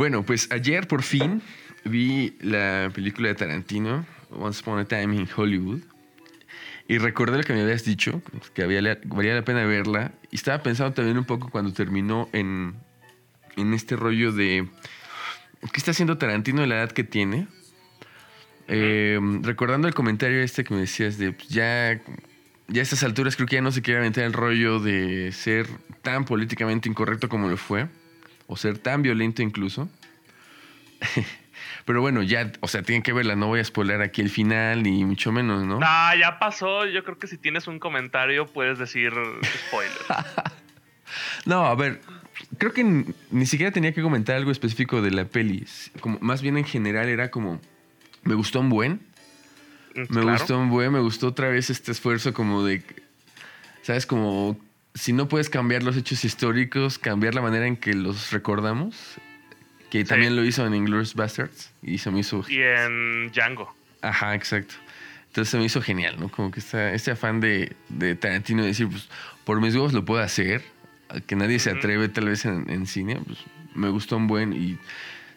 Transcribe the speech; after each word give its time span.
Bueno, 0.00 0.22
pues 0.22 0.48
ayer 0.50 0.88
por 0.88 1.02
fin 1.02 1.42
vi 1.84 2.34
la 2.40 2.90
película 2.94 3.28
de 3.28 3.34
Tarantino, 3.34 4.06
Once 4.30 4.62
Upon 4.62 4.78
a 4.78 4.86
Time 4.86 5.14
in 5.14 5.28
Hollywood. 5.36 5.80
Y 6.88 6.96
recordé 6.96 7.36
lo 7.36 7.42
que 7.42 7.52
me 7.52 7.60
habías 7.60 7.84
dicho, 7.84 8.22
que 8.54 8.62
había, 8.62 8.80
valía 9.04 9.34
la 9.34 9.44
pena 9.44 9.62
verla. 9.66 10.12
Y 10.30 10.36
estaba 10.36 10.62
pensando 10.62 10.94
también 10.94 11.18
un 11.18 11.26
poco 11.26 11.50
cuando 11.50 11.74
terminó 11.74 12.30
en, 12.32 12.76
en 13.58 13.74
este 13.74 13.94
rollo 13.94 14.32
de... 14.32 14.66
¿Qué 15.60 15.76
está 15.76 15.90
haciendo 15.90 16.16
Tarantino 16.16 16.62
de 16.62 16.68
la 16.68 16.76
edad 16.76 16.92
que 16.92 17.04
tiene? 17.04 17.46
Eh, 18.68 19.20
recordando 19.42 19.86
el 19.86 19.92
comentario 19.92 20.40
este 20.40 20.64
que 20.64 20.72
me 20.72 20.80
decías 20.80 21.18
de 21.18 21.32
pues, 21.32 21.48
ya, 21.48 22.00
ya 22.68 22.80
a 22.80 22.82
estas 22.82 23.02
alturas 23.02 23.36
creo 23.36 23.46
que 23.46 23.56
ya 23.56 23.60
no 23.60 23.70
se 23.70 23.82
quiere 23.82 24.00
aventar 24.00 24.24
el 24.24 24.32
rollo 24.32 24.80
de 24.80 25.30
ser 25.32 25.66
tan 26.00 26.24
políticamente 26.24 26.88
incorrecto 26.88 27.28
como 27.28 27.50
lo 27.50 27.58
fue, 27.58 27.86
o 28.50 28.56
ser 28.56 28.78
tan 28.78 29.00
violento 29.02 29.42
incluso. 29.42 29.88
Pero 31.84 32.00
bueno, 32.00 32.22
ya, 32.22 32.50
o 32.60 32.68
sea, 32.68 32.82
tienen 32.82 33.02
que 33.02 33.12
verla, 33.12 33.36
no 33.36 33.46
voy 33.46 33.60
a 33.60 33.64
spoiler 33.64 34.02
aquí 34.02 34.20
el 34.20 34.28
final, 34.28 34.82
ni 34.82 35.04
mucho 35.04 35.30
menos, 35.30 35.64
¿no? 35.64 35.78
Ah, 35.82 36.14
ya 36.20 36.38
pasó. 36.38 36.84
Yo 36.86 37.04
creo 37.04 37.16
que 37.16 37.28
si 37.28 37.38
tienes 37.38 37.68
un 37.68 37.78
comentario 37.78 38.46
puedes 38.46 38.78
decir 38.78 39.12
spoiler. 39.68 39.96
no, 41.46 41.64
a 41.64 41.74
ver, 41.76 42.00
creo 42.58 42.72
que 42.72 43.04
ni 43.30 43.46
siquiera 43.46 43.70
tenía 43.70 43.92
que 43.94 44.02
comentar 44.02 44.34
algo 44.34 44.50
específico 44.50 45.00
de 45.00 45.12
la 45.12 45.26
peli. 45.26 45.64
Como, 46.00 46.18
más 46.20 46.42
bien 46.42 46.58
en 46.58 46.64
general 46.64 47.08
era 47.08 47.30
como, 47.30 47.60
me 48.24 48.34
gustó 48.34 48.60
un 48.60 48.68
buen. 48.68 49.00
Mm, 49.94 50.12
me 50.12 50.22
gustó 50.22 50.58
un 50.58 50.70
buen, 50.70 50.92
me 50.92 51.00
gustó 51.00 51.28
otra 51.28 51.48
vez 51.48 51.70
este 51.70 51.92
esfuerzo 51.92 52.34
como 52.34 52.64
de, 52.64 52.82
¿sabes? 53.82 54.06
Como 54.06 54.58
si 54.94 55.12
no 55.12 55.28
puedes 55.28 55.50
cambiar 55.50 55.82
los 55.82 55.96
hechos 55.96 56.24
históricos, 56.24 56.98
cambiar 56.98 57.34
la 57.34 57.42
manera 57.42 57.66
en 57.66 57.76
que 57.76 57.94
los 57.94 58.32
recordamos 58.32 59.20
que 59.90 60.04
también 60.04 60.36
lo 60.36 60.44
hizo 60.44 60.64
en 60.64 60.74
Inglourious 60.74 61.14
Bastards 61.14 61.72
y 61.82 61.98
se 61.98 62.10
me 62.10 62.20
hizo... 62.20 62.44
Y 62.48 62.62
en 62.62 63.30
Django. 63.32 63.74
Ajá, 64.02 64.36
exacto. 64.36 64.74
Entonces 65.26 65.50
se 65.50 65.58
me 65.58 65.64
hizo 65.64 65.82
genial, 65.82 66.16
¿no? 66.18 66.28
Como 66.28 66.50
que 66.50 66.60
este 66.60 67.10
afán 67.10 67.40
de, 67.40 67.74
Tarantino 68.20 68.62
de 68.62 68.68
decir, 68.68 68.88
pues, 68.88 69.08
por 69.44 69.60
mis 69.60 69.74
huevos 69.74 69.92
lo 69.92 70.04
puedo 70.04 70.22
hacer, 70.22 70.62
que 71.26 71.34
nadie 71.34 71.58
se 71.58 71.70
atreve 71.70 72.08
tal 72.08 72.26
vez 72.26 72.44
en, 72.44 72.86
cine, 72.86 73.20
pues 73.26 73.38
me 73.74 73.88
gustó 73.88 74.16
un 74.16 74.28
buen 74.28 74.52
y 74.52 74.78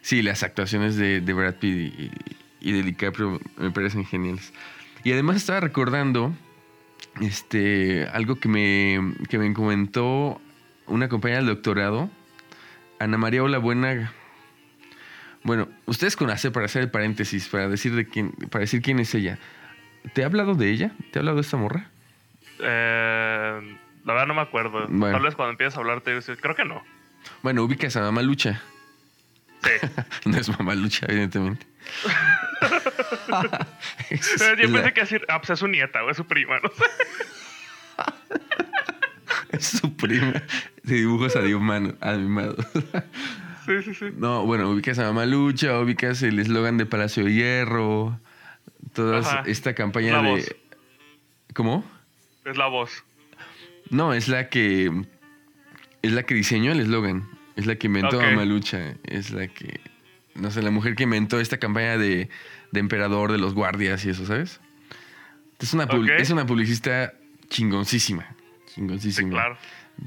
sí, 0.02 0.22
las 0.22 0.44
actuaciones 0.44 0.96
de, 0.96 1.20
Brad 1.20 1.56
Pitt 1.56 2.12
y, 2.60 2.72
de 2.72 2.82
DiCaprio 2.82 3.40
me 3.56 3.70
parecen 3.72 4.04
geniales. 4.04 4.52
Y 5.02 5.12
además 5.12 5.36
estaba 5.36 5.60
recordando 5.60 6.32
este, 7.20 8.06
algo 8.12 8.36
que 8.36 8.48
me, 8.48 9.14
que 9.28 9.38
me 9.38 9.52
comentó 9.52 10.40
una 10.86 11.08
compañera 11.08 11.40
del 11.40 11.54
doctorado, 11.54 12.10
Ana 12.98 13.18
María 13.18 13.42
Ola 13.42 13.58
Buena 13.58 14.12
bueno, 15.44 15.68
ustedes 15.84 16.16
conocen 16.16 16.52
para 16.52 16.66
hacer 16.66 16.82
el 16.82 16.90
paréntesis, 16.90 17.48
para 17.48 17.68
decir 17.68 17.94
de 17.94 18.08
quién, 18.08 18.32
para 18.50 18.60
decir 18.60 18.80
quién 18.80 18.98
es 18.98 19.14
ella. 19.14 19.38
¿Te 20.14 20.22
ha 20.22 20.26
hablado 20.26 20.54
de 20.54 20.70
ella? 20.70 20.92
¿Te 21.12 21.18
ha 21.18 21.20
hablado 21.20 21.36
de 21.36 21.42
esta 21.42 21.58
morra? 21.58 21.90
Eh, 22.60 23.76
la 24.04 24.12
verdad 24.12 24.26
no 24.26 24.34
me 24.34 24.40
acuerdo. 24.40 24.86
Tal 24.86 25.22
vez 25.22 25.34
cuando 25.34 25.50
empiezas 25.50 25.76
a 25.76 25.80
hablar 25.80 26.00
te 26.00 26.18
creo 26.40 26.54
que 26.54 26.64
no. 26.64 26.82
Bueno, 27.42 27.62
ubicas 27.62 27.94
a 27.96 28.00
Mamá 28.00 28.22
Lucha. 28.22 28.62
Sí. 29.62 29.86
no 30.24 30.38
es 30.38 30.48
Mamá 30.48 30.74
Lucha, 30.74 31.04
evidentemente. 31.10 31.66
Yo 34.10 34.72
pensé 34.72 34.92
que 34.92 35.00
decir, 35.00 35.24
ah, 35.28 35.40
pues 35.40 35.50
es 35.50 35.58
su 35.58 35.68
nieta 35.68 36.04
o 36.04 36.10
es 36.10 36.16
su 36.16 36.26
prima, 36.26 36.58
no 36.60 36.70
es 39.52 39.66
su 39.66 39.96
prima 39.96 40.42
de 40.82 40.94
dibujos 40.94 41.36
animados. 41.36 42.66
Sí, 43.66 43.82
sí, 43.82 43.94
sí. 43.94 44.06
No, 44.16 44.44
bueno, 44.44 44.70
ubicas 44.70 44.98
a 44.98 45.04
Mamalucha, 45.04 45.78
ubicas 45.80 46.22
el 46.22 46.38
eslogan 46.38 46.76
de 46.76 46.86
Palacio 46.86 47.24
de 47.24 47.32
Hierro, 47.32 48.18
toda 48.92 49.42
esta 49.46 49.74
campaña 49.74 50.20
de... 50.20 50.56
¿Cómo? 51.54 51.84
Es 52.44 52.56
la 52.56 52.66
voz. 52.66 53.04
No, 53.90 54.12
es 54.12 54.28
la 54.28 54.48
que... 54.48 54.90
Es 56.02 56.12
la 56.12 56.24
que 56.24 56.34
diseñó 56.34 56.72
el 56.72 56.80
eslogan. 56.80 57.28
Es 57.56 57.66
la 57.66 57.76
que 57.76 57.86
inventó 57.86 58.20
a 58.20 58.24
Mamalucha. 58.24 58.96
Es 59.04 59.30
la 59.30 59.48
que... 59.48 59.80
No 60.34 60.50
sé, 60.50 60.62
la 60.62 60.70
mujer 60.70 60.96
que 60.96 61.04
inventó 61.04 61.40
esta 61.40 61.58
campaña 61.58 61.96
de, 61.96 62.28
de 62.74 62.80
emperador, 62.80 63.32
de 63.32 63.38
los 63.38 63.54
guardias 63.54 64.04
y 64.04 64.10
eso, 64.10 64.26
¿sabes? 64.26 64.60
Es 65.58 65.72
una, 65.72 65.88
es 66.18 66.28
una 66.28 66.44
publicista 66.44 67.14
chingoncísima. 67.48 68.36
Chingoncísima. 68.74 69.28
Sí, 69.28 69.34
claro 69.34 69.58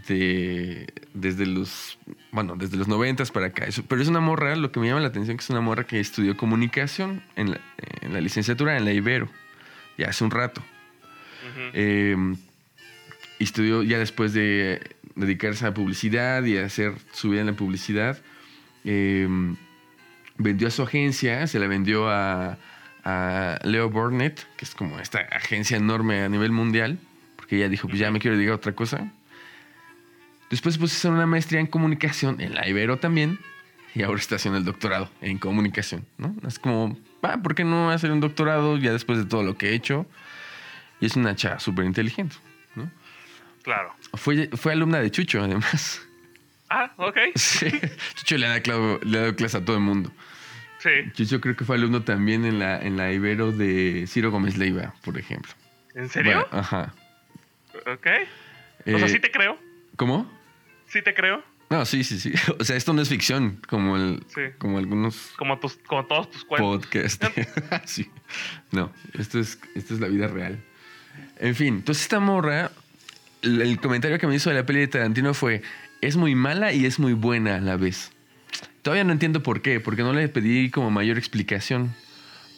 de, 0.07 0.87
desde 1.13 1.45
los, 1.45 1.97
bueno, 2.31 2.55
desde 2.55 2.77
los 2.77 2.87
noventas 2.87 3.31
para 3.31 3.47
acá. 3.47 3.65
pero 3.87 4.01
es 4.01 4.07
una 4.07 4.19
morra, 4.19 4.55
lo 4.55 4.71
que 4.71 4.79
me 4.79 4.87
llama 4.87 5.01
la 5.01 5.07
atención 5.07 5.37
que 5.37 5.43
es 5.43 5.49
una 5.49 5.61
morra 5.61 5.85
que 5.85 5.99
estudió 5.99 6.37
comunicación 6.37 7.23
en 7.35 7.51
la, 7.51 7.61
en 8.01 8.13
la 8.13 8.21
licenciatura 8.21 8.77
en 8.77 8.85
la 8.85 8.93
Ibero, 8.93 9.29
ya 9.97 10.09
hace 10.09 10.23
un 10.23 10.31
rato. 10.31 10.63
Em, 11.73 12.35
estudió 13.39 13.81
ya 13.81 13.97
después 13.97 14.33
de 14.33 14.95
dedicarse 15.15 15.65
a 15.65 15.73
publicidad 15.73 16.43
y 16.43 16.57
a 16.57 16.65
hacer 16.65 16.93
su 17.13 17.29
vida 17.29 17.41
en 17.41 17.47
la 17.47 17.53
publicidad. 17.53 18.21
Em, 18.83 19.55
vendió 20.37 20.67
a 20.67 20.71
su 20.71 20.83
agencia, 20.83 21.47
se 21.47 21.59
la 21.59 21.67
vendió 21.67 22.09
a, 22.09 22.57
a 23.03 23.59
Leo 23.63 23.89
Burnett, 23.89 24.45
que 24.57 24.65
es 24.65 24.75
como 24.75 24.99
esta 24.99 25.19
agencia 25.19 25.77
enorme 25.77 26.23
a 26.23 26.29
nivel 26.29 26.51
mundial, 26.51 26.99
porque 27.35 27.57
ella 27.57 27.69
dijo, 27.69 27.87
pues 27.87 27.99
ya 27.99 28.11
me 28.11 28.19
quiero 28.19 28.37
dedicar 28.37 28.53
a 28.53 28.57
otra 28.57 28.73
cosa. 28.73 29.11
Después 30.49 30.79
a 30.79 30.83
hacer 30.85 31.11
una 31.11 31.25
maestría 31.25 31.59
en 31.59 31.67
comunicación 31.67 32.39
en 32.39 32.55
la 32.55 32.67
Ibero 32.67 32.97
también. 32.97 33.39
Y 33.93 34.03
ahora 34.03 34.19
está 34.19 34.35
haciendo 34.35 34.59
el 34.59 34.65
doctorado 34.65 35.09
en 35.21 35.39
comunicación, 35.39 36.05
¿no? 36.17 36.35
Es 36.47 36.59
como, 36.59 36.97
ah, 37.23 37.37
¿por 37.41 37.55
qué 37.55 37.63
no 37.63 37.89
hacer 37.89 38.11
un 38.11 38.19
doctorado 38.19 38.77
ya 38.77 38.91
después 38.91 39.17
de 39.17 39.25
todo 39.25 39.41
lo 39.43 39.57
que 39.57 39.69
he 39.69 39.73
hecho? 39.73 40.05
Y 40.99 41.07
es 41.07 41.15
una 41.15 41.35
chava 41.35 41.59
súper 41.59 41.85
inteligente, 41.85 42.35
¿no? 42.75 42.91
Claro. 43.63 43.95
Fue, 44.13 44.49
fue 44.55 44.73
alumna 44.73 44.99
de 44.99 45.09
Chucho, 45.09 45.41
además. 45.41 46.01
Ah, 46.69 46.91
ok. 46.97 47.17
Sí. 47.35 47.71
Chucho 48.15 48.37
le 48.37 48.45
ha, 48.45 48.59
dado, 48.59 49.35
clase 49.35 49.57
a 49.57 49.65
todo 49.65 49.77
el 49.77 49.83
mundo. 49.83 50.11
Sí. 50.79 50.89
Chucho 51.13 51.41
creo 51.41 51.55
que 51.55 51.65
fue 51.65 51.75
alumno 51.75 52.03
también 52.03 52.45
en 52.45 52.59
la, 52.59 52.79
en 52.79 52.97
la 52.97 53.11
Ibero 53.11 53.51
de 53.51 54.05
Ciro 54.07 54.31
Gómez 54.31 54.57
Leiva, 54.57 54.93
por 55.03 55.17
ejemplo. 55.17 55.51
¿En 55.95 56.09
serio? 56.09 56.47
ajá. 56.51 56.93
Ok. 57.85 58.07
o 58.85 58.97
sea, 58.97 59.05
eh, 59.05 59.09
sí 59.09 59.19
te 59.19 59.31
creo. 59.31 59.57
¿Cómo? 59.95 60.31
Sí 60.87 61.01
te 61.01 61.13
creo. 61.13 61.43
No, 61.69 61.85
sí, 61.85 62.03
sí, 62.03 62.19
sí. 62.19 62.33
O 62.59 62.63
sea, 62.63 62.75
esto 62.75 62.93
no 62.93 63.01
es 63.01 63.09
ficción, 63.09 63.59
como 63.67 63.97
el, 63.97 64.25
como 64.57 64.77
algunos 64.77 65.33
como 65.37 65.59
tus, 65.59 65.77
como 65.77 66.05
todos 66.05 66.31
tus 66.31 66.45
cuentos. 66.45 66.85
Podcast. 66.85 67.23
sí. 67.85 68.09
No, 68.71 68.91
esto 69.17 69.39
es, 69.39 69.59
esto 69.75 69.93
es 69.93 69.99
la 69.99 70.07
vida 70.07 70.27
real. 70.27 70.59
En 71.39 71.55
fin, 71.55 71.75
entonces 71.75 72.03
esta 72.03 72.19
morra, 72.19 72.71
el, 73.41 73.79
comentario 73.79 74.17
que 74.17 74.27
me 74.27 74.35
hizo 74.35 74.49
de 74.49 74.55
la 74.55 74.65
peli 74.65 74.79
de 74.79 74.87
Tarantino 74.87 75.33
fue: 75.33 75.61
es 76.01 76.15
muy 76.15 76.35
mala 76.35 76.73
y 76.73 76.85
es 76.85 76.99
muy 76.99 77.13
buena 77.13 77.55
a 77.55 77.59
la 77.59 77.75
vez. 77.75 78.11
Todavía 78.81 79.03
no 79.03 79.11
entiendo 79.11 79.43
por 79.43 79.61
qué, 79.61 79.79
porque 79.79 80.03
no 80.03 80.13
le 80.13 80.27
pedí 80.29 80.69
como 80.69 80.91
mayor 80.91 81.17
explicación. 81.17 81.93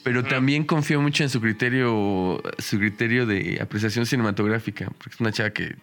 Pero 0.04 0.24
también 0.24 0.64
confío 0.64 1.02
mucho 1.02 1.24
en 1.24 1.30
su 1.30 1.42
criterio, 1.42 2.42
su 2.58 2.80
criterio 2.80 3.26
de 3.26 3.60
apreciación 3.62 4.06
cinematográfica, 4.06 4.86
porque 4.98 5.16
es 5.16 5.20
una 5.20 5.32
chava 5.32 5.50
que 5.50 5.76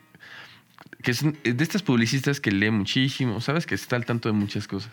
que 1.03 1.10
es 1.12 1.22
de 1.22 1.62
estas 1.62 1.82
publicistas 1.82 2.41
que 2.41 2.50
lee 2.50 2.71
muchísimo, 2.71 3.41
¿sabes? 3.41 3.66
Que 3.66 3.75
está 3.75 3.97
al 3.97 4.04
tanto 4.04 4.28
de 4.28 4.32
muchas 4.32 4.66
cosas. 4.66 4.93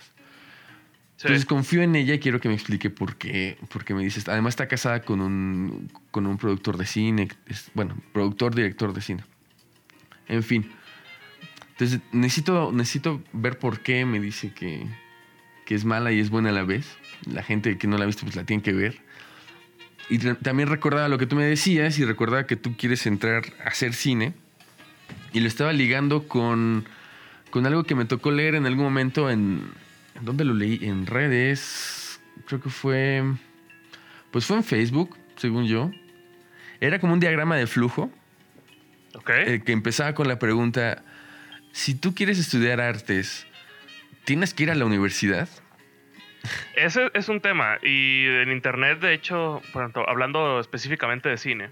Entonces 1.17 1.45
confío 1.45 1.81
en 1.81 1.95
ella 1.95 2.15
y 2.15 2.19
quiero 2.19 2.41
que 2.41 2.49
me 2.49 2.55
explique 2.55 2.89
por 2.89 3.15
qué, 3.15 3.57
porque 3.71 3.93
me 3.93 4.03
dices, 4.03 4.27
además 4.27 4.51
está 4.51 4.67
casada 4.67 5.01
con 5.01 5.21
un, 5.21 5.89
con 6.11 6.27
un 6.27 6.37
productor 6.37 6.77
de 6.77 6.85
cine, 6.85 7.29
bueno, 7.73 7.95
productor, 8.11 8.53
director 8.53 8.93
de 8.93 9.01
cine. 9.01 9.23
En 10.27 10.43
fin. 10.43 10.69
Entonces 11.71 12.01
necesito, 12.11 12.71
necesito 12.71 13.23
ver 13.31 13.57
por 13.57 13.79
qué 13.79 14.05
me 14.05 14.19
dice 14.19 14.53
que, 14.53 14.85
que 15.73 15.77
es 15.77 15.85
mala 15.85 16.11
y 16.11 16.19
es 16.19 16.29
buena 16.29 16.49
a 16.49 16.51
la 16.51 16.61
vez. 16.61 16.85
La 17.25 17.41
gente 17.41 17.79
que 17.79 17.87
no 17.87 17.97
la 17.97 18.03
ha 18.03 18.05
visto 18.05 18.21
pues 18.25 18.35
la 18.35 18.43
tiene 18.43 18.61
que 18.61 18.73
ver. 18.73 18.99
Y 20.07 20.19
también 20.19 20.69
recordaba 20.69 21.07
lo 21.07 21.17
que 21.17 21.25
tú 21.25 21.35
me 21.35 21.45
decías 21.45 21.97
y 21.97 22.05
recordaba 22.05 22.45
que 22.45 22.55
tú 22.55 22.77
quieres 22.77 23.07
entrar 23.07 23.41
a 23.65 23.69
hacer 23.69 23.95
cine. 23.95 24.35
Y 25.31 25.39
lo 25.39 25.47
estaba 25.47 25.73
ligando 25.73 26.27
con, 26.27 26.85
con 27.49 27.65
algo 27.65 27.85
que 27.85 27.95
me 27.95 28.05
tocó 28.05 28.29
leer 28.29 28.53
en 28.53 28.67
algún 28.67 28.83
momento 28.83 29.31
en... 29.31 29.71
¿Dónde 30.21 30.45
lo 30.45 30.53
leí? 30.53 30.77
En 30.83 31.07
redes. 31.07 32.21
Creo 32.45 32.61
que 32.61 32.69
fue... 32.69 33.23
Pues 34.29 34.45
fue 34.45 34.57
en 34.57 34.63
Facebook, 34.63 35.17
según 35.37 35.65
yo. 35.65 35.89
Era 36.81 36.99
como 36.99 37.13
un 37.13 37.19
diagrama 37.19 37.55
de 37.55 37.65
flujo. 37.65 38.11
Ok. 39.15 39.29
Eh, 39.29 39.63
que 39.65 39.71
empezaba 39.71 40.13
con 40.13 40.27
la 40.27 40.37
pregunta, 40.37 41.03
si 41.71 41.95
tú 41.95 42.13
quieres 42.13 42.37
estudiar 42.37 42.79
artes, 42.79 43.47
¿tienes 44.23 44.53
que 44.53 44.63
ir 44.63 44.69
a 44.69 44.75
la 44.75 44.85
universidad? 44.85 45.49
Ese 46.75 47.09
es 47.13 47.29
un 47.29 47.41
tema. 47.41 47.77
Y 47.81 48.25
en 48.27 48.51
internet, 48.51 48.99
de 48.99 49.13
hecho, 49.13 49.61
hablando 50.07 50.59
específicamente 50.59 51.29
de 51.29 51.37
cine, 51.37 51.69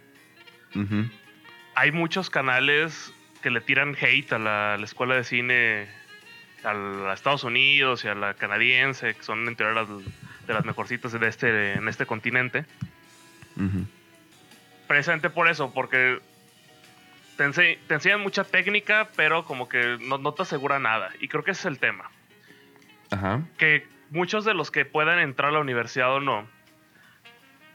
hay 1.75 1.91
muchos 1.91 2.29
canales 2.29 3.13
que 3.41 3.49
le 3.49 3.61
tiran 3.61 3.95
hate 3.99 4.33
a 4.33 4.39
la, 4.39 4.77
escuela 4.83 5.15
de 5.15 5.23
cine 5.23 5.87
a 6.63 6.73
la 6.73 7.13
Estados 7.13 7.43
Unidos 7.43 8.05
y 8.05 8.07
a 8.07 8.15
la 8.15 8.35
canadiense, 8.35 9.15
que 9.15 9.23
son 9.23 9.47
en 9.47 9.55
teoría 9.55 9.81
las, 9.81 9.89
de 9.89 10.53
las 10.53 10.63
mejorcitas 10.63 11.11
de 11.11 11.27
este, 11.27 11.73
en 11.73 11.87
este 11.87 12.05
continente. 12.05 12.65
Precisamente 14.87 15.29
por 15.29 15.49
eso, 15.49 15.73
porque 15.73 16.19
te, 17.37 17.43
enseñan 17.93 18.21
mucha 18.21 18.43
técnica, 18.43 19.09
pero 19.15 19.45
como 19.45 19.67
que 19.67 19.97
no, 20.01 20.17
no, 20.17 20.33
te 20.33 20.43
asegura 20.43 20.79
nada. 20.79 21.11
Y 21.19 21.27
creo 21.27 21.43
que 21.43 21.51
ese 21.51 21.61
es 21.61 21.65
el 21.65 21.79
tema. 21.79 22.09
Ajá. 23.09 23.41
Que 23.57 23.85
muchos 24.11 24.45
de 24.45 24.53
los 24.53 24.69
que 24.69 24.85
puedan 24.85 25.17
entrar 25.17 25.49
a 25.49 25.53
la 25.53 25.59
universidad 25.59 26.13
o 26.13 26.19
no, 26.19 26.45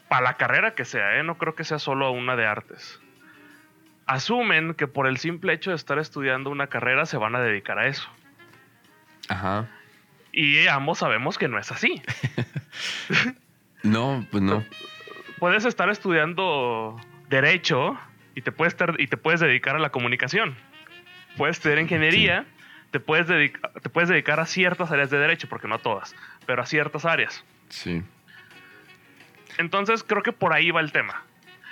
para 0.07 0.21
la 0.21 0.33
carrera 0.35 0.73
que 0.73 0.85
sea, 0.85 1.19
¿eh? 1.19 1.23
no 1.23 1.37
creo 1.37 1.55
que 1.55 1.65
sea 1.65 1.79
solo 1.79 2.09
una 2.11 2.37
de 2.37 2.45
artes, 2.45 3.01
asumen 4.05 4.73
que 4.73 4.87
por 4.87 5.07
el 5.07 5.17
simple 5.17 5.51
hecho 5.51 5.71
de 5.71 5.75
estar 5.75 5.99
estudiando 5.99 6.49
una 6.49 6.67
carrera 6.67 7.05
se 7.05 7.17
van 7.17 7.35
a 7.35 7.41
dedicar 7.41 7.77
a 7.77 7.87
eso. 7.87 8.09
Ajá. 9.27 9.67
Y 10.31 10.67
ambos 10.67 10.99
sabemos 10.99 11.37
que 11.37 11.47
no 11.47 11.59
es 11.59 11.71
así. 11.71 12.01
no, 13.83 14.25
pues 14.31 14.43
no. 14.43 14.63
Puedes 15.39 15.65
estar 15.65 15.89
estudiando 15.89 16.95
derecho 17.27 17.97
y 18.35 18.41
te 18.41 18.51
puedes, 18.51 18.75
y 18.97 19.07
te 19.07 19.17
puedes 19.17 19.39
dedicar 19.39 19.75
a 19.75 19.79
la 19.79 19.89
comunicación. 19.89 20.55
Puedes 21.35 21.57
estudiar 21.57 21.79
ingeniería, 21.79 22.45
te, 22.91 22.99
puedes 22.99 23.27
te 23.27 23.89
puedes 23.89 24.09
dedicar 24.09 24.39
a 24.39 24.45
ciertas 24.45 24.91
áreas 24.91 25.09
de 25.09 25.17
derecho, 25.17 25.47
porque 25.49 25.67
no 25.67 25.75
a 25.75 25.79
todas, 25.79 26.15
pero 26.45 26.61
a 26.61 26.65
ciertas 26.65 27.05
áreas. 27.05 27.43
Sí. 27.69 28.01
Entonces 29.57 30.03
creo 30.03 30.23
que 30.23 30.31
por 30.31 30.53
ahí 30.53 30.71
va 30.71 30.81
el 30.81 30.91
tema. 30.91 31.23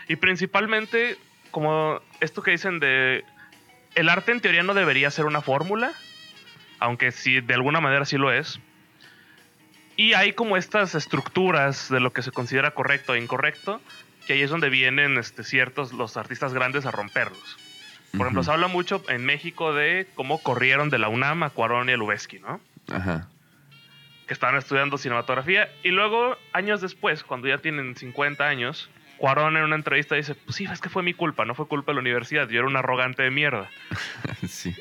Y 0.07 0.15
principalmente, 0.17 1.17
como 1.51 2.01
esto 2.19 2.41
que 2.41 2.51
dicen 2.51 2.79
de... 2.79 3.23
El 3.95 4.09
arte 4.09 4.31
en 4.31 4.41
teoría 4.41 4.61
no 4.61 4.73
debería 4.73 5.09
ser 5.09 5.25
una 5.25 5.41
fórmula, 5.41 5.93
aunque 6.79 7.11
sí, 7.11 7.39
de 7.39 7.53
alguna 7.53 7.79
manera 7.79 8.03
sí 8.05 8.17
lo 8.17 8.31
es. 8.31 8.59
Y 9.95 10.13
hay 10.13 10.33
como 10.33 10.57
estas 10.57 10.95
estructuras 10.95 11.89
de 11.89 12.01
lo 12.01 12.11
que 12.11 12.21
se 12.21 12.31
considera 12.31 12.71
correcto 12.71 13.15
e 13.15 13.19
incorrecto, 13.19 13.81
que 14.27 14.33
ahí 14.33 14.41
es 14.41 14.49
donde 14.49 14.69
vienen 14.69 15.17
este, 15.17 15.45
ciertos 15.45 15.93
los 15.93 16.17
artistas 16.17 16.53
grandes 16.53 16.85
a 16.85 16.91
romperlos. 16.91 17.57
Por 18.17 18.27
ejemplo, 18.27 18.43
se 18.43 18.51
habla 18.51 18.67
mucho 18.67 19.03
en 19.09 19.25
México 19.25 19.73
de 19.73 20.07
cómo 20.15 20.41
corrieron 20.41 20.89
de 20.89 20.99
la 20.99 21.09
UNAM 21.09 21.43
a 21.43 21.49
Cuarón 21.49 21.89
y 21.89 21.93
a 21.93 21.97
Lubeski, 21.97 22.39
¿no? 22.39 22.59
Ajá. 22.91 23.27
Que 24.27 24.33
estaban 24.33 24.55
estudiando 24.57 24.97
cinematografía. 24.97 25.69
Y 25.83 25.89
luego, 25.89 26.37
años 26.53 26.81
después, 26.81 27.23
cuando 27.23 27.47
ya 27.47 27.57
tienen 27.57 27.95
50 27.95 28.45
años, 28.45 28.89
Cuarón 29.17 29.57
en 29.57 29.63
una 29.63 29.75
entrevista 29.75 30.15
dice, 30.15 30.35
pues 30.35 30.55
sí, 30.57 30.65
es 30.65 30.81
que 30.81 30.89
fue 30.89 31.03
mi 31.03 31.13
culpa, 31.13 31.45
no 31.45 31.55
fue 31.55 31.67
culpa 31.67 31.91
de 31.91 31.95
la 31.95 32.01
universidad, 32.01 32.49
yo 32.49 32.59
era 32.59 32.67
un 32.67 32.75
arrogante 32.75 33.23
de 33.23 33.31
mierda. 33.31 33.69
sí. 34.47 34.75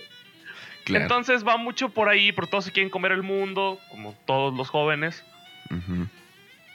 Entonces 0.87 1.47
va 1.47 1.57
mucho 1.57 1.89
por 1.91 2.09
ahí, 2.09 2.33
por 2.33 2.47
todos 2.47 2.67
se 2.67 2.73
quieren 2.73 2.91
comer 2.91 3.13
el 3.13 3.23
mundo, 3.23 3.81
como 3.91 4.13
todos 4.27 4.55
los 4.55 4.69
jóvenes. 4.69 5.25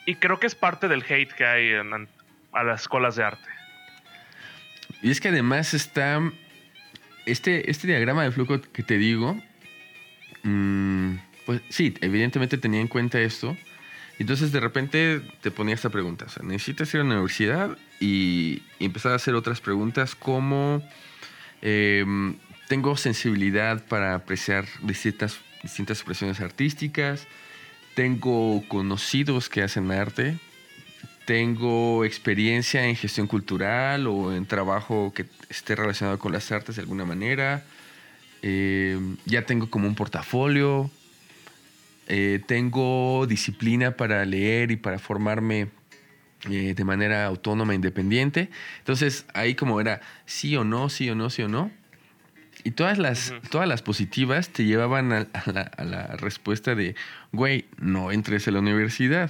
Y 0.06 0.16
creo 0.16 0.40
que 0.40 0.48
es 0.48 0.56
parte 0.56 0.88
del 0.88 1.04
hate 1.08 1.32
que 1.32 1.46
hay 1.46 1.74
a 1.74 2.64
las 2.64 2.82
escuelas 2.82 3.16
de 3.16 3.24
arte. 3.24 3.50
Y 5.02 5.12
es 5.12 5.22
que 5.22 5.30
además 5.30 5.74
está 5.74 6.20
este, 7.32 7.70
este 7.70 7.88
diagrama 7.88 8.24
de 8.24 8.32
flujo 8.32 8.62
que 8.62 8.84
te 8.84 8.98
digo, 8.98 9.38
mm, 10.44 11.16
pues 11.46 11.62
sí, 11.70 11.94
evidentemente 12.02 12.58
tenía 12.58 12.82
en 12.82 12.88
cuenta 12.88 13.20
esto. 13.20 13.58
Entonces 14.20 14.52
de 14.52 14.60
repente 14.60 15.22
te 15.42 15.50
ponía 15.50 15.76
esta 15.76 15.90
pregunta, 15.90 16.26
necesitas 16.44 16.94
ir 16.94 17.00
a 17.00 17.04
la 17.04 17.12
universidad 17.12 17.78
y, 18.00 18.64
empezar 18.80 19.14
a 19.14 19.16
hacer 19.16 19.36
otras 19.36 19.62
preguntas 19.62 20.16
como... 20.16 20.84
Em, 21.62 22.36
tengo 22.70 22.96
sensibilidad 22.96 23.84
para 23.88 24.14
apreciar 24.14 24.66
distintas, 24.84 25.40
distintas 25.64 25.98
expresiones 25.98 26.40
artísticas. 26.40 27.28
Tengo 27.96 28.64
conocidos 28.68 29.50
que 29.50 29.64
hacen 29.64 29.90
arte. 29.92 30.38
Tengo 31.30 32.06
experiencia 32.06 32.88
en 32.88 32.96
gestión 32.96 33.28
cultural 33.28 34.08
o 34.08 34.34
en 34.34 34.48
trabajo 34.48 35.14
que 35.14 35.28
esté 35.48 35.76
relacionado 35.76 36.18
con 36.18 36.32
las 36.32 36.52
artes 36.52 36.78
de 36.78 36.82
alguna 36.82 37.06
manera. 37.06 37.64
Eh, 38.42 39.00
ya 39.26 39.46
tengo 39.46 39.70
como 39.70 39.88
un 39.88 39.94
portafolio. 39.94 40.90
Eh, 42.08 42.42
tengo 42.48 43.28
disciplina 43.28 43.92
para 43.92 44.26
leer 44.26 44.72
y 44.72 44.76
para 44.76 44.98
formarme 44.98 45.68
eh, 46.50 46.74
de 46.76 46.84
manera 46.84 47.28
autónoma, 47.28 47.74
e 47.74 47.76
independiente. 47.76 48.50
Entonces 48.80 49.28
ahí 49.36 49.54
como 49.54 49.80
era 49.80 50.02
sí 50.26 50.58
o 50.58 50.64
no, 50.64 50.90
sí 50.90 51.12
o 51.12 51.14
no, 51.14 51.30
sí 51.30 51.44
o 51.44 51.48
no. 51.48 51.70
Y 52.64 52.72
todas 52.72 52.98
las, 52.98 53.36
todas 53.52 53.68
las 53.68 53.84
positivas 53.84 54.50
te 54.50 54.66
llevaban 54.66 55.14
a, 55.14 55.28
la, 55.46 56.18
respuesta 56.18 56.74
de, 56.74 56.96
güey, 57.32 57.66
no 57.78 58.12
entres 58.12 58.48
a 58.48 58.52
la 58.52 58.62
universidad. 58.62 59.30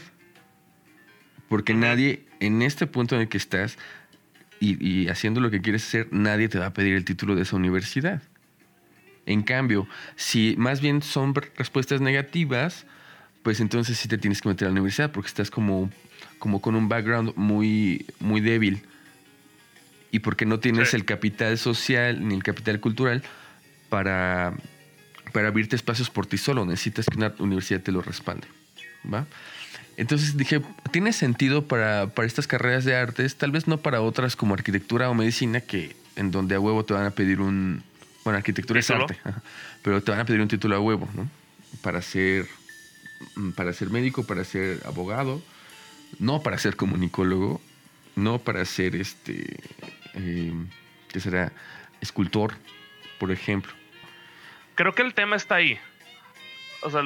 Porque 1.50 1.74
nadie, 1.74 2.24
en 2.40 2.62
este 2.62 2.88
punto 2.88 3.16
en 3.16 3.22
el 3.22 3.28
que 3.28 3.38
estás 3.38 3.78
y, 4.60 5.08
haciendo 5.08 5.42
lo 5.42 5.52
que 5.52 5.62
quieres 5.62 5.86
hacer, 5.86 6.08
nadie 6.12 6.48
te 6.48 6.60
va 6.60 6.68
a 6.68 6.74
pedir 6.74 6.96
el 6.96 7.06
título 7.06 7.36
de 7.36 7.42
esa 7.42 7.56
universidad. 7.56 8.22
En 9.26 9.42
cambio, 9.44 9.88
si 10.16 10.56
más 10.58 10.82
bien 10.82 11.02
son 11.02 11.34
respuestas 11.34 12.02
negativas, 12.02 12.86
pues 13.44 13.60
entonces 13.60 13.98
sí 13.98 14.08
te 14.08 14.18
tienes 14.18 14.42
que 14.42 14.50
meter 14.50 14.68
a 14.68 14.70
la 14.70 14.74
universidad 14.74 15.12
porque 15.12 15.28
estás 15.28 15.50
como, 15.50 15.90
como 16.40 16.62
con 16.62 16.76
un 16.76 16.90
background 16.90 17.34
muy, 17.36 18.06
muy 18.20 18.42
débil 18.42 18.82
y 20.12 20.20
porque 20.20 20.46
no 20.46 20.60
tienes 20.60 20.94
el 20.94 21.06
capital 21.06 21.58
social 21.58 22.28
ni 22.28 22.36
el 22.36 22.44
capital 22.44 22.80
cultural 22.80 23.24
para, 23.90 24.54
para 25.32 25.48
abrirte 25.48 25.76
espacios 25.76 26.10
por 26.10 26.26
ti 26.26 26.38
solo. 26.38 26.66
Necesitas 26.66 27.06
que 27.06 27.18
una 27.18 27.34
universidad 27.40 27.82
te 27.82 27.92
lo 27.92 28.02
respalde. 28.02 28.48
¿va? 29.12 29.26
Entonces 30.00 30.38
dije, 30.38 30.62
tiene 30.92 31.12
sentido 31.12 31.68
para, 31.68 32.08
para, 32.08 32.26
estas 32.26 32.48
carreras 32.48 32.86
de 32.86 32.96
artes, 32.96 33.36
tal 33.36 33.52
vez 33.52 33.68
no 33.68 33.80
para 33.80 34.00
otras 34.00 34.38
como 34.38 34.54
arquitectura 34.54 35.10
o 35.10 35.14
medicina, 35.14 35.60
que 35.60 35.94
en 36.16 36.32
donde 36.32 36.56
a 36.56 36.60
huevo 36.62 36.86
te 36.86 36.94
van 36.94 37.06
a 37.06 37.12
pedir 37.12 37.42
un... 37.42 37.84
Bueno, 38.24 38.38
arquitectura 38.38 38.80
es 38.80 38.90
arte, 38.90 39.18
pero 39.84 40.02
te 40.02 40.12
van 40.12 40.22
a 40.22 40.26
pedir 40.26 40.40
un 40.40 40.48
título 40.48 40.78
a 40.78 40.80
huevo, 40.80 41.10
¿no? 41.16 41.30
Para 41.82 42.02
ser, 42.02 42.48
para 43.58 43.74
ser 43.74 43.90
médico, 43.90 44.26
para 44.26 44.46
ser 44.46 44.80
abogado, 44.86 45.42
no 46.18 46.42
para 46.44 46.58
ser 46.60 46.78
comunicólogo, 46.78 47.60
no 48.16 48.40
para 48.40 48.64
ser 48.64 48.96
este 48.96 49.60
eh, 50.14 50.54
que 51.10 51.20
será 51.20 51.52
escultor, 52.00 52.54
por 53.20 53.34
ejemplo. 53.34 53.74
Creo 54.76 54.96
que 54.96 55.02
el 55.02 55.14
tema 55.14 55.36
está 55.36 55.56
ahí. 55.56 55.78
O 56.82 56.90
sea, 56.90 57.02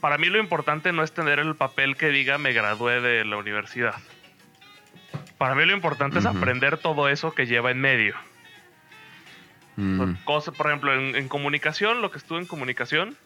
para 0.00 0.18
mí 0.18 0.28
lo 0.28 0.38
importante 0.38 0.92
no 0.92 1.02
es 1.02 1.12
tener 1.12 1.38
el 1.38 1.54
papel 1.54 1.96
que 1.96 2.08
diga 2.08 2.38
me 2.38 2.52
gradué 2.52 3.00
de 3.00 3.24
la 3.24 3.36
universidad. 3.36 3.96
Para 5.36 5.54
mí 5.54 5.64
lo 5.64 5.72
importante 5.72 6.18
es 6.18 6.26
aprender 6.26 6.78
todo 6.78 7.08
eso 7.08 7.34
que 7.34 7.46
lleva 7.46 7.70
en 7.70 7.80
medio. 7.80 8.14
Mm. 9.76 10.16
por 10.24 10.66
ejemplo, 10.66 10.92
en, 10.94 11.28
comunicación, 11.28 12.02
lo 12.02 12.10
que 12.10 12.18
estuve 12.18 12.38
en 12.38 12.46
comunicación, 12.46 13.16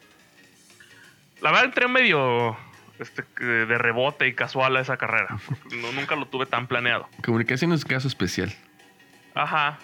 la 1.41 1.51
verdad 1.51 1.65
entré 1.65 1.87
medio 1.89 2.57
este, 2.99 3.23
de 3.43 3.77
rebote 3.77 4.27
y 4.27 4.33
casual 4.33 4.77
a 4.77 4.81
esa 4.81 4.97
carrera. 4.97 5.37
nunca 5.95 6.15
lo 6.15 6.27
tuve 6.27 6.45
tan 6.45 6.67
planeado. 6.67 7.09
Comunicación 7.23 7.73
es 7.73 7.83
caso 7.83 8.07
especial. 8.07 8.53
Ajá. 9.33 9.77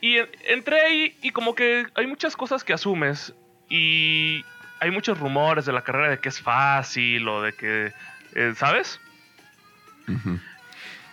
Y 0.00 0.18
entré 0.44 0.80
ahí 0.80 1.18
y 1.22 1.30
como 1.30 1.54
que 1.54 1.86
hay 1.94 2.06
muchas 2.06 2.36
cosas 2.36 2.62
que 2.62 2.72
asumes 2.72 3.34
y 3.68 4.44
hay 4.80 4.90
muchos 4.90 5.18
rumores 5.18 5.64
de 5.64 5.72
la 5.72 5.82
carrera 5.82 6.10
de 6.10 6.18
que 6.18 6.28
es 6.28 6.40
fácil 6.40 7.28
o 7.28 7.42
de 7.42 7.52
que, 7.52 7.92
eh, 8.34 8.52
¿sabes? 8.56 9.00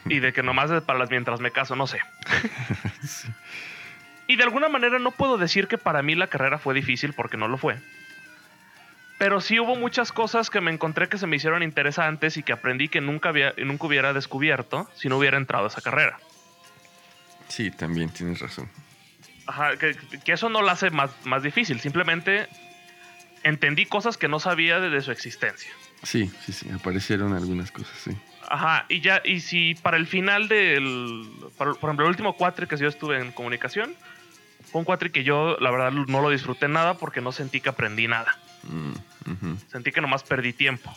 Y 0.05 0.19
de 0.19 0.33
que 0.33 0.43
nomás 0.43 0.71
es 0.71 0.83
para 0.83 0.99
las 0.99 1.09
mientras 1.09 1.39
me 1.39 1.51
caso, 1.51 1.75
no 1.75 1.87
sé. 1.87 1.99
Y 4.27 4.37
de 4.37 4.43
alguna 4.43 4.69
manera 4.69 4.97
no 4.99 5.11
puedo 5.11 5.37
decir 5.37 5.67
que 5.67 5.77
para 5.77 6.01
mí 6.01 6.15
la 6.15 6.27
carrera 6.27 6.57
fue 6.57 6.73
difícil 6.73 7.13
porque 7.13 7.37
no 7.37 7.47
lo 7.47 7.57
fue. 7.57 7.77
Pero 9.17 9.39
sí 9.39 9.59
hubo 9.59 9.75
muchas 9.75 10.11
cosas 10.11 10.49
que 10.49 10.61
me 10.61 10.71
encontré 10.71 11.07
que 11.07 11.17
se 11.17 11.27
me 11.27 11.35
hicieron 11.35 11.63
interesantes 11.63 12.35
y 12.37 12.43
que 12.43 12.51
aprendí 12.51 12.89
que 12.89 13.01
nunca, 13.01 13.29
había, 13.29 13.53
nunca 13.57 13.85
hubiera 13.87 14.13
descubierto 14.13 14.89
si 14.95 15.09
no 15.09 15.17
hubiera 15.17 15.37
entrado 15.37 15.65
a 15.65 15.67
esa 15.67 15.81
carrera. 15.81 16.17
Sí, 17.47 17.71
también 17.71 18.09
tienes 18.09 18.39
razón. 18.39 18.67
Ajá, 19.45 19.77
que, 19.77 19.95
eso 20.25 20.49
no 20.49 20.63
lo 20.63 20.69
hace 20.69 20.89
más, 20.89 21.11
más 21.23 21.43
difícil. 21.43 21.79
Simplemente 21.79 22.49
entendí 23.45 23.85
cosas 23.85 24.17
que 24.17 24.27
no 24.27 24.39
sabía 24.39 24.79
de, 24.79 25.01
su 25.01 25.11
existencia. 25.11 25.71
Sí, 26.03 26.29
sí, 26.45 26.51
sí. 26.51 26.69
Aparecieron 26.71 27.33
algunas 27.33 27.71
cosas, 27.71 27.97
sí. 28.03 28.11
Ajá, 28.47 28.85
y 28.89 28.99
ya, 29.01 29.21
y 29.23 29.39
si 29.39 29.75
para 29.75 29.97
el 29.97 30.07
final 30.07 30.47
del. 30.47 31.29
por 31.57 31.77
ejemplo, 31.77 32.05
el 32.05 32.09
último 32.09 32.35
cuatri 32.35 32.67
que 32.67 32.77
yo 32.77 32.87
estuve 32.87 33.19
en 33.19 33.31
comunicación, 33.31 33.95
fue 34.71 34.79
un 34.79 34.85
cuatri 34.85 35.09
que 35.09 35.23
yo, 35.23 35.57
la 35.59 35.71
verdad, 35.71 35.91
no 35.91 36.21
lo 36.21 36.29
disfruté 36.29 36.67
nada 36.67 36.95
porque 36.95 37.21
no 37.21 37.31
sentí 37.31 37.61
que 37.61 37.69
aprendí 37.69 38.07
nada. 38.07 38.37
Mm, 38.63 39.55
sentí 39.67 39.91
que 39.91 40.01
nomás 40.01 40.23
perdí 40.23 40.53
tiempo. 40.53 40.93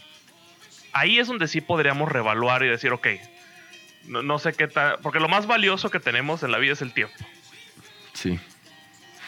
Ahí 0.93 1.19
es 1.19 1.28
donde 1.28 1.49
sí 1.49 1.61
podríamos 1.61 2.11
revaluar 2.11 2.64
y 2.64 2.69
decir, 2.69 2.93
ok, 2.93 3.07
no, 4.07 4.38
sé 4.38 4.52
qué 4.55 4.69
tal. 4.69 4.99
Porque 5.02 5.21
lo 5.21 5.28
más 5.28 5.47
valioso 5.47 5.90
que 5.90 6.00
tenemos 6.00 6.43
en 6.43 6.50
la 6.50 6.59
vida 6.59 6.73
es 6.73 6.83
el 6.83 6.93
tiempo. 6.93 7.14
Sí. 8.14 8.38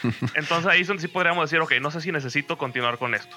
Entonces 0.35 0.65
ahí 0.67 0.83
sí 0.85 1.07
podríamos 1.07 1.49
decir, 1.49 1.61
ok, 1.61 1.73
no 1.81 1.91
sé 1.91 2.01
si 2.01 2.11
necesito 2.11 2.57
continuar 2.57 2.97
con 2.97 3.13
esto. 3.15 3.35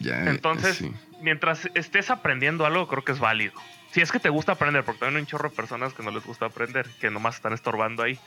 Ya, 0.00 0.24
Entonces, 0.30 0.76
sí. 0.78 0.92
mientras 1.20 1.68
estés 1.74 2.10
aprendiendo 2.10 2.66
algo, 2.66 2.88
creo 2.88 3.04
que 3.04 3.12
es 3.12 3.18
válido. 3.18 3.54
Si 3.92 4.00
es 4.00 4.10
que 4.10 4.18
te 4.18 4.28
gusta 4.28 4.52
aprender, 4.52 4.84
porque 4.84 5.00
también 5.00 5.16
hay 5.16 5.22
un 5.22 5.26
chorro 5.26 5.50
de 5.50 5.56
personas 5.56 5.94
que 5.94 6.02
no 6.02 6.10
les 6.10 6.24
gusta 6.24 6.46
aprender, 6.46 6.86
que 7.00 7.10
nomás 7.10 7.36
están 7.36 7.52
estorbando 7.52 8.02
ahí. 8.02 8.18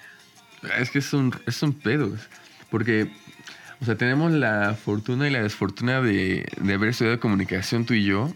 Es 0.80 0.90
que 0.90 1.00
es 1.00 1.14
un, 1.14 1.36
es 1.46 1.62
un 1.62 1.74
pedo. 1.74 2.16
Porque, 2.72 3.12
o 3.82 3.86
sea, 3.86 3.96
tenemos 3.96 4.32
la 4.32 4.74
fortuna 4.76 5.28
y 5.28 5.32
la 5.32 5.44
desfortuna 5.44 6.02
de, 6.02 6.46
de 6.58 6.74
haber 6.74 6.90
estudiado 6.90 7.20
comunicación 7.20 7.86
tú 7.86 7.94
y 7.94 8.06
yo. 8.06 8.34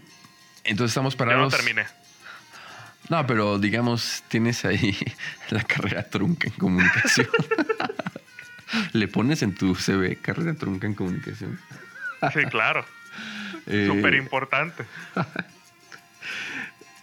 Entonces 0.64 0.92
estamos 0.92 1.14
Yo 1.16 1.24
no 1.24 1.30
parados. 1.30 1.56
terminé. 1.56 1.86
No, 3.08 3.26
pero 3.26 3.58
digamos, 3.58 4.22
tienes 4.28 4.64
ahí 4.64 4.96
la 5.50 5.62
carrera 5.64 6.04
trunca 6.04 6.48
en 6.48 6.54
comunicación. 6.54 7.28
Le 8.92 9.06
pones 9.08 9.42
en 9.42 9.54
tu 9.54 9.74
CV 9.74 10.16
carrera 10.16 10.54
trunca 10.54 10.86
en 10.86 10.94
comunicación. 10.94 11.58
Sí, 12.32 12.44
claro. 12.50 12.84
Eh, 13.66 13.86
Súper 13.86 14.14
importante. 14.14 14.84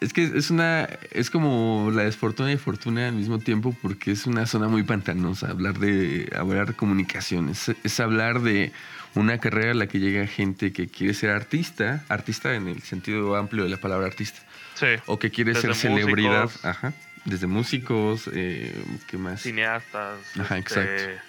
Es 0.01 0.11
que 0.11 0.23
es 0.23 0.49
una. 0.49 0.89
Es 1.11 1.29
como 1.29 1.89
la 1.93 2.03
desfortuna 2.03 2.51
y 2.51 2.57
fortuna 2.57 3.07
al 3.07 3.13
mismo 3.13 3.39
tiempo, 3.39 3.73
porque 3.81 4.11
es 4.11 4.25
una 4.25 4.45
zona 4.45 4.67
muy 4.67 4.83
pantanosa. 4.83 5.51
Hablar 5.51 5.79
de. 5.79 6.29
Hablar 6.37 6.67
de 6.67 6.73
comunicación. 6.73 7.47
Es, 7.47 7.71
es 7.83 7.99
hablar 8.01 8.41
de 8.41 8.73
una 9.15 9.37
carrera 9.37 9.71
a 9.71 9.73
la 9.73 9.87
que 9.87 9.99
llega 9.99 10.27
gente 10.27 10.73
que 10.73 10.87
quiere 10.87 11.13
ser 11.13 11.29
artista. 11.29 12.03
Artista 12.09 12.53
en 12.55 12.67
el 12.67 12.81
sentido 12.81 13.35
amplio 13.35 13.63
de 13.63 13.69
la 13.69 13.77
palabra 13.77 14.07
artista. 14.07 14.41
Sí. 14.79 14.87
O 15.07 15.17
que 15.19 15.29
quiere 15.31 15.53
ser 15.55 15.75
celebridad. 15.75 16.43
músicos. 16.43 16.65
Ajá. 16.65 16.93
Desde 17.25 17.47
músicos. 17.47 18.29
Eh, 18.33 18.73
¿Qué 19.07 19.17
más? 19.17 19.41
Cineastas. 19.41 20.19
Ajá, 20.39 20.57
este, 20.57 20.81
exacto. 20.83 21.23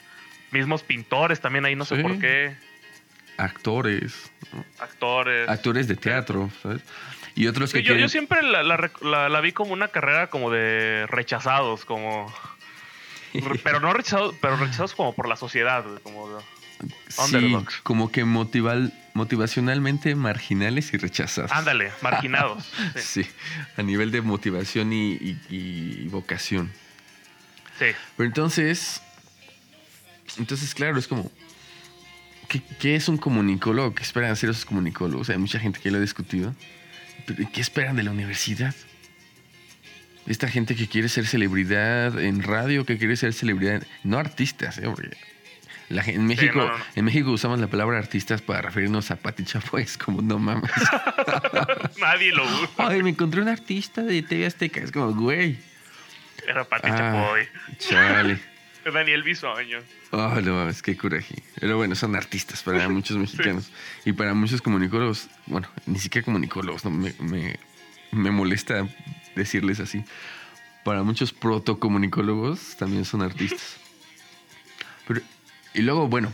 Mismos 0.52 0.82
pintores 0.82 1.40
también 1.40 1.64
ahí, 1.64 1.74
no 1.76 1.84
sé 1.84 1.96
por 1.96 2.18
qué. 2.18 2.54
Actores. 3.36 4.30
¿no? 4.52 4.64
Actores. 4.78 5.48
Actores 5.48 5.88
de 5.88 5.96
teatro, 5.96 6.50
¿sabes? 6.62 6.82
Y 7.34 7.46
otros 7.46 7.72
que 7.72 7.80
yo, 7.82 7.88
quieren. 7.88 8.02
yo 8.02 8.08
siempre 8.08 8.42
la, 8.42 8.62
la 8.62 8.76
rec- 8.76 9.00
la- 9.02 9.28
la 9.28 9.40
vi 9.40 9.52
como 9.52 9.72
una 9.72 9.88
carrera 9.88 10.28
como 10.28 10.50
de 10.50 11.06
rechazados, 11.08 11.84
como... 11.84 12.32
Pero 13.62 13.78
no 13.80 13.92
rechazados, 13.92 14.34
pero 14.40 14.56
rechazados 14.56 14.92
como 14.94 15.14
por 15.14 15.28
la 15.28 15.36
sociedad, 15.36 15.84
como... 16.02 16.28
Sí, 17.08 17.56
como 17.84 18.10
que 18.10 18.24
motival, 18.24 18.92
motivacionalmente 19.14 20.14
marginales 20.14 20.92
y 20.94 20.96
rechazados. 20.96 21.50
Ándale, 21.52 21.90
marginados. 22.02 22.64
Sí. 22.96 23.24
Sí, 23.24 23.30
a 23.76 23.82
nivel 23.82 24.10
de 24.10 24.20
motivación 24.22 24.92
y, 24.92 25.12
y- 25.14 25.40
y 25.50 26.08
vocación. 26.08 26.70
sí. 27.78 27.86
Pero 28.16 28.26
entonces, 28.28 29.02
entonces 30.38 30.74
claro, 30.74 30.98
es 30.98 31.06
como, 31.08 31.30
¿qué, 32.48 32.62
qué 32.78 32.94
es 32.96 33.08
un 33.08 33.16
comunicólogo? 33.18 33.94
¿Qué 33.94 34.02
esperan 34.02 34.30
hacer 34.30 34.50
esos 34.50 34.64
comunicólogos? 34.64 35.28
Hay 35.30 35.38
mucha 35.38 35.58
gente 35.58 35.80
que 35.80 35.90
lo 35.90 35.98
ha 35.98 36.00
discutido. 36.00 36.54
Pero 37.26 37.48
¿qué 37.52 37.60
esperan 37.60 37.96
de 37.96 38.02
la 38.04 38.10
universidad? 38.12 38.74
Esta 40.26 40.48
gente 40.48 40.76
que 40.76 40.86
quiere 40.86 41.08
ser 41.08 41.26
celebridad 41.26 42.18
en 42.20 42.42
radio, 42.42 42.84
que 42.86 42.98
quiere 42.98 43.16
ser 43.16 43.32
celebridad, 43.32 43.82
no 44.04 44.18
artistas, 44.18 44.78
¿eh? 44.78 44.82
Porque 44.84 45.16
la 45.90 46.04
en, 46.04 46.24
México, 46.24 46.58
no, 46.58 46.68
no, 46.68 46.78
no. 46.78 46.84
en 46.94 47.04
México 47.04 47.32
usamos 47.32 47.58
la 47.58 47.66
palabra 47.66 47.98
artistas 47.98 48.40
para 48.40 48.62
referirnos 48.62 49.10
a 49.10 49.16
Pati 49.16 49.44
Chapoy, 49.44 49.82
es 49.82 49.98
como, 49.98 50.22
no 50.22 50.38
mames. 50.38 50.70
Nadie 52.00 52.32
lo 52.32 52.44
usa. 52.44 52.68
Ay, 52.78 53.02
me 53.02 53.10
encontré 53.10 53.42
un 53.42 53.48
artista 53.48 54.02
de 54.02 54.22
TV 54.22 54.46
Azteca, 54.46 54.80
es 54.80 54.92
como, 54.92 55.12
güey. 55.12 55.58
Era 56.46 56.62
Pati 56.64 56.88
Ah, 56.88 56.96
Chapoy. 56.96 57.48
Chale. 57.78 58.38
Daniel 58.94 59.24
Bisoño. 59.24 59.80
Oh, 60.12 60.40
no 60.40 60.54
mames, 60.54 60.80
qué 60.80 60.96
coraje. 60.96 61.42
Pero 61.58 61.76
bueno, 61.76 61.96
son 61.96 62.14
artistas 62.14 62.62
para 62.62 62.88
muchos 62.88 63.16
mexicanos. 63.16 63.72
Y 64.04 64.12
para 64.12 64.32
muchos 64.32 64.62
comunicólogos, 64.62 65.28
bueno, 65.46 65.68
ni 65.86 65.98
siquiera 65.98 66.24
comunicólogos, 66.24 66.84
no, 66.84 66.92
me, 66.92 67.12
me, 67.18 67.58
me 68.12 68.30
molesta 68.30 68.86
decirles 69.34 69.80
así. 69.80 70.04
Para 70.84 71.02
muchos 71.02 71.32
protocomunicólogos 71.32 72.76
también 72.76 73.04
son 73.04 73.22
artistas. 73.22 73.76
Pero, 75.08 75.20
y 75.74 75.82
luego, 75.82 76.08
bueno, 76.08 76.32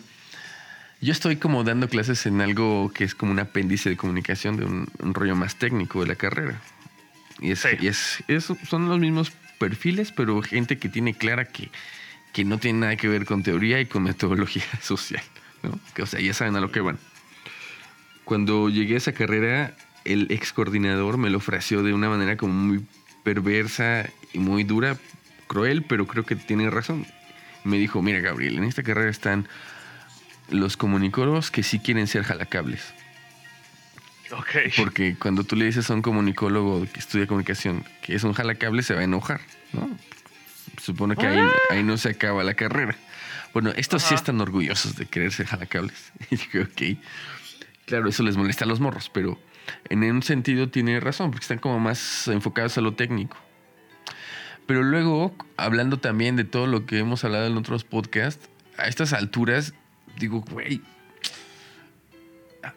yo 1.01 1.13
estoy 1.13 1.37
como 1.37 1.63
dando 1.65 1.89
clases 1.89 2.27
en 2.27 2.41
algo 2.41 2.91
que 2.95 3.05
es 3.05 3.15
como 3.15 3.33
un 3.33 3.39
apéndice 3.39 3.91
de 3.91 3.97
comunicación, 3.97 4.57
de 4.57 4.65
un, 4.65 4.89
un 5.01 5.15
rollo 5.15 5.37
más 5.37 5.57
técnico 5.57 6.01
de 6.01 6.07
la 6.09 6.15
carrera. 6.17 6.61
Y, 7.41 7.51
es, 7.53 7.61
Sí. 7.61 7.69
y 7.81 7.87
es, 7.89 8.25
es- 8.29 8.53
son 8.69 8.89
los 8.89 8.99
mismos 8.99 9.31
perfiles, 9.59 10.13
pero 10.13 10.41
gente 10.43 10.79
que 10.79 10.89
tiene 10.89 11.15
clara 11.15 11.45
que, 11.47 11.71
que 12.33 12.45
no 12.45 12.59
tiene 12.59 12.81
nada 12.81 12.97
que 12.97 13.09
ver 13.09 13.25
con 13.27 13.43
teoría 13.43 13.81
y 13.81 13.87
con 13.87 14.03
metodología 14.05 14.65
social. 14.83 15.23
¿no? 15.63 15.79
Que, 15.95 16.03
o 16.03 16.07
sea, 16.07 16.21
ya 16.21 16.33
saben 16.35 16.57
a 16.57 16.61
lo 16.61 16.71
que 16.73 16.81
van. 16.81 16.99
Cuando 18.25 18.69
llegué 18.69 18.95
a 18.95 18.99
esa 18.99 19.13
carrera, 19.13 19.75
el 20.05 20.27
ex 20.31 20.53
coordinador 20.53 21.19
me 21.19 21.31
lo 21.31 21.39
ofreció 21.39 21.83
de 21.83 21.93
una 21.93 22.09
manera 22.09 22.37
como 22.37 22.53
muy 22.55 22.85
perversa 23.23 24.09
y 24.33 24.39
muy 24.39 24.65
dura, 24.65 24.97
cruel, 25.47 25.83
pero 25.85 26.07
creo 26.07 26.25
que 26.25 26.37
tiene 26.37 26.69
razón. 26.71 27.07
Me 27.67 27.79
dijo, 27.79 28.01
mira 28.03 28.21
Gabriel, 28.21 28.59
en 28.59 28.65
esta 28.65 28.83
carrera 28.83 29.11
están 29.11 29.49
los 30.51 30.77
comunicólogos 30.77 31.51
que 31.51 31.63
sí 31.63 31.81
quieren 31.81 32.07
ser 32.07 32.23
jalacables. 32.23 32.95
Ok. 34.33 34.73
Porque 34.77 35.17
cuando 35.17 35.45
tú 35.45 35.57
le 35.57 35.67
dices 35.67 35.91
a 35.91 35.95
un 35.95 36.03
comunicólogo 36.03 36.87
que 36.93 37.01
estudia 37.01 37.27
comunicación 37.27 37.85
que 38.03 38.15
es 38.15 38.25
un 38.25 38.33
jalacable, 38.33 38.83
se 38.83 38.95
va 38.95 39.01
a 39.01 39.05
enojar, 39.05 39.41
¿no? 39.73 39.89
Supone 40.81 41.17
que 41.17 41.27
ahí, 41.27 41.49
ahí 41.71 41.83
no 41.83 41.97
se 41.97 42.11
acaba 42.11 42.45
la 42.45 42.55
carrera. 42.55 42.97
Bueno, 43.53 43.73
estos 43.77 44.03
sí 44.03 44.15
están 44.15 44.41
orgullosos 44.41 44.97
de 44.97 45.07
querer 45.07 45.33
ser 45.33 45.47
jalacables. 45.47 46.13
Y 46.31 46.37
dije, 46.37 46.61
ok. 46.61 47.01
Claro, 47.87 48.09
eso 48.09 48.23
les 48.23 48.37
molesta 48.37 48.65
a 48.65 48.69
los 48.69 48.81
morros, 48.81 49.11
pero 49.13 49.39
en 49.89 50.03
un 50.05 50.23
sentido 50.23 50.69
tiene 50.69 51.01
razón, 51.01 51.31
porque 51.31 51.45
están 51.45 51.59
como 51.59 51.79
más 51.79 52.29
enfocados 52.29 52.77
a 52.79 52.81
lo 52.81 52.95
técnico. 52.95 53.37
Pero 54.67 54.83
luego, 54.83 55.35
hablando 55.57 55.99
también 55.99 56.37
de 56.37 56.45
todo 56.45 56.67
lo 56.67 56.87
que 56.87 56.99
hemos 56.99 57.25
hablado 57.25 57.47
en 57.47 57.57
otros 57.57 57.85
podcasts, 57.85 58.49
a 58.77 58.89
estas 58.89 59.13
alturas, 59.13 59.75
digo, 60.19 60.41
güey, 60.51 60.83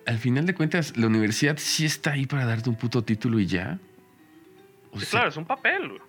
al 0.06 0.18
final 0.20 0.46
de 0.46 0.54
cuentas, 0.54 0.96
la 0.98 1.08
universidad 1.08 1.58
sí 1.58 1.86
está 1.86 2.12
ahí 2.12 2.26
para 2.28 2.46
darte 2.46 2.70
un 2.70 2.76
puto 2.76 3.04
título 3.04 3.40
y 3.40 3.48
ya. 3.48 3.80
O 4.92 5.00
Sí, 5.00 5.06
sea, 5.06 5.20
claro, 5.20 5.30
es 5.30 5.38
un 5.38 5.46
papel. 5.46 5.88
güey. 5.90 6.02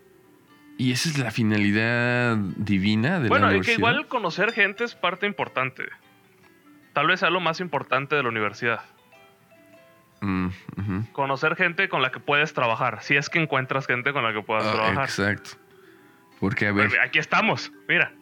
Y 0.76 0.92
esa 0.92 1.08
es 1.10 1.18
la 1.18 1.30
finalidad 1.30 2.36
divina 2.36 3.20
de 3.20 3.28
Bueno, 3.28 3.46
la 3.46 3.50
universidad. 3.52 3.74
que 3.76 3.80
igual 3.80 4.06
conocer 4.08 4.52
gente 4.52 4.84
es 4.84 4.94
parte 4.94 5.26
importante. 5.26 5.84
Tal 6.94 7.06
vez 7.06 7.20
sea 7.20 7.30
lo 7.30 7.40
más 7.40 7.60
importante 7.60 8.16
de 8.16 8.22
la 8.22 8.28
universidad. 8.30 8.80
Mm. 10.22 10.48
Conocer 11.12 11.56
gente 11.56 11.88
con 11.88 12.02
la 12.02 12.10
que 12.10 12.20
puedes 12.20 12.52
trabajar. 12.52 13.02
Si 13.02 13.14
es 13.16 13.28
que 13.30 13.40
encuentras 13.40 13.86
gente 13.86 14.12
con 14.12 14.22
la 14.24 14.32
que 14.34 14.42
puedas 14.42 14.64
Ah, 14.66 14.72
trabajar. 14.72 15.04
exacto. 15.04 15.50
Porque, 16.40 16.66
a 16.66 16.72
ver. 16.72 16.88
Pues, 16.88 17.00
Aquí 17.04 17.18
estamos, 17.18 17.70
mira. 17.88 18.12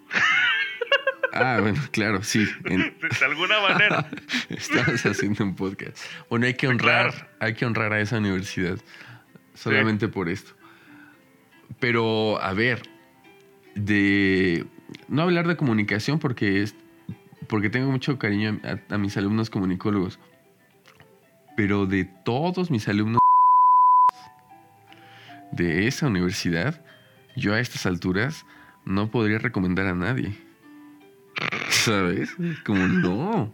Ah, 1.33 1.59
bueno, 1.61 1.81
claro, 1.93 2.23
sí. 2.23 2.47
en- 2.65 2.97
De, 3.01 3.25
alguna 3.25 3.61
manera. 3.61 4.09
Estamos 4.49 5.05
haciendo 5.07 5.45
un 5.45 5.55
podcast. 5.55 5.99
Bueno, 6.29 6.47
hay 6.47 6.55
que 6.55 6.67
honrar, 6.67 7.13
claro. 7.13 7.29
hay 7.41 7.55
que 7.55 7.65
honrar 7.67 7.93
a 7.93 8.01
esa 8.01 8.19
universidad. 8.19 8.79
Solamente 9.55 10.09
por 10.09 10.29
esto. 10.29 10.53
Pero, 11.81 12.41
a 12.41 12.53
ver, 12.55 12.83
de. 13.75 14.67
No 15.07 15.23
hablar 15.23 15.47
de 15.47 15.57
comunicación 15.57 16.19
porque 16.19 16.63
es. 16.63 16.75
Porque 17.47 17.71
tengo 17.71 17.91
mucho 17.91 18.19
cariño 18.19 18.61
a, 18.65 18.95
a 18.95 18.99
mis 18.99 19.17
alumnos 19.17 19.51
comunicólogos. 19.51 20.19
Pero 21.57 21.87
de 21.87 22.05
todos 22.05 22.71
mis 22.71 22.89
alumnos 22.89 23.21
de 25.53 25.87
esa 25.89 26.07
universidad, 26.07 26.85
yo 27.39 27.55
a 27.55 27.61
estas 27.61 27.87
alturas 27.87 28.45
no 28.85 29.11
podría 29.11 29.39
recomendar 29.39 29.87
a 29.87 29.95
nadie. 29.95 30.37
¿Sabes? 31.71 32.31
Como 32.65 32.87
no. 32.87 33.53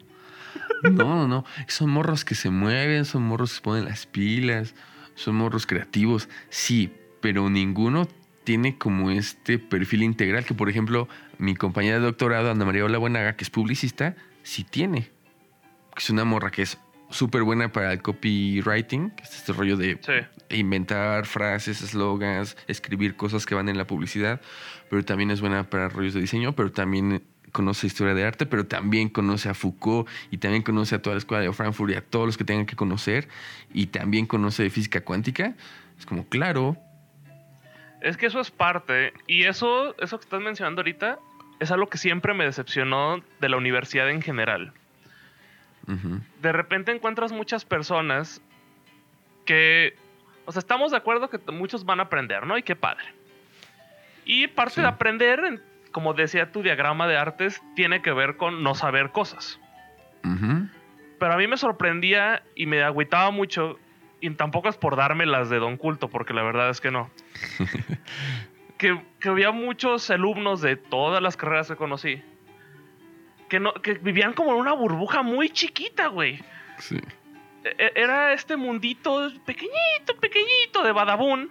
No, 0.83 1.17
no, 1.17 1.29
no. 1.29 1.45
Son 1.69 1.91
morros 1.91 2.25
que 2.25 2.35
se 2.35 2.51
mueven, 2.51 3.05
son 3.05 3.23
morros 3.23 3.51
que 3.51 3.57
se 3.57 3.63
ponen 3.63 3.85
las 3.85 4.07
pilas, 4.07 4.75
son 5.15 5.37
morros 5.37 5.67
creativos, 5.67 6.29
sí, 6.51 6.93
pero 7.21 7.49
ninguno 7.49 8.07
tiene 8.45 8.77
como 8.77 9.11
este 9.11 9.59
perfil 9.59 10.03
integral 10.03 10.45
que, 10.45 10.55
por 10.55 10.69
ejemplo, 10.69 11.09
mi 11.39 11.55
compañera 11.57 11.99
de 11.99 12.05
doctorado, 12.05 12.51
Ana 12.51 12.65
María 12.65 12.85
Olabuenaga, 12.85 13.37
que 13.37 13.45
es 13.45 13.51
publicista, 13.51 14.17
sí 14.43 14.65
tiene. 14.65 15.11
Es 15.97 16.11
una 16.11 16.25
morra 16.25 16.51
que 16.51 16.63
es 16.63 16.79
súper 17.15 17.43
buena 17.43 17.71
para 17.73 17.93
el 17.93 18.03
copywriting, 18.03 19.11
que 19.11 19.23
es 19.23 19.35
este 19.37 19.53
rollo 19.53 19.77
de 19.77 19.99
Sí. 20.03 20.57
inventar 20.59 21.27
frases, 21.27 21.81
eslogans, 21.83 22.57
escribir 22.67 23.17
cosas 23.17 23.47
que 23.47 23.55
van 23.55 23.69
en 23.69 23.79
la 23.79 23.87
publicidad, 23.87 24.41
pero 24.91 25.05
también 25.05 25.31
es 25.31 25.41
buena 25.41 25.69
para 25.71 25.89
rollos 25.89 26.15
de 26.15 26.21
diseño, 26.21 26.55
pero 26.55 26.73
también 26.73 27.23
conoce 27.53 27.87
historia 27.87 28.15
de 28.15 28.25
arte, 28.25 28.47
pero 28.47 28.67
también 28.67 29.09
conoce 29.09 29.49
a 29.49 29.55
Foucault 29.55 30.09
y 30.33 30.39
también 30.39 30.63
conoce 30.65 30.97
a 30.97 31.03
toda 31.03 31.15
la 31.15 31.19
escuela 31.19 31.43
de 31.45 31.53
Frankfurt 31.53 31.93
y 31.93 31.95
a 31.95 32.01
todos 32.01 32.27
los 32.27 32.37
que 32.37 32.43
tengan 32.45 32.67
que 32.67 32.75
conocer 32.75 33.29
y 33.73 33.87
también 33.87 34.27
conoce 34.27 34.65
de 34.65 34.71
física 34.71 35.03
cuántica. 35.03 35.55
Es 35.99 36.05
como, 36.07 36.27
claro, 36.29 36.77
Es 38.01 38.17
que 38.19 38.27
eso 38.27 38.39
es 38.41 38.51
parte. 38.51 39.15
Y 39.27 39.45
eso, 39.45 39.95
eso 39.99 40.19
que 40.19 40.25
estás 40.25 40.41
mencionando 40.43 40.81
ahorita, 40.83 41.19
es 41.61 41.71
algo 41.71 41.89
que 41.89 41.97
siempre 41.97 42.35
me 42.35 42.45
decepcionó 42.45 43.23
de 43.41 43.49
la 43.49 43.57
universidad 43.57 44.11
en 44.11 44.21
general. 44.21 44.75
De 45.87 46.53
repente 46.53 46.93
encuentras 46.93 47.33
muchas 47.33 47.65
personas 47.65 48.41
que, 49.45 49.95
o 50.47 50.53
sea, 50.53 50.61
estamos 50.61 50.91
de 50.93 50.97
acuerdo 50.97 51.29
que 51.29 51.39
muchos 51.53 51.85
van 51.85 52.01
a 52.01 52.05
aprender, 52.05 52.47
¿no? 52.47 52.57
Y 52.57 52.63
qué 52.63 52.75
padre. 52.77 53.05
Y 54.25 54.47
parte 54.49 54.77
Sí. 54.77 54.81
de 54.81 54.87
aprender, 54.87 55.41
en- 55.45 55.63
como 55.93 56.15
decía 56.15 56.51
tu 56.51 56.63
diagrama 56.63 57.07
de 57.07 57.17
artes, 57.17 57.63
tiene 57.77 58.01
que 58.03 58.13
ver 58.13 58.37
con 58.37 58.63
no 58.63 58.75
saber 58.75 59.11
cosas. 59.11 59.61
Pero 61.19 61.33
a 61.33 61.37
mí 61.37 61.47
me 61.47 61.57
sorprendía 61.59 62.43
y 62.55 62.67
me 62.67 62.83
agüitaba 62.83 63.31
mucho, 63.31 63.79
y 64.21 64.31
tampoco 64.31 64.69
es 64.71 64.77
por 64.79 64.97
darme 64.97 65.27
las 65.27 65.51
de 65.51 65.59
Don 65.59 65.77
Culto, 65.77 66.09
porque 66.09 66.33
la 66.33 66.43
verdad 66.43 66.71
es 66.71 66.81
que 66.81 66.91
no. 66.91 67.11
que, 68.79 68.99
que 69.21 69.29
había 69.29 69.51
muchos 69.53 70.11
alumnos 70.11 70.61
de 70.63 70.77
todas 70.77 71.23
las 71.23 71.37
carreras 71.37 71.69
que 71.69 71.77
conocí 71.77 72.23
que, 73.49 73.61
no, 73.61 73.73
que 73.75 73.95
vivían 73.95 74.33
como 74.33 74.53
en 74.53 74.59
una 74.61 74.73
burbuja 74.73 75.23
muy 75.23 75.51
chiquita, 75.51 76.09
güey. 76.09 76.41
Sí. 76.79 76.99
E- 77.65 77.93
Era 77.95 78.33
este 78.33 78.57
mundito 78.57 79.31
pequeñito, 79.47 80.17
pequeñito 80.21 80.83
de 80.83 80.93
Badabun. 80.93 81.51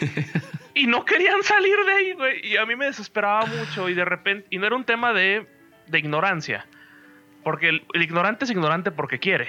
y 0.74 0.86
no 0.86 1.04
querían 1.04 1.42
salir 1.42 1.76
de 1.86 1.92
ahí, 1.92 2.12
güey. 2.12 2.46
Y 2.46 2.56
a 2.56 2.66
mí 2.66 2.76
me 2.76 2.86
desesperaba 2.86 3.46
mucho. 3.46 3.88
Y 3.88 3.94
de 3.94 4.04
repente. 4.04 4.46
Y 4.50 4.58
no 4.58 4.66
era 4.66 4.76
un 4.76 4.84
tema 4.84 5.12
de, 5.12 5.46
de 5.86 5.98
ignorancia. 5.98 6.66
Porque 7.42 7.68
el, 7.68 7.84
el 7.92 8.02
ignorante 8.02 8.44
es 8.44 8.50
ignorante 8.50 8.90
porque 8.90 9.18
quiere. 9.18 9.48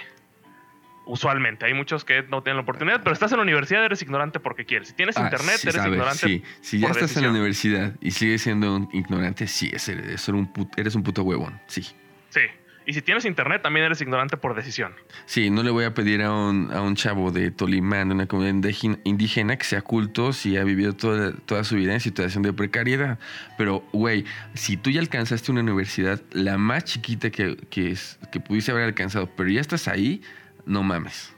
Usualmente. 1.06 1.66
Hay 1.66 1.74
muchos 1.74 2.04
que 2.04 2.24
no 2.24 2.42
tienen 2.42 2.58
la 2.58 2.64
oportunidad. 2.64 3.02
Pero 3.04 3.14
estás 3.14 3.32
en 3.32 3.38
la 3.38 3.44
universidad, 3.44 3.86
eres 3.86 4.02
ignorante 4.02 4.40
porque 4.40 4.66
quieres. 4.66 4.88
Si 4.90 4.94
tienes 4.96 5.16
Ah, 5.18 5.24
internet, 5.24 5.58
sí, 5.58 5.68
eres 5.68 5.76
sabes, 5.82 5.92
ignorante. 5.94 6.28
Sí, 6.28 6.44
si 6.62 6.80
ya 6.80 6.88
por 6.88 6.98
estás 6.98 7.18
en 7.18 7.24
la 7.24 7.30
universidad 7.30 7.94
y 8.02 8.12
sigues 8.12 8.42
siendo 8.42 8.76
un 8.76 8.90
ignorante, 8.92 9.48
sí, 9.48 9.70
es- 9.72 9.88
eres 9.90 10.28
un, 10.30 10.52
put- 10.52 10.74
eres 10.78 10.96
un 10.96 11.04
puto 11.04 11.22
huevón. 11.24 11.60
Sí. 11.68 11.84
Sí. 12.30 12.42
Y 12.88 12.94
si 12.94 13.02
tienes 13.02 13.26
internet, 13.26 13.64
también 13.64 13.84
eres 13.88 14.00
ignorante 14.02 14.38
por 14.38 14.56
decisión. 14.56 14.94
Sí, 15.26 15.50
no 15.50 15.64
le 15.64 15.72
voy 15.72 15.86
a 15.86 15.96
pedir 15.96 16.22
a 16.22 16.32
un, 16.32 16.70
a 16.72 16.82
un 16.82 16.96
chavo 16.96 17.32
de 17.32 17.50
Tolimán, 17.50 18.10
de 18.10 18.14
una 18.14 18.28
comunidad 18.28 18.54
indígena- 18.54 19.00
indígena, 19.04 19.58
que 19.58 19.64
sea 19.64 19.82
culto 19.82 20.34
si 20.34 20.56
ha 20.58 20.64
vivido 20.64 20.94
toda, 20.94 21.34
toda 21.48 21.64
su 21.64 21.76
vida 21.78 21.94
en 21.94 22.00
situación 22.00 22.44
de 22.44 22.54
precariedad. 22.54 23.18
Pero, 23.58 23.84
güey, 23.92 24.26
si 24.54 24.78
tú 24.78 24.92
ya 24.92 25.00
alcanzaste 25.00 25.52
una 25.52 25.62
universidad, 25.62 26.22
la 26.32 26.60
más 26.60 26.84
chiquita 26.84 27.32
que, 27.32 27.58
que, 27.72 27.90
es- 27.92 28.20
que 28.32 28.40
pudiste 28.40 28.72
haber 28.72 28.84
alcanzado, 28.84 29.32
pero 29.36 29.50
ya 29.50 29.62
estás 29.62 29.88
ahí, 29.88 30.22
no 30.66 30.84
mames. 30.84 31.36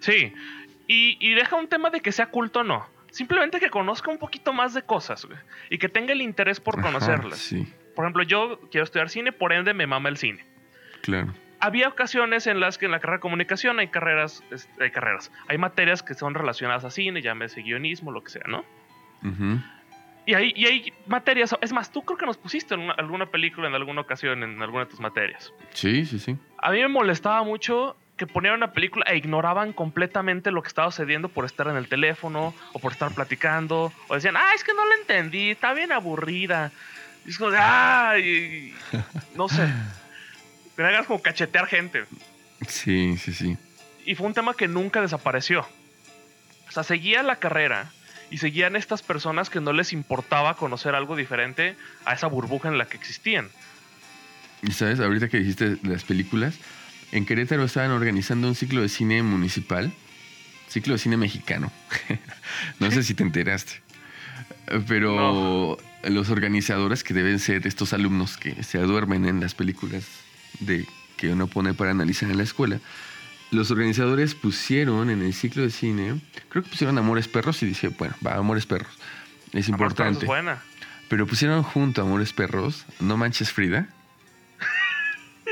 Sí. 0.00 0.32
Y, 0.88 1.16
y 1.20 1.34
deja 1.34 1.56
un 1.56 1.68
tema 1.68 1.90
de 1.90 2.00
que 2.00 2.12
sea 2.12 2.26
culto 2.26 2.60
o 2.60 2.64
no. 2.64 2.86
Simplemente 3.10 3.60
que 3.60 3.70
conozca 3.70 4.10
un 4.10 4.18
poquito 4.18 4.52
más 4.52 4.74
de 4.74 4.82
cosas, 4.82 5.24
güey. 5.24 5.38
Y 5.70 5.78
que 5.78 5.88
tenga 5.88 6.12
el 6.12 6.22
interés 6.22 6.60
por 6.60 6.78
Ajá, 6.78 6.86
conocerlas. 6.88 7.38
sí, 7.38 7.66
Por 7.94 8.04
ejemplo, 8.04 8.22
yo 8.22 8.58
quiero 8.70 8.84
estudiar 8.84 9.10
cine, 9.10 9.32
por 9.32 9.52
ende 9.52 9.74
me 9.74 9.86
mama 9.86 10.08
el 10.08 10.16
cine. 10.16 10.44
claro. 11.02 11.32
Había 11.64 11.86
ocasiones 11.86 12.48
en 12.48 12.58
las 12.58 12.76
que 12.76 12.86
en 12.86 12.90
la 12.90 12.98
carrera 12.98 13.18
de 13.18 13.20
comunicación 13.20 13.78
hay 13.78 13.86
carreras, 13.86 14.42
hay 14.80 14.90
carreras, 14.90 15.30
hay 15.46 15.58
materias 15.58 16.02
que 16.02 16.14
son 16.14 16.34
relacionadas 16.34 16.84
a 16.84 16.90
cine, 16.90 17.22
llámese 17.22 17.62
guionismo, 17.62 18.10
lo 18.10 18.24
que 18.24 18.30
sea, 18.32 18.42
¿no? 18.48 18.64
Ujú. 19.22 19.60
Y 20.26 20.34
hay, 20.34 20.52
y 20.56 20.66
hay 20.66 20.92
materias, 21.06 21.54
es 21.60 21.72
más, 21.72 21.92
tú 21.92 22.02
creo 22.02 22.18
que 22.18 22.26
nos 22.26 22.36
pusiste 22.36 22.74
en 22.74 22.80
una- 22.80 22.94
alguna 22.94 23.26
película 23.26 23.68
en 23.68 23.74
alguna 23.74 24.00
ocasión 24.00 24.42
en 24.42 24.60
alguna 24.60 24.86
de 24.86 24.90
tus 24.90 24.98
materias. 24.98 25.52
Sí, 25.70 26.04
sí, 26.04 26.18
sí. 26.18 26.36
A 26.58 26.72
mí 26.72 26.80
me 26.80 26.88
molestaba 26.88 27.44
mucho 27.44 27.96
que 28.16 28.26
ponían 28.26 28.54
una 28.54 28.72
película 28.72 29.04
e 29.08 29.16
ignoraban 29.16 29.72
completamente 29.72 30.50
lo 30.50 30.62
que 30.62 30.68
estaba 30.68 30.90
sucediendo 30.90 31.28
por 31.28 31.44
estar 31.44 31.66
en 31.68 31.76
el 31.76 31.88
teléfono 31.88 32.54
o 32.72 32.78
por 32.78 32.92
estar 32.92 33.12
platicando. 33.12 33.92
O 34.08 34.14
decían, 34.14 34.36
ah, 34.36 34.50
es 34.54 34.62
que 34.64 34.74
no 34.74 34.86
la 34.86 34.94
entendí, 34.96 35.50
está 35.50 35.72
bien 35.72 35.92
aburrida. 35.92 36.70
Y 37.24 37.30
es 37.30 37.38
como 37.38 37.50
de, 37.50 37.58
ah, 37.60 38.14
y- 38.18 38.74
no 39.34 39.48
sé. 39.48 39.66
Tenía 40.76 40.92
ganas 40.92 41.06
como 41.06 41.20
cachetear 41.22 41.66
gente. 41.66 42.04
Sí, 42.68 43.16
sí, 43.18 43.32
sí. 43.32 43.56
Y 44.04 44.14
fue 44.14 44.26
un 44.26 44.34
tema 44.34 44.54
que 44.54 44.68
nunca 44.68 45.00
desapareció. 45.00 45.66
O 46.68 46.72
sea, 46.72 46.82
seguía 46.82 47.22
la 47.22 47.36
carrera 47.36 47.90
y 48.30 48.38
seguían 48.38 48.76
estas 48.76 49.02
personas 49.02 49.50
que 49.50 49.60
no 49.60 49.72
les 49.72 49.92
importaba 49.92 50.54
conocer 50.56 50.94
algo 50.94 51.16
diferente 51.16 51.76
a 52.04 52.14
esa 52.14 52.26
burbuja 52.28 52.68
en 52.68 52.78
la 52.78 52.86
que 52.86 52.96
existían. 52.96 53.50
Y 54.62 54.72
sabes, 54.72 55.00
ahorita 55.00 55.28
que 55.28 55.38
dijiste 55.38 55.76
las 55.82 56.04
películas, 56.04 56.54
en 57.12 57.26
Querétaro 57.26 57.64
estaban 57.64 57.90
organizando 57.90 58.48
un 58.48 58.54
ciclo 58.54 58.80
de 58.80 58.88
cine 58.88 59.22
municipal, 59.22 59.92
ciclo 60.68 60.94
de 60.94 60.98
cine 60.98 61.16
mexicano. 61.16 61.70
no 62.80 62.90
sé 62.90 63.02
si 63.02 63.14
te 63.14 63.22
enteraste. 63.22 63.74
Pero 64.88 65.78
los 66.04 66.30
organizadores, 66.30 67.04
que 67.04 67.14
deben 67.14 67.38
ser 67.38 67.66
estos 67.66 67.92
alumnos 67.92 68.36
que 68.36 68.62
se 68.62 68.78
duermen 68.78 69.26
en 69.26 69.40
las 69.40 69.54
películas 69.54 70.06
de 70.60 70.86
que 71.16 71.30
uno 71.30 71.46
pone 71.46 71.74
para 71.74 71.90
analizar 71.90 72.30
en 72.30 72.38
la 72.38 72.42
escuela, 72.42 72.80
los 73.50 73.70
organizadores 73.70 74.34
pusieron 74.34 75.10
en 75.10 75.20
el 75.20 75.34
ciclo 75.34 75.62
de 75.62 75.70
cine, 75.70 76.20
creo 76.48 76.64
que 76.64 76.70
pusieron 76.70 76.96
Amores 76.96 77.28
Perros 77.28 77.62
y 77.62 77.66
dije, 77.66 77.88
bueno, 77.88 78.14
va, 78.26 78.36
Amores 78.36 78.64
Perros. 78.64 78.92
Es 79.52 79.68
Amor, 79.68 79.80
importante. 79.80 80.20
Es 80.20 80.26
buena. 80.26 80.62
Pero 81.08 81.26
pusieron 81.26 81.62
junto 81.62 82.00
a 82.00 82.04
Amores 82.04 82.32
Perros, 82.32 82.86
No 82.98 83.18
Manches 83.18 83.52
Frida. 83.52 83.88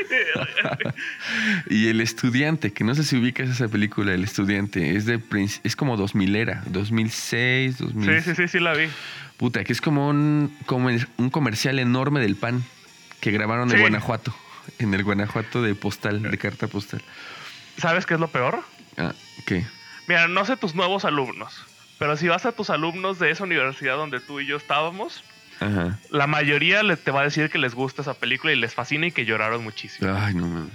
y 1.69 1.89
El 1.89 2.01
Estudiante, 2.01 2.73
que 2.73 2.85
no 2.85 2.95
sé 2.95 3.05
si 3.05 3.17
ubicas 3.17 3.49
esa 3.49 3.69
película, 3.69 4.13
El 4.13 4.25
Estudiante, 4.25 4.97
es 4.97 5.07
de 5.07 5.21
es 5.65 5.77
como 5.77 5.97
2000 5.97 6.37
era, 6.37 6.63
2006, 6.67 7.79
2000. 7.79 8.23
Sí, 8.23 8.31
sí, 8.31 8.35
sí, 8.37 8.49
sí 8.49 8.61
la 8.61 8.75
vi. 8.75 8.89
Puta, 9.37 9.65
que 9.65 9.73
es 9.73 9.81
como 9.81 10.09
un, 10.09 10.55
comer- 10.67 11.09
un 11.17 11.31
comercial 11.31 11.79
enorme 11.79 12.21
del 12.21 12.37
pan 12.37 12.63
que 13.21 13.31
grabaron 13.31 13.71
en. 13.73 13.81
Guanajuato, 13.81 14.35
en 14.79 14.93
el 14.95 15.03
Guanajuato 15.05 15.63
de 15.63 15.75
postal, 15.75 16.23
de 16.23 16.39
carta 16.39 16.67
postal. 16.69 17.03
¿Sabes 17.79 18.05
qué 18.07 18.15
es 18.15 18.21
lo 18.21 18.29
peor? 18.29 18.63
Ah, 18.99 19.15
¿qué? 19.47 19.65
Mira, 20.07 20.29
no 20.29 20.45
sé 20.45 20.57
tus 20.57 20.75
nuevos 20.75 21.05
alumnos, 21.05 21.65
pero 21.99 22.17
si 22.17 22.29
vas 22.29 22.45
a 22.45 22.53
tus 22.53 22.69
alumnos 22.69 23.19
de 23.19 23.31
esa 23.31 23.45
universidad 23.45 23.97
donde 23.97 24.21
tú 24.21 24.41
y 24.41 24.47
yo 24.47 24.57
estábamos, 24.57 25.25
Ajá. 25.61 25.99
la 26.11 26.27
mayoría 26.27 26.83
le- 26.83 26.97
te 26.97 27.11
va 27.11 27.21
a 27.21 27.25
decir 27.25 27.51
que 27.51 27.59
les 27.59 27.75
gusta 27.75 28.03
esa 28.03 28.15
película 28.15 28.53
y 28.53 28.57
les 28.57 28.75
fascina 28.75 29.07
y 29.09 29.13
que 29.13 29.25
lloraron 29.27 29.63
muchísimo. 29.63 30.11
Ay, 30.19 30.35
no 30.35 30.47
mames. 30.47 30.73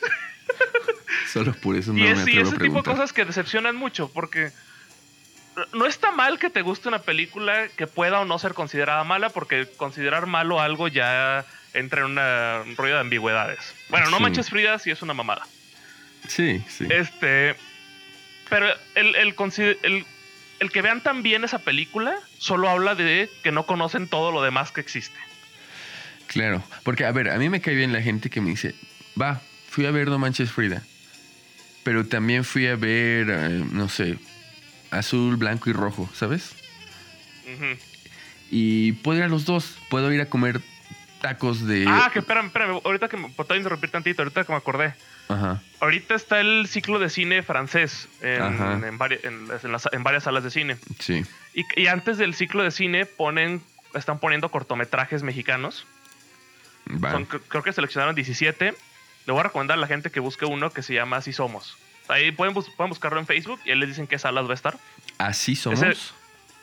Solo 1.32 1.52
por 1.54 1.76
eso 1.76 1.92
no 1.92 1.98
y 1.98 2.02
me 2.02 2.10
es, 2.12 2.18
y 2.18 2.20
atrevo 2.22 2.38
a 2.40 2.42
ese 2.48 2.58
tipo 2.58 2.76
de 2.78 2.82
cosas 2.84 3.12
que 3.12 3.24
decepcionan 3.24 3.76
mucho, 3.76 4.10
porque 4.12 4.50
no 5.72 5.86
está 5.86 6.10
mal 6.12 6.38
que 6.38 6.50
te 6.50 6.62
guste 6.62 6.88
una 6.88 6.98
película 7.00 7.68
que 7.76 7.86
pueda 7.86 8.20
o 8.20 8.24
no 8.24 8.38
ser 8.38 8.54
considerada 8.54 9.02
mala, 9.04 9.30
porque 9.30 9.66
considerar 9.76 10.26
malo 10.26 10.60
algo 10.60 10.88
ya 10.88 11.44
entra 11.74 12.00
en 12.00 12.06
una- 12.12 12.62
un 12.64 12.76
rollo 12.76 12.94
de 12.94 13.00
ambigüedades. 13.00 13.74
Bueno, 13.88 14.10
no 14.10 14.18
Sí. 14.18 14.22
manches 14.22 14.50
Frida 14.50 14.78
sí 14.78 14.90
es 14.90 15.02
una 15.02 15.14
mamada. 15.14 15.46
Sí, 16.28 16.62
sí. 16.68 16.86
Este. 16.90 17.54
Pero 18.48 18.66
el, 18.94 19.14
el, 19.16 19.34
el- 19.82 20.06
el 20.60 20.70
que 20.70 20.82
vean 20.82 21.02
tan 21.02 21.22
bien 21.22 21.44
esa 21.44 21.58
película 21.58 22.16
solo 22.38 22.68
habla 22.68 22.94
de 22.94 23.30
que 23.42 23.52
no 23.52 23.66
conocen 23.66 24.08
todo 24.08 24.32
lo 24.32 24.42
demás 24.42 24.72
que 24.72 24.80
existe. 24.80 25.18
Claro, 26.26 26.62
porque 26.82 27.04
a 27.04 27.12
ver, 27.12 27.30
a 27.30 27.38
mí 27.38 27.48
me 27.48 27.60
cae 27.60 27.74
bien 27.74 27.92
la 27.92 28.02
gente 28.02 28.30
que 28.30 28.40
me 28.40 28.50
dice, 28.50 28.74
va, 29.20 29.40
fui 29.68 29.86
a 29.86 29.90
ver 29.90 30.08
No 30.08 30.18
Manches 30.18 30.50
Frida, 30.50 30.82
pero 31.84 32.06
también 32.06 32.44
fui 32.44 32.66
a 32.66 32.76
ver, 32.76 33.28
eh, 33.30 33.64
no 33.70 33.88
sé, 33.88 34.18
azul, 34.90 35.36
blanco 35.36 35.70
y 35.70 35.72
rojo, 35.72 36.10
¿sabes? 36.14 36.54
Y 38.50 38.92
puedo 38.92 39.18
ir 39.18 39.24
a 39.24 39.28
los 39.28 39.44
dos, 39.44 39.78
puedo 39.88 40.12
ir 40.12 40.20
a 40.20 40.26
comer 40.26 40.60
tacos 41.20 41.66
de... 41.66 41.84
Ah, 41.88 42.10
que 42.12 42.20
espérame, 42.20 42.46
espérame. 42.46 42.80
Ahorita 42.84 43.08
que 43.08 43.16
me 43.16 43.28
puedo 43.28 43.56
interrumpir 43.56 43.90
tantito, 43.90 44.22
ahorita 44.22 44.44
que 44.44 44.52
me 44.52 44.58
acordé. 44.58 44.94
Ajá, 45.28 45.60
Ahorita 45.80 46.14
está 46.14 46.40
el 46.40 46.66
ciclo 46.68 46.98
de 46.98 47.10
cine 47.10 47.42
francés 47.42 48.08
en, 48.22 48.42
en 48.84 48.98
vari- 48.98 49.20
en 49.24 49.48
las- 49.72 49.88
varias 50.00 50.22
salas 50.24 50.44
de 50.44 50.50
cine. 50.50 50.76
sí. 51.00 51.24
Y, 51.54 51.64
y 51.80 51.86
antes 51.88 52.18
del 52.18 52.34
ciclo 52.34 52.62
de 52.62 52.70
cine 52.70 53.06
ponen, 53.06 53.62
están 53.94 54.18
poniendo 54.18 54.50
cortometrajes 54.50 55.22
mexicanos. 55.22 55.86
Son- 57.12 57.26
cr- 57.28 57.40
creo 57.48 57.62
que 57.62 57.72
seleccionaron 57.72 58.14
17. 58.14 58.74
Le 59.26 59.32
voy 59.32 59.40
a 59.40 59.44
recomendar 59.44 59.76
a 59.76 59.80
la 59.80 59.86
gente 59.86 60.10
que 60.10 60.20
busque 60.20 60.44
uno 60.44 60.70
que 60.70 60.82
se 60.82 60.94
llama 60.94 61.16
Así 61.16 61.32
Somos. 61.32 61.76
Ahí 62.08 62.30
pueden, 62.30 62.54
bus- 62.54 62.70
pueden 62.76 62.90
buscarlo 62.90 63.18
en 63.18 63.26
Facebook 63.26 63.58
y 63.64 63.70
ahí 63.72 63.78
les 63.78 63.88
dicen 63.88 64.06
qué 64.06 64.18
salas 64.18 64.46
va 64.46 64.52
a 64.52 64.54
estar. 64.54 64.78
Así 65.18 65.56
somos. 65.56 65.82
Ese- 65.82 66.12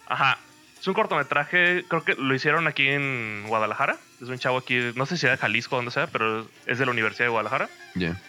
Ajá. 0.08 0.38
Es 0.80 0.88
un 0.88 0.93
cortometraje, 0.93 1.86
creo 1.88 2.04
que 2.04 2.13
lo 2.15 2.34
hicieron 2.36 2.67
aquí 2.67 2.88
en 2.88 3.45
Guadalajara. 3.47 3.97
Es 4.21 4.28
un 4.30 4.38
chavo 4.38 4.58
aquí, 4.58 4.78
no 4.95 5.06
sé 5.06 5.17
si 5.17 5.26
era 5.26 5.36
de 5.36 5.41
Jalisco 5.41 5.76
o 5.76 5.80
donde 5.80 5.91
sea, 5.91 6.08
pero 6.08 6.47
es 6.65 6.78
de 6.78 6.86
la 6.86 6.91
Universidad 6.91 7.26
de 7.26 7.30
Guadalajara. 7.30 7.69
Ya, 7.95 8.19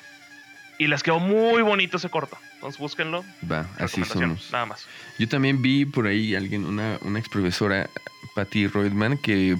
Y 0.78 0.88
les 0.88 1.02
quedó 1.02 1.20
muy 1.20 1.62
bonito 1.62 1.96
ese 1.96 2.08
corto. 2.08 2.36
Entonces 2.54 2.80
búsquenlo. 2.80 3.24
va, 3.50 3.68
así 3.78 4.04
somos. 4.04 4.50
Nada 4.50 4.66
más. 4.66 4.86
Yo 5.18 5.28
también 5.28 5.62
vi 5.62 5.84
por 5.84 6.06
ahí 6.06 6.34
alguien, 6.34 6.64
una, 6.64 6.98
una 7.02 7.18
ex 7.18 7.28
profesora, 7.28 7.88
Patty 8.34 8.66
Reutemann, 8.66 9.18
que, 9.18 9.56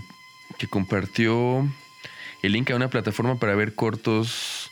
que 0.59 0.67
compartió 0.67 1.69
el 2.43 2.53
link 2.53 2.71
a 2.71 2.77
una 2.77 2.89
plataforma 2.89 3.39
para 3.39 3.55
ver 3.55 3.75
cortos, 3.75 4.71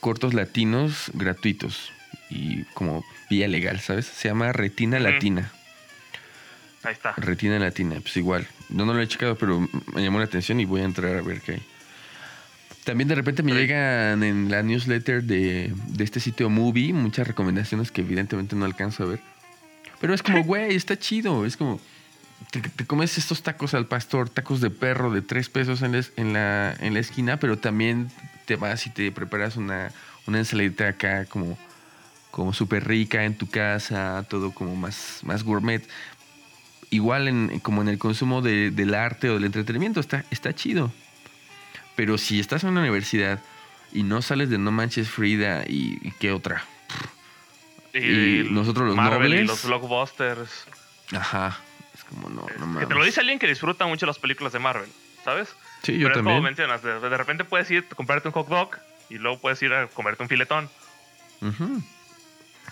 cortos 0.00 0.34
latinos 0.34 1.10
gratuitos 1.14 1.92
y 2.30 2.62
como 2.74 3.04
vía 3.28 3.48
legal, 3.48 3.80
¿sabes? 3.80 4.06
Se 4.06 4.28
llama 4.28 4.52
Retina. 4.52 4.98
Latina. 4.98 5.52
Ahí 6.82 6.92
está. 6.92 7.14
Retina 7.16 7.58
Latina, 7.58 7.96
pues 8.00 8.16
igual. 8.16 8.46
No, 8.68 8.86
no 8.86 8.94
lo 8.94 9.00
he 9.00 9.08
checado, 9.08 9.36
pero 9.36 9.60
me 9.94 10.02
llamó 10.02 10.18
la 10.18 10.24
atención 10.26 10.60
y 10.60 10.64
voy 10.64 10.82
a 10.82 10.84
entrar 10.84 11.16
a 11.16 11.22
ver 11.22 11.40
qué 11.40 11.52
hay. 11.52 11.62
También 12.86 13.08
de 13.08 13.14
repente 13.16 13.42
me 13.42 13.52
llegan 13.52 14.22
en 14.22 14.50
la 14.50 14.62
newsletter 14.62 15.22
de, 15.24 15.72
de 15.88 16.04
este 16.04 16.20
sitio 16.20 16.48
Movie 16.48 16.92
muchas 16.92 17.26
recomendaciones 17.26 17.90
que 17.90 18.00
evidentemente 18.00 18.54
no 18.56 18.64
alcanzo 18.64 19.02
a 19.02 19.06
ver. 19.06 19.20
Pero 20.00 20.14
es 20.14 20.22
como, 20.22 20.42
güey, 20.44 20.74
está 20.74 20.96
chido. 20.98 21.44
Es 21.44 21.56
como, 21.56 21.80
te, 22.52 22.60
te 22.60 22.86
comes 22.86 23.18
estos 23.18 23.42
tacos 23.42 23.74
al 23.74 23.86
pastor, 23.86 24.28
tacos 24.30 24.60
de 24.60 24.70
perro 24.70 25.10
de 25.10 25.20
tres 25.20 25.48
pesos 25.48 25.82
en 25.82 25.92
la, 25.92 25.98
es- 25.98 26.12
en 26.16 26.32
la, 26.32 26.74
en 26.78 26.94
la 26.94 27.00
esquina, 27.00 27.38
pero 27.40 27.58
también 27.58 28.08
te 28.46 28.54
vas 28.56 28.86
y 28.86 28.90
te 28.90 29.10
preparas 29.10 29.56
una, 29.56 29.90
una 30.28 30.38
ensaladita 30.38 30.86
acá 30.86 31.24
como, 31.24 31.58
como 32.30 32.52
súper 32.52 32.86
rica 32.86 33.24
en 33.24 33.36
tu 33.36 33.48
casa, 33.48 34.24
todo 34.30 34.52
como 34.52 34.76
más, 34.76 35.20
más 35.24 35.42
gourmet. 35.42 35.82
Igual 36.90 37.26
en, 37.26 37.58
como 37.58 37.82
en 37.82 37.88
el 37.88 37.98
consumo 37.98 38.42
de- 38.42 38.70
del 38.70 38.94
arte 38.94 39.28
o 39.28 39.34
del 39.34 39.44
entretenimiento, 39.44 39.98
está, 39.98 40.24
está 40.30 40.54
chido. 40.54 40.92
Pero 41.96 42.18
si 42.18 42.38
estás 42.38 42.62
en 42.64 42.70
una 42.70 42.80
universidad 42.82 43.40
y 43.92 44.02
no 44.02 44.22
sales 44.22 44.50
de 44.50 44.58
No 44.58 44.70
Manches 44.70 45.08
Frida 45.08 45.64
y, 45.66 45.98
y 46.02 46.12
qué 46.12 46.30
otra, 46.32 46.64
Y 47.94 48.44
nosotros 48.50 48.86
los 48.88 48.96
Marvel 48.96 49.32
y 49.34 49.44
los 49.44 49.64
blockbusters. 49.64 50.66
ajá, 51.12 51.58
es 51.94 52.04
como 52.04 52.28
no, 52.28 52.42
no 52.42 52.46
que 52.48 52.58
mames. 52.58 52.88
te 52.88 52.94
lo 52.94 53.04
dice 53.04 53.20
alguien 53.20 53.38
que 53.38 53.46
disfruta 53.46 53.86
mucho 53.86 54.04
las 54.06 54.18
películas 54.18 54.52
de 54.52 54.58
Marvel, 54.58 54.90
¿sabes? 55.24 55.54
Sí, 55.82 55.92
yo 55.98 55.98
Pero 56.00 56.08
es 56.08 56.14
también. 56.16 56.36
como 56.36 56.42
mencionas, 56.42 56.82
de, 56.82 57.00
de 57.00 57.16
repente 57.16 57.44
puedes 57.44 57.70
ir 57.70 57.86
a 57.90 57.94
comprarte 57.94 58.28
un 58.28 58.34
hot 58.34 58.48
dog 58.48 58.70
y 59.08 59.14
luego 59.18 59.38
puedes 59.38 59.62
ir 59.62 59.72
a 59.72 59.86
comerte 59.88 60.22
un 60.22 60.28
filetón. 60.28 60.68
Ujú, 61.40 61.82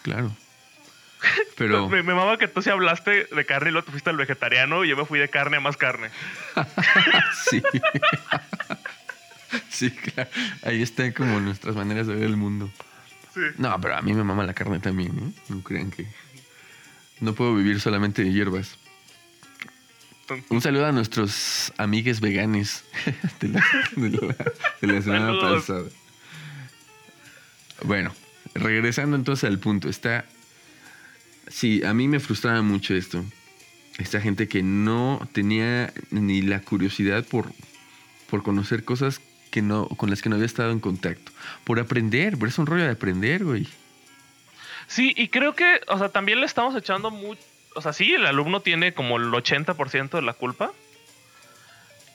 Claro. 0.02 0.30
Pero 1.56 1.88
Me, 1.88 2.02
me 2.02 2.12
mama 2.12 2.36
que 2.36 2.48
tú 2.48 2.60
sí 2.60 2.68
hablaste 2.68 3.24
de 3.24 3.46
carne 3.46 3.70
y 3.70 3.72
luego 3.72 3.86
te 3.86 3.92
fuiste 3.92 4.10
al 4.10 4.16
vegetariano 4.18 4.84
y 4.84 4.88
yo 4.90 4.96
me 4.96 5.06
fui 5.06 5.18
de 5.18 5.30
carne 5.30 5.56
a 5.56 5.60
más 5.60 5.78
carne. 5.78 6.10
sí. 7.48 7.62
sí, 9.70 9.90
claro. 9.90 10.30
Ahí 10.62 10.82
están 10.82 11.12
como 11.12 11.40
nuestras 11.40 11.74
maneras 11.76 12.06
de 12.06 12.14
ver 12.14 12.24
el 12.24 12.36
mundo. 12.36 12.70
Sí. 13.34 13.40
No, 13.58 13.78
pero 13.80 13.96
a 13.96 14.02
mí 14.02 14.12
me 14.14 14.22
mama 14.24 14.44
la 14.44 14.54
carne 14.54 14.78
también, 14.80 15.10
¿eh? 15.18 15.42
No 15.48 15.60
crean 15.62 15.90
que 15.90 16.06
no 17.20 17.34
puedo 17.34 17.54
vivir 17.54 17.80
solamente 17.80 18.22
de 18.24 18.32
hierbas. 18.32 18.76
Un 20.48 20.60
saludo 20.62 20.86
a 20.86 20.92
nuestros 20.92 21.72
amigues 21.76 22.20
veganes 22.20 22.84
de 23.40 23.48
la, 23.48 23.64
de 23.96 24.10
la- 24.10 24.36
de 24.80 24.86
la 24.86 25.02
semana 25.02 25.38
pasada. 25.40 25.84
Bueno, 27.82 28.14
regresando 28.54 29.16
entonces 29.16 29.48
al 29.48 29.58
punto, 29.58 29.88
está... 29.88 30.24
Sí, 31.48 31.84
a 31.84 31.92
mí 31.92 32.08
me 32.08 32.20
frustraba 32.20 32.62
mucho 32.62 32.94
esto. 32.94 33.22
Esta 33.98 34.20
gente 34.20 34.48
que 34.48 34.62
no 34.62 35.28
tenía 35.32 35.92
ni 36.10 36.40
la 36.40 36.60
curiosidad 36.60 37.24
por, 37.24 37.52
por 38.30 38.42
conocer 38.42 38.84
cosas 38.84 39.20
que 39.54 39.62
no, 39.62 39.86
con 39.86 40.10
las 40.10 40.20
que 40.20 40.28
no 40.28 40.34
había 40.34 40.46
estado 40.46 40.72
en 40.72 40.80
contacto. 40.80 41.30
Por 41.62 41.78
aprender, 41.78 42.34
pero 42.36 42.48
es 42.48 42.58
un 42.58 42.66
rollo 42.66 42.82
de 42.84 42.90
aprender, 42.90 43.44
güey. 43.44 43.68
Sí, 44.88 45.14
y 45.16 45.28
creo 45.28 45.54
que, 45.54 45.80
o 45.86 45.96
sea, 45.96 46.08
también 46.08 46.40
le 46.40 46.46
estamos 46.46 46.74
echando 46.74 47.12
mucho. 47.12 47.40
O 47.76 47.80
sea, 47.80 47.92
sí, 47.92 48.12
el 48.14 48.26
alumno 48.26 48.60
tiene 48.60 48.94
como 48.94 49.16
el 49.16 49.30
80% 49.32 50.10
de 50.10 50.22
la 50.22 50.32
culpa. 50.32 50.72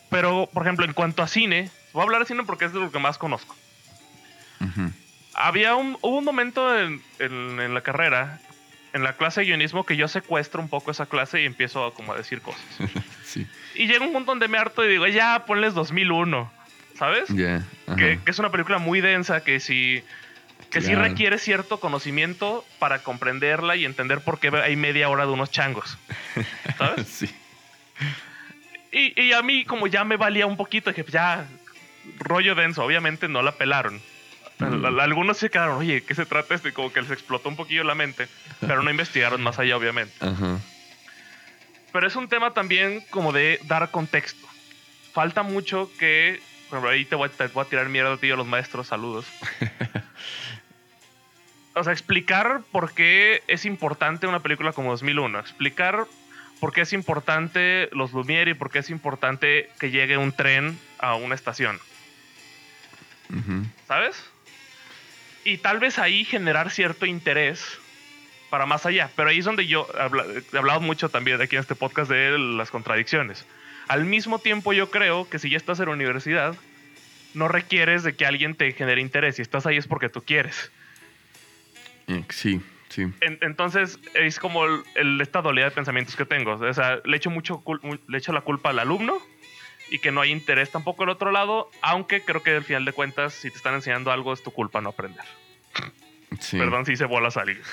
Pero, 0.09 0.49
por 0.53 0.63
ejemplo, 0.63 0.83
en 0.85 0.91
cuanto 0.91 1.23
a 1.23 1.27
cine, 1.29 1.71
voy 1.93 2.01
a 2.01 2.03
hablar 2.03 2.19
de 2.21 2.27
cine 2.27 2.43
porque 2.43 2.65
es 2.65 2.73
de 2.73 2.79
lo 2.81 2.91
que 2.91 2.99
más 2.99 3.17
conozco. 3.17 3.55
Había 5.33 5.75
un, 5.75 5.97
hubo 6.01 6.17
un 6.17 6.25
momento 6.25 6.77
en, 6.77 7.01
en- 7.19 7.59
en 7.61 7.73
la 7.73 7.81
carrera, 7.81 8.41
en 8.91 9.03
la 9.03 9.13
clase 9.15 9.39
de 9.41 9.45
guionismo, 9.47 9.85
que 9.85 9.95
yo 9.95 10.07
secuestro 10.09 10.61
un 10.61 10.67
poco 10.67 10.91
esa 10.91 11.05
clase 11.05 11.41
y 11.41 11.45
empiezo 11.45 11.85
a, 11.85 11.93
como 11.93 12.11
a 12.11 12.17
decir 12.17 12.41
cosas. 12.41 12.61
sí, 13.23 13.47
Y 13.75 13.87
llega 13.87 14.05
un 14.05 14.11
punto 14.11 14.31
donde 14.31 14.47
me 14.49 14.57
harto 14.57 14.83
y 14.83 14.89
digo, 14.89 15.07
ya, 15.07 15.45
ponles 15.45 15.73
2001, 15.73 16.51
¿sabes? 16.99 17.29
que, 17.33 18.19
que 18.23 18.31
es 18.31 18.37
una 18.39 18.51
película 18.51 18.77
muy 18.77 18.99
densa 19.01 19.41
que 19.43 19.59
sí 19.59 20.03
que 20.69 20.81
sí 20.81 20.87
Claro. 20.91 21.03
requiere 21.03 21.37
cierto 21.39 21.79
conocimiento 21.79 22.63
para 22.77 22.99
comprenderla 23.01 23.75
y 23.75 23.85
entender 23.85 24.19
por 24.21 24.39
qué 24.39 24.49
hay 24.49 24.75
media 24.75 25.09
hora 25.09 25.25
de 25.25 25.31
unos 25.31 25.49
changos. 25.49 25.97
¿Sabes? 26.77 27.07
sí. 27.07 27.29
Y, 28.91 29.19
y 29.19 29.33
a 29.33 29.41
mí 29.41 29.65
como 29.65 29.87
ya 29.87 30.03
me 30.03 30.17
valía 30.17 30.45
un 30.45 30.57
poquito, 30.57 30.91
dije, 30.91 31.05
ya, 31.09 31.45
rollo 32.19 32.53
denso, 32.53 32.83
obviamente 32.83 33.27
no 33.27 33.41
la 33.41 33.53
pelaron. 33.53 33.99
Mm. 34.59 34.85
Al- 34.85 34.99
Algunos 34.99 35.37
se 35.37 35.49
quedaron, 35.49 35.77
oye, 35.77 36.03
¿qué 36.03 36.13
se 36.13 36.25
trata 36.25 36.53
esto? 36.53 36.67
Y 36.67 36.71
como 36.71 36.91
que 36.91 37.01
les 37.01 37.09
explotó 37.11 37.49
un 37.49 37.55
poquillo 37.55 37.83
la 37.83 37.95
mente, 37.95 38.27
pero 38.59 38.83
no 38.83 38.91
investigaron 38.91 39.41
más 39.41 39.57
allá, 39.57 39.75
obviamente. 39.77 40.13
Ajá. 40.19 40.59
Pero 41.93 42.05
es 42.07 42.15
un 42.15 42.27
tema 42.27 42.53
también 42.53 43.01
como 43.09 43.31
de 43.31 43.59
dar 43.63 43.89
contexto. 43.89 44.45
Falta 45.13 45.41
mucho 45.41 45.89
que. 45.97 46.41
Por 46.69 46.77
ejemplo, 46.77 46.89
ahí 46.89 47.05
te 47.05 47.15
voy, 47.15 47.29
a- 47.29 47.31
te 47.31 47.47
voy 47.47 47.65
a 47.65 47.69
tirar 47.69 47.89
mierda 47.89 48.13
a 48.13 48.17
ti 48.17 48.27
y 48.27 48.31
a 48.31 48.35
los 48.35 48.47
maestros, 48.47 48.87
saludos. 48.87 49.25
o 51.75 51.83
sea, 51.83 51.93
explicar 51.93 52.61
por 52.71 52.93
qué 52.93 53.41
es 53.47 53.65
importante 53.65 54.27
una 54.27 54.41
película 54.41 54.73
como 54.73 54.91
2001. 54.91 55.39
Explicar 55.39 56.05
por 56.59 56.73
qué 56.73 56.81
es 56.81 56.93
importante 56.93 57.89
los 57.93 58.11
Lumière 58.11 58.51
y 58.51 58.53
por 58.53 58.69
qué 58.69 58.79
es 58.79 58.89
importante 58.89 59.69
que 59.79 59.91
llegue 59.91 60.17
un 60.17 60.33
tren 60.33 60.77
a 60.99 61.15
una 61.15 61.35
estación. 61.35 61.79
¿Sabes? 63.87 64.23
Y 65.45 65.57
tal 65.59 65.79
vez 65.79 65.99
ahí 65.99 66.25
generar 66.25 66.69
cierto 66.71 67.05
interés 67.05 67.63
para 68.49 68.65
más 68.65 68.85
allá. 68.85 69.09
Pero 69.15 69.29
ahí 69.29 69.39
es 69.39 69.45
donde 69.45 69.67
yo 69.67 69.87
he 70.53 70.57
hablado 70.57 70.81
mucho 70.81 71.09
también 71.09 71.41
aquí 71.41 71.55
en 71.55 71.61
este 71.61 71.75
podcast 71.75 72.11
de 72.11 72.37
las 72.37 72.71
contradicciones. 72.71 73.45
Al 73.89 74.05
mismo 74.05 74.39
tiempo 74.39 74.71
yo 74.71 74.89
creo 74.89 75.27
que 75.29 75.37
si 75.39 75.49
ya 75.49 75.57
estás 75.57 75.79
en 75.79 75.87
la 75.87 75.91
universidad, 75.91 76.55
no 77.33 77.47
requieres 77.47 78.03
de 78.03 78.15
que 78.15 78.25
alguien 78.25 78.55
te 78.55 78.71
genere 78.71 79.01
interés. 79.01 79.35
Si 79.35 79.41
estás 79.41 79.65
ahí 79.65 79.75
es 79.77 79.87
porque 79.87 80.07
tú 80.09 80.21
quieres. 80.23 80.71
Eh, 82.07 82.23
Sí, 82.29 82.61
sí. 82.89 83.01
En- 83.21 83.37
entonces 83.41 83.99
es 84.13 84.39
como 84.39 84.65
el, 84.65 84.81
el- 84.95 85.19
esta 85.21 85.41
dualidad 85.41 85.67
de 85.67 85.71
pensamientos 85.75 86.15
que 86.15 86.25
tengo. 86.25 86.53
O 86.53 86.73
sea, 86.73 87.01
le 87.03 87.17
echo, 87.17 87.29
mucho 87.29 87.61
le 88.07 88.17
echo 88.17 88.31
la 88.31 88.41
culpa 88.41 88.69
al 88.69 88.79
alumno 88.79 89.17
y 89.91 89.99
que 89.99 90.11
no 90.11 90.21
hay 90.21 90.31
interés 90.31 90.69
tampoco 90.71 91.03
del 91.03 91.09
otro 91.09 91.31
lado, 91.31 91.69
aunque 91.81 92.21
creo 92.21 92.43
que 92.43 92.51
al 92.55 92.63
final 92.63 92.85
de 92.85 92.93
cuentas, 92.93 93.33
si 93.33 93.49
te 93.49 93.57
están 93.57 93.73
enseñando 93.73 94.11
algo, 94.11 94.33
es 94.33 94.43
tu 94.43 94.51
culpa 94.51 94.81
no 94.81 94.89
aprender. 94.89 95.25
sí. 96.39 96.57
Perdón 96.57 96.85
si 96.85 96.93
hice 96.93 97.05
bolas 97.05 97.37
a 97.37 97.41
alguien. 97.41 97.63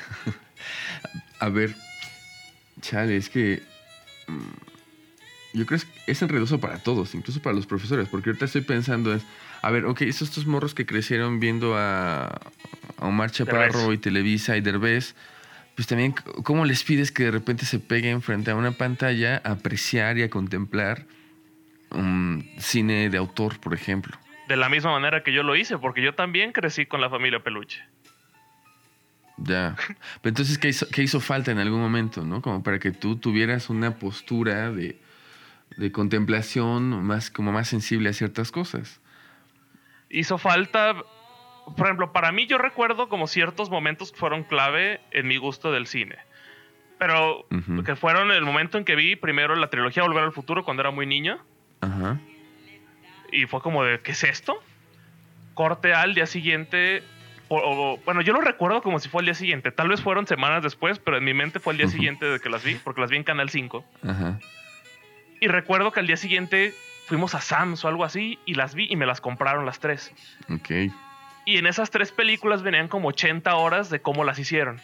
A 1.40 1.50
ver, 1.50 1.74
chale, 2.81 3.16
es 3.18 3.29
que 3.29 3.62
mm, 4.26 4.50
yo 5.56 5.64
creo 5.64 5.80
que 5.80 6.12
es 6.12 6.22
enredoso 6.22 6.60
para 6.60 6.78
todos, 6.78 7.14
incluso 7.14 7.40
para 7.40 7.56
los 7.56 7.66
profesores, 7.66 8.08
porque 8.08 8.28
ahorita 8.28 8.44
estoy 8.44 8.60
pensando 8.60 9.14
es, 9.14 9.24
a 9.62 9.70
ver, 9.70 9.86
ok, 9.86 10.02
estos, 10.02 10.28
estos 10.28 10.46
morros 10.46 10.74
que 10.74 10.84
crecieron 10.84 11.40
viendo 11.40 11.76
a, 11.76 12.26
a 12.26 13.06
Omar 13.06 13.30
Chaparro 13.30 13.80
Derbez. 13.80 13.94
y 13.94 13.98
Televisa 13.98 14.56
y 14.56 14.60
Derbez, 14.60 15.14
pues 15.74 15.88
también, 15.88 16.14
¿cómo 16.42 16.64
les 16.66 16.84
pides 16.84 17.10
que 17.10 17.24
de 17.24 17.30
repente 17.30 17.64
se 17.64 17.78
peguen 17.78 18.20
frente 18.20 18.50
a 18.50 18.54
una 18.54 18.72
pantalla 18.72 19.40
a 19.44 19.52
apreciar 19.52 20.18
y 20.18 20.22
a 20.22 20.30
contemplar 20.30 21.06
un 21.90 22.48
cine 22.58 23.08
de 23.08 23.16
autor, 23.16 23.58
por 23.58 23.72
ejemplo? 23.72 24.16
De 24.48 24.56
la 24.56 24.68
misma 24.68 24.92
manera 24.92 25.22
que 25.22 25.32
yo 25.32 25.42
lo 25.42 25.56
hice, 25.56 25.78
porque 25.78 26.02
yo 26.02 26.14
también 26.14 26.52
crecí 26.52 26.86
con 26.86 27.00
la 27.00 27.08
familia 27.08 27.40
Peluche. 27.40 27.82
Ya. 29.38 29.74
Pero 30.22 30.30
entonces, 30.30 30.58
¿qué 30.58 30.68
hizo, 30.68 30.86
qué 30.88 31.02
hizo 31.02 31.20
falta 31.20 31.50
en 31.50 31.58
algún 31.58 31.80
momento, 31.80 32.24
no? 32.24 32.42
Como 32.42 32.62
para 32.62 32.78
que 32.78 32.92
tú 32.92 33.16
tuvieras 33.16 33.68
una 33.70 33.98
postura 33.98 34.70
de, 34.70 34.98
de 35.76 35.92
contemplación 35.92 37.05
más, 37.05 37.31
como 37.31 37.52
más 37.52 37.68
sensible 37.68 38.09
a 38.09 38.12
ciertas 38.12 38.50
cosas. 38.52 39.00
Hizo 40.09 40.38
falta, 40.38 40.94
por 41.76 41.87
ejemplo, 41.87 42.12
para 42.12 42.33
mí 42.33 42.46
yo 42.46 42.59
recuerdo 42.59 43.09
como 43.09 43.26
ciertos 43.26 43.70
momentos 43.70 44.12
que 44.12 44.18
fueron 44.18 44.44
clave 44.44 45.00
en 45.11 45.26
mi 45.26 45.37
gusto 45.37 45.72
del 45.72 45.87
cine. 45.87 46.16
Pero 46.98 47.46
que 47.85 47.94
fueron 47.94 48.31
el 48.31 48.42
momento 48.44 48.79
en 48.79 48.85
que 48.85 48.96
vi 48.96 49.16
primero 49.16 49.55
la 49.55 49.68
trilogía 49.68 50.02
Volver 50.02 50.24
al 50.24 50.33
Futuro 50.33 50.64
cuando 50.64 50.81
era 50.83 50.90
muy 50.90 51.05
niño. 51.07 51.38
Ajá. 51.83 52.18
Y 53.33 53.44
fue 53.46 53.61
como 53.61 53.85
de, 53.85 54.00
¿qué 54.00 54.12
es 54.12 54.24
esto? 54.24 54.62
Corte 55.55 55.92
al 55.92 56.14
día 56.14 56.26
siguiente. 56.26 57.02
o- 57.48 57.59
o- 57.59 57.98
bueno, 58.05 58.22
yo 58.22 58.33
lo 58.33 58.40
recuerdo 58.40 58.83
como 58.83 58.98
si 58.98 59.09
fue 59.09 59.20
el 59.22 59.26
día 59.26 59.35
siguiente. 59.35 59.70
Tal 59.70 59.88
vez 59.88 60.00
fueron 60.00 60.26
semanas 60.26 60.62
después, 60.64 60.98
pero 60.98 61.16
en 61.18 61.22
mi 61.24 61.33
mente 61.33 61.61
fue 61.61 61.74
el 61.74 61.79
día 61.79 61.87
siguiente 61.88 62.24
de 62.26 62.40
que 62.40 62.48
las 62.48 62.64
vi, 62.64 62.74
porque 62.76 63.00
las 63.02 63.11
vi 63.11 63.18
en 63.18 63.22
Canal 63.24 63.50
5. 63.50 63.85
Ajá. 64.02 64.40
Y 65.46 65.48
recuerdo 65.48 65.92
que 65.92 66.00
al 66.00 66.09
día 66.09 66.16
siguiente 66.16 66.74
fuimos 67.06 67.37
a 67.37 67.40
Sam's 67.40 67.85
o 67.85 67.88
algo 67.88 68.02
así 68.04 68.40
y 68.46 68.54
las 68.54 68.74
vi 68.74 68.88
y 68.90 68.96
me 68.96 69.06
las 69.06 69.20
compraron 69.20 69.64
las 69.64 69.78
tres. 69.78 70.12
Ok. 70.50 70.92
Y 71.44 71.59
en 71.59 71.68
esas 71.68 71.90
tres 71.92 72.11
películas 72.11 72.64
venían 72.64 72.88
como 72.88 73.06
80 73.11 73.54
horas 73.54 73.88
de 73.88 74.00
cómo 74.00 74.24
las 74.24 74.40
hicieron. 74.40 74.80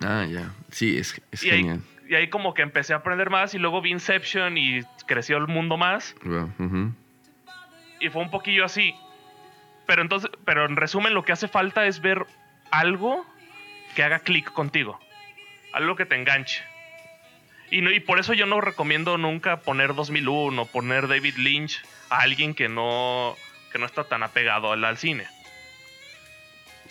Ah, 0.00 0.26
ya. 0.30 0.52
Sí, 0.70 0.96
es, 0.96 1.20
es 1.32 1.42
Y 1.42 1.50
ahí, 1.50 1.56
genial. 1.58 1.80
y 2.08 2.14
ahí 2.14 2.28
como 2.30 2.54
que 2.54 2.62
empecé 2.62 2.92
a 2.92 2.98
aprender 2.98 3.30
más 3.30 3.52
y 3.54 3.58
luego 3.58 3.80
vi 3.82 3.90
Inception 3.90 4.56
y 4.56 4.82
creció 5.08 5.38
el 5.38 5.48
mundo 5.48 5.76
más. 5.76 6.14
Wow. 6.22 6.52
Y 7.98 8.10
fue 8.10 8.22
un 8.22 8.30
poquillo 8.30 8.64
así. 8.64 8.94
Pero 9.88 10.02
entonces, 10.02 10.30
pero 10.44 10.66
en 10.66 10.76
resumen, 10.76 11.14
lo 11.14 11.24
que 11.24 11.32
hace 11.32 11.48
falta 11.48 11.84
es 11.86 12.00
ver 12.00 12.24
algo 12.70 13.26
que 13.96 14.04
haga 14.04 14.20
clic 14.20 14.52
contigo. 14.52 15.00
Algo 15.72 15.96
que 15.96 16.06
te 16.06 16.14
enganche. 16.14 16.62
Y, 17.74 17.80
no, 17.82 17.90
y 17.90 17.98
por 18.00 18.18
eso 18.20 18.34
yo 18.34 18.46
no 18.46 18.60
recomiendo 18.60 19.18
nunca 19.18 19.56
poner 19.60 19.94
2001 19.94 20.62
o 20.62 20.66
poner 20.66 21.08
David 21.08 21.36
Lynch 21.38 21.82
a 22.08 22.20
alguien 22.20 22.54
que 22.54 22.68
no, 22.68 23.36
que 23.72 23.78
no 23.78 23.86
está 23.86 24.04
tan 24.04 24.22
apegado 24.22 24.70
al, 24.72 24.84
al 24.84 24.96
cine. 24.96 25.26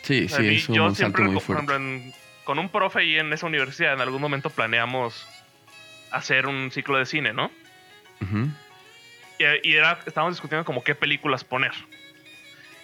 Sí, 0.01 0.27
sí, 0.27 0.47
es 0.55 0.67
un 0.69 0.75
yo 0.75 0.93
siempre, 0.95 1.23
muy 1.23 1.39
por 1.39 1.55
ejemplo, 1.55 1.75
en- 1.77 2.13
con 2.43 2.59
un 2.59 2.67
profe 2.67 2.99
ahí 2.99 3.17
en 3.17 3.31
esa 3.31 3.45
universidad, 3.45 3.93
en 3.93 4.01
algún 4.01 4.19
momento 4.21 4.49
planeamos 4.49 5.25
hacer 6.11 6.45
un 6.47 6.69
ciclo 6.71 6.97
de 6.97 7.05
cine, 7.05 7.31
¿no? 7.31 7.49
Y, 9.39 9.69
y 9.69 9.73
era, 9.75 9.99
estábamos 10.05 10.35
discutiendo 10.35 10.65
como 10.65 10.83
qué 10.83 10.95
películas 10.95 11.43
poner. 11.45 11.71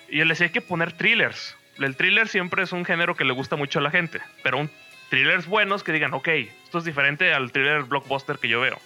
Y 0.10 0.22
él 0.22 0.30
decía, 0.30 0.48
hay 0.48 0.54
que 0.54 0.62
poner 0.62 0.94
thrillers. 0.94 1.56
El 1.78 1.96
thriller 1.98 2.28
siempre 2.30 2.64
es 2.64 2.72
un 2.72 2.86
género 2.86 3.16
que 3.16 3.26
le 3.26 3.34
gusta 3.34 3.56
mucho 3.58 3.80
a 3.80 3.82
la 3.82 3.92
gente, 3.92 4.22
pero 4.44 4.58
un 4.58 4.72
thrillers 5.10 5.48
buenos 5.48 5.84
que 5.84 5.92
digan, 5.92 6.14
ok, 6.14 6.28
esto 6.28 6.78
es 6.78 6.84
diferente 6.84 7.34
al 7.34 7.52
thriller 7.52 7.84
blockbuster 7.84 8.38
que 8.38 8.48
yo 8.48 8.62
veo. 8.62 8.80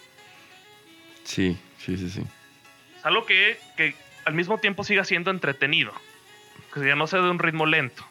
Sí, 1.24 1.58
sí, 1.78 1.96
sí, 1.96 2.10
sí. 2.10 2.22
Es 2.98 3.06
algo 3.06 3.24
que, 3.26 3.58
que 3.76 3.94
al 4.24 4.34
mismo 4.34 4.58
tiempo 4.58 4.84
siga 4.84 5.04
siendo 5.04 5.30
entretenido, 5.30 5.92
que 6.72 6.86
ya 6.86 6.96
no 6.96 7.06
sea 7.06 7.20
de 7.20 7.30
un 7.30 7.38
ritmo 7.38 7.66
lento. 7.66 8.04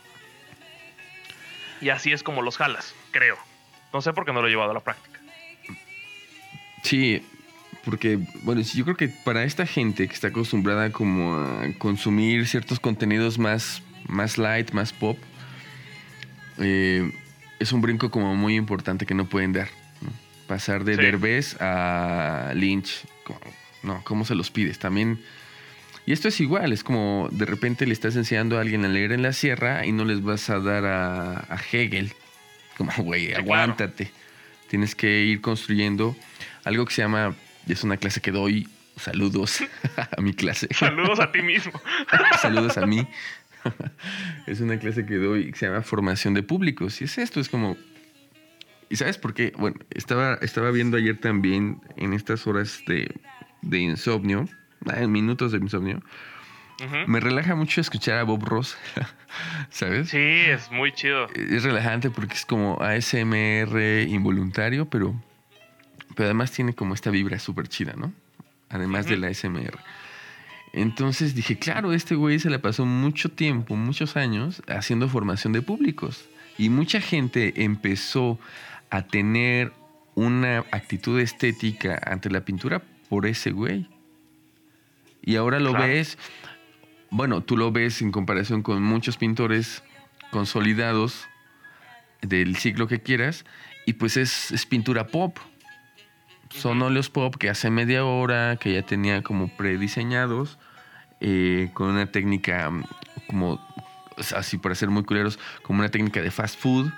Y 1.82 1.90
así 1.90 2.14
es 2.14 2.24
como 2.24 2.42
los 2.42 2.58
jalas, 2.58 2.96
creo. 3.12 3.38
No 3.92 4.02
sé 4.02 4.14
por 4.14 4.26
qué 4.26 4.34
no 4.34 4.42
lo 4.42 4.48
he 4.48 4.52
llevado 4.52 4.72
a 4.72 4.74
la 4.74 4.80
práctica. 4.80 5.20
Sí, 6.84 7.26
porque, 7.86 8.20
bueno, 8.44 8.62
yo 8.62 8.84
creo 8.86 8.96
que 8.96 9.10
para 9.10 9.44
esta 9.44 9.66
gente 9.66 10.08
que 10.08 10.14
está 10.14 10.28
acostumbrada 10.28 10.92
como 10.92 11.36
a 11.36 11.66
consumir 11.78 12.48
ciertos 12.48 12.80
contenidos 12.80 13.38
más, 13.38 13.82
más 14.08 14.38
light, 14.38 14.72
más 14.72 14.94
pop, 14.94 15.18
eh, 16.60 17.12
es 17.64 17.72
un 17.72 17.82
brinco 17.82 18.12
como 18.12 18.36
muy 18.36 18.56
importante 18.56 19.06
que 19.06 19.14
no 19.14 19.26
pueden 19.26 19.54
dar. 19.54 19.70
¿no? 20.02 20.12
Pasar 20.48 20.84
de 20.84 20.96
Sí. 20.96 21.02
Derbez 21.02 21.58
a 21.60 22.52
Lynch, 22.56 23.04
como- 23.24 23.40
no, 23.82 24.02
¿cómo 24.04 24.26
se 24.26 24.36
los 24.36 24.52
pides? 24.52 24.80
También... 24.80 25.20
Y 26.06 26.12
esto 26.12 26.28
es 26.28 26.42
igual, 26.42 26.74
es 26.74 26.84
como 26.84 27.30
de 27.32 27.46
repente 27.46 27.86
le 27.86 27.94
estás 27.94 28.18
enseñando 28.18 28.58
a 28.58 28.62
alguien 28.62 28.84
a 28.84 28.90
leer 28.90 29.14
en 29.14 29.22
la 29.22 29.32
sierra 29.32 29.86
y 29.86 29.94
no 29.94 30.04
les 30.04 30.22
vas 30.22 30.50
a 30.50 30.60
dar 30.60 30.84
a, 30.86 31.40
a 31.50 31.58
Hegel. 31.72 32.12
Como, 32.78 32.92
güey, 32.98 33.28
claro. 33.28 33.42
aguántate. 33.44 34.12
Tienes 34.68 34.96
que 34.96 35.22
ir 35.22 35.40
construyendo 35.40 36.14
algo 36.66 36.86
que 36.86 36.94
se 36.94 37.02
llama, 37.04 37.36
es 37.70 37.84
una 37.86 37.96
clase 37.96 38.20
que 38.20 38.32
doy, 38.32 38.68
saludos 38.98 39.60
a 40.18 40.20
mi 40.22 40.34
clase. 40.34 40.68
Saludos 40.78 41.22
a 41.22 41.32
ti 41.32 41.42
mismo. 41.44 41.72
saludos 42.42 42.78
a 42.78 42.86
mí. 42.86 43.08
es 44.48 44.60
una 44.62 44.78
clase 44.78 45.06
que 45.06 45.16
doy 45.16 45.52
que 45.52 45.58
se 45.58 45.68
llama 45.68 45.82
formación 45.82 46.34
de 46.34 46.44
públicos. 46.44 47.02
Y 47.02 47.06
es 47.06 47.18
esto, 47.18 47.40
es 47.40 47.50
como... 47.50 47.78
¿Y 48.90 48.96
sabes 48.98 49.18
por 49.18 49.34
qué? 49.34 49.54
Bueno, 49.58 49.78
estaba, 49.92 50.36
estaba 50.42 50.70
viendo 50.72 50.98
ayer 50.98 51.20
también 51.20 51.82
en 51.96 52.14
estas 52.14 52.46
horas 52.46 52.84
de, 52.86 53.10
de 53.62 53.80
insomnio, 53.80 54.48
ah, 54.88 55.02
en 55.02 55.12
minutos 55.12 55.52
de 55.52 55.58
insomnio, 55.58 56.02
Ujú. 56.80 56.98
me 57.08 57.20
relaja 57.20 57.56
mucho 57.56 57.82
escuchar 57.82 58.20
a 58.20 58.24
Bob 58.24 58.44
Ross, 58.46 58.78
¿sabes? 59.70 60.10
Sí, 60.10 60.18
es 60.18 60.70
muy 60.70 60.92
chido. 60.92 61.28
Es 61.34 61.64
relajante 61.64 62.12
porque 62.12 62.36
es 62.36 62.46
como 62.46 62.78
ASMR 62.82 64.04
involuntario, 64.04 64.86
pero, 64.86 65.16
pero 66.16 66.26
además 66.26 66.52
tiene 66.52 66.74
como 66.76 66.94
esta 66.94 67.10
vibra 67.10 67.40
súper 67.40 67.68
chida, 67.68 67.94
¿no? 67.98 68.14
Además 68.70 69.08
de 69.08 69.14
Ujú. 69.14 69.22
la 69.22 69.28
ASMR. 69.30 69.80
Entonces 70.74 71.36
dije, 71.36 71.58
claro, 71.60 71.94
este 71.94 72.16
güey 72.16 72.40
se 72.40 72.50
le 72.50 72.58
pasó 72.60 72.86
mucho 72.86 73.30
tiempo, 73.30 73.76
muchos 73.76 74.18
años, 74.18 74.64
haciendo 74.68 75.08
formación 75.08 75.54
de 75.54 75.62
públicos. 75.62 76.26
Y 76.58 76.70
mucha 76.70 77.00
gente 77.00 77.64
empezó 77.64 78.40
a 78.90 79.04
tener 79.04 79.72
una 80.16 80.60
actitud 80.72 81.20
estética 81.20 82.00
ante 82.06 82.30
la 82.30 82.42
pintura 82.44 82.82
por 83.08 83.26
ese 83.28 83.52
güey. 83.52 83.88
Y 85.22 85.36
ahora 85.36 85.60
lo 85.60 85.72
Claro. 85.72 85.88
ves, 85.88 86.18
bueno, 87.12 87.42
tú 87.42 87.56
lo 87.56 87.72
ves 87.72 88.02
en 88.02 88.12
comparación 88.12 88.64
con 88.64 88.82
muchos 88.84 89.18
pintores 89.18 89.84
consolidados 90.32 91.28
del 92.22 92.56
siglo 92.56 92.88
que 92.88 93.00
quieras, 93.02 93.46
y 93.86 93.94
pues 93.94 94.18
es, 94.18 94.52
es 94.52 94.66
pintura 94.66 95.08
pop. 95.08 95.38
Son 96.56 96.82
óleos 96.82 97.10
pop 97.10 97.36
que 97.36 97.50
hace 97.50 97.70
media 97.70 98.06
hora, 98.06 98.58
que 98.58 98.74
ya 98.74 98.84
tenía 98.84 99.22
como 99.24 99.48
prediseñados, 99.48 100.60
eh, 101.20 101.70
con 101.74 101.90
una 101.90 102.06
técnica 102.08 102.70
mm, 102.70 102.84
como, 103.28 103.60
así 104.36 104.58
para 104.58 104.76
ser 104.76 104.90
muy 104.90 105.04
culeros, 105.04 105.40
como 105.64 105.80
una 105.80 105.90
técnica 105.90 106.22
de 106.22 106.32
fast 106.32 106.60
food. 106.60 106.92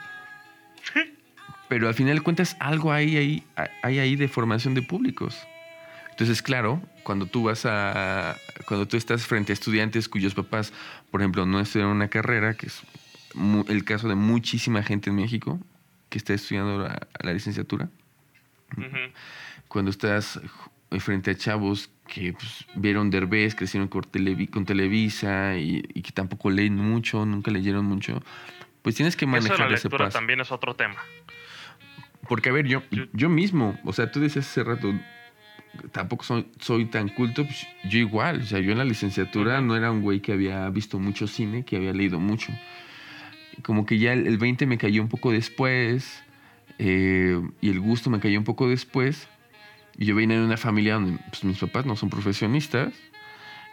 Pero 1.70 1.88
al 1.88 1.94
final 1.94 2.16
de 2.16 2.22
cuentas, 2.22 2.56
algo 2.60 2.92
hay 2.92 3.18
ahí, 3.18 3.44
hay 3.82 4.00
ahí 4.00 4.16
de 4.16 4.28
formación 4.28 4.74
de 4.74 4.84
públicos. 4.84 5.48
Entonces, 6.12 6.42
claro, 6.42 6.82
cuando 7.04 7.26
tú 7.26 7.44
vas 7.44 7.66
a. 7.66 8.38
Cuando 8.68 8.88
tú 8.88 8.98
estás 8.98 9.26
frente 9.26 9.52
a 9.52 9.54
estudiantes 9.54 10.08
cuyos 10.08 10.34
papás, 10.34 10.72
por 11.12 11.22
ejemplo, 11.22 11.46
no 11.46 11.60
estudiaron 11.60 11.96
una 11.96 12.08
carrera, 12.08 12.54
que 12.54 12.68
es 12.68 12.82
el 13.68 13.84
caso 13.84 14.08
de 14.08 14.16
muchísima 14.16 14.82
gente 14.84 15.10
en 15.10 15.18
México 15.18 15.60
que 16.10 16.18
está 16.18 16.34
estudiando 16.34 16.80
la, 16.80 17.08
la 17.20 17.34
licenciatura, 17.34 17.90
Cuando 19.68 19.92
estás 19.92 20.40
frente 21.00 21.32
a 21.32 21.36
chavos 21.36 21.90
que 22.08 22.34
pues, 22.34 22.66
vieron 22.76 23.10
Derbez, 23.10 23.56
crecieron 23.56 23.88
con, 23.90 24.04
Televi- 24.04 24.50
con 24.50 24.66
Televisa 24.66 25.58
y, 25.58 25.84
y 25.94 26.02
que 26.02 26.12
tampoco 26.12 26.50
leen 26.52 26.76
mucho, 26.76 27.26
nunca 27.26 27.52
leyeron 27.52 27.86
mucho, 27.86 28.22
pues 28.82 28.96
tienes 28.96 29.16
que 29.16 29.26
Eso 29.26 29.34
de 29.34 29.42
la 29.42 29.48
manejar 29.50 29.74
ese 29.74 29.90
paso. 29.90 30.10
también 30.18 30.40
es 30.42 30.52
otro 30.52 30.76
tema. 30.76 30.98
Porque, 32.30 32.50
a 32.50 32.52
ver, 32.54 32.68
yo, 32.68 32.82
Yo- 33.14 33.30
mismo, 33.30 33.78
o 33.84 33.94
sea, 33.94 34.12
tú 34.12 34.20
decías 34.20 34.48
hace 34.48 34.64
rato, 34.64 34.94
tampoco 35.92 36.24
soy, 36.24 36.48
soy 36.60 36.86
tan 36.86 37.10
culto, 37.10 37.44
pues, 37.44 37.68
yo 37.90 38.00
igual, 38.00 38.42
o 38.42 38.46
sea, 38.46 38.60
yo 38.60 38.72
en 38.72 38.78
la 38.78 38.86
licenciatura 38.86 39.62
no 39.62 39.76
era 39.76 39.92
un 39.92 40.02
güey 40.02 40.22
que 40.22 40.32
había 40.34 40.70
visto 40.70 41.00
mucho 41.00 41.28
cine, 41.28 41.66
que 41.66 41.76
había 41.76 41.94
leído 41.94 42.20
mucho. 42.20 42.54
Como 43.64 43.86
que 43.86 43.98
ya 44.00 44.14
el, 44.14 44.28
el 44.28 44.38
20 44.38 44.66
me 44.66 44.78
cayó 44.78 45.02
un 45.02 45.10
poco 45.10 45.32
después, 45.32 46.24
eh, 46.80 47.42
y 47.62 47.70
el 47.70 47.80
gusto 47.80 48.10
me 48.10 48.20
cayó 48.20 48.38
un 48.38 48.46
poco 48.46 48.70
después, 48.70 49.28
y 49.98 50.06
yo 50.06 50.16
venía 50.16 50.38
de 50.38 50.46
una 50.46 50.58
familia 50.58 50.96
donde 50.96 51.20
pues, 51.30 51.44
mis 51.44 51.58
papás 51.58 51.86
no 51.86 51.96
son 51.96 52.10
profesionistas, 52.10 52.94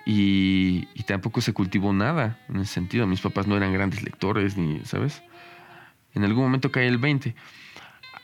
y, 0.05 0.88
y 0.95 1.03
tampoco 1.05 1.41
se 1.41 1.53
cultivó 1.53 1.93
nada 1.93 2.41
en 2.49 2.57
ese 2.57 2.75
sentido. 2.75 3.07
Mis 3.07 3.21
papás 3.21 3.47
no 3.47 3.57
eran 3.57 3.73
grandes 3.73 4.03
lectores, 4.03 4.57
ni, 4.57 4.81
¿sabes? 4.85 5.23
En 6.15 6.25
algún 6.25 6.43
momento 6.45 6.73
cae 6.73 6.88
el 6.88 6.99
20 6.99 7.35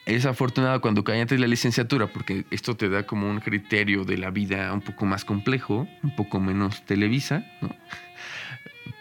es 0.08 0.24
afortunado 0.24 0.80
cuando 0.80 1.04
cae 1.04 1.20
antes 1.20 1.36
de 1.36 1.42
la 1.42 1.46
licenciatura, 1.46 2.06
porque 2.06 2.46
esto 2.50 2.74
te 2.74 2.88
da 2.88 3.02
como 3.02 3.28
un 3.28 3.40
criterio 3.40 4.04
de 4.04 4.16
la 4.16 4.30
vida 4.30 4.72
un 4.72 4.80
poco 4.80 5.04
más 5.04 5.26
complejo, 5.26 5.86
un 6.02 6.16
poco 6.16 6.40
menos 6.40 6.84
televisa, 6.86 7.44
¿no? 7.60 7.68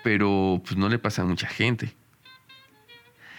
Pero 0.04 0.62
pues 0.66 0.76
no 0.76 0.90
le 0.90 1.00
pasa 1.00 1.22
a 1.22 1.26
mucha 1.26 1.48
gente. 1.48 1.94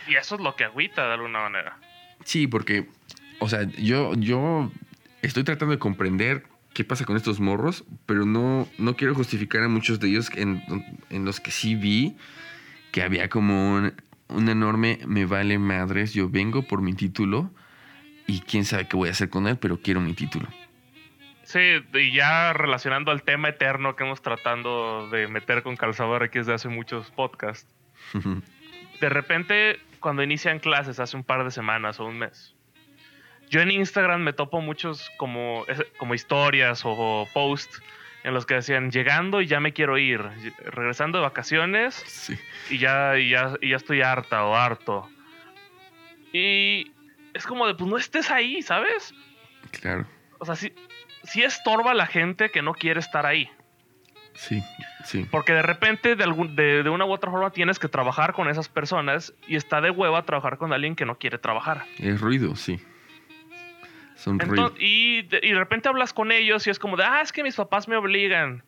Y 0.07 0.15
eso 0.15 0.37
es 0.37 0.41
lo 0.41 0.57
que 0.57 0.65
agüita 0.65 1.07
de 1.07 1.13
alguna 1.13 1.41
manera. 1.41 1.79
Sí, 2.25 2.47
porque, 2.47 2.89
o 3.41 3.49
sea, 3.49 3.65
yo, 3.79 4.15
yo 4.15 4.71
estoy 5.23 5.45
tratando 5.45 5.73
de 5.73 5.79
comprender 5.79 6.45
qué 6.75 6.85
pasa 6.85 7.05
con 7.05 7.17
estos 7.17 7.41
morros, 7.41 7.85
pero 8.07 8.25
no, 8.25 8.69
no 8.79 8.97
quiero 8.97 9.15
justificar 9.15 9.63
a 9.63 9.69
muchos 9.69 10.01
de 10.01 10.09
ellos 10.09 10.31
en, 10.35 10.63
en 11.11 11.25
los 11.25 11.41
que 11.41 11.51
sí 11.51 11.75
vi 11.75 12.17
que 12.93 13.03
había 13.03 13.29
como 13.29 13.75
un, 13.75 13.93
un 14.29 14.49
enorme 14.49 15.01
me 15.07 15.27
vale 15.27 15.59
madres, 15.59 16.15
yo 16.15 16.29
vengo 16.29 16.63
por 16.63 16.83
mi 16.83 16.95
título 16.95 17.51
y 18.27 18.41
quién 18.41 18.65
sabe 18.65 18.87
qué 18.87 18.97
voy 18.97 19.09
a 19.09 19.13
hacer 19.13 19.31
con 19.31 19.47
él, 19.49 19.57
pero 19.59 19.81
quiero 19.81 20.01
mi 20.01 20.13
título. 20.13 20.47
Sí, 21.45 21.61
y 21.95 22.13
ya 22.13 22.53
relacionando 22.53 23.11
al 23.11 23.23
tema 23.23 23.49
eterno 23.49 23.97
que 23.97 24.05
hemos 24.05 24.21
tratando 24.21 25.09
de 25.09 25.29
meter 25.29 25.63
con 25.63 25.77
Calzador 25.77 26.23
X 26.25 26.41
desde 26.43 26.53
hace 26.53 26.69
muchos 26.69 27.11
podcasts. 27.11 27.75
De 29.01 29.09
repente, 29.09 29.81
cuando 30.01 30.23
inician 30.23 30.59
clases 30.59 31.01
hace 31.01 31.17
un 31.17 31.25
par 31.25 31.45
de 31.45 31.51
semanas 31.51 32.01
o 32.01 32.07
un 32.07 32.19
mes, 32.19 32.55
yo 33.51 33.61
en 33.61 33.71
Instagram 33.71 34.23
me 34.23 34.33
topo 34.33 34.61
muchos 34.61 35.11
como, 35.17 35.65
como 35.99 36.15
historias 36.15 36.83
o 36.85 37.27
posts 37.33 37.83
en 38.25 38.35
los 38.35 38.47
que 38.47 38.55
decían, 38.55 38.91
llegando 38.91 39.41
y 39.41 39.47
ya 39.47 39.61
me 39.61 39.73
quiero 39.73 39.97
ir, 39.97 40.21
regresando 40.65 41.19
de 41.19 41.23
vacaciones 41.23 41.95
sí. 41.95 42.39
y 42.69 42.79
ya, 42.79 43.17
y 43.17 43.31
ya, 43.31 43.55
y 43.61 43.71
ya 43.71 43.77
estoy 43.77 44.03
harta 44.03 44.45
o 44.45 44.55
harto. 44.55 45.09
Y 46.33 46.93
es 47.33 47.47
como 47.47 47.67
de, 47.67 47.75
pues 47.75 47.89
no 47.89 47.97
estés 47.97 48.31
ahí, 48.31 48.61
¿sabes? 48.61 49.15
Claro. 49.81 50.07
O 50.39 50.45
sea, 50.45 50.57
sí, 50.57 50.73
sí 51.23 51.43
estorba 51.43 51.93
a 51.93 51.95
la 51.95 52.07
gente 52.07 52.51
que 52.51 52.61
no 52.61 52.75
quiere 52.75 53.01
estar 53.01 53.25
ahí. 53.25 53.51
Sí, 54.41 54.63
sí. 55.05 55.27
Porque 55.31 55.53
de 55.53 55.63
repente, 55.63 56.15
de, 56.15 56.23
algún, 56.23 56.55
de, 56.55 56.85
de 56.85 56.91
una 56.91 57.05
u 57.05 57.11
otra 57.11 57.29
forma, 57.29 57.51
tienes 57.51 57.81
que 57.81 57.89
trabajar 57.89 58.33
con 58.35 58.49
esas 58.49 58.69
personas 58.69 59.35
y 59.49 59.57
está 59.57 59.81
de 59.81 59.91
hueva 59.91 60.23
trabajar 60.25 60.59
con 60.59 60.73
alguien 60.73 60.95
que 60.95 61.05
no 61.05 61.19
quiere 61.19 61.39
trabajar. 61.39 61.85
Es 61.99 62.21
ruido, 62.21 62.55
sí. 62.55 62.79
Son 64.15 64.39
ruido. 64.39 64.55
Entonces, 64.67 64.79
y, 64.81 65.23
de, 65.23 65.41
y 65.43 65.51
de 65.51 65.59
repente 65.59 65.89
hablas 65.89 66.13
con 66.13 66.31
ellos 66.33 66.67
y 66.67 66.71
es 66.71 66.79
como 66.79 66.97
de, 66.97 67.05
ah, 67.05 67.21
es 67.21 67.33
que 67.33 67.43
mis 67.43 67.57
papás 67.57 67.89
me 67.89 67.97
obligan. 67.97 68.63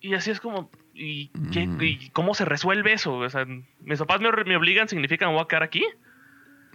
Y 0.00 0.14
así 0.14 0.30
es 0.30 0.40
como, 0.40 0.70
¿y, 0.94 1.28
qué- 1.52 1.66
Mm. 1.66 1.82
y 1.82 2.08
cómo 2.10 2.34
se 2.34 2.44
resuelve 2.44 2.92
eso? 2.94 3.14
O 3.14 3.28
sea, 3.30 3.46
mis 3.80 3.98
papás 3.98 4.20
me, 4.20 4.30
me 4.44 4.56
obligan, 4.56 4.88
significa 4.88 5.24
que 5.24 5.28
me 5.28 5.34
voy 5.34 5.42
a 5.44 5.48
quedar 5.48 5.62
aquí. 5.62 5.84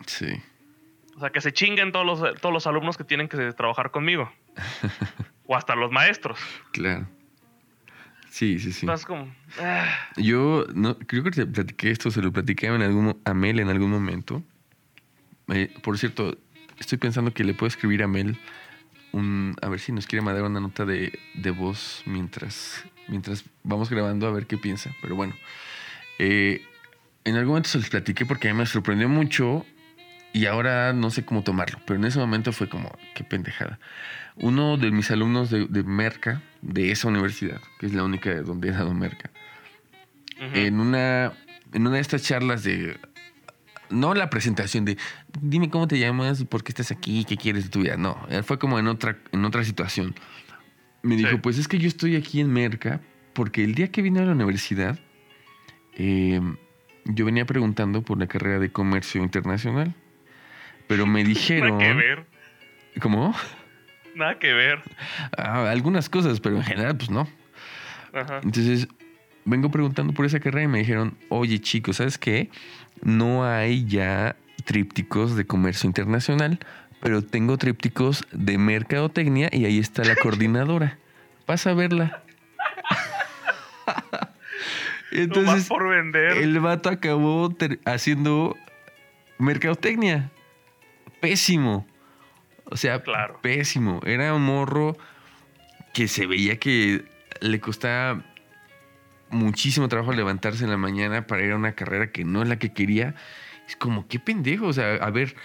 Sí. 0.06 0.28
O 1.16 1.20
sea, 1.20 1.32
que 1.32 1.42
se 1.42 1.52
chinguen 1.52 1.92
todos 1.92 2.06
los, 2.06 2.36
todos 2.42 2.54
los 2.54 2.68
alumnos 2.68 2.96
que 2.96 3.04
tienen 3.04 3.28
que 3.28 3.52
trabajar 3.54 3.90
conmigo. 3.90 4.32
o 5.48 5.56
hasta 5.56 5.76
los 5.76 5.92
maestros. 5.92 6.40
Claro. 6.72 7.08
Sí, 8.38 8.60
sí, 8.60 8.71
sí. 8.71 8.86
Estás 8.86 9.04
como. 9.04 9.34
ah, 9.60 9.88
Yo 10.15 10.67
no, 10.76 10.95
creo 10.95 11.23
que 11.23 11.32
te 11.32 11.47
platiqué 11.47 11.89
esto, 11.89 12.12
se 12.12 12.21
lo 12.21 12.32
platiqué 12.32 12.67
en 12.67 12.84
algún, 12.84 13.19
a 13.26 13.34
Mel 13.34 13.60
en 13.60 13.69
algún 13.69 13.89
momento. 13.89 14.43
Eh, 15.47 15.73
por 15.82 15.97
cierto, 15.97 16.38
estoy 16.78 17.00
pensando 17.00 17.34
que 17.34 17.43
le 17.43 17.56
puedo 17.56 17.67
escribir 17.67 18.04
a 18.04 18.08
Mel 18.08 18.38
un, 19.12 19.56
a 19.60 19.69
ver 19.69 19.80
si 19.80 19.91
nos 19.91 20.06
quiere 20.06 20.21
mandar 20.21 20.43
una 20.43 20.60
nota 20.60 20.86
de, 20.86 21.17
de 21.34 21.50
voz 21.50 22.04
mientras, 22.06 22.86
mientras 23.08 23.43
vamos 23.63 23.89
grabando 23.89 24.28
a 24.28 24.32
ver 24.32 24.45
qué 24.45 24.60
piensa. 24.60 24.91
Pero 25.02 25.15
bueno, 25.15 25.34
eh, 26.19 26.62
en 27.23 27.38
algún 27.38 27.54
momento 27.54 27.69
se 27.69 27.80
los 27.80 27.89
platiqué 27.89 28.28
porque 28.28 28.50
a 28.50 28.54
mí 28.54 28.60
me 28.60 28.67
sorprendió 28.67 29.10
mucho 29.10 29.65
y 30.32 30.45
ahora 30.45 30.93
no 30.93 31.10
sé 31.10 31.26
cómo 31.26 31.41
tomarlo. 31.41 31.80
Pero 31.88 32.00
en 32.00 32.06
ese 32.06 32.19
momento 32.19 32.52
fue 32.52 32.69
como, 32.69 32.95
qué 33.15 33.23
pendejada. 33.23 33.80
Uno 34.39 34.78
de 34.78 34.91
mis 34.91 35.10
alumnos 35.12 35.50
de, 35.50 35.65
de 35.65 35.84
Merca, 35.84 36.41
de 36.62 36.91
esa 36.91 37.08
universidad, 37.08 37.60
que 37.80 37.88
es 37.88 37.93
la 37.93 38.04
única 38.04 38.34
donde 38.41 38.69
he 38.69 38.71
dado 38.71 38.93
Merca, 38.93 39.32
ujú. 40.38 40.56
en 40.58 40.80
una 40.80 41.34
en 41.73 41.82
una 41.86 41.95
de 41.95 42.02
estas 42.02 42.23
charlas 42.23 42.63
de 42.63 42.97
no 43.89 44.13
la 44.13 44.30
presentación 44.30 44.86
de 44.86 44.97
dime 45.41 45.69
cómo 45.69 45.88
te 45.88 45.97
llamas 46.00 46.39
y 46.41 46.45
por 46.45 46.63
qué 46.63 46.71
estás 46.71 46.91
aquí, 46.91 47.26
qué 47.26 47.36
quieres 47.38 47.63
de 47.65 47.69
tu 47.69 47.82
vida. 47.82 47.97
No, 47.97 48.17
él 48.30 48.43
fue 48.43 48.60
como 48.60 48.78
en 48.80 48.88
otra 48.88 49.17
en 49.32 49.43
otra 49.45 49.63
situación. 49.63 50.13
Me 51.04 51.15
Sí. 51.17 51.23
dijo, 51.23 51.41
pues 51.41 51.58
es 51.58 51.67
que 51.67 51.78
yo 51.80 51.88
estoy 51.88 52.15
aquí 52.15 52.39
en 52.41 52.52
Merca 52.52 53.02
porque 53.34 53.63
el 53.63 53.76
día 53.76 53.91
que 53.91 54.02
vine 54.02 54.19
a 54.19 54.26
la 54.26 54.32
universidad 54.34 55.00
eh, 55.95 56.39
yo 57.06 57.26
venía 57.26 57.45
preguntando 57.45 58.02
por 58.02 58.19
la 58.19 58.28
carrera 58.28 58.60
de 58.60 58.69
comercio 58.71 59.21
internacional, 59.23 59.93
pero 60.88 61.06
me 61.08 61.23
dijeron. 61.23 61.80
¿cómo? 63.02 63.34
Nada 64.18 64.40
que 64.40 64.52
ver. 64.52 64.82
Ah, 65.38 65.70
algunas 65.70 66.10
cosas, 66.10 66.40
pero 66.40 66.58
en 66.58 66.64
general 66.64 66.98
pues 66.98 67.10
no. 67.12 67.28
Ajá. 68.14 68.40
Entonces, 68.44 68.88
vengo 69.46 69.70
preguntando 69.70 70.14
por 70.14 70.26
esa 70.26 70.40
carrera 70.40 70.64
y 70.64 70.68
me 70.68 70.80
dijeron, 70.80 71.18
oye 71.30 71.60
chicos, 71.60 71.98
¿sabes 71.98 72.18
qué? 72.18 72.50
No 73.02 73.46
hay 73.46 73.86
ya 73.86 74.36
trípticos 74.66 75.36
de 75.36 75.46
comercio 75.46 75.88
internacional, 75.88 76.60
pero 77.00 77.22
tengo 77.22 77.58
trípticos 77.58 78.26
de 78.32 78.58
mercadotecnia 78.58 79.50
y 79.52 79.66
ahí 79.66 79.78
está 79.78 80.04
la 80.04 80.16
coordinadora. 80.22 80.98
Pasa 81.46 81.70
a 81.72 81.74
verla. 81.76 82.24
Entonces, 85.12 85.68
por 85.68 85.88
vender. 85.88 86.38
el 86.38 86.60
vato 86.60 86.90
acabó 86.90 87.56
haciendo 87.86 88.58
mercadotecnia. 89.38 90.32
Pésimo. 91.22 91.88
O 92.70 92.78
sea, 92.78 93.02
Claro. 93.02 93.40
pésimo. 93.42 94.02
Era 94.06 94.34
un 94.34 94.44
morro 94.46 94.98
que 95.94 96.08
se 96.08 96.26
veía 96.28 96.60
que 96.60 97.06
le 97.42 97.60
costaba 97.60 98.22
muchísimo 99.30 99.88
trabajo 99.88 100.14
levantarse 100.14 100.64
en 100.64 100.70
la 100.70 100.78
mañana 100.78 101.28
para 101.28 101.44
ir 101.44 101.52
a 101.52 101.56
una 101.56 101.74
carrera 101.74 102.12
que 102.12 102.24
no 102.24 102.42
es 102.42 102.50
la 102.50 102.58
que 102.58 102.72
quería. 102.74 103.16
Es 103.68 103.76
como, 103.76 104.08
qué 104.08 104.20
pendejo. 104.20 104.68
O 104.68 104.74
sea, 104.74 104.96
a 104.96 105.10
ver, 105.10 105.36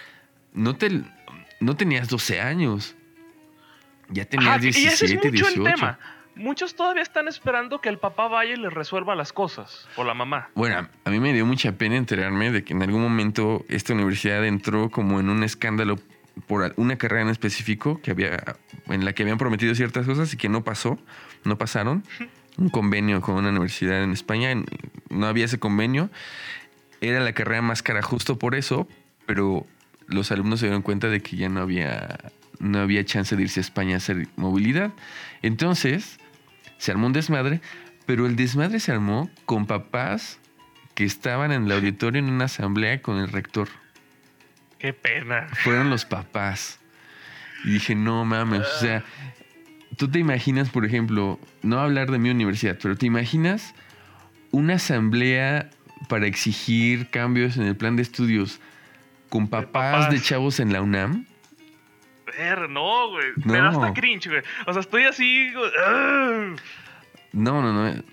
no, 0.53 0.75
te, 0.75 1.01
no 1.59 1.75
tenías 1.75 2.07
12 2.09 2.39
años. 2.41 2.95
Ya 4.09 4.25
tenías 4.25 4.49
Ajá, 4.49 4.57
y 4.59 4.61
17, 4.71 4.93
ese 4.93 5.05
es 5.05 5.15
mucho 5.15 5.31
18. 5.31 5.55
el 5.67 5.73
tema. 5.75 5.99
Muchos 6.35 6.75
todavía 6.75 7.03
están 7.03 7.27
esperando 7.27 7.79
que 7.79 7.89
el 7.89 7.99
papá 7.99 8.27
vaya 8.27 8.53
y 8.53 8.57
les 8.57 8.73
resuelva 8.73 9.15
las 9.15 9.31
cosas. 9.31 9.87
O 9.95 10.03
la 10.03 10.13
mamá. 10.15 10.49
Bueno, 10.55 10.87
a 11.05 11.09
mí 11.11 11.19
me 11.19 11.31
dio 11.31 11.45
mucha 11.45 11.73
pena 11.73 11.95
enterarme 11.95 12.51
de 12.51 12.63
que 12.63 12.73
en 12.73 12.81
algún 12.81 13.01
momento 13.03 13.63
esta 13.69 13.93
universidad 13.93 14.43
entró 14.45 14.89
como 14.89 15.19
en 15.19 15.29
un 15.29 15.43
escándalo 15.43 15.99
por 16.47 16.73
una 16.77 16.97
carrera 16.97 17.23
en 17.23 17.29
específico 17.29 18.01
que 18.01 18.11
había, 18.11 18.55
en 18.87 19.05
la 19.05 19.13
que 19.13 19.23
habían 19.23 19.37
prometido 19.37 19.75
ciertas 19.75 20.05
cosas 20.05 20.33
y 20.33 20.37
que 20.37 20.49
no 20.49 20.63
pasó, 20.63 20.99
no 21.43 21.57
pasaron. 21.57 22.03
Un 22.57 22.69
convenio 22.69 23.21
con 23.21 23.35
una 23.35 23.49
universidad 23.49 24.03
en 24.03 24.11
España, 24.11 24.53
no 25.09 25.27
había 25.27 25.45
ese 25.45 25.59
convenio. 25.59 26.09
Era 27.01 27.19
la 27.19 27.33
carrera 27.33 27.61
más 27.61 27.81
cara 27.81 28.01
justo 28.01 28.37
por 28.37 28.55
eso, 28.55 28.87
pero 29.25 29.65
los 30.07 30.31
alumnos 30.31 30.59
se 30.59 30.67
dieron 30.67 30.81
cuenta 30.81 31.09
de 31.09 31.21
que 31.21 31.37
ya 31.37 31.49
no 31.49 31.61
había, 31.61 32.19
no 32.59 32.79
había 32.79 33.03
chance 33.05 33.35
de 33.35 33.43
irse 33.43 33.59
a 33.59 33.61
España 33.61 33.95
a 33.95 33.97
hacer 33.97 34.27
movilidad. 34.35 34.91
Entonces, 35.41 36.17
se 36.77 36.91
armó 36.91 37.07
un 37.07 37.13
desmadre, 37.13 37.61
pero 38.05 38.25
el 38.25 38.35
desmadre 38.35 38.79
se 38.79 38.91
armó 38.91 39.29
con 39.45 39.65
papás 39.65 40.39
que 40.95 41.05
estaban 41.05 41.51
en 41.51 41.65
el 41.65 41.71
auditorio 41.71 42.19
en 42.19 42.29
una 42.29 42.45
asamblea 42.45 43.01
con 43.01 43.17
el 43.17 43.29
rector. 43.29 43.67
Qué 44.83 44.91
pena. 44.91 45.47
Fueron 45.63 45.89
los 45.89 46.03
papás. 46.03 46.77
Y 47.63 47.69
dije, 47.69 47.95
no 47.95 48.25
mames, 48.25 48.67
o 48.67 48.79
sea, 48.79 49.01
tú 49.95 50.11
te 50.11 50.19
imaginas, 50.19 50.69
por 50.69 50.83
ejemplo, 50.83 51.39
no 51.61 51.79
hablar 51.79 52.11
de 52.11 52.19
mi 52.19 52.29
universidad, 52.29 52.77
pero 52.81 52.97
te 52.97 53.05
imaginas 53.05 53.73
una 54.51 54.73
asamblea 54.73 55.69
para 56.09 56.27
exigir 56.27 57.09
cambios 57.09 57.55
en 57.55 57.63
el 57.63 57.77
plan 57.77 57.95
de 57.95 58.01
estudios 58.01 58.59
con 59.29 59.47
papás 59.47 60.09
de, 60.09 60.17
papás. 60.17 60.27
chavos 60.27 60.59
en 60.59 60.73
la 60.73 60.81
UNAM. 60.81 61.27
Ver, 62.37 62.69
no, 62.69 63.09
güey. 63.11 63.27
Me 63.37 63.59
da 63.59 63.69
hasta 63.69 63.93
cringe, 63.93 64.27
güey. 64.27 64.41
O 64.65 64.73
sea, 64.73 64.81
estoy 64.81 65.03
así. 65.03 65.49
No, 67.31 67.61
no, 67.61 67.71
no. 67.71 68.03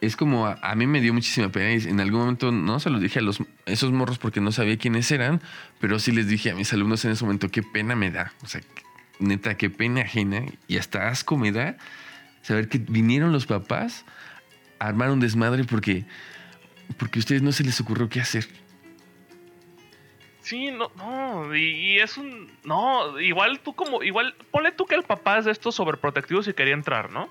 Es 0.00 0.16
como 0.16 0.46
a, 0.46 0.58
a 0.62 0.74
mí 0.74 0.86
me 0.86 1.00
dio 1.00 1.12
muchísima 1.12 1.48
pena 1.50 1.72
y 1.72 1.88
en 1.88 2.00
algún 2.00 2.20
momento 2.20 2.52
no 2.52 2.78
se 2.78 2.90
los 2.90 3.00
dije 3.00 3.18
a 3.18 3.22
los 3.22 3.42
esos 3.66 3.90
morros 3.92 4.18
porque 4.18 4.40
no 4.40 4.52
sabía 4.52 4.78
quiénes 4.78 5.10
eran, 5.10 5.40
pero 5.80 5.98
sí 5.98 6.12
les 6.12 6.28
dije 6.28 6.50
a 6.50 6.54
mis 6.54 6.72
alumnos 6.72 7.04
en 7.04 7.12
ese 7.12 7.24
momento 7.24 7.48
qué 7.48 7.62
pena 7.62 7.96
me 7.96 8.10
da, 8.10 8.32
o 8.42 8.46
sea, 8.46 8.60
neta 9.18 9.56
qué 9.56 9.70
pena 9.70 10.02
ajena 10.02 10.44
y 10.68 10.76
hasta 10.76 11.08
asco 11.08 11.36
me 11.36 11.50
da 11.50 11.76
saber 12.42 12.68
que 12.68 12.78
vinieron 12.78 13.32
los 13.32 13.46
papás 13.46 14.04
a 14.78 14.86
armar 14.86 15.10
un 15.10 15.18
desmadre 15.18 15.64
porque 15.64 16.04
porque 16.96 17.18
a 17.18 17.20
ustedes 17.20 17.42
no 17.42 17.52
se 17.52 17.64
les 17.64 17.80
ocurrió 17.80 18.08
qué 18.08 18.20
hacer. 18.20 18.46
Sí, 20.40 20.70
no, 20.70 20.90
no. 20.96 21.54
Y, 21.54 21.60
y 21.60 21.98
es 21.98 22.16
un. 22.16 22.50
No, 22.64 23.20
igual 23.20 23.60
tú 23.60 23.74
como. 23.74 24.02
Igual. 24.02 24.34
Ponle 24.50 24.72
tú 24.72 24.86
que 24.86 24.94
el 24.94 25.02
papá 25.02 25.38
es 25.38 25.44
de 25.44 25.50
estos 25.50 25.74
sobreprotectivos 25.74 26.48
y 26.48 26.54
quería 26.54 26.72
entrar, 26.72 27.10
¿no? 27.10 27.28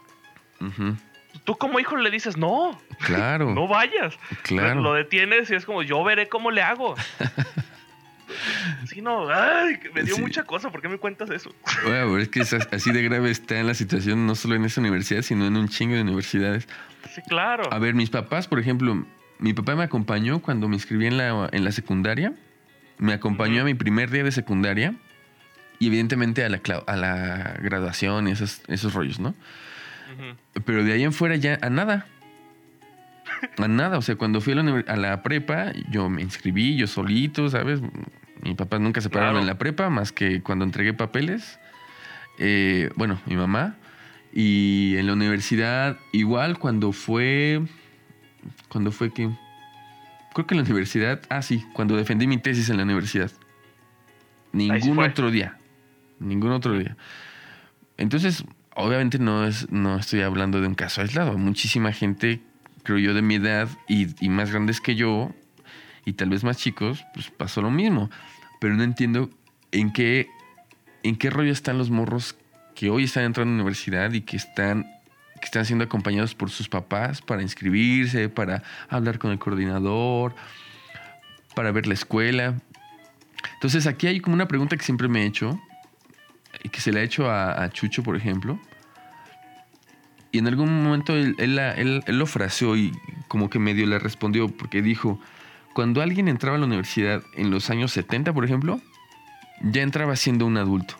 Ujú, 0.62 0.96
Tú 1.44 1.56
como 1.58 1.80
hijo 1.80 1.96
le 1.98 2.10
dices, 2.12 2.38
no, 2.38 2.80
Claro, 3.00 3.52
no 3.56 3.68
vayas. 3.68 4.18
claro. 4.44 4.82
Lo 4.82 4.94
detienes 4.94 5.50
y 5.50 5.56
es 5.56 5.66
como, 5.66 5.84
yo 5.84 6.04
veré 6.04 6.28
cómo 6.30 6.52
le 6.52 6.62
hago. 6.62 6.96
Sí, 8.88 9.02
no, 9.02 9.30
ay, 9.30 9.80
me 9.94 10.04
dio 10.04 10.16
Sí. 10.16 10.22
mucha 10.22 10.44
cosa. 10.44 10.70
¿Por 10.70 10.82
qué 10.82 10.90
me 10.90 10.98
cuentas 10.98 11.30
eso? 11.30 11.54
Bueno, 11.84 12.08
pero 12.08 12.18
es 12.20 12.28
que 12.30 12.42
es 12.42 12.52
as- 12.54 12.68
así 12.74 12.92
de 12.92 13.02
grave 13.04 13.32
está 13.32 13.62
la 13.64 13.74
situación 13.74 14.26
no 14.28 14.36
solo 14.36 14.56
en 14.56 14.66
esa 14.66 14.82
universidad, 14.82 15.22
sino 15.22 15.46
en 15.48 15.56
un 15.56 15.70
chingo 15.70 15.96
de 15.96 16.02
universidades. 16.02 16.68
Sí, 17.16 17.22
claro. 17.28 17.72
A 17.72 17.80
ver, 17.80 17.94
mis 17.96 18.10
papás, 18.10 18.48
por 18.48 18.60
ejemplo, 18.60 19.06
mi 19.40 19.54
papá 19.54 19.76
me 19.76 19.84
acompañó 19.84 20.40
cuando 20.42 20.68
me 20.68 20.76
inscribí 20.76 21.08
en 21.08 21.18
la, 21.18 21.48
en 21.54 21.64
la 21.64 21.72
secundaria. 21.72 22.34
Me 22.98 23.14
acompañó 23.14 23.62
a 23.62 23.66
mi 23.66 23.76
primer 23.76 24.10
día 24.12 24.24
de 24.26 24.32
secundaria 24.34 24.94
y 25.80 25.88
evidentemente 25.88 26.44
a 26.44 26.50
la, 26.50 26.60
a 26.86 26.96
la 26.98 27.56
graduación 27.62 28.28
y 28.28 28.32
esos, 28.32 28.62
esos 28.68 28.94
rollos, 28.94 29.20
¿no? 29.20 29.36
Pero 30.66 30.84
de 30.84 30.94
ahí 30.94 31.04
en 31.04 31.14
fuera 31.14 31.36
ya 31.36 31.58
a 31.62 31.70
nada. 31.70 32.06
A 33.58 33.68
nada. 33.68 33.98
O 33.98 34.02
sea, 34.02 34.16
cuando 34.16 34.42
fui 34.42 34.54
a 34.54 34.56
la, 34.58 34.84
a 34.88 34.96
la 34.96 35.24
prepa, 35.24 35.72
yo 35.90 36.10
me 36.10 36.22
inscribí 36.22 36.76
yo 36.78 36.88
solito, 36.88 37.50
¿sabes? 37.50 37.82
Mi 38.44 38.54
papá 38.56 38.80
nunca 38.80 39.02
se 39.02 39.10
pararon 39.10 39.34
Claro. 39.34 39.42
en 39.42 39.48
la 39.48 39.58
prepa 39.58 39.90
más 39.90 40.12
que 40.12 40.42
cuando 40.42 40.64
entregué 40.66 40.94
papeles. 40.94 41.60
Eh, 42.40 42.90
bueno, 42.96 43.20
mi 43.26 43.36
mamá. 43.36 43.76
Y 44.34 44.96
en 44.98 45.08
la 45.08 45.14
universidad, 45.14 45.98
igual 46.12 46.60
cuando 46.60 46.92
fue. 46.92 47.62
Cuando 48.70 48.92
fue 48.92 49.12
que. 49.12 49.30
Creo 50.34 50.46
que 50.46 50.54
en 50.54 50.60
la 50.60 50.64
universidad. 50.66 51.22
Ah, 51.30 51.42
sí, 51.42 51.66
cuando 51.74 51.96
defendí 51.96 52.28
mi 52.28 52.38
tesis 52.38 52.70
en 52.70 52.78
la 52.78 52.84
universidad. 52.84 53.32
Ningún 54.52 55.00
otro 55.00 55.32
día. 55.32 55.58
Ningún 56.20 56.52
otro 56.52 56.78
día. 56.78 56.96
Entonces, 57.98 58.44
obviamente 58.78 59.18
no, 59.18 59.46
es, 59.46 59.70
no 59.72 59.98
estoy 59.98 60.22
hablando 60.22 60.62
de 60.62 60.68
un 60.68 60.76
caso 60.76 61.02
aislado. 61.02 61.38
Muchísima 61.38 61.92
gente, 61.92 62.42
creo 62.84 63.00
yo, 63.00 63.14
de 63.14 63.22
mi 63.22 63.36
edad 63.36 63.68
y, 63.88 64.08
más 64.30 64.52
grandes 64.52 64.80
que 64.80 64.96
yo, 64.96 65.32
y 66.06 66.14
tal 66.14 66.30
vez 66.30 66.44
más 66.44 66.58
chicos, 66.58 67.04
pues 67.14 67.30
pasó 67.32 67.62
lo 67.62 67.72
mismo. 67.72 68.10
Pero 68.62 68.76
no 68.76 68.84
entiendo 68.84 69.30
en 69.72 69.92
qué, 69.92 70.30
en 71.04 71.16
qué 71.16 71.30
rollo 71.30 71.52
están 71.52 71.78
los 71.78 71.90
morros 71.90 72.38
que 72.76 72.90
hoy 72.90 73.06
están 73.06 73.24
entrando 73.24 73.52
a 73.52 73.56
la 73.56 73.64
universidad 73.64 74.14
y 74.14 74.22
que 74.22 74.38
están, 74.38 74.84
que 75.40 75.46
están 75.46 75.66
siendo 75.66 75.84
acompañados 75.84 76.36
por 76.36 76.52
sus 76.52 76.70
papás 76.70 77.22
para 77.22 77.42
inscribirse, 77.42 78.30
para 78.30 78.62
hablar 78.90 79.18
con 79.18 79.32
el 79.32 79.40
coordinador, 79.40 80.36
para 81.56 81.72
ver 81.72 81.88
la 81.88 81.96
escuela. 81.96 82.54
Entonces 83.56 83.88
aquí 83.88 84.06
hay 84.06 84.20
como 84.20 84.36
una 84.36 84.48
pregunta 84.48 84.78
que 84.78 84.84
siempre 84.84 85.08
me 85.08 85.24
he 85.24 85.26
hecho 85.26 85.60
y 86.64 86.70
que 86.70 86.80
se 86.80 86.92
le 86.92 87.00
ha 87.00 87.04
hecho 87.04 87.30
a 87.32 87.70
Chucho, 87.72 88.04
por 88.04 88.16
ejemplo. 88.16 88.60
Y 90.32 90.40
en 90.40 90.48
algún 90.48 90.84
momento 90.84 91.14
él, 91.16 91.36
él 91.40 91.58
él- 91.60 92.04
él 92.06 92.20
lo 92.20 92.26
fraseó 92.26 92.76
y 92.76 92.92
como 93.28 93.50
que 93.50 93.60
medio 93.60 93.86
le 93.86 93.98
respondió 94.00 94.48
porque 94.50 94.82
dijo, 94.82 95.20
cuando 95.74 96.02
alguien 96.02 96.28
entraba 96.28 96.58
a 96.58 96.60
la 96.60 96.66
universidad 96.66 97.24
en 97.36 97.50
los 97.52 97.70
años 97.70 97.92
70, 97.92 98.34
por 98.34 98.44
ejemplo, 98.46 98.82
ya 99.62 99.82
entrabas 99.82 100.20
siendo 100.20 100.46
un 100.46 100.58
adulto. 100.58 100.96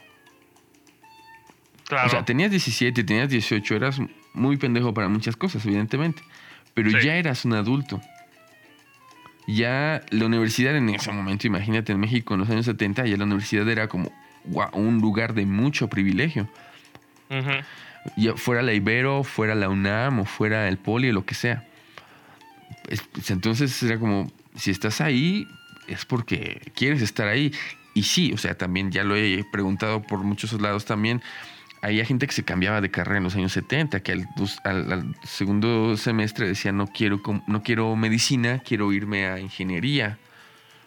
Claro. 1.88 2.08
O 2.08 2.10
sea, 2.10 2.26
tenías 2.26 2.52
17, 2.52 3.04
tenías 3.04 3.30
18, 3.30 3.76
eras 3.76 4.00
muy 4.34 4.58
pendejo 4.58 4.94
para 4.94 5.08
muchas 5.08 5.36
cosas, 5.36 5.66
evidentemente. 5.66 6.22
Pero 6.74 6.90
Sí. 6.92 6.98
ya 7.06 7.16
eras 7.16 7.46
un 7.46 7.54
adulto. 7.54 8.02
Ya 9.48 10.02
la 10.10 10.26
universidad 10.26 10.76
en 10.76 10.90
ese 10.90 11.12
momento, 11.12 11.48
imagínate 11.48 11.94
en 11.94 12.00
México 12.00 12.34
en 12.34 12.42
los 12.42 12.50
años 12.50 12.66
70, 12.66 13.06
ya 13.06 13.16
la 13.18 13.24
universidad 13.24 13.68
era 13.70 13.88
como 13.88 14.12
guau, 14.44 14.70
un 14.74 15.00
lugar 15.00 15.34
de 15.34 15.46
mucho 15.46 15.88
privilegio. 15.88 16.50
Ya 17.30 17.66
fuera 18.36 18.62
la 18.62 18.74
Ibero, 18.74 19.24
fuera 19.24 19.56
la 19.56 19.70
UNAM 19.70 20.20
o 20.20 20.26
fuera 20.26 20.68
el 20.68 20.78
Poli 20.78 21.10
o 21.10 21.14
lo 21.14 21.26
que 21.26 21.36
sea. 21.36 21.64
Es- 22.90 23.02
pues, 23.12 23.32
entonces 23.32 23.82
era 23.84 23.98
como, 24.00 24.32
si 24.56 24.72
estás 24.72 25.02
ahí, 25.02 25.48
es 25.88 26.06
porque 26.06 26.62
quieres 26.76 27.02
estar 27.02 27.28
ahí. 27.28 27.52
Y 27.94 28.04
sí, 28.04 28.32
o 28.34 28.38
sea, 28.38 28.56
también 28.56 28.92
ya 28.92 29.04
lo 29.04 29.16
he 29.16 29.44
preguntado 29.52 30.02
por 30.04 30.20
muchos 30.20 30.54
lados 30.62 30.86
también. 30.86 31.22
Había 31.82 32.06
gente 32.06 32.26
que 32.28 32.34
se 32.34 32.44
cambiaba 32.44 32.82
de 32.82 32.90
carrera 32.90 33.18
en 33.18 33.24
los 33.24 33.36
años 33.36 33.52
70, 33.52 34.02
que 34.02 34.12
al, 34.14 34.28
al- 34.64 34.92
al 34.92 35.16
segundo 35.24 35.96
semestre 35.98 36.48
decía, 36.48 36.72
no 36.72 36.88
quiero, 36.88 37.22
no 37.48 37.62
quiero 37.64 37.96
medicina, 37.96 38.60
quiero 38.60 38.92
irme 38.94 39.28
a 39.28 39.40
ingeniería. 39.40 40.18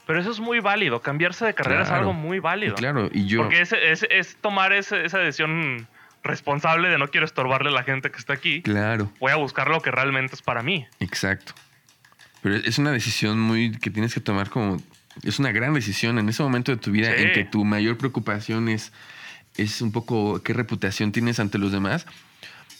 Pero 0.06 0.20
eso 0.20 0.30
es 0.32 0.40
muy 0.40 0.58
válido. 0.58 1.00
Cambiarse 1.00 1.44
de 1.46 1.54
carrera 1.54 1.82
es 1.84 1.90
algo 1.90 2.12
muy 2.12 2.40
válido. 2.40 2.74
Claro, 2.74 3.08
y 3.12 3.26
yo... 3.26 3.42
Porque 3.42 3.60
es, 3.60 3.72
es- 3.72 4.06
es 4.10 4.36
tomar 4.40 4.72
esa 4.72 4.96
decisión 4.96 5.86
responsable 6.22 6.88
de 6.88 6.98
no 6.98 7.08
quiero 7.08 7.26
estorbarle 7.26 7.68
a 7.70 7.72
la 7.72 7.82
gente 7.82 8.10
que 8.10 8.18
está 8.18 8.32
aquí. 8.34 8.62
Claro. 8.62 9.10
Voy 9.20 9.32
a 9.32 9.36
buscar 9.36 9.68
lo 9.68 9.80
que 9.80 9.90
realmente 9.90 10.34
es 10.34 10.42
para 10.42 10.62
mí. 10.62 10.86
Exacto. 11.00 11.54
Pero 12.42 12.56
es 12.56 12.78
una 12.78 12.90
decisión 12.92 13.38
muy 13.40 13.72
que 13.72 13.90
tienes 13.90 14.14
que 14.14 14.20
tomar 14.20 14.48
como 14.50 14.82
es 15.22 15.38
una 15.38 15.52
gran 15.52 15.74
decisión 15.74 16.18
en 16.18 16.28
ese 16.28 16.42
momento 16.42 16.72
de 16.72 16.78
tu 16.78 16.90
vida 16.90 17.14
Sí. 17.16 17.22
en 17.22 17.32
que 17.32 17.44
tu 17.44 17.64
mayor 17.64 17.98
preocupación 17.98 18.68
es 18.68 18.92
es 19.56 19.82
un 19.82 19.90
poco 19.92 20.42
qué 20.42 20.52
reputación 20.54 21.10
tienes 21.12 21.40
ante 21.40 21.58
los 21.58 21.72
demás. 21.72 22.06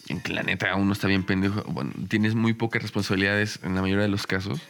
En 0.09 0.21
que 0.21 0.33
la 0.33 0.43
neta 0.43 0.75
uno 0.77 0.93
está 0.93 1.09
bien 1.09 1.25
pendejo, 1.25 1.63
bueno, 1.65 1.93
tienes 2.09 2.35
muy 2.35 2.53
pocas 2.55 2.81
responsabilidades 2.83 3.61
en 3.63 3.75
la 3.75 3.83
mayoría 3.83 4.03
de 4.05 4.09
los 4.09 4.27
casos. 4.27 4.61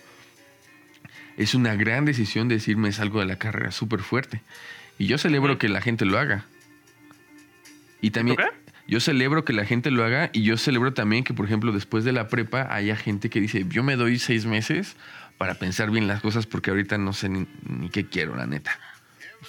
Es 1.37 1.55
una 1.55 1.75
gran 1.77 2.05
decisión 2.05 2.49
decirme 2.49 2.93
salgo 2.93 3.21
de 3.21 3.27
la 3.27 3.37
carrera 3.37 3.71
súper 3.71 4.01
fuerte. 4.01 4.43
Y 4.99 5.07
yo 5.07 5.17
celebro 5.19 5.53
Ujú. 5.53 5.59
que 5.59 5.69
la 5.69 5.81
gente 5.81 6.05
lo 6.05 6.19
haga. 6.19 6.45
Y 8.01 8.11
también 8.11 8.37
yo 8.87 8.99
celebro 9.01 9.45
que 9.45 9.53
la 9.53 9.65
gente 9.65 9.91
lo 9.91 10.05
haga 10.05 10.31
y 10.33 10.43
yo 10.43 10.57
celebro 10.57 10.93
también 10.95 11.23
que, 11.25 11.33
por 11.35 11.47
ejemplo, 11.47 11.73
después 11.73 12.05
de 12.05 12.13
la 12.13 12.29
prepa 12.29 12.67
haya 12.75 12.97
gente 12.97 13.31
que 13.31 13.41
dice, 13.41 13.65
yo 13.69 13.83
me 13.83 13.97
doy 13.97 14.19
seis 14.19 14.47
meses 14.47 14.97
para 15.39 15.55
pensar 15.55 15.91
bien 15.91 16.07
las 16.09 16.21
cosas 16.21 16.47
porque 16.47 16.71
ahorita 16.71 16.99
no 16.99 17.13
sé 17.13 17.29
ni, 17.29 17.47
ni 17.69 17.89
qué 17.91 18.07
quiero, 18.07 18.37
la 18.37 18.47
neta. 18.47 18.79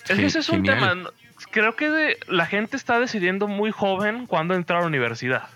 Es 0.07 0.17
que 0.17 0.25
ese 0.25 0.39
es 0.39 0.49
un 0.49 0.57
genial. 0.65 0.79
tema. 0.79 1.09
Creo 1.51 1.75
que 1.75 1.89
de- 1.89 2.17
la 2.27 2.45
gente 2.45 2.77
está 2.77 2.99
decidiendo 2.99 3.47
muy 3.47 3.71
joven 3.71 4.25
cuándo 4.27 4.53
entrar 4.53 4.77
a 4.79 4.81
la 4.81 4.87
universidad. 4.87 5.49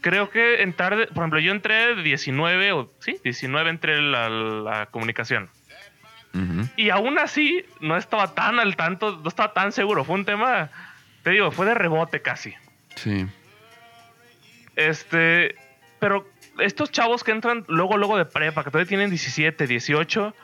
Creo 0.00 0.28
que 0.28 0.62
entrar, 0.62 0.96
de- 0.96 1.06
por 1.06 1.18
ejemplo, 1.22 1.38
yo 1.40 1.50
entré 1.52 1.94
de 1.96 2.02
19, 2.02 2.72
o 2.72 2.92
sí, 3.00 3.16
19 3.24 3.70
entré 3.70 4.02
la, 4.02 4.28
la 4.28 4.86
comunicación. 4.86 5.48
Y 6.76 6.90
aún 6.90 7.16
así 7.20 7.64
no 7.80 7.96
estaba 7.96 8.34
tan 8.34 8.58
al 8.58 8.74
tanto, 8.74 9.20
no 9.22 9.28
estaba 9.28 9.52
tan 9.52 9.70
seguro. 9.70 10.04
Fue 10.04 10.16
un 10.16 10.24
tema, 10.24 10.68
te 11.24 11.30
digo, 11.30 11.50
fue 11.50 11.66
de 11.66 11.74
rebote 11.74 12.22
casi. 12.22 12.54
Sí, 12.94 13.26
Este, 14.76 15.56
pero 15.98 16.28
estos 16.58 16.92
chavos 16.92 17.24
que 17.24 17.32
entran 17.32 17.64
luego, 17.66 17.96
luego 17.96 18.16
de 18.16 18.26
prepa, 18.26 18.62
que 18.62 18.70
todavía 18.70 18.88
tienen 18.88 19.10
17, 19.10 19.66
18, 19.66 20.34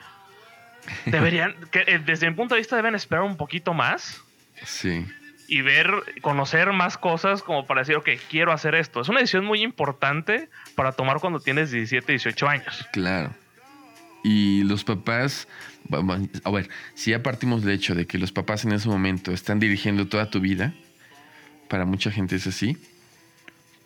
deberían, 1.07 1.55
que 1.71 1.85
eh, 1.87 2.01
desde 2.05 2.29
mi 2.29 2.35
punto 2.35 2.55
de 2.55 2.61
vista 2.61 2.75
deben 2.75 2.95
esperar 2.95 3.23
un 3.23 3.37
poquito 3.37 3.75
más 3.75 4.25
sí, 4.65 5.07
y 5.47 5.61
ver, 5.61 5.91
conocer 6.23 6.73
más 6.73 6.97
cosas 6.97 7.43
como 7.43 7.67
para 7.67 7.83
decir, 7.83 7.97
ok, 7.97 8.09
quiero 8.31 8.51
hacer 8.51 8.75
esto. 8.75 9.03
Es 9.03 9.09
una 9.09 9.21
decisión 9.21 9.45
muy 9.45 9.63
importante 9.63 10.49
para 10.75 10.93
tomar 10.93 11.19
cuando 11.21 11.41
tienes 11.41 11.71
17, 11.71 12.11
18 12.11 12.49
años. 12.49 12.89
claro. 12.93 13.31
Y 14.23 14.65
los 14.65 14.85
papás, 14.85 15.49
a 16.45 16.51
ver, 16.51 16.69
si 16.95 17.11
ya 17.13 17.23
partimos 17.23 17.63
del 17.63 17.75
hecho 17.75 17.95
de 17.95 18.07
que 18.07 18.19
los 18.19 18.33
papás 18.33 18.65
en 18.65 18.73
ese 18.73 18.89
momento 18.89 19.33
están 19.33 19.61
dirigiendo 19.61 20.09
toda 20.09 20.31
tu 20.31 20.41
vida, 20.41 20.75
para 21.69 21.85
mucha 21.85 22.11
gente 22.11 22.37
es 22.37 22.47
así, 22.47 22.77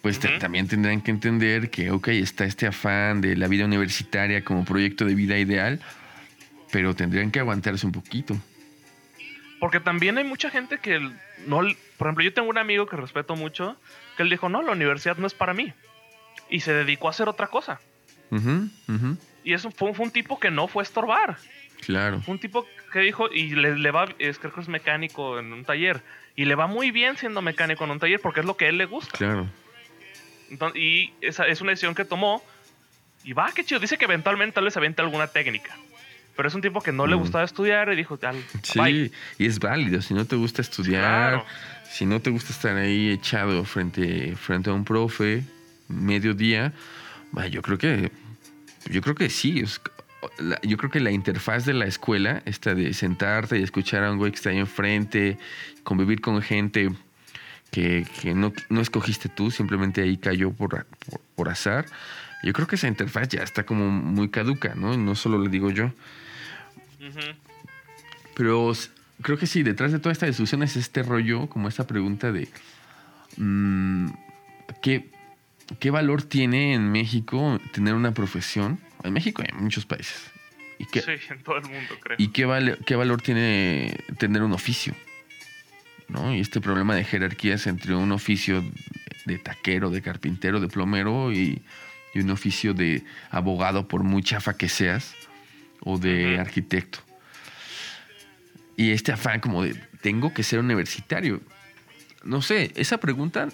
pues 0.03 0.21
también 0.39 0.69
tendrán 0.69 1.01
que 1.01 1.11
entender 1.11 1.71
que, 1.71 1.91
ok, 1.91 2.09
está 2.09 2.45
este 2.45 2.67
afán 2.67 3.21
de 3.21 3.37
la 3.37 3.49
vida 3.49 3.65
universitaria 3.65 4.45
como 4.45 4.65
proyecto 4.65 5.07
de 5.07 5.15
vida 5.15 5.39
ideal, 5.39 5.81
pero 6.71 6.95
tendrían 6.95 7.31
que 7.31 7.41
aguantarse 7.41 7.87
un 7.87 7.93
poquito. 7.93 8.37
Porque 9.61 9.81
también 9.81 10.19
hay 10.19 10.25
mucha 10.25 10.51
gente 10.51 10.79
que 10.79 11.01
no, 11.47 11.63
por 11.97 12.07
ejemplo, 12.07 12.23
yo 12.23 12.35
tengo 12.35 12.51
un 12.51 12.59
amigo 12.59 12.87
que 12.87 12.97
respeto 12.97 13.35
mucho, 13.35 13.77
que 14.17 14.25
él 14.25 14.29
dijo, 14.29 14.51
no, 14.51 14.61
la 14.61 14.73
universidad 14.73 15.17
no 15.17 15.27
es 15.27 15.33
para 15.33 15.55
mí. 15.55 15.73
Y 16.51 16.61
se 16.61 16.75
dedicó 16.75 17.07
a 17.09 17.11
hacer 17.11 17.29
otra 17.29 17.47
cosa. 17.47 17.81
Y 19.45 19.53
eso 19.53 19.71
fue, 19.71 19.93
fue 19.95 20.07
un 20.07 20.11
tipo 20.11 20.41
que 20.41 20.51
no 20.51 20.67
fue 20.69 20.83
a 20.83 20.85
estorbar. 20.85 21.37
Claro. 21.85 22.21
Fue 22.23 22.33
un 22.33 22.41
tipo 22.41 22.67
que 22.93 23.01
dijo, 23.01 23.31
y 23.31 23.55
le, 23.55 23.77
le 23.77 23.91
va, 23.91 24.07
es, 24.19 24.39
creo 24.39 24.53
que 24.55 24.61
es 24.63 24.69
mecánico 24.69 25.39
en 25.39 25.53
un 25.53 25.65
taller. 25.65 26.03
Y 26.35 26.47
le 26.47 26.55
va 26.55 26.67
muy 26.67 26.91
bien 26.91 27.17
siendo 27.19 27.43
mecánico 27.43 27.85
en 27.85 27.91
un 27.91 27.99
taller 27.99 28.21
porque 28.21 28.41
es 28.41 28.47
lo 28.47 28.57
que 28.57 28.65
a 28.65 28.69
él 28.71 28.79
le 28.79 28.87
gusta. 28.87 29.17
Claro. 29.19 29.47
Entonces, 30.51 30.81
y 30.83 31.13
esa 31.21 31.47
es 31.47 31.61
una 31.61 31.71
decisión 31.73 31.95
que 31.95 32.05
tomó. 32.05 32.43
Y 33.23 33.33
va, 33.33 33.51
qué 33.55 33.65
chido. 33.65 33.81
Dice 33.81 33.99
que 33.99 34.05
eventualmente 34.07 34.55
tal 34.55 34.65
vez 34.65 34.77
avienta 34.77 35.03
alguna 35.03 35.27
técnica. 35.29 35.77
Pero 36.37 36.49
es 36.49 36.55
un 36.55 36.61
tipo 36.63 36.81
que 36.81 36.91
no 36.93 37.07
le 37.07 37.15
Mm. 37.17 37.19
gustaba 37.21 37.45
estudiar 37.45 37.93
y 37.93 37.97
dijo, 37.97 38.19
"Al- 38.23 38.43
Sí, 38.63 38.79
bye". 38.79 39.11
y 39.39 39.47
es 39.47 39.59
válido. 39.61 40.03
Si 40.03 40.15
no 40.15 40.25
te 40.27 40.37
gusta 40.37 40.63
estudiar, 40.63 41.01
Claro. 41.03 41.47
si 41.89 42.07
no 42.07 42.21
te 42.21 42.31
gusta 42.31 42.53
estar 42.53 42.77
ahí 42.77 43.11
echado 43.11 43.65
frente, 43.65 44.35
frente 44.37 44.69
a 44.71 44.73
un 44.73 44.85
profe, 44.85 45.45
mediodía, 45.89 46.73
bah, 47.31 47.47
yo 47.47 47.63
creo 47.63 47.79
que, 47.79 48.11
yo 48.91 49.01
creo 49.03 49.15
que 49.15 49.31
sí. 49.31 49.61
es- 49.61 49.81
la- 50.39 50.61
yo 50.63 50.77
creo 50.79 50.91
que 50.91 51.01
la 51.01 51.11
interfaz 51.11 51.67
de 51.67 51.75
la 51.75 51.85
escuela, 51.87 52.43
esta 52.47 52.75
de 52.75 52.95
sentarte 52.95 53.59
y 53.59 53.63
escuchar 53.63 54.05
a 54.05 54.11
un 54.11 54.17
güey 54.19 54.31
que 54.33 54.37
está 54.37 54.51
ahí 54.51 54.59
enfrente, 54.59 55.37
convivir 55.83 56.21
con 56.23 56.41
gente 56.41 56.91
que, 57.71 58.07
que 58.23 58.35
no, 58.35 58.53
no 58.71 58.81
escogiste 58.81 59.29
tú, 59.29 59.51
simplemente 59.51 60.01
ahí 60.01 60.17
cayó 60.17 60.51
por, 60.53 60.87
por, 60.87 61.21
por 61.35 61.49
azar. 61.51 61.85
Yo 62.43 62.53
creo 62.53 62.67
que 62.67 62.77
esa 62.77 62.89
interfaz 62.89 63.29
ya 63.29 63.43
está 63.43 63.65
como 63.67 63.91
muy 63.91 64.29
caduca, 64.31 64.75
¿no? 64.75 64.97
No 64.97 65.15
solo 65.15 65.39
le 65.39 65.49
digo 65.51 65.71
yo. 65.71 65.93
Pero 68.35 68.73
creo 69.23 69.39
que 69.39 69.47
sí, 69.47 69.63
detrás 69.63 69.93
de 69.93 69.99
toda 69.99 70.13
esta 70.13 70.27
discusión 70.27 70.63
es 70.63 70.77
este 70.77 71.03
rollo, 71.03 71.49
como 71.49 71.69
esta 71.69 71.87
pregunta 71.87 72.33
de 72.33 72.49
mm, 73.37 74.09
¿qué, 74.83 75.11
¿qué 75.81 75.91
valor 75.91 76.23
tiene 76.23 76.75
en 76.75 76.91
México 76.93 77.61
tener 77.73 77.95
una 77.95 78.13
profesión? 78.13 78.79
En 79.03 79.13
México 79.13 79.43
y 79.47 79.51
en 79.55 79.63
muchos 79.63 79.87
países. 79.87 80.31
¿Y 80.79 80.87
qué, 80.87 81.03
Sí, 81.03 81.13
en 81.31 81.43
todo 81.43 81.57
el 81.59 81.65
mundo, 81.65 81.95
creo. 82.01 82.17
y 82.19 82.29
qué, 82.29 82.45
vale, 82.47 82.77
qué 82.87 82.97
valor 82.97 83.21
tiene 83.23 83.97
tener 84.19 84.43
un 84.43 84.53
oficio? 84.53 84.95
¿No? 86.09 86.35
Y 86.35 86.41
este 86.41 86.61
problema 86.61 86.95
de 86.95 87.05
jerarquías 87.05 87.67
entre 87.67 87.95
un 87.95 88.13
oficio 88.13 88.65
de 89.25 89.39
taquero, 89.39 89.91
de 89.91 90.03
carpintero, 90.03 90.61
de 90.61 90.69
plomero 90.69 91.33
y, 91.33 91.63
y 92.15 92.21
un 92.21 92.31
oficio 92.31 92.75
de 92.75 93.05
abogado, 93.31 93.89
por 93.89 94.03
muy 94.03 94.23
chafa 94.23 94.57
que 94.57 94.69
seas, 94.69 95.15
o 95.81 95.99
de 95.99 96.33
Ujú. 96.33 96.41
arquitecto. 96.41 96.99
Y 98.77 98.91
este 98.91 99.13
afán 99.13 99.41
como 99.41 99.63
de, 99.63 99.75
tengo 100.03 100.35
que 100.35 100.43
ser 100.43 100.59
universitario. 100.59 101.41
No 102.25 102.43
sé, 102.43 102.73
esa 102.75 102.99
pregunta 102.99 103.49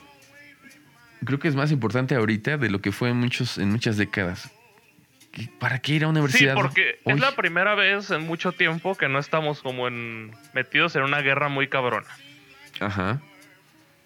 creo 1.24 1.38
que 1.38 1.48
es 1.48 1.54
más 1.56 1.70
importante 1.72 2.14
ahorita 2.14 2.56
de 2.56 2.70
lo 2.70 2.80
que 2.80 2.92
fue 2.92 3.10
en, 3.10 3.16
muchos, 3.18 3.58
en 3.58 3.70
muchas 3.70 3.96
décadas. 3.96 4.50
¿Qué- 5.32 5.48
¿Para 5.58 5.78
qué 5.78 5.92
ir 5.94 6.04
a 6.04 6.08
una 6.08 6.16
Sí, 6.18 6.24
universidad? 6.24 6.54
porque 6.54 6.98
hoy? 7.04 7.14
es 7.14 7.20
la 7.20 7.32
primera 7.36 7.74
vez 7.74 8.10
en 8.10 8.22
mucho 8.26 8.52
tiempo 8.52 8.96
que 8.96 9.08
no 9.08 9.18
estamos 9.18 9.62
como 9.62 9.86
en 9.88 10.32
metidos 10.54 10.96
en 10.96 11.02
una 11.02 11.20
guerra 11.20 11.48
muy 11.48 11.68
cabrona. 11.68 12.08
Ajá. 12.80 13.20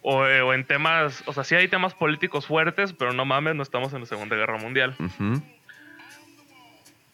O, 0.02 0.26
eh, 0.26 0.42
o 0.42 0.52
en 0.52 0.64
temas, 0.66 1.22
o 1.24 1.32
sea, 1.32 1.44
sí 1.44 1.54
hay 1.54 1.66
temas 1.68 1.94
políticos 1.94 2.46
fuertes, 2.46 2.92
pero 2.92 3.14
no 3.14 3.24
mames, 3.24 3.54
no 3.54 3.62
estamos 3.62 3.94
en 3.94 4.00
la 4.00 4.06
Segunda 4.06 4.36
Guerra 4.36 4.58
Mundial. 4.58 4.94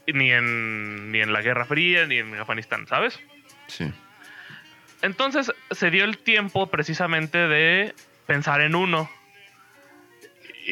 Y 0.07 0.13
Ni 0.13 0.33
en, 0.33 1.13
ni 1.13 1.21
en 1.21 1.33
la 1.33 1.41
Guerra 1.43 1.65
Fría, 1.67 2.07
ni 2.07 2.17
en 2.19 2.35
Afganistán, 2.35 2.87
¿sabes? 2.89 3.21
Sí. 3.69 3.93
Entonces 5.03 5.53
se 5.71 5.91
dio 5.91 6.05
el 6.05 6.19
tiempo 6.19 6.67
precisamente 6.69 7.39
de 7.47 7.95
pensar 8.27 8.61
en 8.61 8.75
uno 8.75 9.09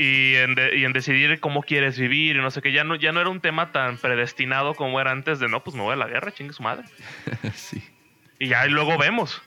y 0.00 0.36
en, 0.36 0.54
de- 0.54 0.76
y 0.76 0.84
en 0.84 0.92
decidir 0.92 1.40
cómo 1.40 1.62
quieres 1.62 1.98
vivir 1.98 2.36
y 2.36 2.38
no 2.38 2.50
sé 2.52 2.62
qué. 2.62 2.70
Ya 2.72 2.84
no, 2.84 2.94
ya 2.94 3.10
no 3.12 3.20
era 3.20 3.30
un 3.30 3.40
tema 3.40 3.72
tan 3.72 3.98
predestinado 3.98 4.74
como 4.74 5.00
era 5.00 5.10
antes 5.10 5.40
de 5.40 5.48
no, 5.48 5.64
pues 5.64 5.74
me 5.74 5.82
voy 5.82 5.94
a 5.94 5.96
la 5.96 6.06
guerra, 6.06 6.30
chingue 6.32 6.52
su 6.52 6.62
madre. 6.62 6.84
sí. 7.54 7.82
Y 8.38 8.48
ya 8.48 8.64
luego 8.66 8.96
vemos. 8.96 9.42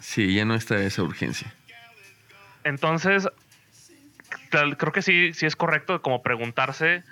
Sí, 0.00 0.34
ya 0.34 0.44
no 0.44 0.54
está 0.54 0.82
esa 0.82 1.02
urgencia. 1.02 1.52
Entonces, 2.64 3.28
tal- 4.50 4.76
creo 4.76 4.92
que 4.92 5.02
sí, 5.02 5.32
sí 5.34 5.46
es 5.46 5.56
correcto 5.56 6.00
como 6.00 6.22
preguntarse 6.22 7.04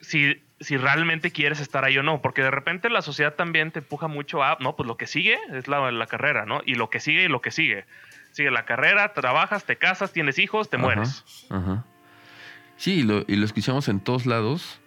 si, 0.00 0.42
si 0.60 0.76
realmente 0.76 1.30
quieres 1.30 1.60
estar 1.60 1.84
ahí 1.84 1.96
o 1.98 2.02
no, 2.02 2.20
porque 2.20 2.42
de 2.42 2.50
repente 2.50 2.90
la 2.90 3.02
sociedad 3.02 3.34
también 3.34 3.70
te 3.70 3.78
empuja 3.80 4.06
mucho 4.08 4.42
a, 4.42 4.56
no, 4.60 4.76
pues 4.76 4.86
lo 4.86 4.96
que 4.96 5.06
sigue 5.06 5.38
es 5.52 5.68
la, 5.68 5.90
la 5.90 6.06
carrera, 6.06 6.46
¿no? 6.46 6.62
Y 6.66 6.74
lo 6.74 6.90
que 6.90 7.00
sigue 7.00 7.24
y 7.24 7.28
lo 7.28 7.40
que 7.40 7.50
sigue. 7.50 7.84
Sigue 8.32 8.50
la 8.50 8.64
carrera, 8.64 9.12
trabajas, 9.12 9.64
te 9.64 9.76
casas, 9.76 10.12
tienes 10.12 10.38
hijos, 10.38 10.70
te 10.70 10.76
Ajá, 10.76 10.84
mueres. 10.84 11.24
Ajá. 11.50 11.84
Sí, 12.76 13.00
y 13.00 13.02
lo, 13.02 13.24
y 13.26 13.36
lo 13.36 13.44
escuchamos 13.44 13.88
en 13.88 14.00
todos 14.00 14.26
lados. 14.26 14.80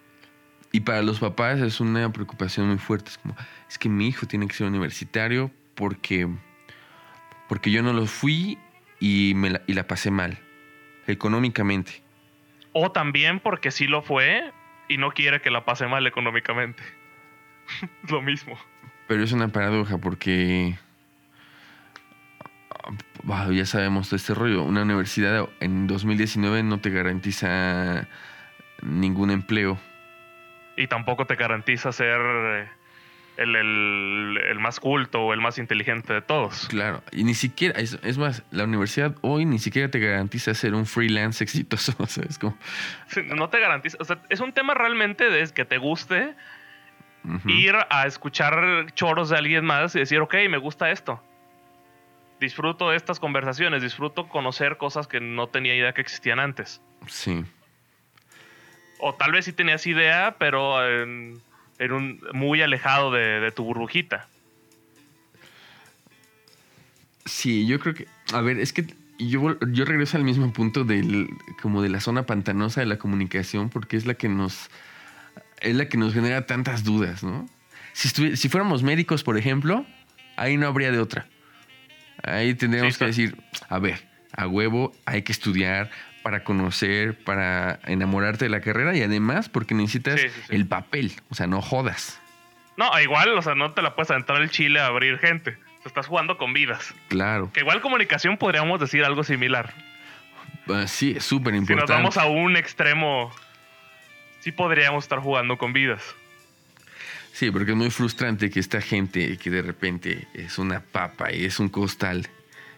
Y 0.72 0.82
para 0.82 1.02
los 1.02 1.20
papás 1.20 1.60
es 1.60 1.82
una 1.82 2.12
preocupación 2.14 2.68
muy 2.68 2.78
fuerte. 2.78 3.10
Es 3.10 3.18
como, 3.18 3.36
es 3.70 3.78
que 3.78 3.90
mi 3.90 4.08
hijo 4.08 4.26
tiene 4.26 4.48
que 4.48 4.54
ser 4.54 4.68
universitario 4.68 5.52
porque, 5.76 6.30
porque 7.50 7.72
yo 7.72 7.84
no 7.84 7.92
lo 7.92 8.06
fui 8.06 8.58
y, 9.00 9.34
me 9.36 9.50
la, 9.50 9.62
y 9.68 9.74
la 9.74 9.86
pasé 9.86 10.12
mal, 10.12 10.40
económicamente. 11.08 12.02
O 12.72 12.92
también 12.92 13.42
porque 13.42 13.72
sí 13.72 13.88
lo 13.88 14.02
fue 14.02 14.54
y 14.88 14.98
no 14.98 15.12
quiere 15.12 15.42
que 15.42 15.52
la 15.52 15.66
pase 15.66 15.88
mal 15.88 16.08
económicamente. 16.08 16.84
lo 18.10 18.22
mismo. 18.22 18.58
Pero 19.08 19.24
es 19.24 19.34
una 19.34 19.50
paradoja 19.50 19.98
porque 19.98 20.78
ah, 23.30 23.48
ya 23.52 23.66
sabemos 23.66 24.10
de 24.10 24.18
este 24.18 24.34
rollo. 24.34 24.64
Una 24.64 24.84
universidad 24.84 25.48
en 25.60 25.88
2019 25.88 26.64
no 26.64 26.80
te 26.80 26.90
garantiza 26.90 28.08
ningún 28.82 29.32
empleo. 29.32 29.78
Y 30.78 30.88
tampoco 30.88 31.26
te 31.28 31.36
garantiza 31.36 31.92
ser 31.92 32.20
eh, 32.22 32.68
el, 33.38 33.56
el- 33.56 34.38
el 34.50 34.60
más 34.60 34.80
culto 34.80 35.22
o 35.22 35.34
el 35.34 35.42
más 35.42 35.58
inteligente 35.58 36.14
de 36.14 36.22
todos. 36.22 36.68
Claro, 36.70 37.04
y 37.12 37.24
ni 37.24 37.34
siquiera, 37.34 37.80
es, 37.80 38.00
es 38.04 38.18
más, 38.18 38.44
la 38.52 38.64
universidad 38.64 39.16
hoy 39.22 39.46
ni 39.46 39.60
siquiera 39.60 39.90
te 39.92 40.00
garantiza 40.00 40.54
ser 40.54 40.74
un 40.74 40.86
freelance 40.86 41.44
exitoso. 41.44 41.94
O 42.00 42.08
sea, 42.08 42.24
es 42.28 42.40
como. 42.40 42.58
Sí, 43.08 43.22
No 43.24 43.50
te 43.50 43.60
garantiza. 43.60 43.98
O 44.00 44.06
sea, 44.06 44.20
es 44.30 44.40
un 44.40 44.54
tema 44.54 44.74
realmente 44.74 45.30
de 45.30 45.48
que 45.54 45.66
te 45.66 45.78
guste 45.78 46.34
ir 47.46 47.76
a 47.92 48.08
escuchar 48.08 48.92
choros 48.96 49.30
de 49.30 49.38
alguien 49.38 49.64
más 49.64 49.96
y 49.96 50.00
decir, 50.00 50.20
ok, 50.22 50.34
me 50.50 50.58
gusta 50.58 50.90
esto. 50.90 51.24
Disfruto 52.42 52.90
de 52.90 52.98
estas 52.98 53.20
conversaciones, 53.20 53.84
disfruto 53.84 54.28
conocer 54.28 54.78
cosas 54.78 55.06
que 55.06 55.20
no 55.20 55.48
tenía 55.50 55.76
idea 55.76 55.94
que 55.94 56.02
existían 56.02 56.40
antes. 56.40 56.82
Sí. 57.08 57.46
O 58.98 59.14
tal 59.14 59.32
vez 59.32 59.46
sí 59.46 59.54
tenías 59.54 59.86
idea, 59.86 60.38
pero 60.40 60.84
en, 60.84 61.40
en 61.78 61.92
un 61.92 62.20
muy 62.34 62.64
alejado 62.64 63.12
de, 63.12 63.40
de 63.40 63.52
tu 63.52 63.64
burbujita. 63.64 64.28
Sí, 67.28 67.68
yo 67.68 67.80
creo 67.80 67.94
que. 67.94 68.08
A 68.34 68.42
ver, 68.42 68.60
es 68.60 68.74
que 68.74 68.88
yo, 69.20 69.60
yo 69.60 69.86
regreso 69.86 70.18
al 70.18 70.24
mismo 70.24 70.52
punto 70.52 70.84
del. 70.84 71.30
como 71.62 71.84
de 71.84 71.90
la 71.90 72.00
zona 72.00 72.26
pantanosa 72.26 72.82
de 72.82 72.88
la 72.88 72.98
comunicación, 72.98 73.70
porque 73.70 73.98
es 73.98 74.08
la 74.08 74.16
que 74.16 74.30
nos. 74.30 74.72
es 75.60 75.76
la 75.76 75.88
que 75.88 75.98
nos 75.98 76.12
genera 76.12 76.48
tantas 76.48 76.84
dudas, 76.84 77.24
¿no? 77.24 77.48
Si, 77.94 78.36
si 78.36 78.50
fuéramos 78.50 78.82
médicos, 78.82 79.24
por 79.24 79.38
ejemplo, 79.38 79.86
ahí 80.38 80.58
no 80.58 80.66
habría 80.66 80.92
de 80.92 80.98
otra. 80.98 81.28
Ahí 82.24 82.54
tendríamos 82.56 82.94
Sí, 82.94 83.00
que 83.00 83.06
decir, 83.06 83.38
a 83.70 83.80
ver, 83.80 84.00
a 84.36 84.48
huevo 84.48 84.92
hay 85.06 85.22
que 85.24 85.32
estudiar 85.32 85.90
para 86.24 86.44
conocer, 86.44 87.18
para 87.24 87.80
enamorarte 87.88 88.46
de 88.46 88.50
la 88.50 88.62
carrera 88.62 88.96
y 88.96 89.02
además 89.02 89.50
porque 89.50 89.74
necesitas 89.74 90.22
Sí, 90.22 90.30
sí, 90.30 90.42
sí. 90.50 90.56
el 90.56 90.68
papel, 90.68 91.12
o 91.30 91.36
sea, 91.36 91.48
no 91.48 91.62
jodas. 91.62 92.20
No, 92.78 92.90
igual, 93.00 93.38
o 93.38 93.42
sea, 93.42 93.56
no 93.56 93.72
te 93.72 93.82
la 93.82 93.96
puedes 93.96 94.12
entrar 94.12 94.42
el 94.42 94.50
chile 94.50 94.80
a 94.80 94.86
abrir 94.88 95.18
gente. 95.18 95.54
Sea, 95.54 95.88
estás 95.88 96.08
jugando 96.08 96.38
con 96.38 96.54
vidas. 96.54 96.94
Claro. 97.10 97.52
Que 97.52 97.62
igual 97.62 97.82
comunicación 97.82 98.38
podríamos 98.38 98.80
decir 98.80 99.04
algo 99.04 99.24
similar. 99.24 99.74
Ah, 100.70 100.86
sí, 100.88 101.16
es 101.18 101.26
súper 101.26 101.54
Si 101.54 101.60
nos 101.60 101.70
importante. 101.70 101.94
vamos 101.94 102.18
a 102.18 102.26
un 102.26 102.56
extremo, 102.56 103.32
sí 104.40 104.52
podríamos 104.52 105.04
estar 105.04 105.20
jugando 105.20 105.58
con 105.58 105.74
vidas. 105.74 106.04
Sí, 107.34 107.50
porque 107.52 107.72
es 107.72 107.78
muy 107.78 107.90
frustrante 107.90 108.50
que 108.50 108.60
esta 108.60 108.82
gente 108.82 109.38
que 109.38 109.50
de 109.50 109.62
repente 109.62 110.28
es 110.34 110.58
una 110.60 110.82
papa 110.82 111.32
y 111.34 111.46
es 111.46 111.60
un 111.60 111.70
costal 111.70 112.28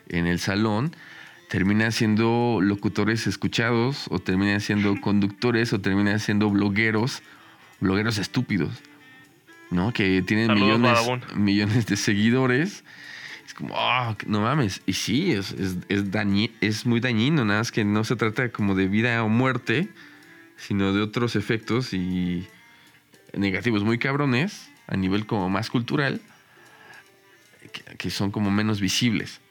en 0.10 0.28
el 0.28 0.40
salón, 0.40 0.96
terminan 1.50 1.92
siendo 1.92 2.60
locutores 2.62 3.28
escuchados 3.28 4.06
o 4.10 4.20
terminan 4.20 4.62
siendo 4.62 5.00
conductores 5.02 5.74
o 5.74 5.82
terminan 5.82 6.20
siendo 6.20 6.50
blogueros, 6.50 7.24
blogueros 7.80 8.18
estúpidos, 8.18 8.72
¿no? 9.72 9.92
Que 9.92 10.22
tienen 10.22 10.48
Saludos, 10.48 10.80
millones, 10.80 11.36
millones 11.36 11.86
de 11.88 11.98
seguidores. 11.98 12.84
Es 13.46 13.54
como, 13.54 13.74
ah, 13.78 14.16
no 14.26 14.42
mames. 14.42 14.82
Y 14.86 14.94
sí, 14.94 15.32
es, 15.34 15.52
es, 15.52 15.76
es, 15.90 16.12
dañi- 16.12 16.52
es 16.62 16.86
muy 16.86 17.00
dañino, 17.00 17.44
nada 17.44 17.60
más 17.60 17.72
que 17.72 17.84
no 17.84 18.04
se 18.04 18.16
trata 18.16 18.50
como 18.50 18.76
de 18.76 18.88
vida 18.88 19.22
o 19.24 19.30
muerte, 19.30 19.90
sino 20.58 20.94
de 20.94 21.02
otros 21.02 21.36
efectos 21.36 21.94
y 21.94 22.48
negativos 23.34 23.84
muy 23.84 23.98
cabrones 23.98 24.70
a 24.88 24.96
nivel 24.96 25.26
como 25.26 25.50
más 25.50 25.70
cultural 25.70 26.22
que, 27.72 27.84
que 27.98 28.10
son 28.10 28.32
como 28.32 28.52
menos 28.52 28.80
visibles. 28.82 29.42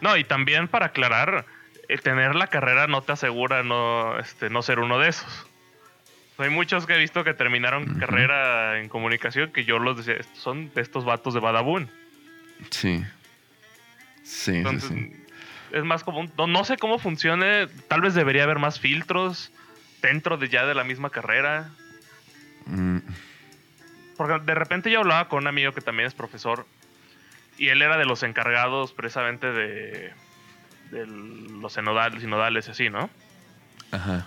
No, 0.00 0.16
y 0.16 0.24
también 0.24 0.68
para 0.68 0.86
aclarar, 0.86 1.46
eh, 1.88 1.98
tener 1.98 2.34
la 2.34 2.48
carrera 2.48 2.86
no 2.86 3.02
te 3.02 3.12
asegura 3.12 3.62
no, 3.62 4.18
este, 4.18 4.50
no 4.50 4.62
ser 4.62 4.78
uno 4.80 4.98
de 4.98 5.08
esos. 5.10 5.46
Hay 6.38 6.50
muchos 6.50 6.86
que 6.86 6.94
he 6.94 6.98
visto 6.98 7.22
que 7.22 7.32
terminaron 7.32 7.94
carrera 8.00 8.80
en 8.80 8.88
comunicación 8.88 9.52
que 9.52 9.64
yo 9.64 9.78
los 9.78 9.96
decía, 9.98 10.14
"Estos 10.14 10.38
son 10.38 10.72
de 10.74 10.82
estos 10.82 11.04
vatos 11.04 11.32
de 11.32 11.38
Badabun. 11.40 11.88
Sí. 12.70 13.04
Sí, 14.24 14.50
sí, 14.52 14.56
Entonces, 14.56 14.88
sí. 14.90 15.12
es 15.72 15.84
más 15.84 16.02
común. 16.02 16.32
No, 16.36 16.46
no 16.48 16.64
sé 16.64 16.76
cómo 16.76 16.98
funcione. 16.98 17.68
Tal 17.88 18.00
vez 18.00 18.14
debería 18.14 18.42
haber 18.44 18.58
más 18.58 18.80
filtros 18.80 19.52
dentro 20.02 20.36
de 20.36 20.48
ya 20.48 20.66
de 20.66 20.74
la 20.74 20.82
misma 20.82 21.10
carrera. 21.10 21.70
Mm, 22.66 22.98
Porque 24.16 24.38
de 24.44 24.54
repente 24.54 24.90
yo 24.90 25.00
hablaba 25.00 25.28
con 25.28 25.40
un 25.40 25.46
amigo 25.48 25.72
que 25.72 25.80
también 25.80 26.06
es 26.06 26.14
profesor 26.14 26.66
y 27.58 27.68
él 27.68 27.82
era 27.82 27.96
de 27.96 28.04
los 28.04 28.22
encargados 28.22 28.92
precisamente 28.92 29.52
de, 29.52 30.12
de 30.90 31.06
los 31.06 31.72
sinodales, 31.72 32.22
sinodales 32.22 32.68
y 32.68 32.70
así, 32.70 32.90
¿no? 32.90 33.10
Ajá. 33.90 34.26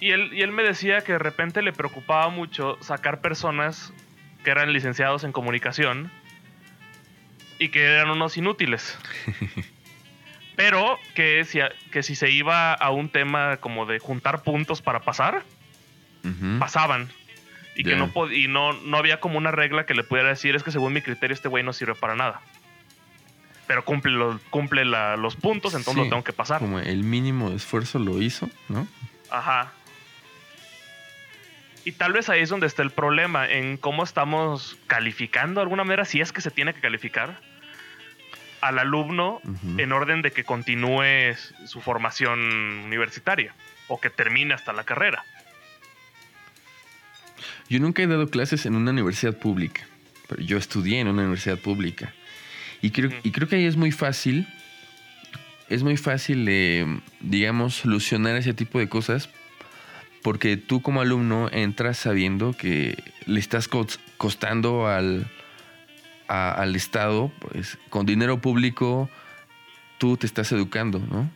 Y 0.00 0.10
él, 0.12 0.32
y 0.32 0.42
él 0.42 0.52
me 0.52 0.62
decía 0.62 1.02
que 1.02 1.12
de 1.12 1.18
repente 1.18 1.62
le 1.62 1.72
preocupaba 1.72 2.28
mucho 2.28 2.78
sacar 2.80 3.20
personas 3.20 3.92
que 4.44 4.50
eran 4.50 4.72
licenciados 4.72 5.24
en 5.24 5.32
comunicación 5.32 6.10
y 7.58 7.68
que 7.68 7.84
eran 7.84 8.10
unos 8.10 8.36
inútiles. 8.38 8.98
Pero 10.56 10.98
que 11.14 11.44
si, 11.44 11.60
que 11.90 12.02
si 12.02 12.14
se 12.14 12.30
iba 12.30 12.72
a 12.72 12.90
un 12.90 13.08
tema 13.10 13.58
como 13.58 13.86
de 13.86 13.98
juntar 13.98 14.42
puntos 14.42 14.80
para 14.82 15.00
pasar, 15.00 15.42
Pasaban. 16.58 17.08
Y 17.76 17.84
que 17.84 17.96
no, 17.96 18.12
pod- 18.12 18.36
y 18.36 18.46
no, 18.48 18.72
no 18.74 18.96
había 18.98 19.20
como 19.20 19.38
una 19.38 19.50
regla 19.52 19.86
que 19.86 19.94
le 19.94 20.02
pudiera 20.04 20.28
decir, 20.28 20.54
es 20.54 20.62
que 20.62 20.70
según 20.70 20.92
mi 20.92 21.00
criterio 21.02 21.32
este 21.34 21.48
güey 21.48 21.62
no 21.64 21.72
sirve 21.72 21.94
para 21.94 22.14
nada. 22.14 22.40
Pero 23.66 23.84
cumple, 23.84 24.12
los, 24.12 24.40
cumple 24.50 24.84
la- 24.84 25.16
los 25.16 25.36
puntos, 25.36 25.72
entonces 25.74 25.94
Sí, 26.02 26.08
lo 26.08 26.10
tengo 26.10 26.24
que 26.24 26.32
pasar. 26.32 26.58
Como 26.60 26.80
el 26.80 27.04
mínimo 27.04 27.50
esfuerzo 27.52 27.98
lo 27.98 28.20
hizo, 28.20 28.50
¿no? 28.68 28.86
Ajá. 29.30 29.72
Y 31.84 31.92
tal 31.92 32.12
vez 32.12 32.28
ahí 32.28 32.42
es 32.42 32.50
donde 32.50 32.66
está 32.66 32.82
el 32.82 32.90
problema, 32.90 33.48
en 33.48 33.76
cómo 33.78 34.02
estamos 34.04 34.76
calificando 34.86 35.60
de 35.60 35.62
alguna 35.62 35.84
manera, 35.84 36.04
si 36.04 36.20
es 36.20 36.32
que 36.32 36.40
se 36.42 36.50
tiene 36.50 36.74
que 36.74 36.80
calificar 36.80 37.40
al 38.60 38.78
alumno 38.78 39.40
en 39.78 39.90
orden 39.92 40.20
de 40.20 40.32
que 40.32 40.44
continúe 40.44 41.34
su 41.66 41.80
formación 41.80 42.38
universitaria 42.84 43.54
o 43.88 43.98
que 43.98 44.10
termine 44.10 44.52
hasta 44.52 44.74
la 44.74 44.84
carrera. 44.84 45.24
Yo 47.70 47.78
nunca 47.80 48.02
he 48.02 48.06
dado 48.06 48.28
clases 48.28 48.66
en 48.66 48.74
una 48.74 48.90
universidad 48.90 49.38
pública, 49.38 49.86
pero 50.28 50.42
yo 50.42 50.58
estudié 50.58 51.00
en 51.00 51.08
una 51.08 51.22
universidad 51.22 51.58
pública. 51.58 52.12
Y 52.82 52.90
creo, 52.90 53.08
Ujú. 53.10 53.18
y 53.22 53.30
creo 53.30 53.48
que 53.48 53.56
ahí 53.56 53.64
es 53.64 53.76
muy 53.76 53.92
fácil, 53.92 54.46
es 55.68 55.82
muy 55.84 55.96
fácil, 55.96 56.46
eh, 56.48 56.84
digamos, 57.20 57.74
solucionar 57.76 58.36
ese 58.36 58.54
tipo 58.54 58.78
de 58.80 58.88
cosas, 58.88 59.30
porque 60.22 60.56
tú 60.56 60.82
como 60.82 61.00
alumno 61.00 61.48
entras 61.52 61.96
sabiendo 61.96 62.52
que 62.54 63.02
le 63.26 63.38
estás 63.40 63.70
cos- 63.70 64.00
costando 64.16 64.88
al, 64.88 65.30
a- 66.26 66.52
al 66.52 66.74
Estado, 66.74 67.30
pues 67.38 67.78
con 67.88 68.04
dinero 68.04 68.40
público, 68.40 69.08
tú 69.98 70.16
te 70.16 70.26
estás 70.26 70.50
educando, 70.52 70.98
¿no? 70.98 71.30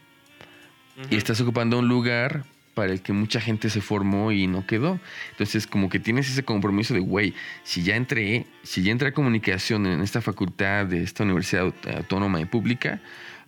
y 1.11 1.17
estás 1.17 1.41
ocupando 1.41 1.79
un 1.79 1.89
lugar 1.89 2.45
para 2.75 2.93
el 2.93 3.01
que 3.01 3.13
mucha 3.13 3.41
gente 3.41 3.71
se 3.71 3.81
formó 3.81 4.33
y 4.33 4.47
no 4.47 4.67
quedó. 4.67 5.01
Entonces, 5.31 5.67
como 5.67 5.89
que 5.89 5.99
tienes 6.01 6.29
ese 6.29 6.43
compromiso 6.45 6.93
de, 6.93 7.01
güey, 7.01 7.35
si 7.63 7.83
ya 7.83 7.97
entré, 7.97 8.47
si 8.63 8.83
ya 8.83 8.93
entré 8.93 9.09
a 9.09 9.13
comunicación 9.13 9.87
en 9.87 10.01
esta 10.01 10.21
facultad 10.21 10.87
de 10.87 11.03
esta 11.03 11.23
universidad 11.25 11.67
aut- 11.67 11.97
autónoma 11.97 12.41
y 12.41 12.45
pública, 12.45 13.01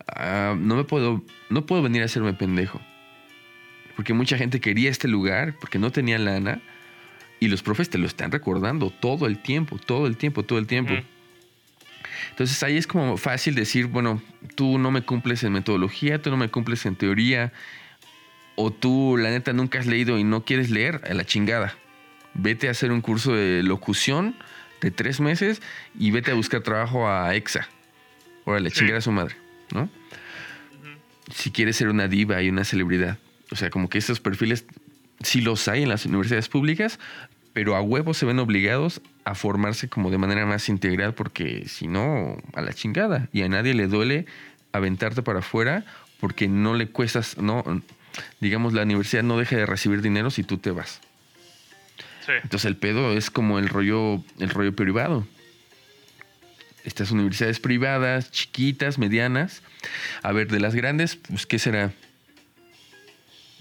ah, 0.06 0.54
no 0.58 0.76
me 0.76 0.84
puedo, 0.84 1.24
no 1.50 1.66
puedo 1.66 1.82
venir 1.82 2.02
a 2.02 2.04
hacerme 2.06 2.32
pendejo. 2.32 2.80
Porque 3.96 4.12
mucha 4.12 4.36
gente 4.38 4.60
quería 4.60 4.90
este 4.90 5.08
lugar 5.08 5.54
porque 5.60 5.78
no 5.78 5.90
tenía 5.90 6.18
lana 6.18 6.60
y 7.40 7.48
los 7.48 7.62
profes 7.62 7.90
te 7.90 7.98
lo 7.98 8.06
están 8.06 8.30
recordando 8.30 8.90
todo 8.90 9.26
el 9.26 9.38
tiempo, 9.38 9.78
todo 9.78 10.06
el 10.06 10.16
tiempo, 10.16 10.42
todo 10.42 10.58
el 10.58 10.66
tiempo. 10.66 10.92
Ujú. 10.92 11.02
Entonces 12.30 12.62
ahí 12.62 12.76
es 12.76 12.86
como 12.86 13.16
fácil 13.16 13.54
decir, 13.54 13.86
bueno, 13.86 14.22
tú 14.54 14.78
no 14.78 14.90
me 14.90 15.02
cumples 15.02 15.42
en 15.44 15.52
metodología, 15.52 16.20
tú 16.20 16.30
no 16.30 16.36
me 16.36 16.48
cumples 16.48 16.84
en 16.86 16.94
teoría. 16.96 17.52
O 18.56 18.72
tú, 18.72 19.16
la 19.18 19.30
neta, 19.30 19.52
nunca 19.52 19.78
has 19.78 19.86
leído 19.86 20.18
y 20.18 20.24
no 20.24 20.44
quieres 20.44 20.70
leer, 20.70 21.00
a 21.08 21.14
la 21.14 21.24
chingada. 21.24 21.74
Vete 22.34 22.68
a 22.68 22.70
hacer 22.72 22.90
un 22.90 23.00
curso 23.00 23.34
de 23.34 23.62
locución 23.62 24.34
de 24.80 24.90
tres 24.90 25.20
meses 25.20 25.62
y 25.98 26.10
vete 26.10 26.30
a 26.30 26.34
buscar 26.34 26.62
trabajo 26.62 27.08
a 27.08 27.34
EXA. 27.34 27.68
O 28.44 28.52
a 28.54 28.60
la 28.60 28.70
Sí. 28.70 28.76
chingada 28.76 28.98
a 28.98 29.02
su 29.02 29.12
madre, 29.12 29.36
¿no? 29.72 29.88
Si 31.34 31.50
quieres 31.50 31.76
ser 31.76 31.88
una 31.88 32.08
diva 32.08 32.42
y 32.42 32.48
una 32.48 32.64
celebridad. 32.64 33.18
O 33.50 33.56
sea, 33.56 33.70
como 33.70 33.88
que 33.88 33.98
esos 33.98 34.20
perfiles 34.20 34.64
sí 35.22 35.40
los 35.40 35.66
hay 35.68 35.82
en 35.82 35.88
las 35.88 36.06
universidades 36.06 36.48
públicas, 36.48 36.98
pero 37.52 37.74
a 37.74 37.80
huevo 37.80 38.14
se 38.14 38.26
ven 38.26 38.38
obligados 38.38 39.00
a 39.24 39.34
formarse 39.34 39.88
como 39.88 40.10
de 40.10 40.18
manera 40.18 40.46
más 40.46 40.68
integral 40.68 41.14
porque 41.14 41.64
si 41.66 41.88
no, 41.88 42.36
a 42.54 42.60
la 42.60 42.72
chingada. 42.72 43.28
Y 43.32 43.42
a 43.42 43.48
nadie 43.48 43.74
le 43.74 43.86
duele 43.88 44.26
aventarte 44.72 45.22
para 45.22 45.40
afuera 45.40 45.84
porque 46.20 46.48
no 46.48 46.74
le 46.74 46.88
cuestas, 46.88 47.38
no, 47.38 47.64
digamos, 48.40 48.72
la 48.72 48.82
universidad 48.82 49.22
no 49.22 49.38
deja 49.38 49.56
de 49.56 49.66
recibir 49.66 50.02
dinero 50.02 50.30
si 50.30 50.42
tú 50.42 50.58
te 50.58 50.70
vas. 50.70 51.00
Sí. 52.24 52.32
Entonces 52.42 52.64
el 52.64 52.76
pedo 52.76 53.12
es 53.12 53.30
como 53.30 53.58
el 53.58 53.68
rollo, 53.68 54.22
el 54.38 54.50
rollo 54.50 54.74
privado. 54.74 55.26
Estas 56.84 57.10
universidades 57.10 57.58
privadas, 57.60 58.30
chiquitas, 58.30 58.98
medianas. 58.98 59.62
A 60.22 60.32
ver, 60.32 60.48
de 60.48 60.60
las 60.60 60.74
grandes, 60.74 61.16
pues, 61.16 61.46
¿qué 61.46 61.58
será? 61.58 61.92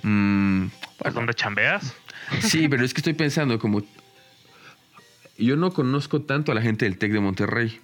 Mm, 0.04 0.68
Pues 0.98 1.14
donde 1.14 1.34
chambeas. 1.34 1.94
sí, 2.42 2.68
pero 2.68 2.86
es 2.86 2.94
que 2.94 3.00
estoy 3.02 3.14
pensando 3.14 3.60
como... 3.60 3.84
Yo 5.38 5.56
no 5.58 5.72
conozco 5.74 6.22
tanto 6.22 6.52
a 6.52 6.56
la 6.56 6.62
gente 6.62 6.86
del 6.86 6.98
TEC 6.98 7.12
de 7.12 7.20
Monterrey. 7.20 7.82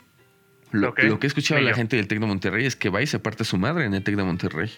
Lo, 0.72 0.90
Ok, 0.90 1.00
lo 1.04 1.20
que 1.20 1.28
he 1.28 1.30
escuchado 1.30 1.60
de 1.60 1.66
la 1.70 1.76
gente 1.76 1.98
del 1.98 2.08
TEC 2.08 2.20
de 2.20 2.26
Monterrey 2.26 2.66
es 2.66 2.76
que 2.78 2.90
va 2.90 3.02
y 3.02 3.08
se 3.08 3.20
parte 3.20 3.44
su 3.44 3.58
madre 3.58 3.86
en 3.86 3.94
el 3.94 4.04
TEC 4.04 4.16
de 4.16 4.24
Monterrey. 4.24 4.72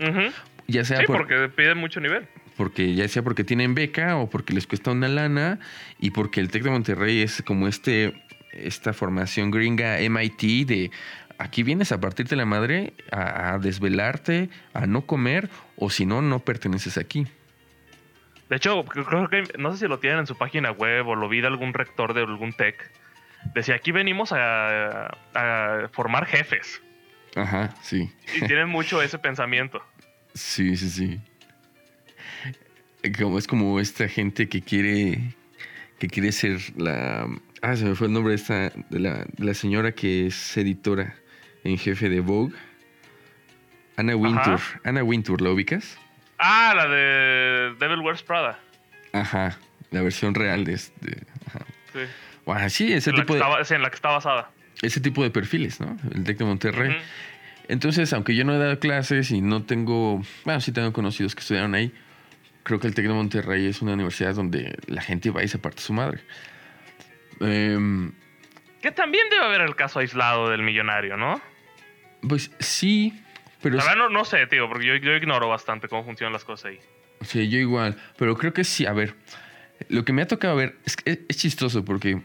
Ujú. 0.00 0.32
Ya 0.66 0.84
sea 0.84 0.98
Sí, 1.00 1.06
por- 1.06 1.18
porque 1.18 1.48
piden 1.54 1.78
mucho 1.78 2.00
nivel. 2.00 2.26
porque 2.56 2.94
ya 2.94 3.06
sea 3.08 3.22
porque 3.22 3.44
tienen 3.44 3.74
beca 3.74 4.16
o 4.16 4.30
porque 4.30 4.54
les 4.54 4.66
cuesta 4.66 4.90
una 4.92 5.08
lana 5.08 5.58
y 5.98 6.10
porque 6.10 6.40
el 6.40 6.50
Tec 6.50 6.62
de 6.62 6.70
Monterrey 6.70 7.20
es 7.22 7.42
como 7.42 7.68
este 7.68 8.14
esta 8.52 8.92
formación 8.92 9.50
gringa 9.50 9.98
MIT 10.00 10.64
de 10.66 10.90
aquí 11.38 11.64
vienes 11.64 11.90
a 11.90 12.00
partirte 12.00 12.36
la 12.36 12.46
madre, 12.46 12.92
a, 13.10 13.54
a 13.54 13.58
desvelarte, 13.58 14.48
a 14.72 14.86
no 14.86 15.02
comer 15.06 15.50
o 15.76 15.90
si 15.90 16.06
no 16.06 16.22
no 16.22 16.38
perteneces 16.38 16.96
aquí. 16.96 17.26
De 18.48 18.56
hecho, 18.56 18.84
creo 18.84 19.28
que 19.28 19.42
no 19.58 19.72
sé 19.72 19.78
si 19.78 19.88
lo 19.88 19.98
tienen 19.98 20.20
en 20.20 20.26
su 20.26 20.36
página 20.38 20.70
web 20.70 21.08
o 21.08 21.16
lo 21.16 21.28
vi 21.28 21.40
de 21.40 21.48
algún 21.48 21.74
rector 21.74 22.14
de 22.14 22.20
algún 22.20 22.52
tech. 22.52 22.76
Decía, 23.54 23.74
aquí 23.74 23.90
venimos 23.90 24.32
a, 24.32 25.08
a 25.34 25.88
formar 25.92 26.26
jefes. 26.26 26.80
Ajá, 27.34 27.74
sí. 27.82 28.12
Y 28.36 28.46
tienen 28.46 28.68
mucho 28.68 29.02
ese 29.02 29.18
pensamiento. 29.28 29.82
Sí, 30.34 30.76
sí, 30.76 30.90
sí. 30.90 31.20
Como 33.18 33.38
es 33.38 33.46
como 33.46 33.80
esta 33.80 34.08
gente 34.08 34.48
que 34.48 34.62
quiere 34.62 35.34
que 35.98 36.08
quiere 36.08 36.32
ser 36.32 36.58
la 36.76 37.28
ah 37.62 37.76
se 37.76 37.84
me 37.84 37.94
fue 37.94 38.08
el 38.08 38.12
nombre 38.12 38.30
de 38.32 38.36
esta 38.36 38.70
de 38.90 38.98
la, 38.98 39.24
de 39.36 39.44
la 39.44 39.54
señora 39.54 39.92
que 39.92 40.26
es 40.26 40.56
editora 40.56 41.14
en 41.64 41.78
jefe 41.78 42.08
de 42.08 42.20
Vogue. 42.20 42.54
Anna 43.96 44.16
Wintour. 44.16 44.60
Anna 44.82 45.04
Wintour, 45.04 45.40
¿la 45.40 45.50
ubicas? 45.50 45.98
Ah, 46.38 46.72
la 46.74 46.88
de 46.88 47.74
Devil 47.78 48.00
Wears 48.00 48.22
Prada. 48.22 48.58
Ajá, 49.12 49.56
la 49.92 50.02
versión 50.02 50.34
real 50.34 50.64
de 50.64 50.74
este. 50.74 51.22
Ajá. 51.46 51.60
Sí. 51.92 52.00
Bueno, 52.44 52.68
sí, 52.68 52.92
ese 52.92 53.10
en, 53.10 53.16
tipo 53.16 53.34
de, 53.34 53.40
está, 53.40 53.64
sí, 53.64 53.74
en 53.74 53.82
la 53.82 53.90
que 53.90 53.94
está 53.94 54.08
basada. 54.10 54.50
ese 54.82 55.00
tipo 55.00 55.22
de 55.22 55.30
perfiles, 55.30 55.80
¿no? 55.80 55.96
El 56.12 56.24
TEC 56.24 56.38
de 56.38 56.44
Monterrey. 56.44 56.90
Ujú. 56.90 56.98
Entonces, 57.68 58.12
aunque 58.12 58.34
yo 58.34 58.44
no 58.44 58.54
he 58.54 58.58
dado 58.58 58.78
clases 58.78 59.30
y 59.30 59.40
no 59.40 59.62
tengo, 59.64 60.22
bueno, 60.44 60.60
sí 60.60 60.72
tengo 60.72 60.92
conocidos 60.92 61.34
que 61.34 61.40
estudiaron 61.40 61.74
ahí, 61.74 61.92
creo 62.62 62.78
que 62.78 62.86
el 62.86 62.94
TEC 62.94 63.06
de 63.06 63.12
Monterrey 63.14 63.66
es 63.66 63.80
una 63.82 63.94
universidad 63.94 64.34
donde 64.34 64.76
la 64.86 65.00
gente 65.02 65.30
va 65.30 65.42
y 65.42 65.48
se 65.48 65.58
parte 65.58 65.80
su 65.80 65.92
madre. 65.92 66.20
Em, 67.40 68.12
Que 68.82 68.90
también 68.92 69.24
debe 69.30 69.44
haber 69.44 69.62
el 69.62 69.74
caso 69.76 69.98
aislado 69.98 70.50
del 70.50 70.62
millonario, 70.62 71.16
¿no? 71.16 71.40
pues 72.26 72.50
sí, 72.58 73.12
pero 73.60 73.76
La 73.76 73.84
verdad 73.84 73.96
no, 73.98 74.08
no 74.08 74.24
sé, 74.24 74.46
tío, 74.46 74.66
porque 74.68 74.86
yo, 74.86 74.94
yo 74.96 75.12
ignoro 75.12 75.48
bastante 75.48 75.88
cómo 75.88 76.04
funcionan 76.04 76.32
las 76.32 76.44
cosas 76.44 76.70
ahí. 76.70 76.78
sí, 77.20 77.48
yo 77.50 77.58
igual, 77.58 77.96
pero 78.16 78.34
creo 78.36 78.54
que 78.54 78.64
sí, 78.64 78.86
a 78.86 78.92
ver, 78.94 79.14
lo 79.88 80.04
que 80.06 80.12
me 80.14 80.22
ha 80.22 80.26
tocado 80.26 80.56
ver 80.56 80.76
es, 80.86 80.96
es, 81.04 81.18
es 81.28 81.36
chistoso 81.36 81.84
porque 81.84 82.22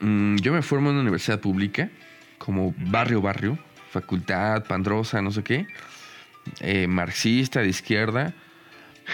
mm, 0.00 0.36
yo 0.36 0.52
me 0.52 0.62
formo 0.62 0.88
en 0.88 0.94
una 0.94 1.02
universidad 1.02 1.38
pública, 1.40 1.90
como 2.38 2.74
barrio, 2.78 3.20
barrio, 3.20 3.58
facultad, 3.90 4.64
pandrosa, 4.66 5.22
no 5.22 5.30
sé 5.30 5.42
qué, 5.42 5.66
eh, 6.60 6.86
marxista, 6.86 7.60
de 7.60 7.68
izquierda, 7.68 8.32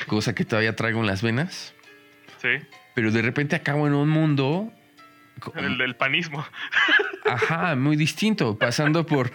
cosa 0.07 0.35
que 0.35 0.45
todavía 0.45 0.77
traigo 0.77 1.01
en 1.01 1.07
las 1.07 1.23
venas. 1.23 1.75
Sí. 2.41 2.49
Pero 2.95 3.11
de 3.11 3.23
repente 3.23 3.57
acabo 3.57 3.87
en 3.87 3.95
un 3.95 4.09
mundo. 4.09 4.73
El 5.57 5.79
del 5.79 5.97
panismo. 5.97 6.45
Ajá, 7.25 7.75
muy 7.75 7.97
distinto. 7.97 8.57
Pasando 8.59 9.05
por. 9.05 9.33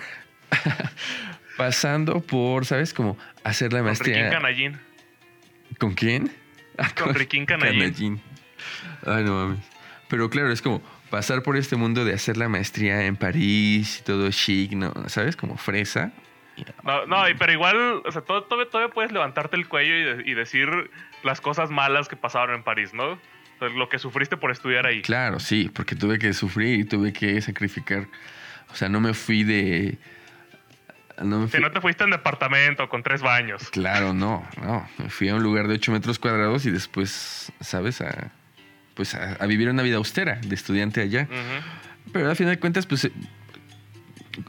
pasando 1.57 2.21
por, 2.21 2.65
¿sabes? 2.65 2.93
Como 2.93 3.17
hacer 3.43 3.73
la 3.73 3.79
Con 3.79 3.89
Riquín 3.89 4.13
maestría. 4.13 4.29
Canallín. 4.29 4.79
¿Con 5.77 5.93
quién? 5.93 6.31
Ah, 6.77 6.89
Con 6.97 7.13
Riquín 7.13 7.45
Canallín. 7.47 7.79
Canallín. 7.79 8.21
Ay, 9.05 9.23
no 9.23 9.33
mames. 9.33 9.59
Pero 10.07 10.29
claro, 10.29 10.51
es 10.51 10.61
como 10.61 10.81
pasar 11.09 11.43
por 11.43 11.57
este 11.57 11.75
mundo 11.75 12.05
de 12.05 12.13
hacer 12.13 12.37
la 12.37 12.47
maestría 12.49 13.05
en 13.05 13.15
París 13.15 13.99
y 13.99 14.03
todo 14.03 14.29
chic, 14.31 14.71
¿no? 14.73 14.93
¿Sabes? 15.07 15.35
Como 15.35 15.57
fresa. 15.57 16.11
No, 16.83 17.05
no, 17.05 17.23
pero 17.37 17.53
igual, 17.53 18.01
o 18.05 18.11
sea, 18.11 18.21
todo- 18.21 18.43
todavía, 18.43 18.69
todavía 18.69 18.93
puedes 18.93 19.11
levantarte 19.11 19.55
el 19.55 19.67
cuello 19.67 19.95
y, 19.95 20.03
de- 20.03 20.29
y 20.29 20.33
decir 20.33 20.69
las 21.23 21.39
cosas 21.41 21.69
malas 21.69 22.07
que 22.09 22.15
pasaron 22.17 22.55
en 22.55 22.63
París, 22.63 22.93
¿no? 22.93 23.11
O 23.13 23.19
sea, 23.59 23.69
lo 23.69 23.87
que 23.89 23.97
sufriste 23.99 24.35
por 24.37 24.51
estudiar 24.51 24.85
ahí. 24.85 25.01
Claro, 25.01 25.39
sí, 25.39 25.69
porque 25.73 25.95
tuve 25.95 26.19
que 26.19 26.33
sufrir 26.33 26.79
y 26.81 26.83
tuve 26.85 27.13
que 27.13 27.39
sacrificar. 27.41 28.07
O 28.71 28.75
sea, 28.75 28.89
no 28.89 28.99
me 28.99 29.13
fui 29.13 29.43
de. 29.43 29.97
No 31.21 31.39
me 31.39 31.47
Si 31.49 31.59
no 31.59 31.69
te 31.71 31.81
fuiste 31.81 32.03
en 32.05 32.11
departamento 32.11 32.87
con 32.87 33.03
tres 33.03 33.21
baños. 33.21 33.69
Claro, 33.71 34.13
no, 34.13 34.47
no. 34.61 34.87
Me 34.97 35.09
fui 35.09 35.27
a 35.29 35.35
un 35.35 35.43
lugar 35.43 35.67
de 35.67 35.73
8 35.75 35.91
metros 35.91 36.17
cuadrados 36.19 36.65
y 36.65 36.71
después, 36.71 37.51
¿sabes? 37.59 37.99
A, 38.01 38.31
pues 38.99 39.15
a, 39.15 39.35
a 39.35 39.45
vivir 39.45 39.69
una 39.69 39.81
vida 39.81 39.95
austera 39.95 40.41
de 40.45 40.53
estudiante 40.53 40.99
allá. 40.99 41.21
Ujú. 41.23 42.11
Pero 42.11 42.29
al 42.29 42.35
final 42.35 42.53
de 42.55 42.59
cuentas, 42.59 42.85
pues 42.85 43.05
eh, 43.05 43.13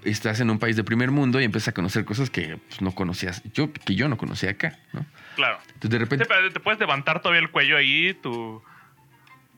estás 0.04 0.40
en 0.40 0.50
un 0.50 0.58
país 0.58 0.74
de 0.74 0.82
primer 0.82 1.12
mundo 1.12 1.40
y 1.40 1.44
empiezas 1.44 1.68
a 1.68 1.72
conocer 1.72 2.04
cosas 2.04 2.30
que 2.30 2.56
pues, 2.68 2.82
no 2.82 2.90
conocías, 2.92 3.44
yo, 3.54 3.72
que 3.72 3.94
yo 3.94 4.08
no 4.08 4.16
conocía 4.16 4.50
acá, 4.50 4.76
¿no? 4.92 5.06
Claro. 5.36 5.58
Entonces 5.74 5.90
de 5.90 5.96
Sí, 5.98 6.00
repente, 6.00 6.24
pero 6.26 6.52
te 6.52 6.58
puedes 6.58 6.80
levantar 6.80 7.22
todavía 7.22 7.40
el 7.42 7.50
cuello 7.52 7.76
ahí, 7.76 8.12
tu, 8.14 8.60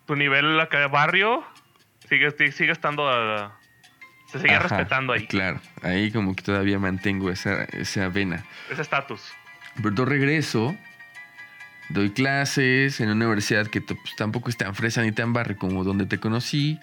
tu 0.07 0.14
nivel 0.14 0.61
acá 0.61 0.78
de 0.80 0.88
barrio 0.88 1.43
sigue, 2.11 2.30
sigue 2.53 2.72
estando 2.72 3.09
a- 3.09 3.59
se 4.26 4.40
sigue 4.40 4.55
Ajá, 4.55 4.68
respetando 4.68 5.14
ahí, 5.14 5.26
Claro, 5.26 5.59
ahí 5.82 6.12
como 6.12 6.36
que 6.36 6.43
todavía 6.43 6.78
mantengo 6.78 7.30
esa, 7.30 7.64
esa 7.64 8.09
vena. 8.11 8.45
ese 8.70 8.82
estatus. 8.82 9.22
Pero 9.82 10.05
regreso, 10.05 10.76
doy 11.88 12.10
clases 12.10 13.00
en 13.00 13.06
una 13.10 13.26
universidad 13.26 13.66
que 13.66 13.80
pues, 13.80 13.98
tampoco 14.16 14.48
es 14.50 14.56
tan 14.56 14.74
fresa 14.74 15.02
ni 15.02 15.12
tan 15.12 15.32
barrio 15.32 15.56
como 15.56 15.84
donde 15.84 16.06
te 16.06 16.18
conocí. 16.18 16.78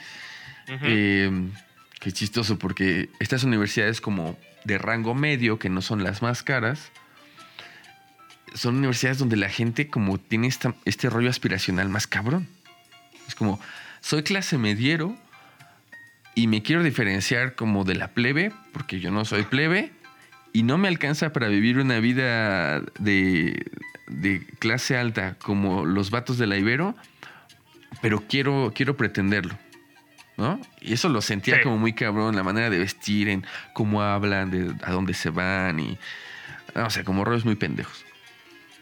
Eh, 0.83 1.31
qué 1.99 2.11
chistoso, 2.11 2.59
porque 2.59 3.09
estas 3.19 3.43
universidades 3.43 4.01
como 4.01 4.37
de 4.65 4.77
rango 4.77 5.15
medio, 5.15 5.57
que 5.57 5.69
no 5.69 5.81
son 5.81 6.03
las 6.03 6.21
más 6.21 6.43
caras, 6.43 6.91
son 8.53 8.77
universidades 8.77 9.17
donde 9.19 9.35
la 9.37 9.49
gente 9.49 9.87
como 9.87 10.17
tiene 10.19 10.47
esta- 10.47 10.75
este 10.85 11.09
rollo 11.09 11.29
aspiracional 11.29 11.89
más 11.89 12.07
cabrón. 12.07 12.47
Es 13.27 13.35
como, 13.35 13.59
soy 14.01 14.23
clase 14.23 14.57
mediero 14.57 15.15
y 16.35 16.47
me 16.47 16.61
quiero 16.63 16.83
diferenciar 16.83 17.55
como 17.55 17.83
de 17.83 17.95
la 17.95 18.09
plebe, 18.09 18.51
porque 18.73 18.99
yo 18.99 19.11
no 19.11 19.25
soy 19.25 19.43
plebe, 19.43 19.91
y 20.51 20.63
no 20.63 20.77
me 20.79 20.87
alcanza 20.87 21.31
para 21.31 21.47
vivir 21.47 21.77
una 21.77 21.99
vida 21.99 22.81
de, 22.99 23.65
de 24.10 24.45
clase 24.60 24.97
alta 24.97 25.36
como 25.36 25.86
los 25.86 26.12
vatos 26.12 26.38
de 26.38 26.47
la 26.47 26.57
Ibero, 26.57 26.95
pero 28.01 28.24
quiero, 28.28 28.74
quiero 28.76 28.97
pretenderlo. 28.97 29.57
¿no? 30.38 30.60
Y 30.82 30.93
eso 30.93 31.10
lo 31.10 31.22
sentía 31.22 31.57
Sí. 31.57 31.64
como 31.64 31.78
muy 31.78 31.93
cabrón, 31.93 32.36
la 32.36 32.43
manera 32.43 32.70
de 32.70 32.80
vestir, 32.80 33.28
en 33.28 33.45
cómo 33.74 34.01
hablan, 34.01 34.51
de 34.51 34.74
a 34.86 34.91
dónde 34.91 35.14
se 35.14 35.30
van 35.30 35.80
y... 35.80 35.97
no, 36.76 36.86
o 36.86 36.89
sea, 36.89 37.03
como 37.03 37.26
rollos 37.26 37.45
muy 37.45 37.55
pendejos. 37.55 38.05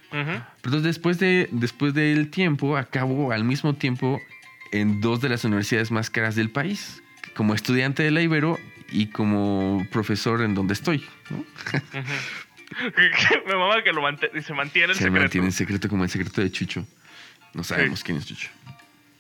Pero 0.10 0.44
entonces 0.64 0.84
después, 0.84 1.20
de, 1.20 1.50
después 1.52 1.94
del 1.94 2.30
tiempo, 2.30 2.78
acabo 2.78 3.32
al 3.32 3.44
mismo 3.44 3.74
tiempo 3.76 4.22
en 4.72 5.02
dos 5.02 5.20
de 5.20 5.30
las 5.30 5.44
universidades 5.44 5.92
más 5.92 6.10
caras 6.10 6.36
del 6.36 6.50
país, 6.50 7.02
como 7.36 7.54
estudiante 7.54 8.04
de 8.04 8.12
la 8.12 8.22
Ibero 8.22 8.58
y 8.90 9.08
como 9.08 9.86
profesor 9.92 10.42
en 10.44 10.54
donde 10.56 10.74
estoy. 10.76 11.04
¿no? 11.30 11.44
Me 13.48 13.56
mama 13.56 13.82
que 13.84 13.92
lo 13.94 14.02
mante- 14.02 14.30
se 14.42 14.54
mantiene 14.54 14.92
el 14.94 14.98
Se 14.98 15.04
secreto. 15.06 15.22
mantiene 15.24 15.48
en 15.48 15.54
secreto 15.54 15.90
como 15.90 16.04
el 16.04 16.10
secreto 16.10 16.42
de 16.42 16.52
Chucho. 16.52 16.86
No 17.54 17.64
sabemos 17.64 18.00
Sí. 18.00 18.06
quién 18.06 18.18
es 18.18 18.26
Chucho. 18.26 18.50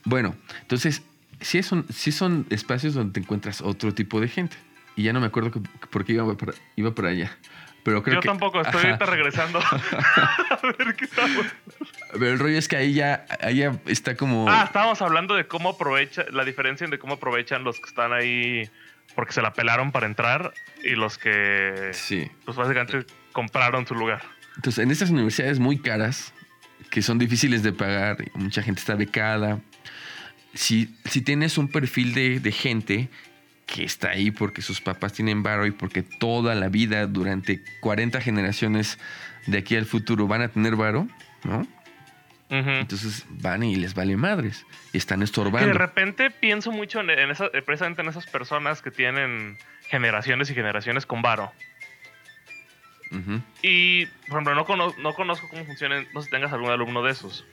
Bueno, 0.03 0.35
entonces, 0.61 1.01
sí 1.41 1.63
son, 1.63 1.85
sí 1.89 2.11
son 2.11 2.45
espacios 2.49 2.93
donde 2.93 3.13
te 3.13 3.19
encuentras 3.19 3.61
otro 3.61 3.93
tipo 3.93 4.19
de 4.21 4.27
gente. 4.27 4.57
Y 4.95 5.03
ya 5.03 5.13
no 5.13 5.19
me 5.19 5.27
acuerdo 5.27 5.51
por 5.91 6.05
qué 6.05 6.13
iba 6.13 6.35
para, 6.37 6.53
iba 6.75 6.93
para 6.93 7.09
allá. 7.09 7.37
Pero 7.83 8.03
creo 8.03 8.15
Yo 8.15 8.21
que, 8.21 8.27
tampoco, 8.27 8.59
estoy 8.61 8.79
Ajá. 8.79 8.87
ahorita 8.89 9.05
regresando 9.05 9.59
a 9.61 10.59
ver 10.77 10.95
qué 10.95 11.05
estamos. 11.05 11.45
Pero 12.11 12.27
el 12.31 12.39
rollo 12.39 12.57
es 12.57 12.67
que 12.67 12.75
ahí 12.75 12.93
ya, 12.93 13.25
ahí 13.41 13.57
ya 13.57 13.79
está 13.85 14.15
como. 14.17 14.49
Ah, 14.49 14.63
estábamos 14.65 15.01
hablando 15.01 15.35
de 15.35 15.47
cómo 15.47 15.69
aprovecha, 15.69 16.25
la 16.31 16.43
diferencia 16.43 16.85
de 16.87 16.99
cómo 16.99 17.13
aprovechan 17.13 17.63
los 17.63 17.79
que 17.79 17.85
están 17.87 18.11
ahí 18.11 18.69
porque 19.15 19.31
se 19.33 19.41
la 19.41 19.53
pelaron 19.53 19.91
para 19.91 20.05
entrar 20.05 20.53
y 20.83 20.91
los 20.95 21.17
que, 21.17 21.89
Sí. 21.93 22.29
pues 22.45 22.57
básicamente 22.57 23.05
compraron 23.37 23.85
su 23.85 23.93
lugar. 23.93 24.23
Entonces, 24.55 24.83
en 24.83 24.89
estas 24.89 25.11
universidades 25.11 25.59
muy 25.59 25.77
caras, 25.77 26.33
que 26.89 27.03
son 27.03 27.19
difíciles 27.19 27.61
de 27.61 27.71
pagar, 27.71 28.17
mucha 28.33 28.63
gente 28.63 28.79
está 28.79 28.95
becada. 28.95 29.59
Si, 30.55 30.95
si 31.05 31.21
tienes 31.21 31.59
un 31.59 31.67
perfil 31.67 32.15
de, 32.15 32.39
de 32.39 32.51
gente 32.51 33.09
que 33.67 33.83
está 33.83 34.09
ahí 34.09 34.31
porque 34.31 34.63
sus 34.63 34.81
papás 34.81 35.13
tienen 35.13 35.43
varo 35.43 35.67
y 35.67 35.71
porque 35.71 36.01
toda 36.01 36.55
la 36.55 36.69
vida, 36.69 37.05
durante 37.05 37.61
40 37.81 38.19
generaciones 38.21 38.97
de 39.45 39.59
aquí 39.59 39.75
al 39.75 39.85
futuro, 39.85 40.25
van 40.25 40.41
a 40.41 40.47
tener 40.47 40.75
varo, 40.75 41.07
¿no? 41.43 41.67
Entonces 42.49 43.25
van 43.29 43.61
y 43.61 43.75
les 43.75 43.93
vale 43.93 44.15
madres. 44.17 44.65
Y 44.93 44.97
están 44.97 45.17
Que 45.17 45.19
de 45.19 45.25
estorbando. 45.25 45.73
repente 45.77 46.31
pienso 46.31 46.71
mucho 46.71 47.01
en, 47.01 47.09
en 47.11 47.29
esa- 47.29 47.49
precisamente 47.65 48.01
en 48.01 48.07
esas 48.07 48.25
personas 48.25 48.81
que 48.81 48.89
tienen 48.89 49.57
generaciones 49.89 50.49
y 50.49 50.53
generaciones 50.55 51.05
con 51.05 51.21
varo. 51.21 51.51
Ujú. 53.11 53.41
Y, 53.61 54.05
por 54.27 54.31
ejemplo, 54.41 54.55
no, 54.55 54.65
cono- 54.65 54.93
no 54.99 55.13
conozco 55.13 55.47
cómo 55.49 55.65
funcionan, 55.65 56.07
no 56.13 56.21
sé 56.21 56.25
si 56.25 56.31
tengas 56.31 56.51
algún 56.53 56.69
alumno 56.69 57.03
de 57.03 57.11
esos. 57.11 57.45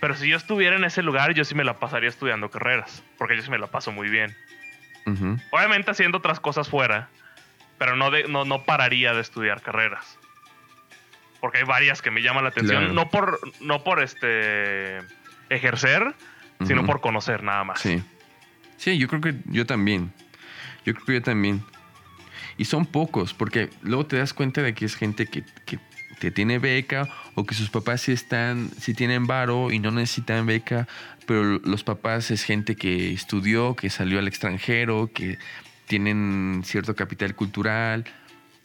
Pero 0.00 0.14
si 0.16 0.28
yo 0.28 0.36
estuviera 0.36 0.76
en 0.76 0.84
ese 0.84 1.02
lugar, 1.02 1.32
yo 1.34 1.44
sí 1.44 1.54
me 1.54 1.64
la 1.64 1.78
pasaría 1.78 2.08
estudiando 2.08 2.50
carreras, 2.50 3.02
porque 3.18 3.36
yo 3.36 3.42
sí 3.42 3.50
me 3.50 3.58
la 3.58 3.66
paso 3.68 3.90
muy 3.92 4.08
bien. 4.08 4.36
Ujú. 5.06 5.38
Obviamente 5.50 5.90
haciendo 5.90 6.18
otras 6.18 6.40
cosas 6.40 6.68
fuera, 6.68 7.08
pero 7.78 7.96
no, 7.96 8.10
de- 8.10 8.28
no, 8.28 8.44
no 8.44 8.64
pararía 8.64 9.12
de 9.14 9.20
estudiar 9.20 9.60
carreras. 9.62 10.18
Porque 11.40 11.58
hay 11.58 11.64
varias 11.64 12.00
que 12.00 12.10
me 12.10 12.22
llaman 12.22 12.44
la 12.44 12.50
atención, 12.50 12.78
Claro. 12.80 12.94
no 12.94 13.10
por, 13.10 13.40
no 13.60 13.82
por 13.84 14.02
este 14.02 14.98
ejercer, 15.50 16.14
sino 16.66 16.80
Ujú. 16.82 16.86
por 16.86 17.00
conocer 17.00 17.42
nada 17.42 17.64
más. 17.64 17.80
Sí. 17.80 18.02
Sí, 18.76 18.98
yo 18.98 19.08
creo 19.08 19.20
que 19.20 19.34
yo 19.46 19.66
también. 19.66 20.12
Yo 20.84 20.94
creo 20.94 21.06
que 21.06 21.12
yo 21.14 21.22
también. 21.22 21.62
Y 22.56 22.66
son 22.66 22.86
pocos, 22.86 23.34
porque 23.34 23.70
luego 23.82 24.06
te 24.06 24.16
das 24.16 24.32
cuenta 24.32 24.62
de 24.62 24.74
que 24.74 24.84
es 24.84 24.94
gente 24.94 25.26
que, 25.26 25.42
que 26.24 26.30
tiene 26.30 26.58
beca 26.58 27.08
o 27.34 27.44
que 27.44 27.54
sus 27.54 27.70
papás 27.70 28.02
sí 28.02 28.12
están, 28.12 28.70
sí 28.78 28.94
tienen 28.94 29.26
varo 29.26 29.70
y 29.70 29.78
no 29.78 29.90
necesitan 29.90 30.46
beca, 30.46 30.88
pero 31.26 31.58
los 31.58 31.84
papás 31.84 32.30
es 32.30 32.44
gente 32.44 32.76
que 32.76 33.12
estudió, 33.12 33.74
que 33.76 33.90
salió 33.90 34.18
al 34.18 34.28
extranjero, 34.28 35.10
que 35.12 35.38
tienen 35.86 36.62
cierto 36.64 36.94
capital 36.94 37.34
cultural, 37.34 38.04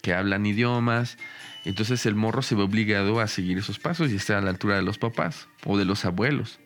que 0.02 0.14
hablan 0.14 0.46
idiomas. 0.46 1.18
Entonces 1.64 2.06
el 2.06 2.14
morro 2.14 2.42
se 2.42 2.54
ve 2.54 2.62
obligado 2.62 3.20
a 3.20 3.26
seguir 3.26 3.58
esos 3.58 3.78
pasos 3.78 4.10
y 4.10 4.16
estar 4.16 4.36
a 4.36 4.40
la 4.40 4.50
altura 4.50 4.76
de 4.76 4.82
los 4.82 4.98
papás 4.98 5.48
o 5.64 5.76
de 5.76 5.84
los 5.84 6.04
abuelos, 6.04 6.60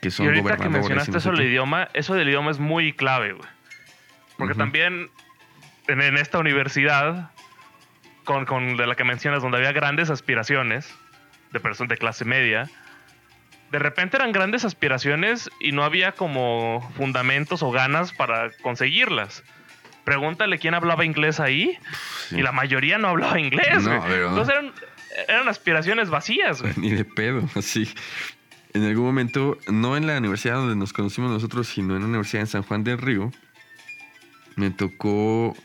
que 0.00 0.10
son 0.10 0.26
y 0.26 0.28
ahorita 0.28 0.56
que 0.56 0.56
gobernadores. 0.56 0.88
mencionaste 0.88 1.18
eso 1.18 1.32
del 1.32 1.46
idioma, 1.46 1.88
eso 1.92 2.14
del 2.14 2.28
idioma 2.28 2.50
es 2.50 2.58
muy 2.58 2.92
clave, 2.94 3.32
güey. 3.32 3.48
Porque 4.38 4.54
también 4.54 5.10
en, 5.90 6.00
en 6.02 6.16
esta 6.16 6.38
universidad, 6.38 7.30
con, 8.24 8.44
con 8.46 8.76
de 8.76 8.86
la 8.86 8.94
que 8.94 9.04
mencionas, 9.04 9.42
donde 9.42 9.58
había 9.58 9.72
grandes 9.72 10.10
aspiraciones 10.10 10.92
de 11.52 11.60
personas 11.60 11.88
de 11.90 11.96
clase 11.96 12.24
media, 12.24 12.68
de 13.72 13.78
repente 13.78 14.16
eran 14.16 14.32
grandes 14.32 14.64
aspiraciones 14.64 15.48
y 15.60 15.72
no 15.72 15.84
había 15.84 16.12
como 16.12 16.90
fundamentos 16.96 17.62
o 17.62 17.70
ganas 17.70 18.12
para 18.12 18.50
conseguirlas. 18.62 19.44
Pregúntale 20.04 20.58
quién 20.58 20.74
hablaba 20.74 21.04
inglés 21.04 21.38
ahí 21.40 21.78
Sí. 22.28 22.38
y 22.38 22.42
la 22.42 22.52
mayoría 22.52 22.98
no 22.98 23.08
hablaba 23.08 23.38
inglés. 23.38 23.82
No, 23.84 24.00
güey. 24.00 24.12
Entonces 24.14 24.54
eran, 24.54 24.72
eran 25.28 25.48
aspiraciones 25.48 26.10
vacías. 26.10 26.62
güey. 26.62 26.72
Ni 26.78 26.90
de 26.90 27.04
pedo, 27.04 27.48
así. 27.54 27.92
En 28.72 28.84
algún 28.84 29.04
momento, 29.04 29.58
no 29.68 29.96
en 29.96 30.06
la 30.06 30.16
universidad 30.18 30.54
donde 30.54 30.76
nos 30.76 30.92
conocimos 30.92 31.30
nosotros, 31.30 31.66
sino 31.68 31.94
en 31.94 31.98
una 32.02 32.08
universidad 32.08 32.42
en 32.42 32.46
San 32.46 32.62
Juan 32.62 32.82
del 32.84 32.98
Río, 32.98 33.30
me 34.56 34.70
tocó, 34.70 35.56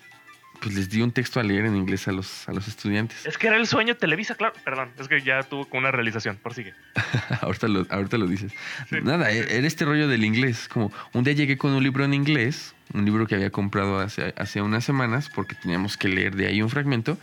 pues 0.65 0.73
les 0.73 0.89
di 0.89 0.99
un 1.03 1.11
texto 1.11 1.39
a 1.39 1.43
leer 1.43 1.65
en 1.65 1.75
inglés 1.75 2.07
a 2.07 2.11
los, 2.11 2.49
a 2.49 2.51
los 2.51 2.67
estudiantes. 2.67 3.23
Es 3.23 3.37
que 3.37 3.45
era 3.45 3.55
el 3.57 3.67
sueño 3.67 3.97
Televisa, 3.97 4.33
claro. 4.33 4.55
Perdón, 4.63 4.89
es 4.97 5.07
que 5.07 5.21
ya 5.21 5.43
tuvo 5.43 5.65
como 5.65 5.81
una 5.81 5.91
realización. 5.91 6.39
Prosigue. 6.41 6.73
ahorita, 7.41 7.67
lo, 7.67 7.85
ahorita 7.87 8.17
lo 8.17 8.25
dices. 8.25 8.51
Sí. 8.89 8.95
Nada, 9.03 9.31
e- 9.31 9.59
era 9.59 9.67
este 9.67 9.85
rollo 9.85 10.07
del 10.07 10.25
inglés. 10.25 10.67
Como 10.67 10.91
un 11.13 11.23
día 11.23 11.33
llegué 11.33 11.55
con 11.59 11.73
un 11.73 11.83
libro 11.83 12.03
en 12.03 12.15
inglés, 12.15 12.73
un 12.95 13.05
libro 13.05 13.27
que 13.27 13.35
había 13.35 13.51
comprado 13.51 13.99
hace, 13.99 14.33
hace 14.37 14.59
unas 14.63 14.83
semanas, 14.83 15.29
porque 15.29 15.53
teníamos 15.53 15.97
que 15.97 16.07
leer 16.07 16.35
de 16.35 16.47
ahí 16.47 16.63
un 16.63 16.71
fragmento, 16.71 17.19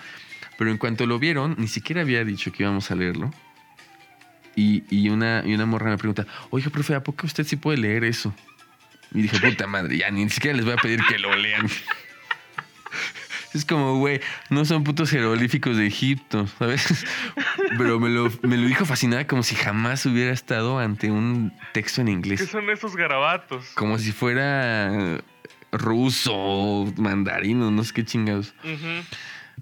pero 0.57 0.71
en 0.71 0.79
cuanto 0.79 1.05
lo 1.07 1.19
vieron, 1.19 1.57
ni 1.59 1.67
siquiera 1.67 2.03
había 2.03 2.25
dicho 2.25 2.53
que 2.53 2.63
íbamos 2.63 2.93
a 2.93 2.95
leerlo. 2.95 3.35
Y, 4.55 4.85
y 4.89 5.09
una, 5.09 5.43
y 5.45 5.53
una 5.53 5.67
morra 5.67 5.91
me 5.91 5.99
pregunta, 5.99 6.29
oiga, 6.51 6.71
profe, 6.71 6.95
¿a 6.95 7.03
poco 7.03 7.27
usted 7.27 7.43
sí 7.43 7.57
puede 7.57 7.79
leer 7.79 8.05
eso? 8.05 8.33
Y 9.13 9.23
dije, 9.23 9.41
puta 9.41 9.67
madre, 9.67 9.99
ya 9.99 10.13
ni 10.13 10.31
siquiera 10.31 10.57
les 10.57 10.65
voy 10.65 10.75
a 10.75 10.77
pedir 10.77 11.01
que 11.09 11.19
lo 11.19 11.35
lean. 11.35 11.67
Es 13.55 13.65
como, 13.65 13.99
güey, 13.99 14.21
no 14.51 14.65
son 14.65 14.83
putos 14.83 15.11
jeroglíficos 15.11 15.77
de 15.77 15.87
Egipto, 15.87 16.47
¿sabes? 16.59 17.05
Pero 17.79 18.01
me 18.01 18.09
lo, 18.09 18.31
me 18.43 18.57
lo 18.57 18.67
dijo 18.67 18.85
fascinada 18.85 19.27
como 19.27 19.43
si 19.43 19.55
jamás 19.55 20.07
hubiera 20.07 20.33
estado 20.33 20.79
ante 20.79 21.11
un 21.11 21.53
texto 21.73 22.01
en 22.01 22.07
¿Qué 22.07 22.13
inglés. 22.13 22.49
son 22.49 22.71
esos 22.71 22.97
garabatos? 22.97 23.67
Como 23.75 23.99
si 23.99 24.13
fuera 24.13 25.21
ruso 25.71 26.93
mandarino, 26.97 27.71
no 27.71 27.85
sé 27.85 27.93
qué 27.95 28.05
chingados. 28.05 28.55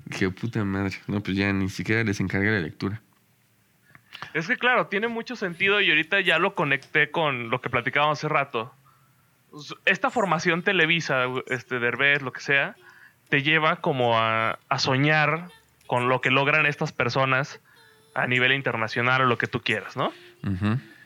Dije, 0.04 0.30
puta 0.30 0.64
madre. 0.64 0.96
No, 1.06 1.22
pues 1.22 1.36
ya 1.36 1.52
ni 1.52 1.68
siquiera 1.68 2.04
les 2.04 2.20
encarga 2.20 2.50
la 2.50 2.60
lectura. 2.60 3.00
Es 4.34 4.46
que 4.46 4.56
claro, 4.56 4.86
tiene 4.88 5.08
mucho 5.08 5.34
sentido 5.34 5.80
y 5.80 5.88
ahorita 5.88 6.20
ya 6.20 6.38
lo 6.38 6.54
conecté 6.54 7.10
con 7.10 7.50
lo 7.50 7.60
que 7.60 7.70
platicábamos 7.70 8.18
hace 8.18 8.28
rato. 8.28 8.74
Esta 9.84 10.10
formación 10.10 10.62
televisa, 10.62 11.24
este 11.46 11.80
Derbez, 11.80 12.22
lo 12.22 12.32
que 12.32 12.40
sea, 12.40 12.76
te 13.30 13.42
lleva 13.42 13.76
como 13.76 14.18
a, 14.18 14.58
a 14.68 14.78
soñar 14.78 15.48
con 15.86 16.08
lo 16.08 16.20
que 16.20 16.30
logran 16.30 16.66
estas 16.66 16.92
personas 16.92 17.60
a 18.14 18.26
nivel 18.26 18.52
internacional 18.52 19.22
o 19.22 19.24
lo 19.26 19.38
que 19.38 19.46
tú 19.46 19.60
quieras, 19.60 19.96
¿no? 19.96 20.12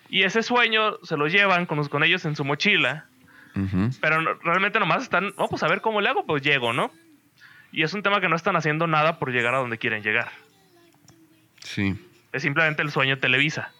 Y 0.08 0.22
ese 0.22 0.42
sueño 0.42 0.98
se 1.02 1.16
lo 1.16 1.26
llevan 1.28 1.66
con, 1.66 1.86
con 1.88 2.02
ellos 2.04 2.24
en 2.24 2.34
su 2.36 2.44
mochila, 2.44 3.06
pero 4.00 4.20
no- 4.22 4.34
realmente 4.42 4.78
nomás 4.80 5.02
están, 5.04 5.32
oh, 5.36 5.48
pues 5.48 5.62
a 5.62 5.68
ver 5.68 5.80
cómo 5.80 6.00
le 6.00 6.08
hago, 6.08 6.26
pues 6.26 6.42
llego, 6.42 6.72
¿no? 6.72 6.90
Y 7.72 7.82
es 7.82 7.92
un 7.94 8.02
tema 8.02 8.20
que 8.20 8.28
no 8.28 8.36
están 8.36 8.56
haciendo 8.56 8.86
nada 8.86 9.18
por 9.18 9.32
llegar 9.32 9.54
a 9.54 9.58
donde 9.58 9.78
quieren 9.78 10.02
llegar. 10.02 10.30
Sí. 11.62 11.94
Es 12.32 12.42
simplemente 12.42 12.82
el 12.82 12.90
sueño 12.90 13.18
Televisa. 13.18 13.72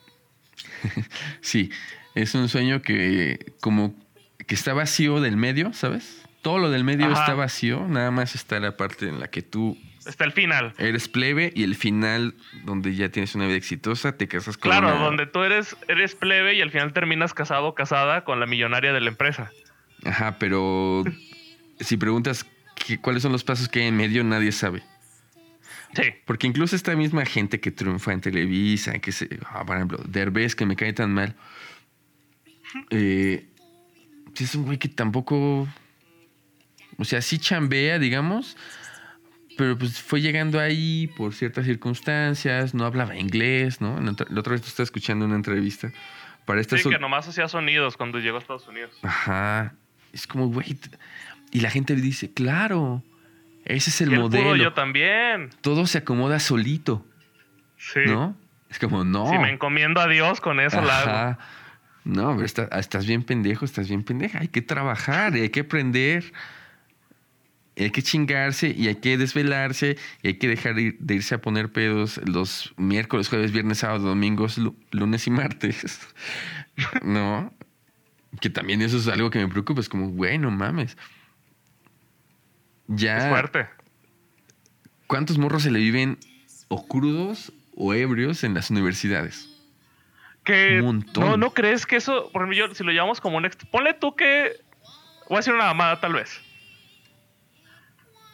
Sí, 1.40 1.70
es 2.14 2.34
un 2.34 2.49
sueño 2.49 2.82
que 2.82 3.53
como 3.61 3.95
que 4.47 4.55
está 4.55 4.72
vacío 4.74 5.20
del 5.20 5.36
medio, 5.36 5.72
¿sabes? 5.72 6.22
Todo 6.45 6.59
lo 6.59 6.70
del 6.70 6.84
medio 6.84 7.07
Ajá. 7.07 7.20
está 7.22 7.34
vacío, 7.34 7.86
nada 7.88 8.11
más 8.12 8.34
está 8.36 8.61
la 8.61 8.76
parte 8.76 9.09
en 9.09 9.18
la 9.18 9.28
que 9.28 9.42
tú 9.42 9.76
Está 10.07 10.24
el 10.24 10.32
final. 10.32 10.74
eres 10.78 11.09
plebe 11.09 11.51
y 11.57 11.62
el 11.64 11.74
final 11.74 12.34
donde 12.64 12.95
ya 12.95 13.09
tienes 13.09 13.34
una 13.34 13.47
vida 13.47 13.57
exitosa, 13.57 14.16
te 14.16 14.28
casas 14.28 14.57
con 14.59 14.70
Claro, 14.70 14.88
una- 14.95 15.03
donde 15.05 15.26
tú 15.26 15.42
eres, 15.42 15.74
eres 15.88 16.14
plebe 16.14 16.55
y 16.55 16.61
al 16.61 16.70
final 16.70 16.92
terminas 16.92 17.32
casado 17.34 17.66
o 17.68 17.74
casada 17.74 18.24
con 18.24 18.38
la 18.40 18.47
millonaria 18.47 18.92
de 18.92 19.01
la 19.01 19.09
empresa. 19.09 19.51
Ajá, 20.05 20.36
pero 20.38 21.03
si 21.80 21.97
preguntas 21.97 22.47
qué- 22.76 23.01
cuáles 23.01 23.22
son 23.22 23.32
los 23.32 23.42
pasos 23.42 23.68
que 23.68 23.80
hay 23.80 23.86
en 23.86 23.97
medio, 23.97 24.22
nadie 24.22 24.53
sabe. 24.53 24.82
Sí. 25.95 26.03
Porque 26.26 26.47
incluso 26.47 26.76
esta 26.76 26.95
misma 26.95 27.24
gente 27.24 27.59
que 27.61 27.70
triunfa 27.70 28.12
en 28.12 28.20
Televisa, 28.20 28.99
que 28.99 29.12
se, 29.12 29.28
ah, 29.49 29.64
por 29.64 29.76
ejemplo, 29.76 29.99
Derbez, 30.07 30.55
que 30.55 30.66
me 30.66 30.76
cae 30.76 30.92
tan 30.92 31.14
mal, 31.14 31.36
eh, 32.90 33.47
es 34.38 34.55
un 34.55 34.64
güey 34.64 34.78
que 34.78 34.88
tampoco, 34.88 35.68
o 36.99 37.05
sea, 37.05 37.20
sí 37.22 37.38
chambea, 37.38 37.99
digamos, 37.99 38.57
pero 39.57 39.78
pues 39.78 40.01
fue 40.01 40.20
llegando 40.20 40.59
ahí 40.61 41.09
por 41.16 41.32
ciertas 41.34 41.64
circunstancias, 41.66 42.74
no 42.74 42.84
hablaba 42.84 43.16
inglés, 43.16 43.80
¿no? 43.80 44.01
La 44.01 44.11
otra, 44.12 44.53
vez 44.53 44.62
tú 44.62 44.68
estás 44.68 44.84
escuchando 44.84 45.24
una 45.24 45.36
entrevista 45.36 45.90
para 46.45 46.61
esta... 46.61 46.76
Sí, 46.76 46.88
que 46.88 46.99
nomás 46.99 47.28
hacía 47.28 47.49
sonidos 47.49 47.97
cuando 47.97 48.18
llegó 48.18 48.36
a 48.36 48.40
Estados 48.40 48.66
Unidos. 48.68 48.90
Ajá, 49.03 49.74
es 50.12 50.26
como, 50.26 50.49
güey, 50.49 50.76
y 51.53 51.61
la 51.61 51.70
gente 51.70 51.95
dice, 51.95 52.32
claro, 52.32 53.03
ese 53.64 53.90
es 53.90 54.01
el 54.01 54.11
Y 54.11 54.14
él 54.14 54.20
pudo, 54.22 54.30
modelo, 54.42 54.57
yo 54.57 54.72
también. 54.72 55.51
todo 55.61 55.86
se 55.86 55.99
acomoda 55.99 56.40
solito. 56.40 57.07
Sí. 57.76 58.01
¿No? 58.07 58.36
Es 58.70 58.78
como, 58.78 59.05
no. 59.05 59.30
Si 59.30 59.38
me 59.38 59.51
encomiendo 59.51 60.01
a 60.01 60.09
Dios, 60.09 60.40
con 60.40 60.59
eso 60.59 60.80
la 60.80 61.01
hago. 61.28 61.38
No, 62.05 62.34
pero 62.34 62.45
está- 62.45 62.64
estás 62.78 63.07
bien 63.07 63.22
pendejo, 63.22 63.64
estás 63.64 63.88
bien 63.88 64.03
pendeja. 64.03 64.40
Hay 64.40 64.49
que 64.49 64.62
trabajar, 64.62 65.32
hay 65.34 65.49
que 65.51 65.61
aprender. 65.61 66.32
Hay 67.82 67.90
que 67.90 68.02
chingarse 68.02 68.68
y 68.70 68.86
hay 68.88 68.94
que 68.96 69.18
desvelarse 69.18 69.96
y 70.22 70.28
hay 70.28 70.34
que 70.34 70.46
dejar 70.48 70.74
de 70.76 71.14
irse 71.14 71.34
a 71.34 71.40
poner 71.40 71.72
pedos 71.72 72.20
los 72.24 72.72
miércoles, 72.76 73.28
jueves, 73.28 73.50
viernes, 73.52 73.78
sábado, 73.78 74.06
domingos, 74.08 74.58
lu- 74.58 74.76
lunes 74.92 75.26
y 75.26 75.30
martes. 75.30 76.00
no. 77.02 77.52
Que 78.40 78.50
también 78.50 78.82
eso 78.82 78.96
es 78.96 79.08
algo 79.08 79.30
que 79.30 79.38
me 79.38 79.48
preocupa. 79.48 79.80
Es 79.80 79.88
como, 79.88 80.08
güey, 80.10 80.38
no 80.38 80.50
mames. 80.50 80.96
Ya. 82.86 83.18
Es 83.18 83.28
fuerte. 83.28 83.66
¿cuántos 85.06 85.38
morros 85.38 85.62
se 85.62 85.70
le 85.70 85.78
viven 85.78 86.18
o 86.68 86.86
crudos 86.88 87.52
o 87.76 87.94
ebrios 87.94 88.42
en 88.44 88.54
las 88.54 88.70
universidades? 88.70 89.48
Que 90.44 90.78
Un 90.80 90.84
montón. 90.86 91.24
no, 91.24 91.36
no 91.36 91.50
crees 91.54 91.86
que 91.86 91.96
eso, 91.96 92.30
por 92.32 92.42
ejemplo, 92.42 92.68
yo, 92.68 92.74
si 92.74 92.82
lo 92.84 92.90
llevamos 92.92 93.20
como 93.20 93.36
un 93.38 93.48
ponle 93.70 93.94
tú 93.94 94.14
que 94.16 94.52
voy 95.28 95.36
a 95.36 95.38
decir 95.38 95.54
una 95.54 95.64
mamada 95.66 96.00
tal 96.00 96.14
vez. 96.14 96.40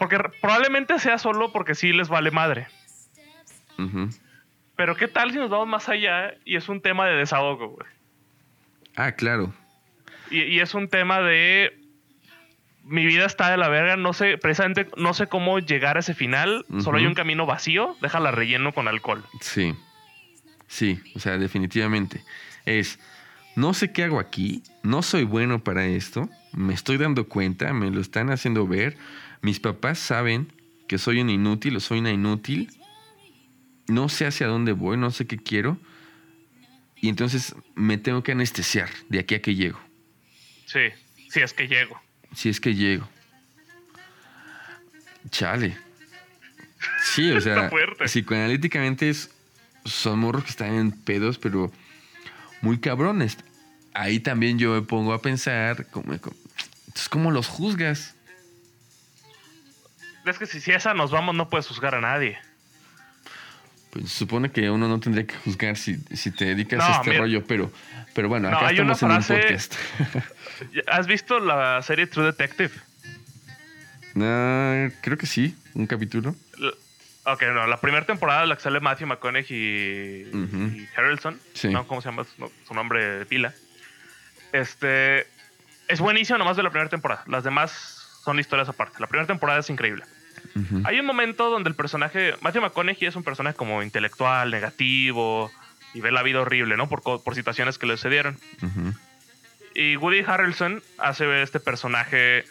Porque 0.01 0.19
probablemente 0.41 0.99
sea 0.99 1.19
solo 1.19 1.53
porque 1.53 1.77
sí 1.77 1.93
les 1.93 2.09
vale 2.09 2.33
madre. 2.33 2.67
Pero 4.75 4.97
qué 4.97 5.07
tal 5.07 5.31
si 5.31 5.39
nos 5.39 5.51
vamos 5.51 5.69
más 5.69 5.89
allá 5.89 6.35
y 6.45 6.57
es 6.57 6.69
un 6.69 6.81
tema 6.81 7.07
de 7.07 7.15
desahogo, 7.15 7.69
güey. 7.69 7.89
Ah, 8.97 9.13
claro. 9.13 9.55
Y, 10.31 10.43
y 10.43 10.61
es 10.61 10.75
un 10.75 10.89
tema 10.89 11.21
de 11.21 11.81
mi 12.85 13.07
vida 13.07 13.27
está 13.27 13.51
de 13.51 13.57
la 13.57 13.69
verga, 13.69 13.97
no 13.97 14.13
sé, 14.13 14.39
precisamente 14.39 14.89
no 14.97 15.15
sé 15.15 15.29
cómo 15.29 15.59
llegar 15.59 15.97
a 15.97 16.01
ese 16.01 16.15
final, 16.15 16.65
solo 16.81 16.99
hay 16.99 17.07
un 17.07 17.15
camino 17.15 17.47
vacío, 17.47 17.97
déjala 18.01 18.31
relleno 18.31 18.73
con 18.73 18.89
alcohol. 18.89 19.23
Sí. 19.41 19.75
Sí, 20.67 21.01
o 21.15 21.19
sea, 21.19 21.37
definitivamente. 21.37 22.25
Es, 22.65 22.99
no 23.55 23.75
sé 23.75 23.93
qué 23.93 24.05
hago 24.05 24.19
aquí, 24.19 24.63
no 24.83 25.03
soy 25.03 25.25
bueno 25.25 25.63
para 25.63 25.85
esto, 25.85 26.29
me 26.53 26.75
estoy 26.75 26.97
dando 26.97 27.29
cuenta, 27.29 27.73
me 27.73 27.91
lo 27.91 28.01
están 28.01 28.31
haciendo 28.31 28.67
ver, 28.67 28.97
mis 29.43 29.61
papás 29.61 29.99
saben 29.99 30.53
que 30.89 30.99
soy 30.99 31.21
un 31.21 31.31
inútil 31.31 31.77
o 31.77 31.81
soy 31.81 32.01
una 32.01 32.11
inútil, 32.13 32.71
no 33.89 34.09
sé 34.09 34.27
hacia 34.27 34.47
dónde 34.47 34.73
voy, 34.73 34.97
no 34.97 35.11
sé 35.11 35.27
qué 35.27 35.37
quiero, 35.39 35.79
y 36.97 37.09
entonces 37.09 37.55
me 37.75 37.97
tengo 37.99 38.23
que 38.23 38.33
anestesiar 38.33 38.89
de 39.09 39.21
aquí 39.21 39.35
a 39.35 39.43
que 39.43 39.55
llego, 39.55 39.81
Sí, 40.67 40.81
si 41.31 41.41
es 41.41 41.53
que 41.53 41.67
llego. 41.67 42.01
si 42.35 42.49
es 42.49 42.61
que 42.61 42.75
llego. 42.75 43.09
Chale. 45.31 45.77
Sí, 47.03 47.31
o 47.33 47.41
sea, 47.41 47.71
psicoanalíticamente 48.05 49.11
es, 49.11 49.31
son 49.85 50.19
morros 50.21 50.45
que 50.45 50.51
están 50.51 50.75
en 50.75 50.93
pedos, 50.93 51.39
pero 51.39 51.73
muy 52.63 52.79
cabrones. 52.79 53.37
Ahí 53.95 54.21
también 54.21 54.59
yo 54.59 54.73
me 54.75 54.83
pongo 54.83 55.13
a 55.13 55.21
pensar, 55.21 55.87
como- 55.91 56.13
entonces, 56.13 57.09
¿cómo 57.09 57.31
los 57.31 57.49
juzgas? 57.49 58.15
Es 60.27 60.39
que 60.39 60.47
si, 60.47 60.61
si 60.61 60.71
esa 60.73 60.95
nos 60.95 61.11
vamos 61.11 61.35
no 61.35 61.49
puedes 61.49 61.67
juzgar 61.67 61.95
a 61.95 62.01
nadie. 62.01 62.39
Pues 63.91 64.11
se 64.13 64.19
supone 64.19 64.53
que 64.53 64.71
uno 64.71 64.87
no 64.89 65.01
tendría 65.01 65.27
que 65.27 65.35
juzgar 65.35 65.77
si, 65.77 65.97
si 66.15 66.31
te 66.31 66.45
dedicas 66.45 66.79
No, 66.79 66.85
a 66.85 66.91
este 66.99 67.11
mira. 67.11 67.23
rollo, 67.23 67.45
pero, 67.45 67.73
pero 68.15 68.29
bueno, 68.29 68.49
No, 68.51 68.57
acá 68.59 68.69
hay 68.69 68.79
una 68.81 68.93
estamos 68.93 69.29
en 69.31 69.37
un 69.37 69.41
frase- 69.41 69.43
podcast. 69.43 69.75
¿Has 70.89 71.07
visto 71.09 71.41
la 71.41 71.83
serie 71.83 72.07
True 72.07 72.27
Detective? 72.27 72.71
No, 74.15 74.91
creo 75.03 75.17
que 75.19 75.27
sí, 75.27 75.57
un 75.75 75.87
capítulo. 75.87 76.35
Ok, 77.25 77.43
no, 77.53 77.67
la 77.67 77.81
primera 77.81 78.07
temporada 78.07 78.47
la 78.47 78.57
que 78.57 78.63
sale 78.63 78.81
Matthew 78.81 79.07
McConaughey 79.09 79.57
y, 79.57 80.31
y 80.37 80.89
Harrelson, 80.97 81.39
Sí. 81.55 81.69
¿no? 81.69 81.87
¿Cómo 81.87 82.01
se 82.01 82.09
llama 82.09 82.25
su, 82.25 82.51
su 82.67 82.75
nombre 82.75 83.05
de 83.19 83.27
pila? 83.27 83.55
Este, 84.53 85.27
es 85.89 86.01
buenísimo 86.01 86.39
nomás 86.39 86.57
de 86.57 86.63
la 86.63 86.71
primera 86.71 86.89
temporada. 86.91 87.23
Las 87.27 87.45
demás 87.45 88.00
son 88.25 88.39
historias 88.39 88.69
aparte. 88.69 88.99
La 89.01 89.07
primera 89.07 89.27
temporada 89.27 89.61
es 89.61 89.71
increíble. 89.71 90.05
Hay 90.85 90.99
un 90.99 91.07
momento 91.07 91.51
donde 91.51 91.69
el 91.71 91.77
personaje, 91.77 92.35
Matthew 92.41 92.63
McConaughey 92.63 93.07
es 93.09 93.17
un 93.17 93.23
personaje 93.23 93.57
como 93.57 93.83
intelectual, 93.83 94.51
negativo, 94.51 95.51
y 95.95 96.01
ve 96.01 96.11
la 96.13 96.23
vida 96.23 96.41
horrible, 96.41 96.77
¿no? 96.77 96.89
Por, 96.89 97.03
por 97.03 97.35
situaciones 97.35 97.79
que 97.79 97.87
le 97.87 97.97
sucedieron. 97.97 98.39
Y 99.75 99.97
Woody 99.97 100.21
Harrelson 100.27 100.83
hace 100.99 101.27
ver 101.27 101.43
este 101.43 101.61
personaje 101.61 102.45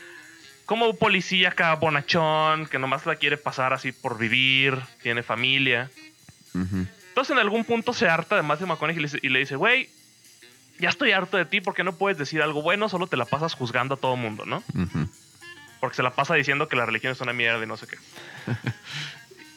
como 0.66 0.88
un 0.88 0.98
policía 0.98 1.50
acá 1.50 1.74
bonachón, 1.76 2.68
que 2.68 2.80
nomás 2.80 3.06
la 3.06 3.16
quiere 3.16 3.38
pasar 3.38 3.74
así 3.74 3.92
por 3.92 4.18
vivir, 4.18 4.78
tiene 5.02 5.24
familia. 5.24 5.90
Entonces 7.10 7.34
en 7.34 7.40
algún 7.40 7.66
punto 7.66 7.94
se 7.94 8.08
harta 8.08 8.36
de 8.36 8.44
Matthew 8.44 8.68
McConaughey 8.68 9.06
y 9.22 9.30
le 9.30 9.40
dice- 9.40 9.56
güey, 9.56 9.90
ya 10.80 10.90
estoy 10.90 11.12
harto 11.12 11.38
de 11.38 11.46
ti 11.46 11.60
porque 11.60 11.84
no 11.84 11.98
puedes 11.98 12.18
decir 12.18 12.42
algo 12.42 12.62
bueno, 12.62 12.88
solo 12.88 13.08
te 13.08 13.18
la 13.18 13.26
pasas 13.26 13.54
juzgando 13.56 13.96
a 13.96 13.98
todo 13.98 14.16
mundo, 14.16 14.46
¿no? 14.46 14.64
Ujú. 14.76 15.10
Porque 15.80 15.96
se 15.96 16.04
la 16.04 16.12
pasa 16.12 16.36
diciendo 16.36 16.68
que 16.68 16.76
la 16.76 16.86
religión 16.86 17.14
es 17.14 17.22
una 17.22 17.34
mierda 17.34 17.64
y 17.64 17.68
no 17.68 17.78
sé 17.78 17.88
qué. 17.88 17.98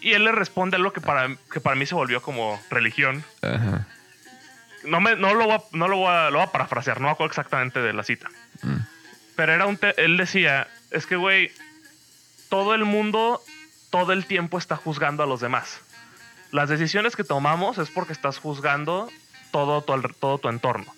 y 0.01 0.13
él 0.13 0.25
le 0.25 0.33
responde 0.33 0.77
algo 0.77 0.93
que 0.93 1.01
para, 1.01 1.35
que 1.53 1.61
para 1.61 1.77
mí 1.77 1.87
se 1.87 1.95
volvió 1.95 2.23
como 2.23 2.61
religión. 2.71 3.25
Ajá. 3.43 3.87
No, 4.85 5.01
me, 5.01 5.15
no, 5.17 5.35
lo, 5.35 5.45
voy 5.45 5.55
a, 5.55 5.63
no 5.73 5.89
lo, 5.89 5.97
voy 5.99 6.09
a, 6.09 6.31
lo 6.31 6.39
voy 6.39 6.47
a 6.47 6.53
parafrasear, 6.53 7.01
no 7.01 7.07
me 7.07 7.13
acuerdo 7.13 7.31
exactamente 7.31 7.81
de 7.81 7.93
la 7.93 8.03
cita. 8.03 8.29
Mm. 8.63 8.77
Pero 9.37 9.53
era 9.53 9.67
un 9.67 9.77
te- 9.77 10.01
él 10.05 10.17
decía, 10.17 10.69
es 10.91 11.07
que, 11.07 11.17
güey, 11.17 11.53
todo 12.49 12.75
el 12.75 12.85
mundo, 12.85 13.41
todo 13.91 14.13
el 14.13 14.27
tiempo 14.27 14.59
está 14.59 14.77
juzgando 14.77 15.23
a 15.23 15.27
los 15.27 15.41
demás. 15.41 15.81
Las 16.51 16.69
decisiones 16.69 17.17
que 17.17 17.25
tomamos 17.25 17.79
es 17.79 17.91
porque 17.91 18.13
estás 18.13 18.39
juzgando 18.39 19.09
todo 19.53 19.83
tu, 19.83 19.99
todo 20.21 20.39
tu 20.39 20.49
entorno. 20.49 20.93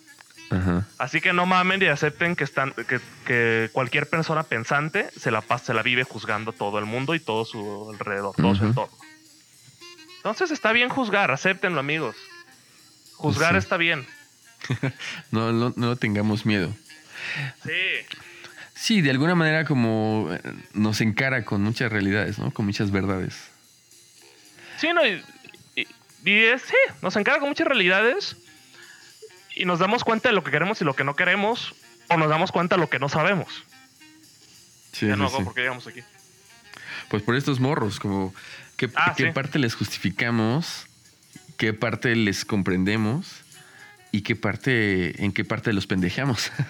Ajá. 0.51 0.87
Así 0.99 1.21
que 1.21 1.33
no 1.33 1.47
mamen 1.47 1.83
y 1.83 1.87
acepten 1.87 2.37
que, 2.37 2.45
están, 2.45 2.73
que, 2.73 3.01
que 3.27 3.71
cualquier 3.73 4.09
persona 4.09 4.43
pensante 4.45 5.11
se 5.19 5.31
la, 5.31 5.41
pasa, 5.41 5.67
se 5.67 5.75
la 5.75 5.83
vive 5.83 6.05
juzgando 6.05 6.53
todo 6.53 6.79
el 6.79 6.85
mundo 6.85 7.15
y 7.15 7.21
todo 7.21 7.45
su 7.45 7.91
alrededor, 7.91 8.35
todo 8.37 8.55
su 8.55 8.65
entorno. 8.65 8.97
Entonces 10.19 10.51
está 10.51 10.73
bien 10.73 10.89
juzgar, 10.89 11.31
acéptenlo, 11.31 11.81
amigos. 11.81 12.17
Juzgar 13.17 13.53
Sí. 13.53 13.59
está 13.59 13.77
bien. 13.77 14.07
No, 15.31 15.53
no, 15.53 15.73
no 15.77 15.97
tengamos 15.97 16.47
miedo. 16.47 16.73
Sí. 17.65 17.73
Sí, 18.75 19.01
de 19.01 19.11
alguna 19.11 19.35
manera 19.35 19.65
como 19.65 20.29
eh, 20.33 20.41
nos 20.75 21.01
encara 21.01 21.45
con 21.45 21.63
muchas 21.63 21.91
realidades, 21.93 22.39
¿no? 22.39 22.51
Con 22.53 22.67
muchas 22.67 22.91
verdades. 22.91 23.51
Sí, 24.79 24.89
no, 24.95 25.07
y, 25.07 25.23
y- 25.77 25.87
y 26.25 26.45
es- 26.45 26.63
sí, 26.63 26.75
nos 27.03 27.15
encarga 27.17 27.41
con 27.41 27.49
muchas 27.51 27.67
realidades 27.67 28.37
y 29.55 29.65
nos 29.65 29.79
damos 29.79 30.05
cuenta 30.05 30.29
de 30.29 30.35
lo 30.35 30.43
que 30.45 30.51
queremos 30.51 30.81
y 30.81 30.85
lo 30.85 30.95
que 30.95 31.05
no 31.05 31.15
queremos, 31.17 31.75
o 32.09 32.17
nos 32.17 32.29
damos 32.29 32.53
cuenta 32.53 32.77
de 32.77 32.81
lo 32.81 32.89
que 32.91 32.99
no 32.99 33.09
sabemos. 33.09 33.65
Sí, 34.93 35.07
ya 35.07 35.17
no 35.17 35.27
sí, 35.29 35.33
hago 35.35 35.39
sí. 35.39 35.45
porque 35.45 35.61
llegamos 35.63 35.87
aquí. 35.87 36.01
Pues 37.09 37.23
por 37.23 37.37
estos 37.37 37.61
morros, 37.61 37.99
como 38.01 38.35
qué, 38.77 38.91
Ah, 38.95 39.15
qué 39.17 39.27
sí. 39.27 39.33
parte 39.33 39.59
les 39.59 39.75
justificamos, 39.75 40.87
qué 41.57 41.73
parte 41.73 42.15
les 42.17 42.45
comprendemos 42.45 43.43
y 44.13 44.23
qué 44.23 44.37
parte, 44.37 45.25
en 45.25 45.33
qué 45.33 45.45
parte 45.45 45.73
los 45.73 45.87
pendejamos. 45.87 46.51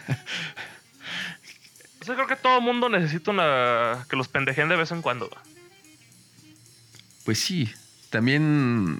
O 2.01 2.05
sea, 2.07 2.17
creo 2.17 2.27
que 2.27 2.37
todo 2.37 2.61
mundo 2.61 2.91
necesita 2.91 3.31
una 3.31 4.05
que 4.11 4.17
los 4.17 4.29
pendejen 4.29 4.69
de 4.69 4.77
vez 4.77 4.91
en 4.91 5.01
cuando. 5.01 5.31
pues 7.25 7.39
sí, 7.41 7.73
también, 8.11 8.99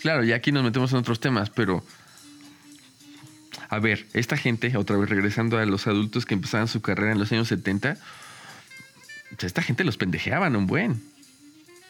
claro, 0.00 0.22
ya 0.22 0.36
aquí 0.36 0.52
nos 0.52 0.62
metemos 0.62 0.92
en 0.92 0.98
otros 0.98 1.18
temas, 1.18 1.50
pero 1.50 1.84
a 3.70 3.78
ver, 3.78 4.06
esta 4.14 4.36
gente, 4.36 4.76
otra 4.76 4.96
vez 4.96 5.08
regresando 5.08 5.56
a 5.56 5.64
los 5.64 5.86
adultos 5.86 6.26
que 6.26 6.34
empezaban 6.34 6.66
su 6.66 6.82
carrera 6.82 7.12
en 7.12 7.20
los 7.20 7.30
años 7.30 7.46
70, 7.46 7.96
pues 9.30 9.44
esta 9.44 9.62
gente 9.62 9.84
los 9.84 9.96
pendejeaban 9.96 10.56
un 10.56 10.66
buen. 10.66 11.00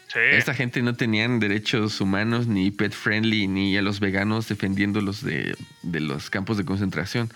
Sí. 0.09 0.19
Esta 0.33 0.53
gente 0.53 0.83
no 0.83 0.95
tenían 0.95 1.41
derechos 1.41 2.01
humanos, 2.03 2.47
ni 2.47 2.71
pet 2.71 2.93
friendly, 2.93 3.49
ni 3.49 3.77
a 3.79 3.83
los 3.83 3.99
veganos 3.99 4.47
defendiéndolos 4.47 5.25
de, 5.25 5.57
de 5.83 6.01
los 6.01 6.29
campos 6.29 6.59
de 6.59 6.67
concentración. 6.67 7.33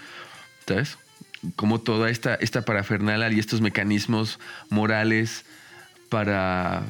¿Sabes? 0.67 0.99
Como 1.57 1.81
toda 1.81 2.11
esta, 2.11 2.35
esta 2.35 2.67
parafernalia 2.67 3.33
y 3.33 3.39
estos 3.39 3.63
mecanismos 3.63 4.39
morales 4.69 5.47
para 6.11 6.85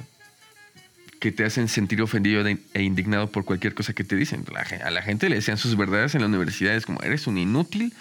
que 1.24 1.32
te 1.32 1.42
hacen 1.42 1.68
sentir 1.68 2.02
ofendido 2.02 2.46
e 2.46 2.82
indignado 2.82 3.30
por 3.30 3.46
cualquier 3.46 3.72
cosa 3.72 3.94
que 3.94 4.04
te 4.04 4.14
dicen. 4.14 4.44
A 4.84 4.90
la 4.90 5.00
gente 5.00 5.30
le 5.30 5.36
decían 5.36 5.56
sus 5.56 5.74
verdades 5.74 6.14
en 6.14 6.20
la 6.20 6.26
universidad, 6.26 6.74
es 6.74 6.84
como, 6.84 7.00
eres 7.00 7.26
un 7.26 7.38
inútil, 7.38 7.94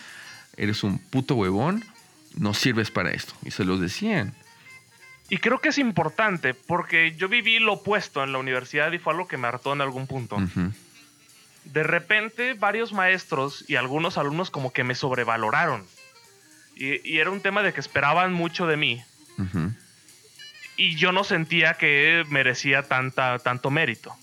eres 0.57 0.83
un 0.83 0.99
puto 0.99 1.35
huevón, 1.35 1.85
no 2.35 2.53
sirves 2.53 2.91
para 2.91 3.11
esto. 3.11 3.33
Y 3.45 3.51
se 3.51 3.63
los 3.63 3.79
decían. 3.79 4.33
Y 5.29 5.37
creo 5.37 5.61
que 5.61 5.69
es 5.69 5.77
importante 5.77 6.53
porque 6.53 7.15
yo 7.15 7.29
viví 7.29 7.59
lo 7.59 7.75
opuesto 7.75 8.21
en 8.25 8.33
la 8.33 8.39
universidad 8.39 8.91
y 8.91 8.99
fue 8.99 9.13
algo 9.13 9.25
que 9.25 9.37
me 9.37 9.47
hartó 9.47 9.71
en 9.71 9.79
algún 9.79 10.05
punto. 10.05 10.35
De 11.63 11.83
repente, 11.83 12.55
varios 12.55 12.91
maestros 12.91 13.63
y 13.69 13.77
algunos 13.77 14.17
alumnos 14.17 14.49
como 14.49 14.73
que 14.73 14.83
me 14.83 14.95
sobrevaloraron. 14.95 15.85
Y, 16.75 17.09
y 17.09 17.19
era 17.19 17.31
un 17.31 17.39
tema 17.39 17.63
de 17.63 17.71
que 17.71 17.79
esperaban 17.79 18.33
mucho 18.33 18.67
de 18.67 18.75
mí. 18.75 19.01
Ujú. 19.37 19.71
Y 20.83 20.95
yo 20.95 21.13
no 21.13 21.23
sentía 21.23 21.75
que 21.75 22.25
merecía 22.27 22.83
tanta, 22.83 23.39
tanto 23.39 23.71
mérito. 23.71 24.13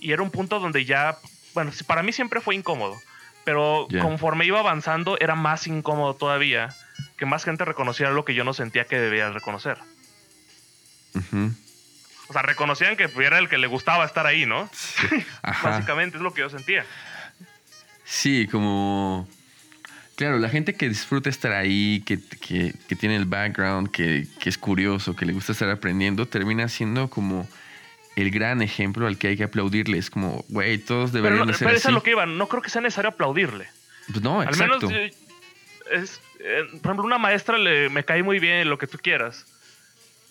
Y 0.00 0.12
era 0.12 0.22
un 0.22 0.30
punto 0.30 0.58
donde 0.58 0.86
ya, 0.86 1.18
bueno, 1.52 1.70
sí, 1.70 1.84
para 1.84 2.02
mí 2.02 2.12
siempre 2.12 2.40
fue 2.40 2.54
incómodo, 2.54 2.96
pero 3.44 3.86
conforme 4.00 4.46
iba 4.46 4.60
avanzando 4.60 5.18
era 5.20 5.34
más 5.34 5.66
incómodo 5.66 6.14
todavía 6.14 6.74
que 7.18 7.26
más 7.26 7.44
gente 7.44 7.66
reconociera 7.66 8.10
lo 8.10 8.24
que 8.24 8.32
yo 8.32 8.42
no 8.42 8.54
sentía 8.54 8.86
que 8.86 8.98
debía 8.98 9.30
reconocer. 9.32 9.76
O 12.28 12.32
sea, 12.32 12.40
reconocían 12.40 12.96
que 12.96 13.10
era 13.18 13.38
el 13.38 13.50
que 13.50 13.58
le 13.58 13.66
gustaba 13.66 14.06
estar 14.06 14.26
ahí, 14.26 14.46
¿no? 14.46 14.70
Ajá. 15.42 15.68
Básicamente 15.72 16.16
es 16.16 16.22
lo 16.22 16.32
que 16.32 16.40
yo 16.40 16.48
sentía. 16.48 16.86
Sí, 18.06 18.48
como 18.50 19.28
Claro, 20.16 20.38
la 20.38 20.48
gente 20.48 20.74
que 20.74 20.88
disfruta 20.88 21.28
estar 21.28 21.52
ahí, 21.52 22.02
que, 22.06 22.20
que, 22.40 22.72
que 22.88 22.96
tiene 22.96 23.16
el 23.16 23.24
background, 23.24 23.90
que, 23.90 24.26
que, 24.38 24.48
es 24.48 24.58
curioso, 24.58 25.16
que 25.16 25.26
le 25.26 25.32
gusta 25.32 25.52
estar 25.52 25.68
aprendiendo, 25.68 26.26
termina 26.26 26.68
siendo 26.68 27.10
como 27.10 27.48
el 28.14 28.30
gran 28.30 28.62
ejemplo 28.62 29.08
al 29.08 29.18
que 29.18 29.28
hay 29.28 29.36
que 29.36 29.44
aplaudirle. 29.44 29.98
Es 29.98 30.10
como, 30.10 30.44
güey, 30.48 30.78
todos 30.78 31.12
deberían 31.12 31.46
pero 31.46 31.52
no, 31.52 31.58
pero 31.58 31.76
eso 31.76 31.88
es 31.88 31.94
lo 31.94 32.02
que 32.02 32.12
iba. 32.12 32.26
No 32.26 32.48
creo 32.48 32.62
que 32.62 32.70
sea 32.70 32.80
necesario 32.80 33.10
aplaudirle. 33.10 33.66
Pues 34.08 34.22
no, 34.22 34.40
Al 34.40 34.56
menos, 34.56 34.84
eh, 34.92 35.12
es, 35.90 36.20
eh, 36.38 36.62
por 36.80 36.92
ejemplo, 36.92 37.04
una 37.04 37.18
maestra 37.18 37.58
le, 37.58 37.88
me 37.88 38.04
cae 38.04 38.22
muy 38.22 38.38
bien, 38.38 38.68
lo 38.68 38.78
que 38.78 38.86
tú 38.86 38.98
quieras. 38.98 39.46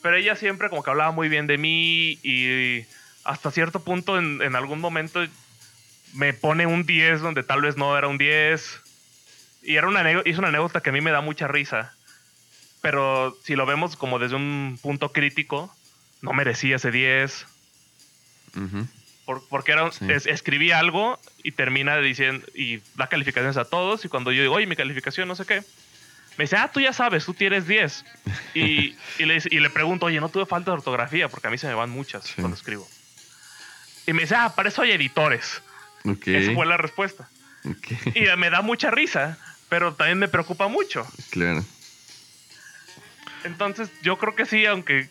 Pero 0.02 0.16
ella 0.16 0.36
siempre 0.38 0.70
como 0.70 0.84
que 0.84 0.92
hablaba 0.92 1.12
muy 1.12 1.28
bien 1.28 1.46
de 1.48 1.58
mí 1.58 2.20
y 2.24 2.86
hasta 3.26 3.52
cierto 3.52 3.82
punto 3.82 4.18
en, 4.18 4.42
en 4.42 4.56
algún 4.56 4.80
momento 4.80 5.26
me 6.14 6.34
pone 6.34 6.66
un 6.66 6.86
10 6.86 7.22
donde 7.22 7.44
tal 7.44 7.62
vez 7.62 7.76
no 7.76 7.98
era 7.98 8.08
un 8.08 8.18
10. 8.18 8.83
Y 9.64 9.76
era 9.76 9.88
una, 9.88 10.04
hizo 10.26 10.40
una 10.40 10.50
anécdota 10.50 10.82
que 10.82 10.90
a 10.90 10.94
mí 10.94 11.02
me 11.02 11.12
da 11.12 11.22
mucha 11.22 11.48
risa. 11.48 11.94
Pero 12.82 13.38
si 13.44 13.56
lo 13.56 13.66
vemos 13.66 13.96
como 13.96 14.20
desde 14.20 14.36
un 14.36 14.78
punto 14.82 15.12
crítico, 15.14 15.74
no 16.22 16.34
merecía 16.34 16.76
ese 16.76 16.92
10. 16.92 17.46
Ujú. 18.56 18.88
Por- 19.26 19.48
porque 19.48 19.72
era, 19.72 19.90
Sí. 19.92 20.06
es- 20.12 20.26
escribí 20.26 20.72
algo 20.72 21.18
y 21.44 21.52
termina 21.54 21.98
diciendo 21.98 22.46
y 22.54 22.82
da 22.96 23.08
calificaciones 23.08 23.56
a 23.58 23.66
todos 23.66 24.04
y 24.04 24.10
cuando 24.10 24.32
yo 24.34 24.42
digo, 24.42 24.54
oye, 24.56 24.68
mi 24.68 24.76
calificación 24.76 25.28
no 25.30 25.36
sé 25.36 25.46
qué, 25.46 25.64
me 26.38 26.44
dice, 26.44 26.58
ah, 26.58 26.70
tú 26.74 26.82
ya 26.82 26.92
sabes, 26.92 27.24
tú 27.26 27.34
tienes 27.34 27.68
10. 27.68 28.04
Y, 28.54 28.96
y, 29.18 29.26
le, 29.26 29.42
y 29.50 29.60
le 29.62 29.70
pregunto, 29.70 30.06
oye, 30.08 30.20
no 30.20 30.30
tuve 30.30 30.46
falta 30.46 30.72
de 30.72 30.78
ortografía 30.78 31.30
porque 31.30 31.48
a 31.48 31.52
mí 31.52 31.58
se 31.58 31.68
me 31.68 31.74
van 31.74 31.90
muchas 31.90 32.26
Sí. 32.26 32.34
cuando 32.36 32.56
escribo. 32.58 32.88
Y 34.06 34.12
me 34.14 34.24
dice, 34.24 34.36
ah, 34.36 34.54
para 34.56 34.68
eso 34.70 34.82
hay 34.82 34.92
editores. 34.92 35.62
Ok. 36.04 36.28
Esa 36.28 36.52
fue 36.54 36.66
la 36.66 36.76
respuesta. 36.78 37.30
ok. 37.66 38.16
Y 38.16 38.26
me 38.38 38.50
da 38.50 38.62
mucha 38.62 38.92
risa, 38.92 39.38
pero 39.74 39.96
también 39.96 40.20
me 40.20 40.28
preocupa 40.28 40.68
mucho. 40.68 41.04
Claro. 41.32 41.66
Entonces, 43.44 43.90
yo 44.04 44.20
creo 44.20 44.36
que 44.36 44.46
sí, 44.46 44.68
aunque 44.68 45.10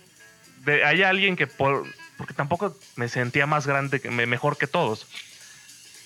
de- 0.65 0.85
haya 0.85 1.09
alguien 1.09 1.35
que 1.35 1.49
por. 1.49 1.85
Porque 2.17 2.33
tampoco 2.33 2.79
me 2.95 3.09
sentía 3.09 3.45
más 3.45 3.67
grande, 3.67 3.99
que 4.01 4.09
me- 4.13 4.27
mejor 4.27 4.57
que 4.59 4.69
todos. 4.69 5.09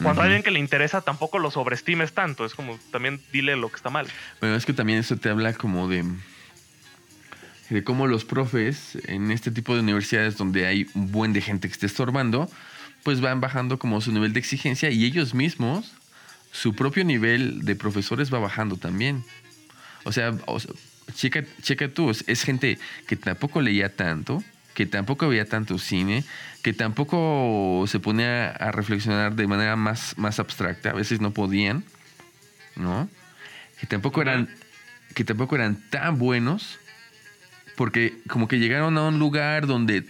Cuando 0.02 0.22
hay 0.22 0.28
alguien 0.28 0.42
que 0.42 0.50
le 0.50 0.59
interesa, 0.59 1.02
tampoco 1.02 1.38
lo 1.38 1.50
sobreestimes 1.50 2.14
tanto. 2.14 2.46
Es 2.46 2.54
como 2.54 2.78
también 2.90 3.20
dile 3.30 3.57
lo 3.57 3.68
que 3.68 3.76
está 3.76 3.90
mal. 3.90 4.07
Bueno, 4.40 4.57
es 4.57 4.64
que 4.64 4.72
también 4.72 5.00
eso 5.00 5.18
te 5.18 5.28
habla 5.28 5.52
como 5.52 5.86
de, 5.86 6.02
de 7.68 7.84
cómo 7.84 8.07
los 8.07 8.24
profes 8.24 8.96
en 9.04 9.30
este 9.32 9.50
tipo 9.50 9.74
de 9.74 9.80
universidades 9.80 10.38
donde 10.38 10.66
hay 10.66 10.86
un 10.94 11.12
buen 11.12 11.34
de 11.34 11.42
gente 11.42 11.68
que 11.68 11.72
esté 11.74 11.84
estorbando, 11.84 12.50
pues 13.02 13.20
van 13.20 13.42
bajando 13.42 13.78
como 13.78 14.00
su 14.00 14.12
nivel 14.12 14.32
de 14.32 14.40
exigencia 14.40 14.88
y 14.90 15.04
ellos 15.04 15.34
mismos, 15.34 15.92
su 16.57 16.74
propio 16.74 17.04
nivel 17.04 17.66
de 17.66 17.76
profesores 17.76 18.32
va 18.32 18.38
bajando 18.38 18.78
también. 18.78 19.24
O 20.04 20.12
sea, 20.12 20.34
o 20.46 20.59
sea, 20.59 20.72
checa, 21.14 21.44
checa 21.61 21.88
tú, 21.88 22.11
es, 22.11 22.42
gente 22.42 22.78
que 23.07 23.16
tampoco 23.16 23.61
leía 23.61 23.94
tanto, 23.94 24.42
que 24.72 24.86
tampoco 24.86 25.28
veía 25.28 25.44
tanto 25.44 25.78
cine, 25.78 26.24
que 26.62 26.72
tampoco 26.72 27.84
se 27.86 28.00
ponía 28.00 28.48
a 28.48 28.72
reflexionar 28.72 29.34
de 29.36 29.46
manera 29.46 29.76
más, 29.76 30.16
más 30.16 30.40
abstracta, 30.40 30.90
a 30.90 30.94
veces 30.94 31.20
no 31.20 31.32
podían, 31.32 31.84
¿no? 32.74 33.11
Que 33.78 33.86
tampoco 33.86 34.22
eran, 34.22 34.48
que 35.14 35.24
tampoco 35.24 35.57
eran 35.57 35.76
tan 35.90 36.18
buenos, 36.18 36.78
porque 37.76 38.16
como 38.28 38.48
que 38.48 38.59
llegaron 38.59 38.96
a 38.96 39.02
un 39.02 39.18
lugar 39.18 39.66
donde 39.66 40.07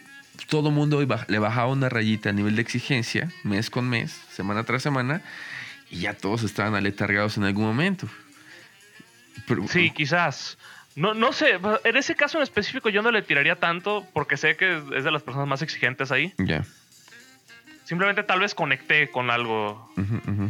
todo 0.49 0.71
mundo 0.71 1.05
le 1.27 1.39
bajaba 1.41 1.73
una 1.73 1.89
rayita 1.89 2.31
a 2.31 2.33
nivel 2.33 2.55
de 2.55 2.63
exigencia, 2.63 3.33
mes 3.43 3.69
con 3.69 3.89
mes, 3.89 4.17
semana 4.31 4.63
tras 4.63 4.85
semana, 4.85 5.23
y 5.91 6.01
ya 6.01 6.15
todos 6.15 6.43
estaban 6.43 6.75
aletargados 6.75 7.37
en 7.37 7.45
algún 7.45 7.65
momento. 7.65 8.09
Pero- 9.47 9.67
Sí, 9.69 9.91
quizás. 9.91 10.59
No, 10.95 11.13
no 11.13 11.33
sé, 11.33 11.59
en 11.85 11.97
ese 11.97 12.15
caso 12.15 12.39
en 12.39 12.43
específico 12.43 12.89
yo 12.89 13.03
no 13.03 13.11
le 13.11 13.21
tiraría 13.23 13.57
tanto 13.57 14.07
porque 14.15 14.37
sé 14.39 14.57
que 14.57 14.79
es 14.97 15.05
de 15.05 15.11
las 15.11 15.23
personas 15.23 15.47
más 15.47 15.61
exigentes 15.63 16.11
ahí. 16.11 16.33
Ya. 16.39 16.65
Simplemente 17.85 18.23
tal 18.25 18.41
vez 18.41 18.55
conecté 18.55 19.11
con 19.11 19.31
algo. 19.31 19.93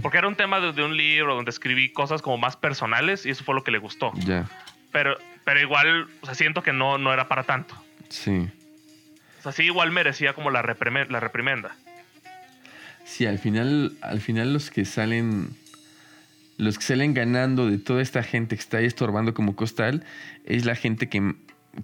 Porque 0.03 0.19
era 0.19 0.29
un 0.29 0.37
tema 0.37 0.61
de, 0.61 0.73
de 0.73 0.85
un 0.85 0.97
libro 0.97 1.35
donde 1.35 1.51
escribí 1.51 1.93
cosas 1.93 2.23
como 2.23 2.39
más 2.39 2.57
personales 2.57 3.27
y 3.27 3.31
eso 3.31 3.45
fue 3.45 3.55
lo 3.55 3.65
que 3.65 3.73
le 3.73 3.79
gustó. 3.79 4.13
Ya. 4.15 4.47
Pero, 4.93 5.19
pero 5.45 5.61
igual, 5.61 6.09
o 6.23 6.27
sea, 6.27 6.35
siento 6.35 6.63
que 6.63 6.73
no, 6.73 6.97
no 6.97 7.13
era 7.13 7.29
para 7.29 7.43
tanto. 7.43 7.75
Sí. 8.09 8.49
O 9.41 9.43
sea, 9.43 9.53
sí 9.53 9.65
igual 9.65 9.91
merecía 9.91 10.33
como 10.33 10.51
la 10.51 10.63
reprimenda. 10.63 11.77
Sí, 13.07 13.25
al 13.25 13.39
final, 13.39 13.97
al 14.03 14.21
final 14.21 14.53
los 14.53 14.71
que 14.71 14.85
salen, 14.85 15.51
los 16.59 16.77
que 16.77 16.85
salen 16.85 17.15
ganando 17.15 17.71
de 17.71 17.79
toda 17.79 18.03
esta 18.03 18.23
gente 18.23 18.57
que 18.57 18.61
está 18.61 18.79
ahí 18.79 18.85
estorbando 18.87 19.33
como 19.33 19.55
costal, 19.55 20.05
es 20.45 20.65
la 20.65 20.75
gente 20.75 21.09
que, 21.09 21.35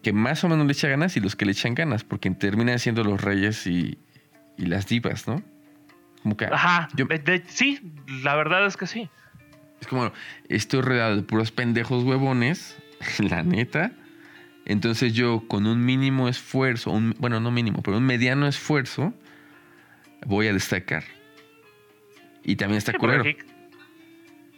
que 0.03 0.13
más 0.13 0.43
o 0.45 0.49
menos 0.49 0.67
le 0.67 0.73
echa 0.73 0.89
ganas 0.89 1.17
y 1.17 1.21
los 1.21 1.37
que 1.37 1.45
le 1.47 1.53
echan 1.53 1.75
ganas, 1.75 2.03
porque 2.05 2.29
terminan 2.33 2.79
siendo 2.81 3.05
los 3.05 3.21
reyes 3.21 3.67
y, 3.69 3.99
y 4.59 4.67
las 4.67 4.89
divas, 4.89 5.29
¿no? 5.29 5.43
Como 6.25 6.37
que 6.37 6.47
Ajá, 6.47 6.89
yo- 6.97 7.07
de- 7.07 7.19
de- 7.19 7.45
sí, 7.47 7.81
la 8.25 8.35
verdad 8.35 8.67
es 8.67 8.77
que 8.77 8.87
sí. 8.89 9.09
es 9.81 9.87
como, 9.87 10.13
estoy 10.49 10.81
rodeado 10.83 11.17
de 11.17 11.23
puros 11.23 11.53
pendejos 11.53 12.03
huevones, 12.05 12.77
la 13.21 13.43
neta. 13.45 13.93
Entonces 14.65 15.13
yo 15.13 15.45
con 15.49 15.67
un 15.67 15.85
mínimo 15.85 16.29
esfuerzo, 16.29 16.91
un, 16.91 17.15
bueno, 17.19 17.41
no 17.41 17.51
mínimo, 17.51 17.81
pero 17.83 17.97
un 17.99 18.05
mediano 18.05 18.47
esfuerzo, 18.47 19.13
voy 20.27 20.49
a 20.49 20.53
destacar. 20.53 21.05
Y 22.45 22.57
también 22.57 22.79
está 22.79 22.93
Sí, 22.93 22.99
culero. 22.99 23.21
aquí, 23.21 23.37
sí, 23.39 23.45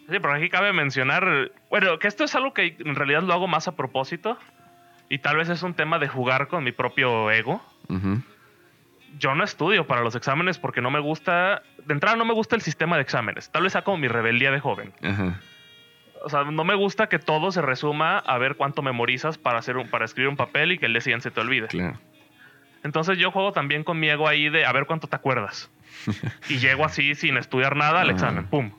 pero 0.08 0.32
aquí 0.32 0.48
cabe 0.48 0.72
mencionar, 0.72 1.52
bueno, 1.70 1.98
que 1.98 2.08
esto 2.08 2.24
es 2.24 2.34
algo 2.34 2.54
que 2.54 2.76
en 2.78 2.94
realidad 2.94 3.22
lo 3.22 3.32
hago 3.34 3.46
más 3.46 3.68
a 3.68 3.76
propósito 3.76 4.38
y 5.08 5.18
tal 5.18 5.36
vez 5.36 5.48
es 5.50 5.62
un 5.62 5.74
tema 5.74 5.98
de 5.98 6.08
jugar 6.08 6.48
con 6.48 6.64
mi 6.64 6.72
propio 6.72 7.30
ego. 7.30 7.62
Yo 9.18 9.34
no 9.34 9.44
estudio 9.44 9.86
para 9.86 10.00
los 10.02 10.16
exámenes 10.16 10.58
porque 10.58 10.80
no 10.80 10.90
me 10.90 10.98
gusta, 10.98 11.62
de 11.84 11.94
entrada 11.94 12.16
no 12.16 12.24
me 12.24 12.32
gusta 12.34 12.56
el 12.56 12.62
sistema 12.62 12.96
de 12.96 13.02
exámenes, 13.02 13.50
tal 13.50 13.62
vez 13.62 13.72
sea 13.72 13.82
como 13.82 13.98
mi 13.98 14.08
rebeldía 14.08 14.50
de 14.50 14.58
joven. 14.60 14.92
Ajá. 15.02 15.40
O 16.24 16.30
sea, 16.30 16.44
no 16.44 16.64
me 16.64 16.74
gusta 16.74 17.08
que 17.10 17.18
todo 17.18 17.52
se 17.52 17.60
resuma 17.60 18.18
a 18.18 18.38
ver 18.38 18.56
cuánto 18.56 18.80
memorizas 18.80 19.36
para, 19.36 19.58
hacer 19.58 19.76
un, 19.76 19.88
para 19.88 20.06
escribir 20.06 20.30
un 20.30 20.36
papel 20.36 20.72
y 20.72 20.78
que 20.78 20.86
el 20.86 20.92
día 20.94 21.02
siguiente 21.02 21.24
se 21.24 21.30
te 21.30 21.40
olvide. 21.40 21.68
Claro. 21.68 22.00
Entonces 22.84 23.18
yo 23.18 23.30
juego 23.32 23.52
también 23.52 23.82
con 23.82 23.98
mi 23.98 24.08
ego 24.08 24.28
ahí 24.28 24.48
de 24.50 24.64
a 24.64 24.72
ver 24.72 24.86
cuánto 24.86 25.08
te 25.08 25.16
acuerdas. 25.16 25.70
y 26.48 26.58
llego 26.58 26.84
así 26.84 27.14
sin 27.16 27.36
estudiar 27.36 27.74
nada 27.76 28.00
al 28.02 28.08
Ajá. 28.10 28.12
examen, 28.12 28.46
¡pum! 28.46 28.70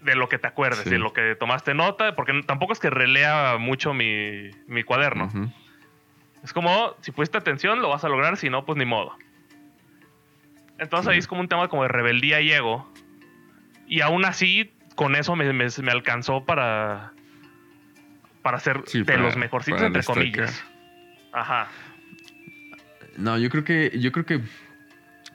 De 0.00 0.14
lo 0.14 0.28
que 0.28 0.38
te 0.38 0.46
acuerdes, 0.46 0.80
Sí. 0.80 0.90
de 0.90 0.98
lo 0.98 1.12
que 1.12 1.34
tomaste 1.36 1.74
nota, 1.74 2.14
porque 2.16 2.32
tampoco 2.46 2.72
es 2.72 2.78
que 2.78 2.88
relea 2.90 3.56
mucho 3.58 3.92
mi, 3.94 4.50
mi 4.66 4.82
cuaderno. 4.82 5.26
Ujú. 5.26 5.52
Es 6.42 6.52
como, 6.52 6.94
si 7.00 7.10
pusiste 7.12 7.36
atención, 7.36 7.82
lo 7.82 7.88
vas 7.88 8.04
a 8.04 8.08
lograr, 8.08 8.36
si 8.36 8.48
no, 8.48 8.64
pues 8.64 8.78
ni 8.78 8.84
modo. 8.84 9.14
Entonces 10.78 11.08
ahí 11.08 11.18
es 11.18 11.26
como 11.26 11.40
un 11.40 11.48
tema 11.48 11.68
como 11.68 11.82
de 11.82 11.88
rebeldía 11.88 12.40
y 12.40 12.52
ego. 12.52 12.90
Y 13.88 14.00
aún 14.02 14.24
así, 14.24 14.72
con 14.94 15.16
eso 15.16 15.34
me, 15.34 15.52
me- 15.52 15.66
me 15.82 15.90
alcanzó 15.92 16.44
para, 16.44 17.12
para 18.42 18.60
ser 18.60 18.82
Sí, 18.86 18.98
de 19.00 19.04
para- 19.04 19.18
los 19.18 19.36
mejorcitos, 19.36 19.82
entre 19.82 19.98
destacar. 19.98 20.22
comillas. 20.22 20.64
Ajá. 21.32 21.68
No, 23.18 23.36
yo 23.36 23.50
creo 23.50 23.64
que, 23.64 23.98
yo 23.98 24.12
creo 24.12 24.24
que 24.24 24.40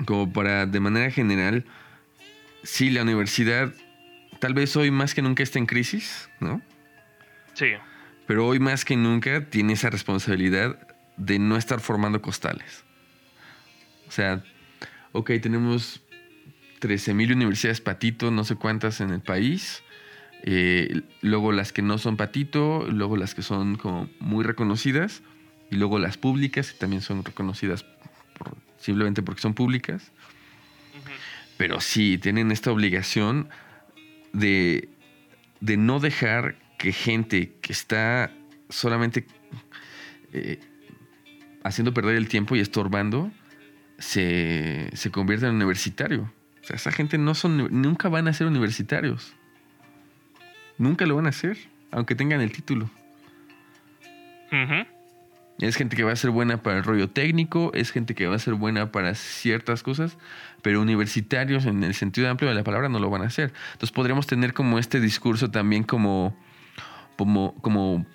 como 0.06 0.32
para 0.32 0.66
de 0.66 0.80
manera 0.80 1.12
general, 1.12 1.66
sí, 2.64 2.90
la 2.90 3.04
universidad 3.04 3.74
tal 4.40 4.54
vez 4.54 4.76
hoy 4.76 4.90
más 4.90 5.14
que 5.14 5.22
nunca 5.22 5.44
está 5.44 5.60
en 5.60 5.66
crisis, 5.66 6.30
¿no? 6.40 6.62
Sí. 7.54 7.68
Pero 8.26 8.48
hoy 8.48 8.60
más 8.60 8.86
que 8.86 8.96
nunca 8.96 9.50
tiene 9.50 9.74
esa 9.74 9.90
responsabilidad 9.90 10.88
de 11.18 11.40
no 11.40 11.58
estar 11.58 11.82
formando 11.82 12.22
costales. 12.22 12.84
O 14.08 14.12
sea, 14.12 14.44
ok, 15.12 15.32
tenemos 15.42 16.02
13.000 16.80 17.34
universidades 17.34 17.82
patito, 17.82 18.32
no 18.32 18.44
sé 18.44 18.56
cuántas 18.56 19.02
en 19.02 19.12
el 19.12 19.22
país. 19.22 19.84
eh, 20.46 21.04
luego 21.22 21.54
las 21.54 21.72
que 21.72 21.82
no 21.82 21.98
son 21.98 22.18
patito, 22.18 22.86
luego 22.90 23.16
las 23.16 23.34
que 23.34 23.42
son 23.42 23.78
como 23.78 24.10
muy 24.20 24.44
reconocidas. 24.44 25.22
Y 25.74 25.76
luego 25.76 25.98
las 25.98 26.18
públicas, 26.18 26.72
que 26.72 26.78
también 26.78 27.02
son 27.02 27.26
reconocidas 27.26 27.84
por- 28.38 28.56
simplemente 28.78 29.24
porque 29.24 29.42
son 29.42 29.56
públicas. 29.56 30.12
Pero 31.58 31.82
sí, 31.82 32.20
tienen 32.20 32.52
esta 32.52 32.72
obligación 32.72 33.50
de, 34.34 34.88
de 35.62 35.78
no 35.78 36.00
dejar 36.00 36.56
que 36.78 36.92
gente 36.92 37.54
que 37.62 37.74
está 37.74 38.32
solamente 38.70 39.26
eh, 40.32 40.60
haciendo 41.64 41.92
perder 41.92 42.18
el 42.18 42.28
tiempo 42.28 42.56
y 42.56 42.60
estorbando 42.60 43.32
se, 43.98 44.92
se 44.94 45.10
convierta 45.10 45.48
en 45.48 45.56
universitario. 45.56 46.32
O 46.62 46.66
sea, 46.68 46.76
esa 46.76 46.92
gente 46.92 47.18
no 47.18 47.34
son, 47.34 47.82
nunca 47.82 48.10
van 48.10 48.28
a 48.28 48.34
ser 48.34 48.46
universitarios. 48.46 49.34
Nunca 50.78 51.08
lo 51.08 51.16
van 51.16 51.26
a 51.26 51.30
hacer, 51.30 51.58
aunque 51.92 52.14
tengan 52.14 52.42
el 52.42 52.52
título. 52.52 52.90
Ujú. 54.52 54.93
Es 55.68 55.78
gente 55.78 55.96
que 55.96 56.04
va 56.04 56.12
a 56.12 56.16
ser 56.16 56.30
buena 56.30 56.62
para 56.62 56.78
el 56.78 56.84
rollo 56.84 57.10
técnico, 57.10 57.72
es 57.74 57.92
gente 57.92 58.16
que 58.16 58.28
va 58.28 58.36
a 58.36 58.40
ser 58.40 58.56
buena 58.56 58.92
para 58.92 59.16
ciertas 59.16 59.82
cosas, 59.82 60.18
pero 60.62 60.82
universitarios 60.82 61.66
en 61.66 61.84
el 61.84 61.94
sentido 61.94 62.30
amplio 62.30 62.50
de 62.50 62.56
la 62.56 62.64
palabra 62.64 62.90
no 62.90 63.00
lo 63.00 63.10
van 63.10 63.22
a 63.22 63.28
hacer. 63.28 63.54
Entonces 63.74 63.92
podríamos 63.92 64.28
tener 64.28 64.54
como 64.54 64.78
este 64.78 65.00
discurso 65.00 65.52
también 65.52 65.84
como, 65.84 66.36
como, 67.18 67.56
como, 67.62 68.06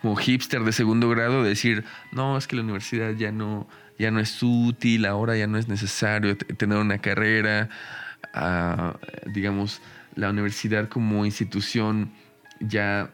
como 0.00 0.16
hipster 0.16 0.62
de 0.62 0.72
segundo 0.72 1.08
grado, 1.10 1.42
de 1.42 1.50
decir, 1.50 1.84
no, 2.12 2.38
es 2.38 2.46
que 2.46 2.56
la 2.56 2.62
universidad 2.62 3.12
ya 3.12 3.30
no, 3.30 3.68
ya 3.98 4.10
no 4.10 4.20
es 4.20 4.42
útil, 4.42 5.04
ahora 5.04 5.36
ya 5.36 5.46
no 5.46 5.58
es 5.58 5.68
necesario 5.68 6.36
tener 6.36 6.78
una 6.78 6.98
carrera, 6.98 7.68
ah, 8.32 8.96
digamos, 9.26 9.82
la 10.14 10.30
universidad 10.30 10.88
como 10.88 11.26
institución 11.26 12.10
ya, 12.60 13.10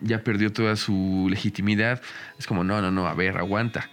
ya 0.00 0.22
perdió 0.22 0.52
toda 0.52 0.76
su 0.76 1.26
legitimidad. 1.30 2.00
Es 2.38 2.46
como, 2.46 2.64
no, 2.64 2.80
no, 2.80 2.90
no, 2.90 3.06
a 3.06 3.14
ver, 3.14 3.36
aguanta. 3.38 3.88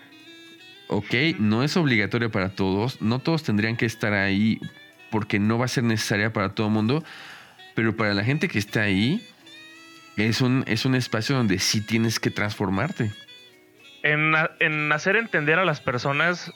Ok, 0.88 1.14
no 1.40 1.64
es 1.64 1.76
obligatorio 1.76 2.32
para 2.32 2.50
todos, 2.50 3.02
no 3.02 3.20
todos 3.20 3.44
tendrían 3.44 3.76
que 3.76 3.86
estar 3.86 4.14
ahí 4.14 4.60
porque 5.12 5.40
no 5.40 5.58
va 5.58 5.66
a 5.66 5.70
ser 5.70 5.84
necesaria 5.84 6.32
para 6.32 6.56
todo 6.56 6.68
el 6.68 6.74
mundo, 6.74 7.04
pero 7.76 7.96
para 7.96 8.14
la 8.14 8.24
gente 8.24 8.48
que 8.48 8.60
está 8.60 8.84
ahí, 8.84 9.22
es 10.16 10.42
un, 10.42 10.64
es 10.66 10.86
un 10.86 10.96
espacio 10.96 11.36
donde 11.36 11.60
sí 11.60 11.86
tienes 11.86 12.20
que 12.20 12.32
transformarte. 12.32 13.12
En, 14.04 14.34
en 14.60 14.92
hacer 14.92 15.18
entender 15.18 15.60
a 15.60 15.66
las 15.66 15.82
personas 15.82 16.52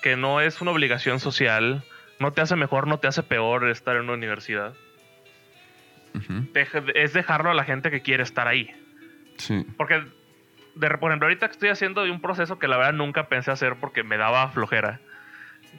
que 0.00 0.16
no 0.16 0.40
es 0.40 0.60
una 0.60 0.70
obligación 0.70 1.18
social, 1.18 1.84
no 2.20 2.32
te 2.32 2.40
hace 2.40 2.54
mejor, 2.54 2.86
no 2.86 2.98
te 2.98 3.08
hace 3.08 3.22
peor 3.22 3.68
estar 3.68 3.96
en 3.96 4.04
una 4.04 4.14
universidad 4.14 4.74
es 6.94 7.12
dejarlo 7.12 7.50
a 7.50 7.54
la 7.54 7.64
gente 7.64 7.90
que 7.90 8.02
quiere 8.02 8.22
estar 8.22 8.48
ahí. 8.48 8.70
Sí. 9.42 9.66
Porque, 9.76 10.02
de, 10.76 10.90
por 10.98 11.10
ejemplo, 11.10 11.26
ahorita 11.26 11.46
estoy 11.46 11.70
haciendo 11.70 12.04
un 12.04 12.20
proceso 12.20 12.58
que 12.58 12.68
la 12.68 12.76
verdad 12.76 12.92
nunca 12.92 13.28
pensé 13.28 13.50
hacer 13.50 13.76
porque 13.80 14.04
me 14.04 14.16
daba 14.16 14.48
flojera. 14.50 15.00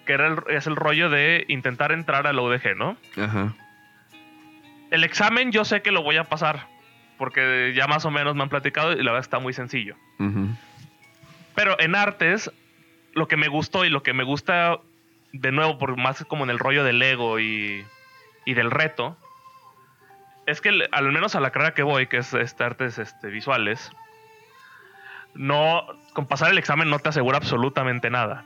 Que 0.06 0.14
era 0.14 0.28
el, 0.28 0.38
es 0.50 0.68
el 0.68 0.76
rollo 0.76 1.10
de 1.10 1.46
intentar 1.48 1.92
entrar 1.92 2.28
a 2.28 2.34
la 2.34 2.42
UDG, 2.42 2.76
¿no? 2.76 2.98
Ajá. 3.16 3.54
El 4.92 5.04
examen 5.04 5.52
yo 5.52 5.64
sé 5.64 5.82
que 5.82 5.92
lo 5.92 6.04
voy 6.04 6.18
a 6.18 6.26
pasar. 6.26 6.68
Porque 7.18 7.74
ya 7.76 7.88
más 7.88 8.06
o 8.06 8.12
menos 8.12 8.36
me 8.36 8.44
han 8.44 8.50
platicado 8.50 8.92
y 8.92 8.98
la 8.98 9.12
verdad 9.12 9.22
está 9.22 9.40
muy 9.40 9.54
sencillo. 9.54 9.96
Pero 11.56 11.80
en 11.80 11.96
artes, 11.96 12.52
lo 13.14 13.28
que 13.28 13.38
me 13.38 13.48
gustó 13.48 13.86
y 13.86 13.90
lo 13.90 14.04
que 14.04 14.14
me 14.14 14.24
gusta, 14.24 14.80
de 15.32 15.52
nuevo, 15.52 15.78
por 15.78 15.96
más 15.96 16.26
como 16.26 16.44
en 16.44 16.50
el 16.50 16.60
rollo 16.60 16.84
del 16.84 17.02
ego 17.02 17.40
y, 17.40 17.86
y 18.46 18.54
del 18.56 18.72
reto, 18.72 19.16
es 20.46 20.62
que 20.62 20.88
al 20.92 21.12
menos 21.12 21.36
a 21.36 21.40
la 21.40 21.52
carrera 21.52 21.74
que 21.74 21.84
voy, 21.84 22.08
que 22.08 22.18
es 22.18 22.34
este, 22.34 22.64
artes 22.64 22.98
este, 23.00 23.28
visuales, 23.28 23.92
no, 25.34 25.86
con 26.14 26.28
pasar 26.28 26.52
el 26.52 26.58
examen 26.58 26.90
no 26.90 27.00
te 27.00 27.10
asegura 27.10 27.38
absolutamente 27.38 28.10
nada. 28.10 28.46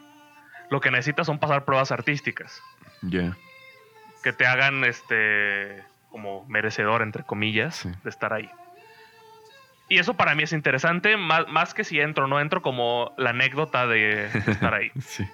Lo 0.70 0.82
que 0.82 0.92
necesitas 0.92 1.28
son 1.28 1.40
pasar 1.40 1.66
pruebas 1.66 1.92
artísticas. 1.92 2.62
Ya. 3.02 3.36
Que 4.24 4.34
te 4.34 4.46
hagan 4.46 4.84
este 4.84 5.84
como 6.10 6.46
merecedor, 6.46 7.02
entre 7.02 7.24
comillas, 7.24 7.88
de 8.04 8.10
estar 8.10 8.34
ahí. 8.34 8.50
Y 9.90 10.00
eso 10.00 10.16
para 10.16 10.36
mí 10.36 10.44
es 10.44 10.54
interesante, 10.54 11.16
más, 11.16 11.74
que 11.74 11.84
si 11.84 12.00
entro 12.00 12.26
o 12.26 12.28
no 12.28 12.42
entro, 12.42 12.62
como 12.62 13.14
la 13.18 13.30
anécdota 13.30 13.88
de, 13.88 14.26
estar 14.48 14.74
ahí. 14.74 14.92
sí. 15.00 15.28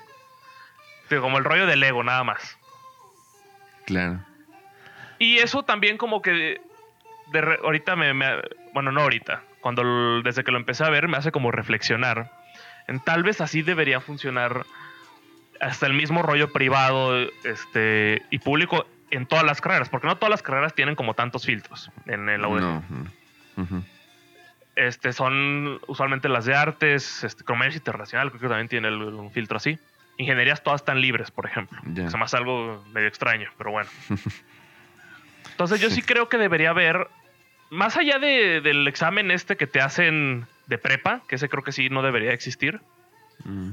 como 1.20 1.38
el 1.38 1.43
rollo 1.43 1.66
del 1.66 1.84
ego, 1.84 2.03
nada 2.03 2.24
más. 2.24 2.57
Claro. 3.86 4.20
Y 5.24 5.38
eso 5.38 5.63
también 5.63 5.97
como 5.97 6.21
que 6.21 6.59
de 7.32 7.57
ahorita 7.63 7.95
me, 7.95 8.11
Bueno, 8.74 8.91
no 8.91 9.01
ahorita. 9.01 9.41
Cuando 9.61 10.21
desde 10.21 10.43
que 10.43 10.51
lo 10.51 10.57
empecé 10.57 10.84
a 10.84 10.89
ver 10.89 11.07
me 11.07 11.15
hace 11.15 11.32
como 11.32 11.49
reflexionar. 11.49 12.30
En 12.89 12.99
tal 12.99 13.24
vez 13.24 13.39
así 13.39 13.61
debería 13.61 14.01
funcionar 14.01 14.65
hasta 15.61 15.86
el 15.86 15.93
mismo 15.93 16.24
rollo 16.24 16.51
privado 16.51 17.17
este, 17.45 18.21
y 18.32 18.39
público 18.39 18.86
en 19.11 19.26
todas 19.26 19.45
las 19.45 19.61
carreras. 19.61 19.88
Porque 19.88 20.07
no 20.07 20.17
todas 20.17 20.30
las 20.30 20.41
carreras 20.41 20.76
tienen 20.76 20.95
como 20.95 21.13
tantos 21.13 21.45
filtros 21.45 21.89
en 22.05 22.28
el 22.28 22.45
UDG. 22.45 22.82
Este, 24.76 25.13
son 25.13 25.80
usualmente 25.88 26.28
las 26.28 26.43
de 26.43 26.55
artes, 26.55 27.24
este, 27.24 27.45
comercio 27.45 27.78
internacional, 27.78 28.30
creo 28.30 28.41
que 28.41 28.47
también 28.49 28.67
tiene 28.67 28.93
un 28.93 29.32
filtro 29.32 29.55
así. 29.55 29.80
Ingenierías 30.17 30.63
todas 30.63 30.82
están 30.82 30.99
libres, 30.99 31.32
por 31.32 31.45
ejemplo. 31.45 31.80
Es 31.95 32.13
más 32.17 32.34
algo 32.34 32.84
medio 32.91 33.07
extraño, 33.07 33.49
pero 33.57 33.71
bueno. 33.71 33.89
Entonces 35.54 35.80
yo 35.80 35.91
sí 35.91 36.01
creo 36.01 36.30
que 36.30 36.38
debería 36.38 36.72
haber, 36.72 37.08
más 37.70 37.95
allá 37.95 38.18
del 38.18 38.88
examen 38.88 39.30
este 39.30 39.56
que 39.56 39.68
te 39.68 39.82
hacen 39.82 40.47
de 40.66 40.80
prepa, 40.80 41.22
que 41.28 41.36
ese 41.36 41.47
creo 41.47 41.64
que 41.64 41.72
sí 41.72 41.89
no 41.89 42.01
debería 42.01 42.34
existir, 42.34 42.82
mm. 43.45 43.70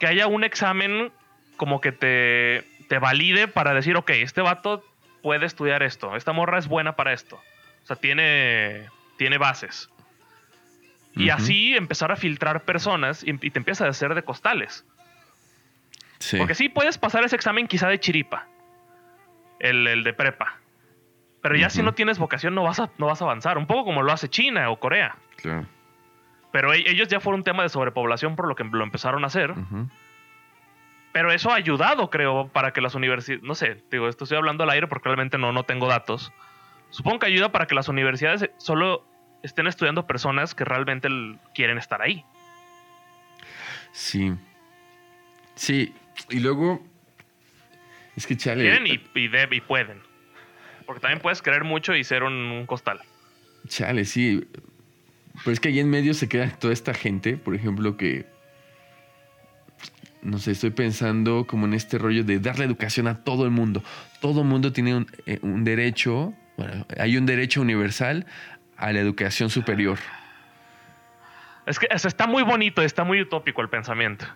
que 0.00 0.08
haya 0.08 0.26
un 0.26 0.42
examen 0.42 1.12
como 1.56 1.80
que 1.80 1.92
te, 1.92 2.64
te 2.88 2.98
valide 2.98 3.46
para 3.46 3.72
decir, 3.72 3.96
ok, 3.96 4.10
este 4.10 4.40
vato 4.40 4.84
puede 5.22 5.46
estudiar 5.46 5.84
esto, 5.84 6.16
esta 6.16 6.32
morra 6.32 6.58
es 6.58 6.66
buena 6.66 6.96
para 6.96 7.12
esto. 7.12 7.36
O 7.84 7.86
sea, 7.86 7.94
tiene, 7.94 8.88
tiene 9.16 9.38
bases. 9.38 9.88
Y 11.14 11.30
así 11.30 11.74
empezar 11.76 12.10
a 12.10 12.16
filtrar 12.16 12.64
personas 12.64 13.22
y, 13.24 13.32
te 13.38 13.58
empiezas 13.58 13.86
a 13.86 13.90
hacer 13.90 14.14
de 14.14 14.22
costales. 14.22 14.84
Porque 16.36 16.56
sí 16.56 16.68
puedes 16.68 16.98
pasar 16.98 17.24
ese 17.24 17.36
examen 17.36 17.68
quizá 17.68 17.88
de 17.88 18.00
chiripa, 18.00 18.48
el, 19.60 19.86
el 19.86 20.02
de 20.02 20.12
prepa. 20.12 20.58
Pero 21.46 21.60
ya 21.60 21.70
si 21.70 21.80
no 21.80 21.94
tienes 21.94 22.18
vocación 22.18 22.56
no 22.56 22.64
vas, 22.64 22.80
a, 22.80 22.90
no 22.98 23.06
vas 23.06 23.22
a 23.22 23.24
avanzar. 23.24 23.56
Un 23.56 23.68
poco 23.68 23.84
como 23.84 24.02
lo 24.02 24.10
hace 24.10 24.28
China 24.28 24.68
o 24.68 24.80
Corea. 24.80 25.16
Claro. 25.36 25.64
Pero 26.50 26.74
e, 26.74 26.78
ellos 26.90 27.06
ya 27.06 27.20
fueron 27.20 27.38
un 27.38 27.44
tema 27.44 27.62
de 27.62 27.68
sobrepoblación 27.68 28.34
por 28.34 28.48
lo 28.48 28.56
que 28.56 28.64
lo 28.64 28.82
empezaron 28.82 29.22
a 29.22 29.28
hacer. 29.28 29.54
Pero 31.12 31.30
eso 31.30 31.52
ha 31.52 31.54
ayudado, 31.54 32.10
creo, 32.10 32.48
para 32.48 32.72
que 32.72 32.80
las 32.80 32.96
universidades... 32.96 33.44
No 33.44 33.54
sé, 33.54 33.84
digo, 33.92 34.08
esto 34.08 34.24
estoy 34.24 34.38
hablando 34.38 34.64
al 34.64 34.70
aire 34.70 34.88
porque 34.88 35.08
realmente 35.08 35.38
no, 35.38 35.52
no 35.52 35.62
tengo 35.62 35.86
datos. 35.86 36.32
Supongo 36.90 37.20
que 37.20 37.26
ayuda 37.26 37.52
para 37.52 37.66
que 37.66 37.76
las 37.76 37.86
universidades 37.88 38.50
solo 38.56 39.06
estén 39.44 39.68
estudiando 39.68 40.04
personas 40.04 40.52
que 40.52 40.64
realmente 40.64 41.08
quieren 41.54 41.78
estar 41.78 42.02
ahí. 42.02 42.24
Sí. 43.92 44.34
Sí. 45.54 45.94
Y 46.28 46.40
luego... 46.40 46.84
Es 48.16 48.26
que 48.26 48.36
chale... 48.36 48.62
Quieren 48.62 48.88
y, 48.88 49.00
y 49.14 49.60
pueden. 49.60 50.05
Porque 50.86 51.00
también 51.00 51.20
puedes 51.20 51.42
creer 51.42 51.64
mucho 51.64 51.94
y 51.94 52.04
ser 52.04 52.22
un, 52.22 52.64
costal. 52.66 53.00
Chale, 53.66 54.04
sí. 54.04 54.48
Pero 55.44 55.52
es 55.52 55.60
que 55.60 55.68
ahí 55.68 55.80
en 55.80 55.90
medio 55.90 56.14
se 56.14 56.28
queda 56.28 56.48
toda 56.50 56.72
esta 56.72 56.94
gente, 56.94 57.36
por 57.36 57.54
ejemplo, 57.54 57.96
que. 57.96 58.26
No 60.22 60.38
sé, 60.38 60.52
estoy 60.52 60.70
pensando 60.70 61.46
como 61.46 61.66
en 61.66 61.74
este 61.74 61.98
rollo 61.98 62.24
de 62.24 62.38
darle 62.40 62.64
educación 62.64 63.06
a 63.06 63.22
todo 63.22 63.44
el 63.44 63.50
mundo. 63.50 63.82
Todo 64.20 64.40
el 64.40 64.46
mundo 64.46 64.72
tiene 64.72 64.96
un, 64.96 65.06
eh, 65.26 65.38
derecho, 65.42 66.34
bueno, 66.56 66.86
hay 66.98 67.16
un 67.16 67.26
derecho 67.26 67.60
universal 67.60 68.26
a 68.76 68.92
la 68.92 69.00
educación 69.00 69.50
superior. 69.50 69.98
Es 71.66 71.78
que 71.78 71.86
está 71.90 72.26
muy 72.26 72.42
bonito, 72.42 72.82
está 72.82 73.04
muy 73.04 73.20
utópico 73.20 73.60
el 73.60 73.68
pensamiento. 73.68 74.26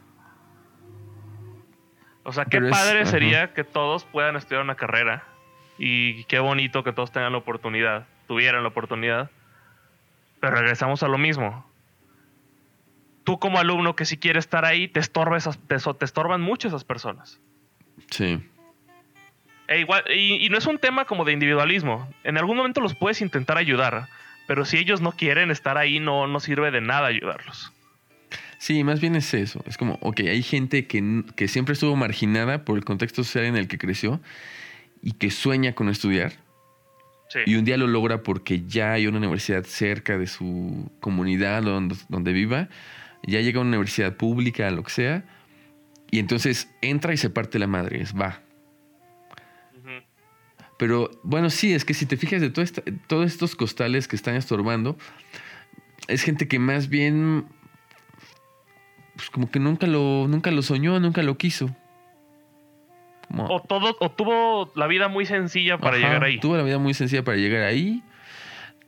O 2.22 2.32
sea, 2.32 2.44
qué 2.44 2.60
padre 2.60 3.06
sería 3.06 3.52
que 3.52 3.64
todos 3.64 4.04
puedan 4.04 4.36
estudiar 4.36 4.62
una 4.62 4.76
carrera 4.76 5.24
y 5.82 6.24
qué 6.24 6.38
bonito 6.40 6.84
que 6.84 6.92
todos 6.92 7.10
tengan 7.10 7.32
la 7.32 7.38
oportunidad, 7.38 8.06
tuvieran 8.28 8.62
la 8.62 8.68
oportunidad. 8.68 9.30
Pero 10.38 10.56
regresamos 10.56 11.02
a 11.02 11.08
lo 11.08 11.16
mismo. 11.16 11.66
Tú 13.24 13.38
como 13.38 13.58
alumno 13.58 13.96
que 13.96 14.04
si 14.04 14.18
quieres 14.18 14.44
estar 14.44 14.66
ahí, 14.66 14.88
te, 14.88 15.00
te, 15.00 16.04
estorban 16.04 16.42
mucho 16.42 16.68
esas 16.68 16.84
personas. 16.84 17.40
Sí. 18.10 18.46
E 19.68 19.80
igual, 19.80 20.04
y, 20.14 20.50
no 20.50 20.58
es 20.58 20.66
un 20.66 20.78
tema 20.78 21.06
como 21.06 21.24
de 21.24 21.32
individualismo. 21.32 22.12
En 22.24 22.36
algún 22.36 22.58
momento 22.58 22.82
los 22.82 22.94
puedes 22.94 23.22
intentar 23.22 23.56
ayudar, 23.56 24.06
pero 24.46 24.66
si 24.66 24.76
ellos 24.76 25.00
no 25.00 25.12
quieren 25.12 25.50
estar 25.50 25.78
ahí, 25.78 25.98
no, 25.98 26.26
no 26.26 26.40
sirve 26.40 26.70
de 26.70 26.82
nada 26.82 27.06
ayudarlos. 27.06 27.72
Sí, 28.58 28.84
más 28.84 29.00
bien 29.00 29.16
es 29.16 29.32
eso. 29.32 29.64
Es 29.66 29.78
como, 29.78 29.94
ok, 30.02 30.20
hay 30.20 30.42
gente 30.42 30.86
que, 30.86 31.22
que 31.36 31.48
siempre 31.48 31.72
estuvo 31.72 31.96
marginada 31.96 32.66
por 32.66 32.76
el 32.76 32.84
contexto 32.84 33.24
social 33.24 33.46
en 33.46 33.56
el 33.56 33.66
que 33.66 33.78
creció 33.78 34.20
y 35.02 35.12
que 35.12 35.30
sueña 35.30 35.74
con 35.74 35.88
estudiar. 35.88 36.32
Y 37.46 37.54
un 37.54 37.64
día 37.64 37.76
lo 37.76 37.86
logra 37.86 38.22
porque 38.22 38.64
ya 38.66 38.92
hay 38.92 39.06
una 39.06 39.18
universidad 39.18 39.64
cerca 39.64 40.18
de 40.18 40.26
su 40.26 40.90
comunidad 40.98 41.62
donde, 41.62 41.94
donde 42.08 42.32
viva. 42.32 42.68
Ya 43.22 43.40
llega 43.40 43.58
a 43.58 43.62
una 43.62 43.68
universidad 43.68 44.16
pública, 44.16 44.68
lo 44.70 44.82
que 44.82 44.90
sea. 44.90 45.24
Y 46.10 46.18
entonces 46.18 46.68
entra 46.82 47.14
y 47.14 47.16
se 47.16 47.30
parte 47.30 47.58
la 47.58 47.68
madre. 47.68 48.02
Es 48.02 48.14
va. 48.14 48.42
Pero 50.76 51.10
bueno, 51.22 51.50
sí, 51.50 51.74
es 51.74 51.84
que 51.84 51.94
si 51.94 52.06
te 52.06 52.16
fijas 52.16 52.40
de 52.40 52.50
todo 52.50 52.64
todos 53.06 53.26
estos 53.26 53.54
costales 53.54 54.08
que 54.08 54.16
están 54.16 54.34
estorbando, 54.34 54.96
es 56.08 56.22
gente 56.22 56.48
que 56.48 56.58
más 56.58 56.88
bien, 56.88 57.44
pues 59.14 59.28
como 59.28 59.50
que 59.50 59.60
nunca 59.60 59.86
lo, 59.86 60.26
nunca 60.26 60.50
lo 60.50 60.62
soñó, 60.62 60.98
nunca 60.98 61.22
lo 61.22 61.36
quiso. 61.36 61.76
O, 63.36 63.60
todo, 63.60 63.96
o 64.00 64.10
tuvo 64.10 64.72
la 64.74 64.86
vida 64.86 65.08
muy 65.08 65.24
sencilla 65.26 65.78
para 65.78 65.96
llegar 65.96 66.24
ahí. 66.24 66.40
Tuvo 66.40 66.56
la 66.56 66.62
vida 66.62 66.78
muy 66.78 66.94
sencilla 66.94 67.22
para 67.22 67.36
llegar 67.36 67.62
ahí. 67.62 68.02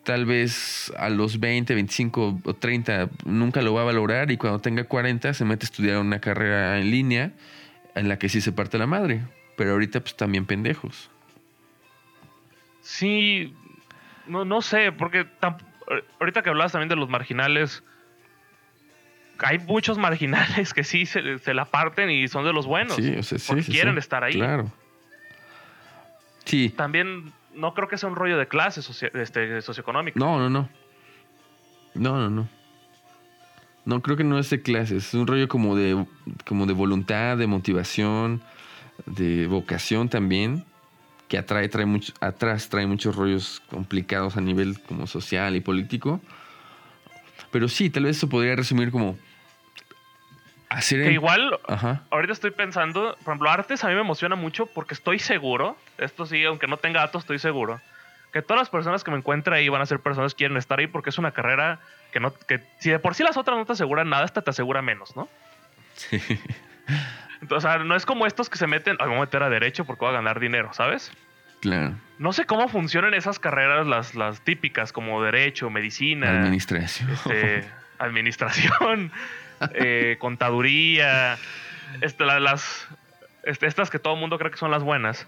tal 0.02 0.26
vez 0.26 0.92
a 0.98 1.08
los 1.10 1.38
20, 1.38 1.74
25 1.74 2.40
o 2.44 2.54
30 2.54 3.08
nunca 3.24 3.62
lo 3.62 3.74
va 3.74 3.82
a 3.82 3.84
valorar 3.84 4.30
y 4.32 4.36
cuando 4.36 4.58
tenga 4.60 4.84
40 4.84 5.32
se 5.34 5.44
mete 5.44 5.64
a 5.64 5.68
estudiar 5.68 5.98
una 5.98 6.20
carrera 6.20 6.78
en 6.78 6.90
línea 6.90 7.32
en 7.94 8.08
la 8.08 8.18
que 8.18 8.28
sí 8.28 8.40
se 8.40 8.52
parte 8.52 8.78
la 8.78 8.86
madre. 8.86 9.20
Pero 9.56 9.72
ahorita 9.72 10.00
pues 10.00 10.16
también 10.16 10.46
pendejos. 10.46 11.10
Sí, 12.80 13.54
no, 14.26 14.44
no 14.44 14.60
sé, 14.60 14.90
porque 14.92 15.26
ahorita 16.18 16.42
que 16.42 16.50
hablabas 16.50 16.72
también 16.72 16.88
de 16.88 16.96
los 16.96 17.08
marginales, 17.08 17.84
hay 19.42 19.58
muchos 19.58 19.98
marginales 19.98 20.74
que 20.74 20.84
sí 20.84 21.06
se, 21.06 21.54
la 21.54 21.64
parten 21.64 22.10
y 22.10 22.28
son 22.28 22.44
de 22.44 22.52
los 22.52 22.66
buenos. 22.66 22.96
Sí, 22.96 23.14
o 23.16 23.22
sea, 23.22 23.38
sí, 23.38 23.46
porque 23.48 23.64
quieren 23.64 23.98
estar 23.98 24.24
ahí. 24.24 24.34
Claro. 24.34 24.70
Sí. 26.44 26.70
También 26.70 27.32
no 27.54 27.74
creo 27.74 27.88
que 27.88 27.98
sea 27.98 28.08
un 28.08 28.16
rollo 28.16 28.38
de 28.38 28.48
clase 28.48 28.80
este, 29.14 29.62
socioeconómico. 29.62 30.18
No, 30.18 30.38
no, 30.38 30.50
no. 30.50 30.68
No, 31.94 32.16
no, 32.16 32.30
no. 32.30 32.48
No, 33.84 34.00
creo 34.00 34.16
que 34.16 34.24
no 34.24 34.38
es 34.38 34.48
de 34.50 34.62
clase. 34.62 34.96
Es 34.96 35.12
un 35.14 35.26
rollo 35.26 35.48
como 35.48 35.76
de, 35.76 36.06
como 36.46 36.66
de 36.66 36.72
voluntad, 36.72 37.36
de 37.36 37.46
motivación, 37.46 38.40
de 39.06 39.46
vocación 39.48 40.08
también, 40.08 40.64
que 41.28 41.36
atrae, 41.36 41.68
trae 41.68 41.86
mucho, 41.86 42.12
atrás 42.20 42.68
trae 42.68 42.86
muchos 42.86 43.16
rollos 43.16 43.60
complicados 43.68 44.36
a 44.36 44.40
nivel 44.40 44.80
como 44.82 45.06
social 45.06 45.56
y 45.56 45.60
político. 45.60 46.20
Pero 47.50 47.68
sí, 47.68 47.90
tal 47.90 48.04
vez 48.04 48.16
eso 48.16 48.28
podría 48.28 48.54
resumir 48.54 48.90
como 48.90 49.18
Que 50.88 51.12
igual, 51.12 51.58
ahorita 52.10 52.32
estoy 52.32 52.50
pensando, 52.50 53.16
por 53.24 53.32
ejemplo, 53.32 53.50
artes 53.50 53.84
a 53.84 53.88
mí 53.88 53.94
me 53.94 54.00
emociona 54.00 54.36
mucho 54.36 54.66
porque 54.66 54.94
estoy 54.94 55.18
seguro, 55.18 55.76
esto 55.98 56.26
sí, 56.26 56.44
aunque 56.44 56.66
no 56.66 56.76
tenga 56.76 57.00
datos, 57.00 57.22
estoy 57.22 57.38
seguro, 57.38 57.80
que 58.32 58.42
todas 58.42 58.60
las 58.60 58.70
personas 58.70 59.04
que 59.04 59.10
me 59.10 59.18
encuentre 59.18 59.56
ahí 59.56 59.68
van 59.68 59.82
a 59.82 59.86
ser 59.86 60.00
personas 60.00 60.34
que 60.34 60.38
quieren 60.38 60.56
estar 60.56 60.78
ahí 60.78 60.86
porque 60.86 61.10
es 61.10 61.18
una 61.18 61.32
carrera 61.32 61.80
que 62.12 62.20
no, 62.20 62.34
que 62.34 62.60
si 62.78 62.90
de 62.90 62.98
por 62.98 63.14
sí 63.14 63.22
las 63.22 63.36
otras 63.36 63.56
no 63.56 63.66
te 63.66 63.72
aseguran 63.72 64.08
nada, 64.08 64.24
esta 64.24 64.42
te 64.42 64.50
asegura 64.50 64.82
menos, 64.82 65.16
¿no? 65.16 65.28
Sí. 65.94 66.18
Entonces, 67.40 67.64
o 67.64 67.68
sea, 67.68 67.78
no 67.78 67.96
es 67.96 68.06
como 68.06 68.26
estos 68.26 68.48
que 68.48 68.56
se 68.56 68.66
meten, 68.66 68.96
a 69.00 69.06
meter 69.06 69.42
a 69.42 69.50
derecho 69.50 69.84
porque 69.84 70.04
voy 70.04 70.10
a 70.10 70.16
ganar 70.16 70.38
dinero, 70.38 70.72
¿sabes? 70.72 71.10
Claro. 71.60 71.94
No 72.18 72.32
sé 72.32 72.44
cómo 72.44 72.68
funcionan 72.68 73.14
esas 73.14 73.38
carreras, 73.38 73.86
las, 73.86 74.14
las 74.14 74.40
típicas, 74.42 74.92
como 74.92 75.22
derecho, 75.22 75.68
medicina. 75.70 76.40
Administración. 76.40 77.10
Este, 77.10 77.64
administración, 77.98 79.12
eh, 79.74 80.16
contaduría. 80.18 81.38
Este, 82.00 82.24
las, 82.24 82.88
este, 83.44 83.66
estas 83.66 83.90
que 83.90 83.98
todo 83.98 84.14
el 84.14 84.20
mundo 84.20 84.38
cree 84.38 84.50
que 84.50 84.56
son 84.56 84.70
las 84.70 84.82
buenas. 84.82 85.26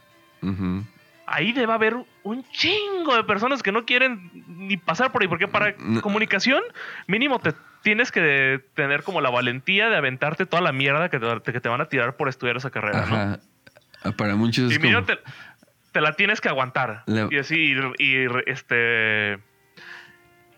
Ahí 1.27 1.53
debe 1.53 1.73
haber 1.73 1.97
un 2.23 2.45
chingo 2.51 3.17
de 3.17 3.25
personas 3.25 3.63
que 3.63 3.73
no 3.73 3.87
quieren 3.87 4.31
ni 4.47 4.77
pasar 4.77 5.11
por 5.11 5.23
ahí, 5.23 5.29
porque 5.29 5.49
para 5.49 5.75
comunicación 6.03 6.63
mínimo 7.07 7.39
te 7.39 7.55
tienes 7.83 8.11
que 8.11 8.61
tener 8.75 9.05
como 9.05 9.21
la 9.21 9.31
valentía 9.31 9.89
de 9.89 9.97
aventarte 9.97 10.47
toda 10.47 10.63
la 10.63 10.73
mierda 10.73 11.09
que 11.09 11.19
te, 11.19 11.53
que 11.53 11.61
te 11.61 11.69
van 11.69 11.81
a 11.81 11.87
tirar 11.87 12.17
por 12.17 12.29
estudiar 12.29 12.57
esa 12.57 12.71
carrera, 12.71 13.07
¿no? 13.07 14.13
Para 14.13 14.37
muchos 14.37 14.73
y 14.73 14.79
como... 14.79 15.05
te, 15.05 16.01
la 16.01 16.13
tienes 16.13 16.41
que 16.41 16.49
aguantar. 16.49 17.05
Y 17.07 17.39
así, 17.39 17.75
y, 17.99 18.27
este. 18.47 19.39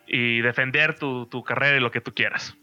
Y 0.08 0.40
defender 0.40 0.98
tu, 0.98 1.44
carrera 1.44 1.76
y 1.76 1.80
lo 1.80 1.90
que 1.90 2.00
tú 2.00 2.12
quieras. 2.12 2.56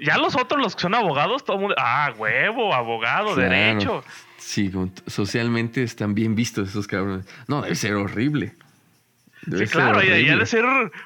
Ya 0.00 0.18
los 0.18 0.34
otros, 0.34 0.60
los 0.60 0.74
que 0.74 0.82
son 0.82 0.94
abogados, 0.94 1.44
todo 1.44 1.56
el 1.56 1.60
mundo. 1.60 1.76
Ah, 1.78 2.12
huevo, 2.16 2.74
abogado, 2.74 3.36
derecho. 3.36 4.04
Sí, 4.38 4.70
socialmente 5.06 5.82
están 5.82 6.14
bien 6.14 6.34
vistos 6.34 6.70
esos 6.70 6.86
cabrones. 6.86 7.26
No, 7.48 7.62
debe 7.62 7.74
ser 7.74 7.94
horrible. 7.94 8.54
sí, 9.46 9.66
claro, 9.66 10.02
ya, 10.02 10.36
de 10.36 10.46
ser 10.46 10.64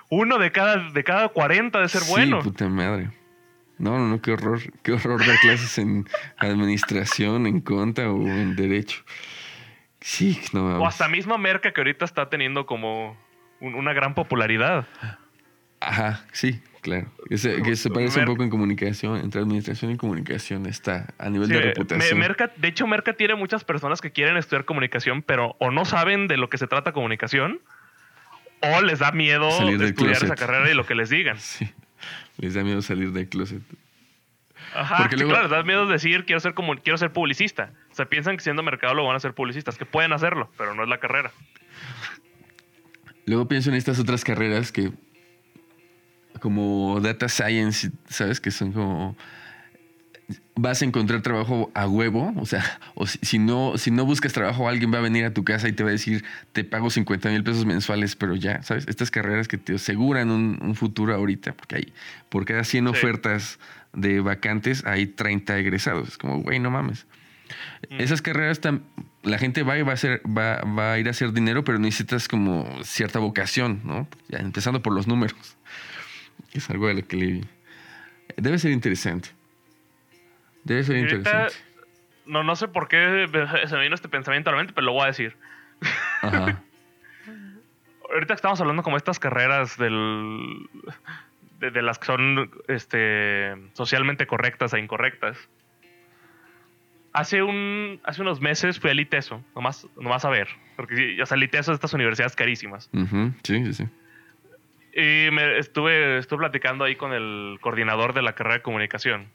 uno 0.08 0.38
de 0.38 0.50
cada, 0.52 0.90
de 0.90 1.04
cada 1.04 1.28
40 1.28 1.80
de 1.80 1.88
ser 1.88 2.02
bueno. 2.08 2.42
Sí, 2.42 2.48
puta 2.48 2.68
madre. 2.68 3.10
No, 3.78 3.96
no, 3.98 4.08
no, 4.08 4.20
qué 4.20 4.32
horror. 4.32 4.60
Qué 4.82 4.92
horror 4.92 5.24
dar 5.24 5.38
clases 5.38 5.78
en 5.78 6.08
administración, 6.38 7.46
en 7.46 7.60
conta 7.60 8.10
o 8.10 8.26
en 8.26 8.56
derecho. 8.56 9.04
Sí, 10.00 10.40
no. 10.52 10.80
O 10.80 10.86
hasta 10.86 11.08
misma 11.08 11.38
Merca 11.38 11.72
que 11.72 11.80
ahorita 11.80 12.04
está 12.04 12.28
teniendo 12.28 12.66
como 12.66 13.16
una 13.60 13.92
gran 13.92 14.14
popularidad. 14.14 14.86
Ajá, 15.80 16.24
sí, 16.32 16.60
claro. 16.80 17.10
Que 17.28 17.38
se, 17.38 17.90
parece 17.90 18.20
un 18.20 18.26
poco 18.26 18.42
en 18.42 18.50
comunicación, 18.50 19.18
entre 19.18 19.40
administración 19.40 19.90
y 19.90 19.96
comunicación 19.96 20.66
está 20.66 21.14
a 21.18 21.30
nivel 21.30 21.48
de 21.48 21.60
reputación. 21.60 22.20
de 22.56 22.68
hecho, 22.68 22.86
Merca 22.86 23.12
tiene 23.12 23.34
muchas 23.34 23.64
personas 23.64 24.00
que 24.00 24.10
quieren 24.12 24.36
estudiar 24.36 24.64
comunicación, 24.64 25.22
pero 25.22 25.56
o 25.58 25.70
no 25.70 25.84
saben 25.84 26.28
de 26.28 26.36
lo 26.36 26.48
que 26.48 26.58
se 26.58 26.66
trata 26.66 26.92
comunicación, 26.92 27.60
o 28.60 28.80
les 28.80 28.98
da 28.98 29.12
miedo 29.12 29.50
salir 29.50 29.82
estudiar 29.82 30.24
esa 30.24 30.34
carrera 30.34 30.70
y 30.70 30.74
lo 30.74 30.86
que 30.86 30.94
les 30.94 31.10
digan. 31.10 31.38
Sí, 31.48 31.68
les 32.36 32.54
da 32.54 32.62
miedo 32.62 32.80
salir 32.80 33.10
del 33.10 33.28
closet. 33.28 33.60
Ajá, 34.72 34.98
Porque 34.98 35.16
claro, 35.16 35.42
les 35.42 35.50
da 35.50 35.62
miedo 35.64 35.86
decir 35.86 36.24
quiero 36.24 36.38
ser 36.38 36.54
como 36.54 36.76
quiero 36.76 36.96
ser 36.96 37.12
publicista. 37.12 37.72
O 37.90 37.94
sea, 37.94 38.06
piensan 38.06 38.36
que 38.36 38.44
siendo 38.44 38.62
mercado 38.62 38.94
lo 38.94 39.04
van 39.04 39.16
a 39.16 39.20
ser 39.20 39.34
publicistas, 39.34 39.76
que 39.76 39.84
pueden 39.84 40.12
hacerlo, 40.12 40.48
pero 40.56 40.74
no 40.74 40.84
es 40.84 40.88
la 40.88 40.98
carrera. 40.98 41.32
Luego 43.26 43.48
pienso 43.48 43.70
en 43.70 43.76
estas 43.76 43.98
otras 43.98 44.24
carreras 44.24 44.70
que 44.70 44.92
como 46.38 47.00
data 47.00 47.28
science, 47.28 47.90
¿sabes? 48.08 48.40
Que 48.40 48.50
son 48.50 48.72
como 48.72 49.16
vas 50.54 50.82
a 50.82 50.84
encontrar 50.84 51.22
trabajo 51.22 51.70
a 51.74 51.86
huevo, 51.86 52.34
o 52.36 52.44
sea, 52.44 52.80
o 52.94 53.06
si, 53.06 53.38
no, 53.38 53.78
si 53.78 53.90
no 53.90 54.04
buscas 54.04 54.32
trabajo, 54.32 54.68
alguien 54.68 54.92
va 54.92 54.98
a 54.98 55.00
venir 55.00 55.24
a 55.24 55.32
tu 55.32 55.44
casa 55.44 55.68
y 55.68 55.72
te 55.72 55.84
va 55.84 55.90
a 55.90 55.92
decir, 55.92 56.24
te 56.52 56.64
pago 56.64 56.90
50 56.90 57.30
mil 57.30 57.44
pesos 57.44 57.64
mensuales, 57.64 58.16
pero 58.16 58.34
ya, 58.34 58.62
¿sabes? 58.62 58.86
Estas 58.88 59.10
carreras 59.10 59.48
que 59.48 59.56
te 59.56 59.76
aseguran 59.76 60.30
un, 60.30 60.74
futuro 60.74 61.14
ahorita, 61.14 61.52
porque 61.54 61.76
hay, 61.76 61.92
por 62.28 62.44
cada 62.44 62.64
100 62.64 62.88
ofertas 62.88 63.58
de 63.92 64.20
vacantes 64.20 64.84
hay 64.84 65.06
30 65.06 65.58
egresados, 65.58 66.08
es 66.08 66.18
como, 66.18 66.42
güey, 66.42 66.58
no 66.58 66.70
mames. 66.70 67.06
Mm. 67.90 68.00
Esas 68.00 68.20
carreras, 68.20 68.60
la 69.22 69.38
gente 69.38 69.62
va 69.62 69.78
y 69.78 69.82
va 69.82 69.92
a, 69.92 69.94
hacer, 69.94 70.20
va, 70.26 70.60
va 70.62 70.92
a 70.92 70.98
ir 70.98 71.06
a 71.08 71.12
hacer 71.12 71.32
dinero, 71.32 71.64
pero 71.64 71.78
necesitas 71.78 72.28
como 72.28 72.68
cierta 72.82 73.18
vocación, 73.18 73.80
¿no? 73.84 74.08
Ya, 74.28 74.38
empezando 74.38 74.82
por 74.82 74.92
los 74.92 75.06
números. 75.06 75.56
Es 76.52 76.68
algo 76.70 76.88
de 76.88 76.94
lo 76.94 77.06
que 77.06 77.16
le... 77.16 77.40
Debe 78.36 78.58
ser 78.58 78.72
interesante. 78.72 79.30
Debe 80.64 80.82
ser 80.82 80.96
interesante. 80.96 81.54
No, 82.26 82.42
no 82.42 82.56
sé 82.56 82.68
por 82.68 82.88
qué 82.88 83.26
se 83.66 83.76
me 83.76 83.82
vino 83.82 83.94
este 83.94 84.08
pensamiento 84.08 84.50
a 84.50 84.52
la 84.52 84.58
mente, 84.58 84.72
pero 84.74 84.86
lo 84.86 84.92
voy 84.92 85.04
a 85.04 85.06
decir. 85.06 85.36
Ajá. 86.22 86.62
Ahorita 88.12 88.34
estamos 88.34 88.60
hablando 88.60 88.82
como 88.82 88.96
estas 88.96 89.18
carreras 89.18 89.76
del, 89.76 90.68
de, 91.60 91.82
las 91.82 91.98
que 91.98 92.06
son 92.06 92.50
este, 92.68 93.54
socialmente 93.74 94.26
correctas 94.26 94.72
e 94.72 94.78
incorrectas. 94.78 95.36
Hace, 97.12 97.42
un, 97.42 98.00
hace 98.04 98.22
unos 98.22 98.40
meses 98.40 98.78
fui 98.78 98.90
al 98.90 99.00
ITESO, 99.00 99.42
nomás, 99.54 99.86
nomás 99.96 100.24
a 100.24 100.30
ver. 100.30 100.48
Porque, 100.76 101.20
o 101.20 101.26
sea, 101.26 101.36
el 101.36 101.42
ITESO 101.42 101.72
es 101.72 101.76
estas 101.76 101.92
universidades 101.94 102.36
carísimas. 102.36 102.90
Sí, 103.42 103.64
sí, 103.64 103.72
sí. 103.72 103.88
Y 104.94 105.30
me 105.30 105.58
estuve, 105.58 106.18
estuve 106.18 106.40
platicando 106.40 106.84
ahí 106.84 106.96
con 106.96 107.12
el 107.12 107.58
coordinador 107.60 108.14
de 108.14 108.22
la 108.22 108.34
carrera 108.34 108.56
de 108.56 108.62
comunicación. 108.62 109.28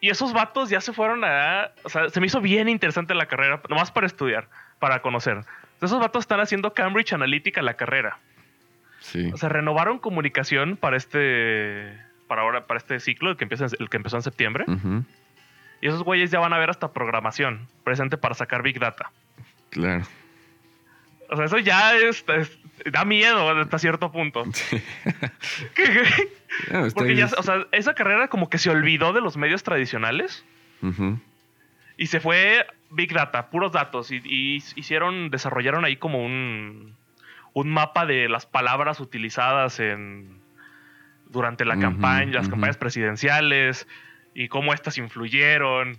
Y 0.00 0.10
esos 0.10 0.32
vatos 0.32 0.70
ya 0.70 0.80
se 0.80 0.92
fueron 0.92 1.24
a. 1.24 1.72
O 1.82 1.88
sea, 1.88 2.08
se 2.10 2.20
me 2.20 2.26
hizo 2.26 2.40
bien 2.40 2.68
interesante 2.68 3.14
la 3.14 3.26
carrera, 3.26 3.60
nomás 3.68 3.90
para 3.90 4.06
estudiar, 4.06 4.48
para 4.78 5.02
conocer. 5.02 5.40
Esos 5.80 5.98
vatos 5.98 6.20
están 6.20 6.40
haciendo 6.40 6.74
Cambridge 6.74 7.12
Analytica 7.12 7.62
la 7.62 7.74
carrera. 7.74 8.18
Sí. 9.00 9.30
O 9.32 9.36
sea, 9.36 9.48
renovaron 9.48 9.98
comunicación 9.98 10.76
para 10.76 10.96
este. 10.96 11.98
Para 12.28 12.42
ahora, 12.42 12.66
para 12.66 12.78
este 12.78 12.98
ciclo, 13.00 13.30
el 13.30 13.36
que, 13.36 13.44
empieza, 13.44 13.66
el 13.78 13.88
que 13.88 13.96
empezó 13.96 14.16
en 14.16 14.22
septiembre. 14.22 14.64
Y 15.80 15.88
esos 15.88 16.02
güeyes 16.02 16.30
ya 16.30 16.40
van 16.40 16.52
a 16.52 16.58
ver 16.58 16.70
hasta 16.70 16.92
programación 16.92 17.68
presente 17.84 18.16
para 18.16 18.34
sacar 18.34 18.62
Big 18.62 18.80
Data. 18.80 19.12
Claro. 19.70 20.04
O 21.28 21.36
sea, 21.36 21.46
eso 21.46 21.58
ya 21.58 21.96
es, 21.96 22.24
da 22.90 23.04
miedo 23.04 23.50
hasta 23.50 23.78
cierto 23.78 24.12
punto. 24.12 24.44
Porque 26.94 27.16
ya, 27.16 27.26
o 27.36 27.42
sea, 27.42 27.66
esa 27.72 27.94
carrera 27.94 28.28
como 28.28 28.48
que 28.48 28.58
se 28.58 28.70
olvidó 28.70 29.12
de 29.12 29.20
los 29.20 29.36
medios 29.36 29.62
tradicionales. 29.62 30.44
Y 31.96 32.06
se 32.06 32.20
fue 32.20 32.66
Big 32.90 33.12
Data, 33.12 33.50
puros 33.50 33.72
datos. 33.72 34.10
Y, 34.12 34.62
hicieron, 34.76 35.30
desarrollaron 35.30 35.84
ahí 35.84 35.96
como 35.96 36.24
un, 36.24 36.94
un 37.54 37.68
mapa 37.68 38.06
de 38.06 38.28
las 38.28 38.46
palabras 38.46 39.00
utilizadas 39.00 39.80
en 39.80 40.40
durante 41.28 41.64
la 41.64 41.78
campaña, 41.78 42.34
las 42.34 42.48
campañas 42.48 42.76
presidenciales 42.76 43.88
y 44.34 44.48
cómo 44.48 44.72
estas 44.72 44.96
influyeron. 44.98 45.98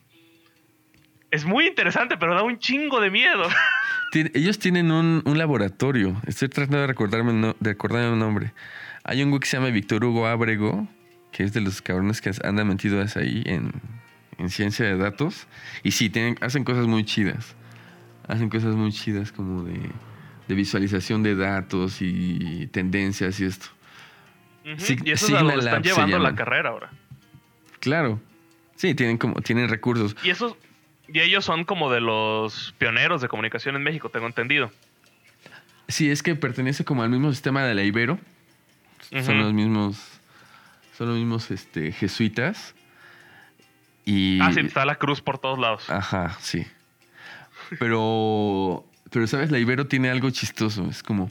Es 1.32 1.46
muy 1.46 1.68
interesante, 1.68 2.18
pero 2.18 2.34
da 2.34 2.44
un 2.44 2.60
chingo 2.60 3.02
de 3.02 3.12
miedo. 3.12 3.44
ellos 4.14 4.60
tienen 4.60 4.92
un, 4.92 5.24
laboratorio. 5.38 6.20
Estoy 6.26 6.50
tratando 6.50 6.80
de 6.80 6.88
recordarme, 6.88 7.56
de 7.60 7.70
recordarme 7.70 8.14
un 8.14 8.20
nombre. 8.20 8.54
Hay 9.04 9.24
un 9.24 9.30
güey 9.30 9.40
que 9.40 9.48
se 9.48 9.58
llama 9.58 9.70
Víctor 9.70 10.04
Hugo 10.04 10.28
Abrego, 10.28 10.88
que 11.32 11.44
es 11.44 11.54
de 11.54 11.62
los 11.62 11.82
cabrones 11.82 12.22
que 12.22 12.32
andan 12.44 12.68
metidos 12.68 13.18
ahí 13.18 13.44
en, 13.46 13.72
ciencia 14.50 14.86
de 14.86 14.98
datos. 14.98 15.48
Y 15.84 15.92
sí, 15.92 16.10
tienen, 16.10 16.38
hacen 16.42 16.64
cosas 16.64 16.88
muy 16.88 17.04
chidas. 17.06 17.56
Hacen 18.28 18.50
cosas 18.50 18.76
muy 18.76 18.92
chidas 18.92 19.32
como 19.32 19.64
de 19.64 19.90
de 20.48 20.56
visualización 20.56 21.24
de 21.24 21.36
datos 21.36 21.98
y 22.02 22.68
tendencias 22.68 23.40
y 23.40 23.46
esto. 23.46 23.68
Ujú, 24.66 24.76
Sig- 24.76 25.06
y 25.06 25.12
eso 25.12 25.26
es 25.28 25.66
están 25.66 25.84
llevando 25.84 26.20
la 26.20 26.36
carrera 26.36 26.70
ahora. 26.70 26.90
Claro. 27.80 28.20
Sí, 28.76 28.96
tienen 28.96 29.18
como 29.18 29.42
tienen 29.42 29.70
recursos. 29.70 30.16
Y 30.24 30.30
esos 30.30 30.56
y 31.08 31.20
ellos 31.22 31.46
son 31.46 31.64
como 31.66 31.92
de 31.92 32.02
los 32.02 32.74
pioneros 32.78 33.22
de 33.22 33.28
comunicación 33.28 33.76
en 33.76 33.84
México, 33.84 34.10
tengo 34.10 34.28
entendido. 34.28 34.72
Sí, 35.88 36.10
es 36.10 36.22
que 36.22 36.36
pertenece 36.36 36.84
como 36.84 37.04
al 37.04 37.10
mismo 37.10 37.32
sistema 37.32 37.64
de 37.64 37.74
la 37.76 37.84
Ibero. 37.84 38.20
Son 39.24 39.38
los 39.40 39.54
mismos 39.54 39.98
son 40.98 41.10
los 41.10 41.18
mismos 41.18 41.52
este 41.52 41.92
jesuitas. 41.92 42.74
Y 44.04 44.40
Ah, 44.42 44.52
sí, 44.54 44.62
está 44.62 44.84
la 44.86 44.96
cruz 44.96 45.22
por 45.22 45.38
todos 45.38 45.60
lados. 45.60 45.90
Ajá, 45.90 46.36
sí. 46.40 46.66
Pero, 47.80 48.86
pero 49.12 49.28
sabes, 49.28 49.52
la 49.52 49.60
Ibero 49.60 49.88
tiene 49.88 50.10
algo 50.10 50.30
chistoso. 50.30 50.90
Es 50.90 51.04
como, 51.04 51.30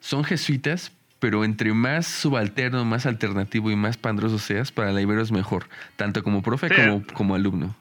son 0.00 0.24
jesuitas, 0.24 0.92
pero 1.18 1.44
entre 1.44 1.72
más 1.74 2.06
subalterno, 2.06 2.84
más 2.84 3.06
alternativo 3.06 3.70
y 3.70 3.76
más 3.76 3.96
pandroso 3.96 4.38
seas, 4.38 4.70
para 4.72 4.92
la 4.92 5.00
Ibero 5.00 5.20
es 5.22 5.32
mejor. 5.32 5.68
Tanto 5.96 6.22
como 6.22 6.42
profe 6.42 6.68
Sí. 6.68 6.74
como, 6.74 7.02
como 7.12 7.34
alumno. 7.34 7.74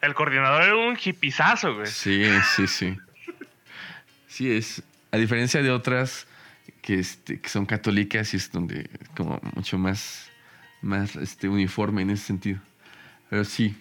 El 0.00 0.14
coordinador 0.14 0.62
era 0.62 0.76
un 0.76 0.96
hipizazo, 1.02 1.74
güey. 1.74 1.86
Sí, 1.86 2.24
sí, 2.54 2.66
sí. 2.66 2.96
Sí, 4.28 4.52
es. 4.52 4.82
A 5.10 5.16
diferencia 5.16 5.62
de 5.62 5.70
otras 5.70 6.26
que, 6.82 6.98
este, 6.98 7.40
que 7.40 7.48
son 7.48 7.66
católicas 7.66 8.34
y 8.34 8.36
es 8.36 8.52
donde 8.52 8.88
como 9.16 9.40
mucho 9.54 9.78
más, 9.78 10.30
más 10.82 11.16
este, 11.16 11.48
uniforme 11.48 12.02
en 12.02 12.10
ese 12.10 12.26
sentido. 12.26 12.60
Pero 13.30 13.44
sí. 13.44 13.76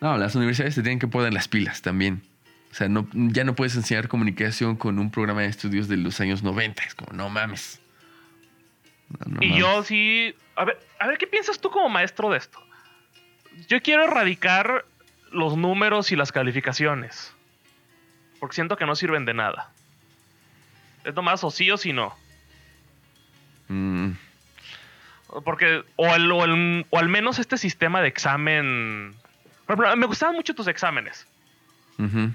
No, 0.00 0.16
las 0.18 0.34
universidades 0.34 0.74
se 0.74 0.82
tienen 0.82 0.98
que 0.98 1.08
poner 1.08 1.32
las 1.32 1.48
pilas 1.48 1.82
también. 1.82 2.22
O 2.70 2.74
sea, 2.74 2.88
no, 2.88 3.08
ya 3.12 3.44
no 3.44 3.54
puedes 3.54 3.74
enseñar 3.74 4.06
comunicación 4.06 4.76
con 4.76 4.98
un 4.98 5.10
programa 5.10 5.40
de 5.40 5.48
estudios 5.48 5.88
de 5.88 5.96
los 5.96 6.20
años 6.20 6.42
90. 6.42 6.82
Es 6.84 6.94
como, 6.94 7.12
no 7.16 7.30
mames. 7.30 7.80
No, 9.08 9.32
no 9.32 9.42
y 9.42 9.48
mames. 9.48 9.60
yo 9.60 9.82
sí. 9.82 10.34
A 10.54 10.64
ver, 10.66 10.78
a 11.00 11.06
ver, 11.06 11.18
¿qué 11.18 11.26
piensas 11.26 11.58
tú 11.58 11.70
como 11.70 11.88
maestro 11.88 12.30
de 12.30 12.38
esto? 12.38 12.58
Yo 13.68 13.80
quiero 13.80 14.04
erradicar 14.04 14.84
los 15.32 15.56
números 15.56 16.12
y 16.12 16.16
las 16.16 16.32
calificaciones. 16.32 17.32
Porque 18.40 18.54
siento 18.54 18.76
que 18.76 18.86
no 18.86 18.94
sirven 18.96 19.24
de 19.24 19.34
nada. 19.34 19.70
Es 21.04 21.14
nomás 21.14 21.42
o 21.44 21.50
sí 21.50 21.70
o 21.70 21.76
sí 21.76 21.92
no. 21.92 22.14
Mm, 23.68 24.12
Porque, 25.44 25.82
o, 25.96 26.14
el- 26.14 26.30
o 26.32 26.44
el- 26.44 26.86
o 26.88 26.98
al 26.98 27.08
menos 27.08 27.38
este 27.38 27.58
sistema 27.58 28.00
de 28.00 28.08
examen. 28.08 29.14
Por 29.66 29.74
ejemplo, 29.74 29.96
me 29.96 30.06
gustaban 30.06 30.36
mucho 30.36 30.54
tus 30.54 30.68
exámenes. 30.68 31.26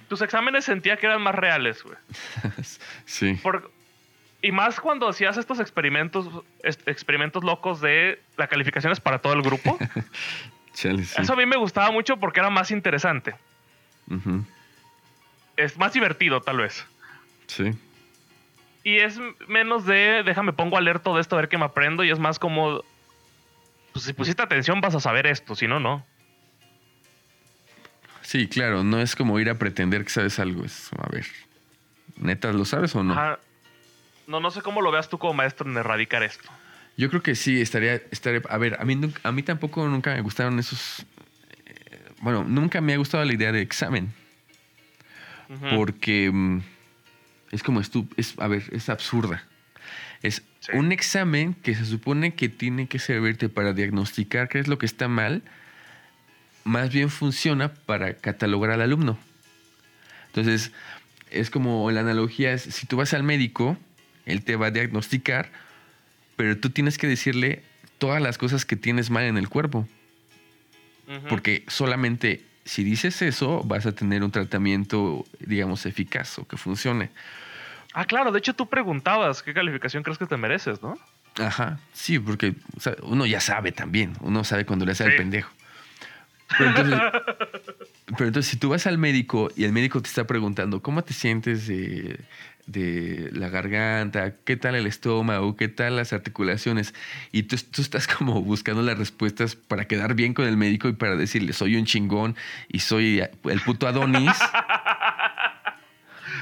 Tus 0.10 0.22
exámenes 0.24 0.66
sentía 0.66 0.98
que 0.98 1.06
eran 1.06 1.22
más 1.22 1.36
reales, 1.36 1.84
güey. 1.84 1.96
sí. 3.06 3.36
Por- 3.36 3.72
y 4.42 4.52
más 4.52 4.80
cuando 4.80 5.08
hacías 5.08 5.38
estos 5.38 5.60
experimentos, 5.60 6.28
experimentos 6.64 7.44
locos 7.44 7.80
de 7.80 8.20
la 8.38 8.48
calificación 8.48 8.92
es 8.92 9.00
para 9.00 9.20
todo 9.20 9.34
el 9.34 9.42
grupo. 9.44 9.78
Chale, 10.82 11.06
sí. 11.06 11.22
Eso 11.22 11.34
a 11.34 11.36
mí 11.36 11.46
me 11.46 11.58
gustaba 11.58 11.92
mucho 11.92 12.18
porque 12.18 12.40
era 12.40 12.50
más 12.50 12.72
interesante. 12.72 13.36
Es 15.56 15.78
más 15.78 15.94
divertido, 15.94 16.42
tal 16.42 16.58
vez. 16.58 16.88
Sí. 17.46 17.72
Y 18.84 18.98
es 18.98 19.20
menos 19.48 19.86
de, 19.86 20.24
déjame 20.26 20.54
pongo 20.54 20.78
a 20.78 20.82
leer 20.82 21.00
todo 21.00 21.20
esto, 21.20 21.36
a 21.36 21.42
ver 21.42 21.50
qué 21.50 21.60
me 21.60 21.66
aprendo. 21.66 22.04
Y 22.04 22.10
es 22.10 22.18
más 22.18 22.40
como, 22.40 22.84
pues 23.94 24.06
si 24.06 24.14
pusiste 24.14 24.42
atención 24.42 24.82
vas 24.82 24.96
a 24.96 25.00
saber 25.00 25.28
esto, 25.28 25.54
si 25.56 25.68
no, 25.68 25.80
no. 25.80 26.04
Sí, 28.24 28.48
claro, 28.48 28.84
no 28.84 29.00
es 29.00 29.16
como 29.16 29.40
ir 29.40 29.52
a 29.52 29.60
pretender 29.60 30.04
que 30.04 30.10
sabes 30.10 30.40
algo. 30.40 30.66
Es, 30.66 30.90
a 30.98 31.08
ver, 31.10 31.28
¿neta 32.18 32.52
lo 32.54 32.66
sabes 32.66 32.96
o 32.96 33.04
no? 33.04 33.14
Ajá. 33.14 33.38
No, 34.26 34.40
no 34.40 34.50
sé 34.50 34.64
cómo 34.64 34.82
lo 34.82 34.92
veas 34.92 35.10
tú 35.10 35.20
como 35.20 35.36
maestro 35.36 35.70
en 35.70 35.78
erradicar 35.78 36.24
esto. 36.24 36.50
Yo 36.98 37.10
creo 37.10 37.24
que 37.24 37.36
sí, 37.36 37.62
estaría, 37.62 37.96
estaría... 38.12 38.42
A 38.50 38.58
ver, 38.58 38.78
a 38.80 38.86
mí, 38.86 39.00
a 39.24 39.32
mí 39.32 39.44
tampoco 39.44 39.88
nunca 39.88 40.14
me 40.14 40.22
gustaron 40.22 40.60
esos... 40.60 41.06
eh, 41.66 41.76
Bueno, 42.20 42.44
nunca 42.44 42.82
me 42.82 42.94
ha 42.94 42.98
gustado 42.98 43.24
la 43.26 43.34
idea 43.34 43.52
de 43.52 43.62
examen. 43.62 44.14
Ujú. 45.50 45.76
Porque 45.76 46.30
mm, 46.32 46.62
es 47.52 47.64
como 47.64 47.82
estu 47.82 48.08
es 48.18 48.36
A 48.38 48.48
ver, 48.48 48.64
es 48.72 48.90
absurda. 48.90 49.44
Es 50.22 50.44
Sí. 50.60 50.74
un 50.76 50.92
examen 50.92 51.56
que 51.56 51.74
se 51.74 51.86
supone 51.86 52.36
que 52.36 52.48
tiene 52.48 52.88
que 52.88 53.00
servirte 53.00 53.50
para 53.50 53.74
diagnosticar 53.74 54.48
qué 54.48 54.60
es 54.60 54.68
lo 54.68 54.78
que 54.78 54.86
está 54.86 55.08
mal, 55.08 55.42
más 56.64 56.92
bien 56.94 57.10
funciona 57.10 57.74
para 57.74 58.14
catalogar 58.14 58.70
al 58.70 58.82
alumno. 58.82 59.18
Entonces, 60.28 60.72
es 61.32 61.50
como 61.50 61.90
la 61.90 62.02
analogía 62.02 62.54
es, 62.54 62.62
si 62.62 62.86
tú 62.86 62.98
vas 62.98 63.16
al 63.16 63.24
médico, 63.24 63.76
él 64.28 64.44
te 64.44 64.56
va 64.56 64.68
a 64.68 64.70
diagnosticar, 64.72 65.50
pero 66.42 66.58
tú 66.58 66.72
tienes 66.72 66.98
que 66.98 67.06
decirle 67.06 67.62
todas 68.00 68.20
las 68.20 68.40
cosas 68.40 68.66
que 68.66 68.76
tienes 68.76 69.12
mal 69.12 69.26
en 69.26 69.38
el 69.38 69.48
cuerpo. 69.48 69.88
Porque 71.30 71.64
solamente 71.68 72.42
si 72.66 72.84
dices 72.84 73.22
eso, 73.22 73.62
vas 73.64 73.86
a 73.86 73.92
tener 73.92 74.24
un 74.24 74.32
tratamiento, 74.32 75.24
digamos, 75.40 75.86
eficaz 75.86 76.40
o 76.40 76.48
que 76.48 76.58
funcione. 76.58 77.12
Ah, 77.94 78.06
claro, 78.06 78.32
de 78.32 78.40
hecho 78.40 78.56
tú 78.56 78.68
preguntabas 78.68 79.44
qué 79.44 79.54
calificación 79.54 80.02
crees 80.02 80.18
que 80.18 80.26
te 80.26 80.36
mereces, 80.36 80.82
¿no? 80.82 80.98
Ajá, 81.38 81.78
sí, 81.94 82.18
porque 82.18 82.56
o 82.76 82.80
sea, 82.80 82.96
uno 83.04 83.28
ya 83.28 83.40
sabe 83.40 83.72
también, 83.72 84.14
uno 84.22 84.44
sabe 84.44 84.66
cuando 84.66 84.84
le 84.84 84.94
hace 84.94 85.04
al 85.04 85.12
Sí. 85.12 85.18
pendejo. 85.18 85.52
Pero 86.58 86.70
entonces, 86.72 87.00
pero 88.18 88.26
entonces, 88.26 88.50
si 88.50 88.58
tú 88.58 88.70
vas 88.70 88.88
al 88.88 88.98
médico 88.98 89.52
y 89.56 89.64
el 89.66 89.74
médico 89.74 90.02
te 90.02 90.08
está 90.08 90.26
preguntando, 90.26 90.82
¿cómo 90.82 91.04
te 91.04 91.14
sientes 91.14 91.70
de 92.68 93.30
la 93.34 93.50
garganta? 93.50 94.36
¿Qué 94.46 94.56
tal 94.58 94.76
el 94.76 94.88
estómago? 94.88 95.56
¿Qué 95.56 95.68
tal 95.68 95.96
las 95.96 96.14
articulaciones? 96.14 96.94
Y 97.32 97.44
tú, 97.44 97.56
tú 97.72 97.82
estás 97.82 98.08
como 98.08 98.42
buscando 98.42 98.82
las 98.82 98.98
respuestas 98.98 99.56
para 99.56 99.86
quedar 99.86 100.14
bien 100.16 100.34
con 100.34 100.48
el 100.48 100.58
médico 100.58 100.88
y 100.88 100.94
para 100.94 101.16
decirle, 101.16 101.54
soy 101.54 101.76
un 101.76 101.86
chingón 101.86 102.36
y 102.70 102.80
soy 102.80 103.22
el 103.22 103.62
puto 103.62 103.88
Adonis. 103.88 104.38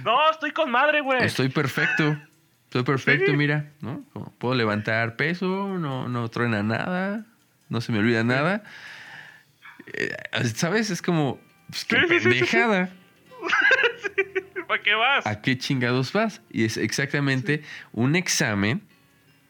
No, 0.03 0.29
estoy 0.31 0.51
con 0.51 0.71
madre, 0.71 1.01
güey. 1.01 1.23
Estoy 1.23 1.49
perfecto. 1.49 2.15
Estoy 2.65 2.83
perfecto, 2.83 3.31
Sí. 3.31 3.37
mira, 3.37 3.71
¿no? 3.81 4.03
Como 4.13 4.31
Puedo 4.37 4.55
levantar 4.55 5.15
peso, 5.15 5.77
no, 5.77 6.07
no 6.07 6.29
truena 6.29 6.63
nada, 6.63 7.25
no 7.67 7.81
se 7.81 7.91
me 7.91 7.99
olvida 7.99 8.23
nada. 8.23 8.63
Eh, 9.93 10.15
¿Sabes? 10.55 10.89
Es 10.89 11.01
como, 11.01 11.39
pues, 11.69 11.83
qué 11.85 11.97
Sí, 11.97 12.05
sí, 12.07 12.19
sí, 12.19 12.29
pendejada. 12.29 12.89
¿Para 14.69 14.81
qué 14.83 14.93
vas? 14.93 15.25
¿A 15.25 15.41
qué 15.41 15.57
chingados 15.57 16.13
vas? 16.13 16.41
Y 16.51 16.63
es 16.63 16.77
exactamente 16.77 17.63
un 17.91 18.15
examen, 18.15 18.81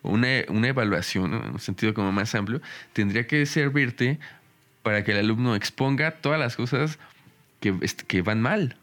una, 0.01 0.27
una 0.47 0.67
evaluación, 0.69 1.31
¿no? 1.31 1.43
en 1.43 1.49
un 1.51 1.59
sentido 1.59 1.93
como 1.93 2.11
más 2.13 2.33
amplio, 2.35 2.61
tendría 2.93 3.27
que 3.27 3.45
servirte 3.45 4.17
para 4.81 5.03
que 5.03 5.11
el 5.11 5.17
alumno 5.19 5.55
exponga 5.55 6.11
todas 6.11 6.39
las 6.39 6.55
cosas 6.55 6.97
que, 7.59 7.75
est- 7.81 8.03
que 8.03 8.21
van 8.21 8.41
mal. 8.41 8.77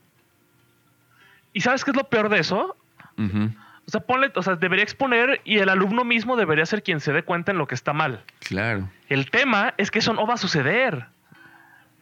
¿Y 1.55 1.63
sabes 1.63 1.85
qué 1.85 1.91
es 1.93 1.97
lo 1.97 2.05
peor 2.11 2.29
de 2.29 2.39
eso? 2.41 2.77
O 3.19 3.91
sea, 3.91 4.01
ponle, 4.03 4.31
o 4.35 4.43
sea, 4.43 4.57
debería 4.57 4.83
exponer 4.83 5.41
y 5.45 5.57
el 5.57 5.71
alumno 5.71 6.05
mismo 6.05 6.37
debería 6.37 6.67
ser 6.67 6.83
quien 6.83 7.01
se 7.01 7.15
dé 7.15 7.23
cuenta 7.23 7.53
en 7.53 7.57
lo 7.59 7.67
que 7.67 7.75
está 7.75 7.95
mal. 7.95 8.23
Claro. 8.41 8.91
El 9.09 9.31
tema 9.31 9.73
es 9.79 9.91
que 9.91 10.01
eso 10.01 10.13
no 10.13 10.27
va 10.27 10.35
a 10.35 10.37
suceder. 10.37 11.07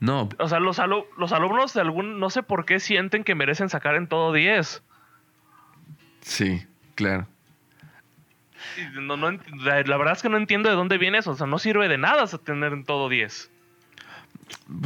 No, 0.04 0.28
O 0.38 0.48
sea, 0.48 0.60
los, 0.60 0.78
alu- 0.78 1.06
los 1.16 1.32
alumnos 1.32 1.72
de 1.74 1.80
algún, 1.80 2.18
no 2.20 2.30
sé 2.30 2.42
por 2.42 2.64
qué 2.66 2.78
sienten 2.80 3.24
que 3.24 3.34
merecen 3.34 3.68
sacar 3.68 3.94
en 3.94 4.06
todo 4.06 4.32
10. 4.32 4.82
sí, 6.20 6.66
claro. 6.94 7.26
No, 8.94 9.16
no 9.16 9.30
la, 9.30 9.82
la 9.82 9.96
verdad 9.96 10.14
es 10.14 10.22
que 10.22 10.28
no 10.28 10.36
entiendo 10.36 10.68
de 10.70 10.74
dónde 10.74 10.98
viene 10.98 11.18
eso. 11.18 11.32
O 11.32 11.36
sea, 11.36 11.46
no 11.46 11.58
sirve 11.58 11.88
de 11.88 11.98
nada 11.98 12.26
tener 12.38 12.72
en 12.72 12.84
todo 12.84 13.08
10. 13.08 13.50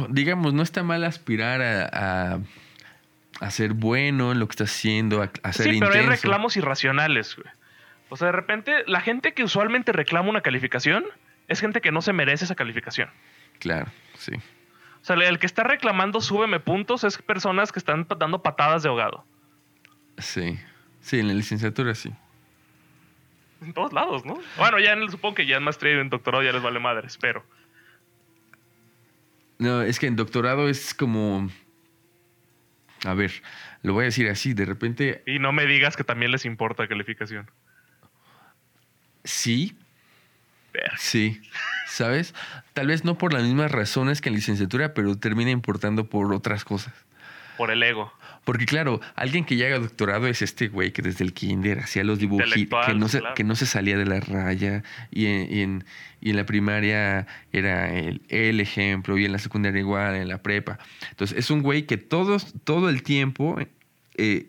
digamos, 0.09 0.53
no 0.53 0.61
está 0.63 0.83
mal 0.83 1.03
aspirar 1.03 1.61
a, 1.61 2.33
a, 2.33 2.39
a 3.39 3.51
ser 3.51 3.73
bueno 3.73 4.31
en 4.31 4.39
lo 4.39 4.47
que 4.47 4.51
está 4.51 4.65
haciendo, 4.65 5.21
a, 5.23 5.31
a 5.43 5.53
ser 5.53 5.71
Sí, 5.73 5.79
pero 5.79 5.93
hay 5.93 6.05
reclamos 6.05 6.57
irracionales, 6.57 7.35
güey. 7.35 7.47
O 8.09 8.17
sea, 8.17 8.27
de 8.27 8.31
repente, 8.33 8.83
la 8.87 9.01
gente 9.01 9.33
que 9.33 9.43
usualmente 9.43 9.91
reclama 9.91 10.29
una 10.29 10.41
calificación 10.41 11.05
es 11.47 11.59
gente 11.61 11.79
que 11.81 11.91
no 11.91 12.01
se 12.01 12.11
merece 12.13 12.45
esa 12.45 12.55
calificación. 12.55 13.09
Claro, 13.59 13.87
sí. 14.17 14.33
O 15.01 15.05
sea, 15.05 15.15
el 15.15 15.39
que 15.39 15.45
está 15.45 15.63
reclamando 15.63 16.21
súbeme 16.21 16.59
puntos 16.59 17.03
es 17.03 17.17
personas 17.17 17.71
que 17.71 17.79
están 17.79 18.05
dando 18.17 18.41
patadas 18.43 18.83
de 18.83 18.89
ahogado. 18.89 19.25
Sí. 20.17 20.59
Sí, 21.01 21.19
en 21.19 21.27
la 21.29 21.33
licenciatura 21.33 21.95
sí. 21.95 22.11
En 23.61 23.73
todos 23.73 23.91
lados, 23.93 24.25
¿no? 24.25 24.39
Bueno, 24.57 24.79
ya 24.79 24.93
en, 24.93 25.09
supongo 25.09 25.35
que 25.35 25.45
ya 25.45 25.57
en 25.57 25.63
maestría 25.63 25.95
y 25.95 25.99
en 25.99 26.09
doctorado 26.09 26.43
ya 26.43 26.51
les 26.51 26.61
vale 26.61 26.79
madres, 26.79 27.17
pero. 27.19 27.45
No, 29.57 29.81
es 29.81 29.99
que 29.99 30.07
en 30.07 30.15
doctorado 30.15 30.69
es 30.69 30.93
como. 30.93 31.49
A 33.05 33.13
ver, 33.13 33.31
lo 33.81 33.93
voy 33.93 34.03
a 34.03 34.05
decir 34.05 34.29
así, 34.29 34.53
de 34.53 34.65
repente 34.65 35.23
Y 35.25 35.39
no 35.39 35.51
me 35.53 35.65
digas 35.65 35.95
que 35.95 36.03
también 36.03 36.31
les 36.31 36.45
importa 36.45 36.87
calificación. 36.87 37.49
sí, 39.23 39.77
Verga. 40.73 40.95
sí, 40.97 41.41
¿sabes? 41.89 42.33
Tal 42.73 42.87
vez 42.87 43.03
no 43.03 43.17
por 43.17 43.33
las 43.33 43.43
mismas 43.43 43.71
razones 43.71 44.21
que 44.21 44.29
en 44.29 44.35
licenciatura, 44.35 44.93
pero 44.93 45.17
termina 45.17 45.51
importando 45.51 46.05
por 46.05 46.33
otras 46.33 46.63
cosas. 46.63 46.93
por 47.57 47.71
el 47.71 47.83
ego. 47.83 48.13
Porque 48.45 48.65
claro, 48.65 49.01
alguien 49.15 49.43
que 49.43 49.57
ya 49.57 49.67
haga 49.67 49.79
doctorado 49.79 50.27
es 50.27 50.41
este 50.41 50.69
güey 50.69 50.91
que 50.91 51.01
desde 51.01 51.25
el 51.25 51.33
kinder 51.33 51.79
hacía 51.79 52.03
los 52.03 52.19
dibujitos, 52.19 52.85
que 52.85 52.93
no, 52.93 53.07
se, 53.09 53.19
claro. 53.19 53.35
que 53.35 53.43
no 53.43 53.55
se 53.55 53.65
salía 53.65 53.97
de 53.97 54.05
la 54.05 54.21
raya 54.21 54.81
y 55.11 55.25
en, 55.25 55.53
y 55.53 55.61
en, 55.61 55.85
y 56.21 56.29
en 56.29 56.35
la 56.37 56.45
primaria 56.45 57.27
era 57.51 57.93
el, 57.93 58.21
el 58.29 58.61
ejemplo 58.61 59.17
y 59.17 59.25
en 59.25 59.33
la 59.33 59.39
secundaria 59.39 59.79
igual, 59.81 60.15
en 60.15 60.29
la 60.29 60.41
prepa. 60.41 60.79
Entonces 61.11 61.37
es 61.37 61.51
un 61.51 61.61
güey 61.61 61.83
que 61.83 61.97
todos, 61.97 62.53
todo 62.63 62.89
el 62.89 63.03
tiempo 63.03 63.59
eh, 64.15 64.47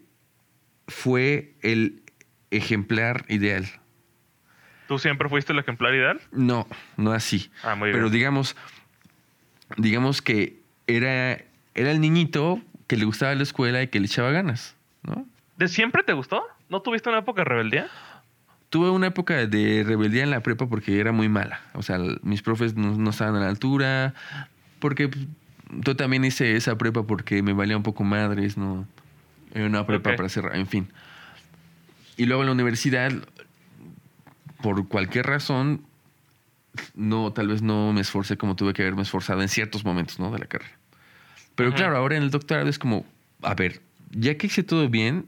fue 0.86 1.54
el 1.60 2.02
ejemplar 2.50 3.24
ideal. 3.28 3.66
¿Tú 4.90 4.98
siempre 4.98 5.28
fuiste 5.28 5.52
el 5.52 5.58
ejemplar 5.60 5.94
ideal? 5.94 6.20
No, 6.32 6.66
no 6.96 7.12
así. 7.12 7.48
Ah, 7.62 7.76
muy 7.76 7.92
Pero 7.92 8.06
bien. 8.06 8.12
digamos, 8.12 8.56
digamos 9.76 10.20
que 10.20 10.56
era, 10.88 11.38
era 11.76 11.92
el 11.92 12.00
niñito 12.00 12.60
que 12.88 12.96
le 12.96 13.04
gustaba 13.04 13.32
la 13.36 13.44
escuela 13.44 13.80
y 13.84 13.86
que 13.86 14.00
le 14.00 14.06
echaba 14.06 14.32
ganas, 14.32 14.74
¿no? 15.04 15.24
¿De 15.56 15.68
siempre 15.68 16.02
te 16.02 16.12
gustó? 16.12 16.42
¿No 16.68 16.82
tuviste 16.82 17.08
una 17.08 17.20
época 17.20 17.42
de 17.42 17.44
rebeldía? 17.44 17.88
Tuve 18.68 18.90
una 18.90 19.06
época 19.06 19.46
de 19.46 19.84
rebeldía 19.86 20.24
en 20.24 20.30
la 20.30 20.40
prepa 20.40 20.66
porque 20.68 20.98
era 20.98 21.12
muy 21.12 21.28
mala. 21.28 21.60
O 21.74 21.82
sea, 21.82 22.00
mis 22.22 22.42
profes 22.42 22.74
no, 22.74 22.96
no 22.96 23.10
estaban 23.10 23.36
a 23.36 23.38
la 23.38 23.48
altura. 23.48 24.14
Porque 24.80 25.08
yo 25.70 25.94
también 25.94 26.24
hice 26.24 26.56
esa 26.56 26.76
prepa 26.76 27.04
porque 27.04 27.44
me 27.44 27.52
valía 27.52 27.76
un 27.76 27.84
poco 27.84 28.02
madres, 28.02 28.56
¿no? 28.56 28.88
Era 29.54 29.66
una 29.66 29.86
prepa 29.86 30.16
para 30.16 30.28
cerrar, 30.28 30.56
en 30.56 30.66
fin. 30.66 30.88
Y 32.16 32.26
luego 32.26 32.42
en 32.42 32.46
la 32.46 32.52
universidad, 32.54 33.12
por 34.62 34.88
cualquier 34.88 35.26
razón, 35.26 35.84
no, 36.94 37.32
tal 37.32 37.48
vez 37.48 37.62
no 37.62 37.92
me 37.92 38.00
esforcé 38.00 38.36
como 38.36 38.56
tuve 38.56 38.72
que 38.72 38.82
haberme 38.82 39.02
esforzado 39.02 39.42
en 39.42 39.48
ciertos 39.48 39.84
momentos, 39.84 40.18
¿no? 40.18 40.30
De 40.30 40.38
la 40.38 40.46
carrera. 40.46 40.76
Pero 41.54 41.74
claro, 41.74 41.96
ahora 41.96 42.16
en 42.16 42.22
el 42.22 42.30
doctorado 42.30 42.68
es 42.68 42.78
como, 42.78 43.04
a 43.42 43.54
ver, 43.54 43.82
ya 44.10 44.36
que 44.36 44.46
hice 44.46 44.62
todo 44.62 44.88
bien, 44.88 45.26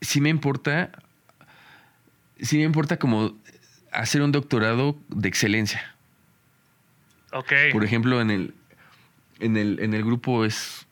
sí 0.00 0.20
me 0.20 0.30
importa, 0.30 0.90
sí 2.40 2.56
me 2.56 2.62
importa 2.62 2.98
como 2.98 3.36
hacer 3.92 4.22
un 4.22 4.32
doctorado 4.32 4.96
de 5.08 5.28
excelencia. 5.28 5.94
Ok. 7.32 7.52
Por 7.72 7.84
ejemplo, 7.84 8.20
en 8.20 8.30
el, 8.30 8.54
en 9.40 9.56
el, 9.56 9.80
en 9.80 9.94
el 9.94 10.04
grupo 10.04 10.44
es. 10.44 10.86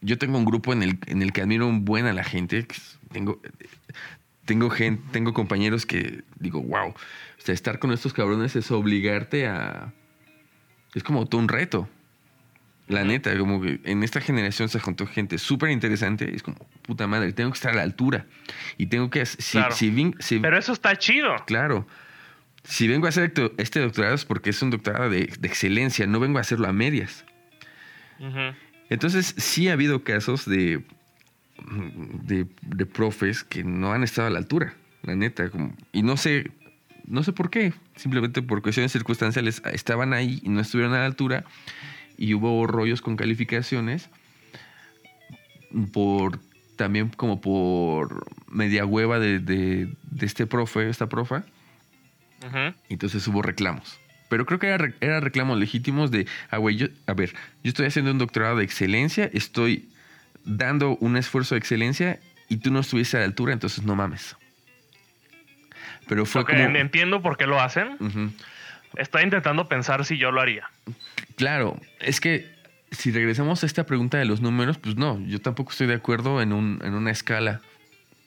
Yo 0.00 0.18
tengo 0.18 0.36
un 0.36 0.44
grupo 0.44 0.72
en 0.72 0.82
el, 0.82 0.98
en 1.06 1.22
el 1.22 1.32
que 1.32 1.40
admiro 1.40 1.66
un 1.66 1.84
buen 1.84 2.06
a 2.06 2.12
la 2.12 2.24
gente. 2.24 2.66
Tengo, 3.10 3.40
tengo, 4.44 4.70
gente, 4.70 5.02
tengo 5.12 5.32
compañeros 5.32 5.86
que 5.86 6.22
digo, 6.38 6.62
wow. 6.62 6.88
O 6.88 6.94
sea, 7.38 7.54
estar 7.54 7.78
con 7.78 7.92
estos 7.92 8.12
cabrones 8.12 8.56
es 8.56 8.70
obligarte 8.70 9.46
a. 9.46 9.92
Es 10.94 11.02
como 11.02 11.26
todo 11.26 11.40
un 11.40 11.48
reto. 11.48 11.88
La 12.86 13.02
neta, 13.02 13.36
como 13.38 13.62
que 13.62 13.80
en 13.84 14.02
esta 14.02 14.20
generación 14.20 14.68
se 14.68 14.78
juntó 14.78 15.06
gente 15.06 15.38
súper 15.38 15.70
interesante. 15.70 16.34
Es 16.34 16.42
como, 16.42 16.58
puta 16.82 17.06
madre, 17.06 17.32
tengo 17.32 17.50
que 17.50 17.56
estar 17.56 17.72
a 17.72 17.76
la 17.76 17.82
altura. 17.82 18.26
Y 18.76 18.86
tengo 18.86 19.08
que. 19.10 19.24
Si, 19.24 19.58
Claro. 19.58 19.74
si 19.74 20.38
Pero 20.40 20.58
eso 20.58 20.72
está 20.72 20.96
chido. 20.96 21.34
Claro. 21.46 21.86
Si 22.62 22.88
vengo 22.88 23.06
a 23.06 23.10
hacer 23.10 23.32
este 23.58 23.80
doctorado 23.80 24.14
es 24.14 24.24
porque 24.24 24.50
es 24.50 24.62
un 24.62 24.70
doctorado 24.70 25.10
de, 25.10 25.30
de 25.38 25.48
excelencia, 25.48 26.06
no 26.06 26.20
vengo 26.20 26.38
a 26.38 26.40
hacerlo 26.42 26.66
a 26.66 26.72
medias. 26.72 27.24
Entonces, 28.88 29.34
sí 29.36 29.68
ha 29.68 29.74
habido 29.74 30.02
casos 30.04 30.46
de, 30.46 30.82
de, 32.22 32.46
de 32.62 32.86
profes 32.86 33.44
que 33.44 33.64
no 33.64 33.92
han 33.92 34.02
estado 34.02 34.28
a 34.28 34.30
la 34.30 34.38
altura, 34.38 34.74
la 35.02 35.14
neta. 35.14 35.50
como- 35.50 35.74
y 35.92 36.02
no 36.02 36.16
sé, 36.16 36.50
no 37.06 37.22
sé 37.22 37.32
por 37.32 37.50
qué. 37.50 37.72
Simplemente 37.96 38.42
por 38.42 38.60
cuestiones 38.62 38.92
circunstanciales 38.92 39.62
estaban 39.72 40.12
ahí 40.12 40.40
y 40.42 40.48
no 40.48 40.60
estuvieron 40.60 40.94
a 40.94 40.98
la 40.98 41.06
altura. 41.06 41.44
Y 42.16 42.34
hubo 42.34 42.66
rollos 42.66 43.00
con 43.00 43.16
calificaciones. 43.16 44.08
Por 45.92 46.38
también 46.76 47.08
como 47.08 47.40
por 47.40 48.26
media 48.48 48.84
hueva 48.84 49.18
de, 49.18 49.38
de- 49.40 49.88
de 50.10 50.26
este 50.26 50.46
profe, 50.46 50.88
esta 50.88 51.08
profa. 51.08 51.44
Ujú. 52.46 52.74
Entonces 52.88 53.26
hubo 53.28 53.42
reclamos. 53.42 53.98
Pero 54.28 54.46
creo 54.46 54.58
que 54.58 54.68
era, 54.68 54.92
era 55.00 55.20
reclamos 55.20 55.58
legítimos 55.58 56.10
de, 56.10 56.26
ah, 56.50 56.58
güey, 56.58 56.76
yo, 56.76 56.86
a 57.06 57.14
ver, 57.14 57.32
yo 57.62 57.68
estoy 57.68 57.86
haciendo 57.86 58.10
un 58.10 58.18
doctorado 58.18 58.56
de 58.56 58.64
excelencia, 58.64 59.28
estoy 59.32 59.88
dando 60.44 60.96
un 60.96 61.16
esfuerzo 61.16 61.54
de 61.54 61.58
excelencia 61.58 62.20
y 62.48 62.58
tú 62.58 62.70
no 62.70 62.80
estuviste 62.80 63.16
a 63.16 63.20
la 63.20 63.26
altura, 63.26 63.52
entonces 63.52 63.84
no 63.84 63.94
mames. 63.96 64.36
Pero 66.08 66.26
fue 66.26 66.42
Ok, 66.42 66.50
como... 66.50 66.76
Entiendo 66.76 67.22
por 67.22 67.36
qué 67.36 67.46
lo 67.46 67.60
hacen. 67.60 67.96
Estoy 68.96 69.22
intentando 69.22 69.68
pensar 69.68 70.04
si 70.04 70.18
yo 70.18 70.30
lo 70.30 70.40
haría. 70.40 70.68
Claro, 71.36 71.80
es 72.00 72.20
que 72.20 72.54
si 72.90 73.10
regresamos 73.10 73.62
a 73.62 73.66
esta 73.66 73.86
pregunta 73.86 74.18
de 74.18 74.24
los 74.24 74.40
números, 74.40 74.78
pues 74.78 74.96
no, 74.96 75.20
yo 75.26 75.40
tampoco 75.40 75.72
estoy 75.72 75.86
de 75.86 75.94
acuerdo 75.94 76.40
en, 76.40 76.52
un, 76.52 76.80
en 76.84 76.94
una 76.94 77.10
escala. 77.10 77.60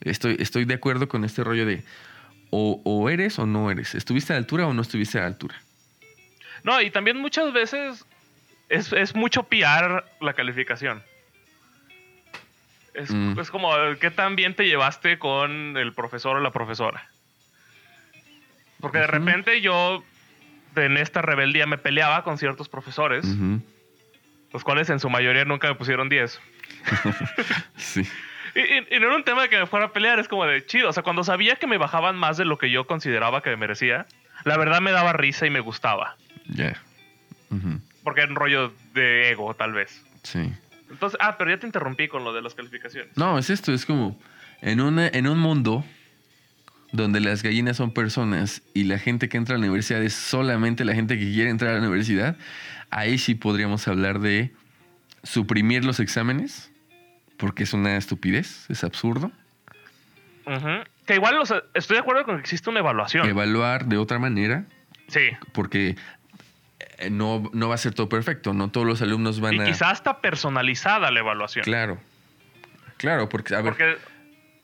Estoy, 0.02 0.36
estoy 0.40 0.66
de 0.66 0.74
acuerdo 0.74 1.08
con 1.08 1.24
este 1.24 1.44
rollo 1.44 1.66
de 1.66 1.84
o, 2.50 2.82
o 2.84 3.10
eres 3.10 3.40
o 3.40 3.46
no 3.46 3.72
eres. 3.72 3.96
¿Estuviste 3.96 4.34
a 4.34 4.36
la 4.36 4.40
altura 4.40 4.68
o 4.68 4.74
no 4.74 4.82
estuviste 4.82 5.18
a 5.18 5.22
la 5.22 5.28
altura? 5.28 5.56
No, 6.64 6.82
y 6.82 6.90
también 6.90 7.18
muchas 7.18 7.54
veces 7.54 8.06
es, 8.70 8.92
es 8.92 9.16
mucho 9.16 9.44
piar 9.44 10.06
la 10.20 10.34
calificación. 10.34 11.02
Es, 12.98 13.12
Mm. 13.12 13.40
es 13.40 13.50
como 13.52 13.72
qué 14.02 14.12
tan 14.12 14.36
bien 14.36 14.54
te 14.56 14.66
llevaste 14.68 15.18
con 15.20 15.78
el 15.78 15.94
profesor 15.94 16.36
o 16.38 16.40
la 16.42 16.52
profesora. 16.52 17.08
Porque 18.82 18.98
de 19.00 19.08
repente 19.08 19.62
yo 19.62 20.04
en 20.76 20.98
esta 20.98 21.22
rebeldía 21.22 21.66
me 21.66 21.78
peleaba 21.78 22.24
con 22.24 22.38
ciertos 22.38 22.70
profesores, 22.70 23.26
los 24.54 24.64
cuales 24.64 24.90
en 24.90 25.00
su 25.00 25.10
mayoría 25.10 25.46
nunca 25.46 25.68
me 25.70 25.76
pusieron 25.76 26.10
10. 26.10 26.40
Sí. 27.78 28.02
Y, 28.56 28.60
y- 28.60 28.96
y 28.96 29.00
no 29.00 29.08
era 29.08 29.16
un 29.16 29.24
tema 29.24 29.44
de 29.44 29.50
que 29.50 29.60
me 29.60 29.68
fuera 29.68 29.86
a 29.88 29.94
pelear, 29.94 30.20
es 30.20 30.28
como 30.28 30.46
de 30.46 30.66
chido. 30.66 30.90
O 30.90 30.94
sea, 30.94 31.04
cuando 31.04 31.24
sabía 31.24 31.56
que 31.56 31.68
me 31.68 31.78
bajaban 31.78 32.16
más 32.18 32.38
de 32.38 32.46
lo 32.46 32.58
que 32.58 32.72
yo 32.72 32.88
consideraba 32.88 33.42
que 33.44 33.52
me 33.52 33.58
merecía, 33.58 34.08
la 34.46 34.58
verdad 34.58 34.82
me 34.82 34.92
daba 34.92 35.14
risa 35.14 35.46
y 35.46 35.50
me 35.52 35.60
gustaba. 35.60 36.16
Ujú. 37.52 37.80
Porque 38.04 38.22
era 38.22 38.30
un 38.30 38.36
rollo 38.36 38.74
de 38.94 39.30
ego, 39.30 39.54
tal 39.54 39.74
vez. 39.74 40.04
Sí. 40.24 40.52
Entonces, 40.90 41.20
ah, 41.22 41.36
pero 41.38 41.52
ya 41.52 41.60
te 41.60 41.66
interrumpí 41.66 42.08
con 42.08 42.24
lo 42.24 42.34
de 42.34 42.42
las 42.42 42.56
calificaciones. 42.56 43.16
No, 43.18 43.38
es 43.38 43.50
esto, 43.50 43.74
es 43.74 43.86
como 43.86 44.18
en, 44.62 44.82
una, 44.82 45.08
en 45.08 45.28
un 45.28 45.40
mundo 45.40 45.84
donde 46.92 47.20
las 47.20 47.44
gallinas 47.44 47.78
son 47.78 47.92
personas 47.94 48.62
y 48.74 48.84
la 48.86 48.98
gente 48.98 49.30
que 49.30 49.38
entra 49.38 49.56
a 49.56 49.58
la 49.60 49.66
universidad 49.66 50.02
es 50.02 50.14
solamente 50.14 50.86
la 50.86 50.94
gente 50.94 51.18
que 51.18 51.26
quiere 51.26 51.50
entrar 51.50 51.72
a 51.72 51.74
la 51.76 51.82
universidad, 51.82 52.38
ahí 52.90 53.18
sí 53.18 53.36
podríamos 53.36 53.88
hablar 53.88 54.20
de 54.20 54.54
suprimir 55.24 55.84
los 55.84 56.00
exámenes, 56.00 56.72
porque 57.38 57.64
es 57.64 57.74
una 57.74 57.98
estupidez, 57.98 58.70
es 58.70 58.84
absurdo. 58.84 59.32
Que 61.06 61.16
igual, 61.16 61.36
estoy 61.74 61.96
de 61.96 62.00
acuerdo 62.00 62.24
con 62.24 62.36
que 62.36 62.42
existe 62.42 62.70
una 62.70 62.80
evaluación. 62.80 63.28
Evaluar 63.28 63.86
de 63.86 63.98
otra 63.98 64.18
manera, 64.18 64.66
sí. 65.08 65.30
porque 65.54 65.98
no, 67.10 67.50
no 67.54 67.70
va 67.70 67.76
a 67.76 67.78
ser 67.78 67.94
todo 67.94 68.10
perfecto, 68.10 68.54
no 68.54 68.70
todos 68.70 68.86
los 68.88 69.02
alumnos 69.02 69.40
van 69.40 69.56
Y 69.56 69.60
a... 69.62 69.66
quizás 69.66 69.92
hasta 69.94 70.20
personalizada 70.22 71.10
la 71.12 71.20
evaluación. 71.20 71.64
Claro. 71.64 72.00
Claro, 72.98 73.30
porque, 73.30 73.54
a 73.56 73.62
ver... 73.62 73.74
Porque, 73.74 73.98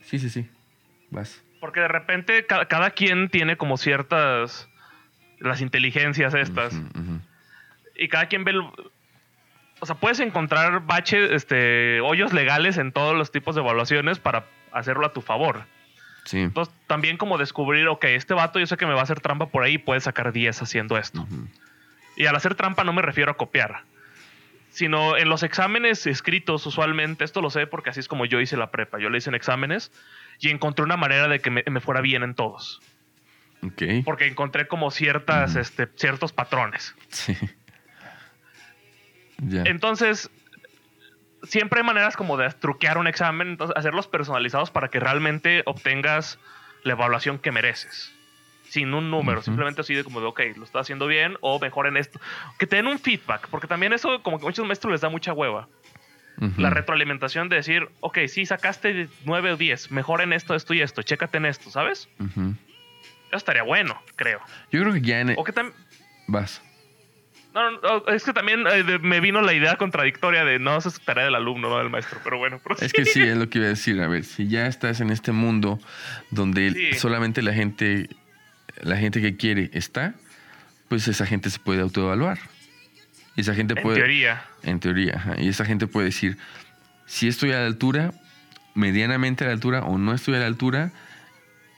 Sí, 0.04 0.20
sí, 0.20 0.30
sí. 0.30 0.48
Vas. 1.12 1.42
porque 1.62 1.80
de 1.80 1.88
repente 1.88 2.46
ca- 2.46 2.66
cada 2.68 2.92
quien 2.92 3.30
tiene 3.30 3.56
como 3.58 3.78
ciertas... 3.78 4.68
Las 5.40 5.60
inteligencias 5.62 6.34
estas. 6.36 6.74
Y 7.96 8.08
cada 8.08 8.28
quien 8.28 8.44
ve 8.46 8.52
el- 8.52 8.62
o 9.80 9.86
sea 9.86 9.96
puedes 9.96 10.20
encontrar 10.22 10.86
baches 10.86 11.32
este 11.32 12.00
hoyos 12.00 12.32
legales 12.32 12.78
en 12.78 12.94
todos 12.94 13.16
los 13.18 13.32
tipos 13.32 13.54
de 13.56 13.60
evaluaciones 13.62 14.20
para 14.20 14.46
hacerlo 14.72 15.06
a 15.06 15.12
tu 15.12 15.22
favor 15.22 15.66
Sí. 16.24 16.40
entonces 16.40 16.74
también 16.88 17.18
como 17.18 17.38
descubrir 17.38 17.90
ok 17.90 18.06
este 18.06 18.34
vato 18.34 18.60
yo 18.60 18.66
sé 18.68 18.78
que 18.78 18.86
me 18.86 18.94
va 18.94 19.02
a 19.02 19.04
hacer 19.04 19.20
trampa 19.20 19.48
por 19.48 19.64
ahí 19.64 19.78
puede 19.78 20.00
sacar 20.00 20.32
10 20.32 20.62
haciendo 20.62 20.98
esto. 20.98 21.28
Y 22.16 22.26
al 22.26 22.36
hacer 22.36 22.56
trampa 22.56 22.84
no 22.84 22.94
me 22.94 23.02
refiero 23.02 23.32
a 23.32 23.38
copiar 23.38 23.84
sino 24.70 25.18
en 25.18 25.30
los 25.30 25.44
exámenes 25.44 26.08
escritos 26.08 26.66
usualmente 26.66 27.24
esto 27.24 27.42
lo 27.42 27.50
sé 27.50 27.68
porque 27.68 27.92
así 27.92 28.00
es 28.00 28.08
como 28.08 28.26
yo 28.26 28.40
hice 28.42 28.58
la 28.58 28.72
prepa 28.72 29.00
yo 29.00 29.10
le 29.10 29.18
hice 29.20 29.30
en 29.30 29.36
exámenes 29.36 29.92
y 30.40 30.50
encontré 30.50 30.84
una 30.84 30.98
manera 30.98 31.28
de 31.28 31.40
que 31.40 31.50
me, 31.52 31.64
me 31.70 31.80
fuera 31.80 32.02
bien 32.02 32.24
en 32.24 32.34
todos 32.36 32.82
Ok. 33.62 33.84
porque 34.04 34.26
encontré 34.28 34.68
como 34.68 34.92
ciertas 34.92 35.56
este, 35.56 35.88
ciertos 35.96 36.34
patrones 36.34 36.96
Sí. 37.10 37.38
Entonces, 39.66 40.30
siempre 41.44 41.82
hay 41.82 41.86
maneras 41.86 42.16
como 42.16 42.38
de 42.38 42.50
truquear 42.52 42.98
un 42.98 43.08
examen, 43.08 43.50
entonces 43.50 43.76
hacerlos 43.76 44.08
personalizados 44.08 44.72
para 44.72 44.88
que 44.88 45.00
realmente 45.00 45.64
obtengas 45.66 46.40
la 46.84 46.94
evaluación 46.94 47.40
que 47.40 47.52
mereces. 47.52 48.14
Sin 48.74 48.92
un 48.96 49.12
número, 49.12 49.44
simplemente 49.44 49.82
así 49.82 49.94
de 49.94 50.04
como 50.04 50.20
de, 50.20 50.26
ok, 50.26 50.40
lo 50.56 50.64
estás 50.64 50.82
haciendo 50.82 51.06
bien 51.06 51.38
o 51.42 51.60
mejor 51.60 51.86
en 51.86 51.96
esto. 51.96 52.20
Que 52.58 52.66
te 52.66 52.78
den 52.78 52.88
un 52.88 52.98
feedback, 52.98 53.48
porque 53.50 53.68
también 53.68 53.94
eso 53.94 54.24
como 54.24 54.40
que 54.40 54.46
a 54.46 54.48
muchos 54.48 54.66
maestros 54.66 54.92
les 54.92 55.02
da 55.02 55.10
mucha 55.10 55.32
hueva. 55.32 55.68
La 56.58 56.72
retroalimentación 56.72 57.50
de 57.50 57.58
decir, 57.58 57.88
ok, 58.00 58.18
sí, 58.28 58.48
sacaste 58.48 59.08
9 59.26 59.52
o 59.52 59.58
10, 59.58 59.92
mejor 59.92 60.22
en 60.22 60.34
esto, 60.34 60.56
esto 60.56 60.74
y 60.74 60.82
esto, 60.82 61.04
chécate 61.04 61.38
en 61.38 61.46
esto, 61.46 61.70
¿sabes? 61.70 62.10
Ujú. 62.20 62.56
Eso 63.28 63.38
estaría 63.38 63.62
bueno, 63.62 64.02
creo. 64.16 64.40
Yo 64.72 64.82
creo 64.82 64.94
que 64.94 65.02
ya 65.02 65.20
en... 65.20 65.36
O 65.38 65.44
que 65.44 65.52
también... 65.54 65.76
Vas. 66.28 66.64
No, 67.54 67.70
no, 67.70 68.08
es 68.08 68.24
que 68.24 68.34
también 68.34 68.66
eh, 68.66 68.98
me 69.04 69.20
vino 69.20 69.42
la 69.44 69.54
idea 69.54 69.76
contradictoria 69.76 70.44
de 70.44 70.58
no, 70.58 70.76
eso 70.76 70.90
es 70.90 71.00
tarea 71.00 71.26
del 71.26 71.36
alumno, 71.36 71.70
no 71.70 71.78
del 71.78 71.92
maestro. 71.92 72.20
Pero 72.24 72.40
bueno, 72.40 72.60
Es 72.82 72.92
que 72.92 73.06
sí, 73.06 73.22
es 73.22 73.38
lo 73.38 73.48
que 73.48 73.60
iba 73.60 73.68
a 73.68 73.70
decir. 73.70 74.02
A 74.02 74.08
ver, 74.08 74.24
si 74.24 74.48
ya 74.48 74.66
estás 74.66 75.02
en 75.02 75.12
este 75.12 75.32
mundo 75.32 75.78
donde 76.32 76.72
Sí. 76.72 76.94
solamente 76.98 77.44
la 77.44 77.54
gente, 77.54 78.10
la 78.84 78.98
gente 78.98 79.22
que 79.22 79.36
quiere 79.38 79.70
está, 79.74 80.14
pues 80.90 81.08
esa 81.08 81.26
gente 81.26 81.50
se 81.50 81.60
puede 81.60 81.82
autoevaluar. 81.82 82.40
Y 83.36 83.42
esa 83.42 83.56
gente 83.56 83.74
En 83.76 83.82
puede. 83.84 83.98
teoría. 83.98 84.46
En 84.62 84.80
teoría, 84.80 85.14
ajá. 85.16 85.36
Y 85.42 85.48
esa 85.50 85.66
gente 85.66 85.88
puede 85.88 86.06
decir, 86.08 86.38
si 87.08 87.28
estoy 87.28 87.52
a 87.52 87.60
la 87.60 87.66
altura, 87.66 88.14
medianamente 88.76 89.44
a 89.44 89.48
la 89.48 89.54
altura, 89.54 89.84
o 89.84 89.98
no 89.98 90.14
estoy 90.14 90.36
a 90.36 90.40
la 90.40 90.46
altura, 90.48 90.92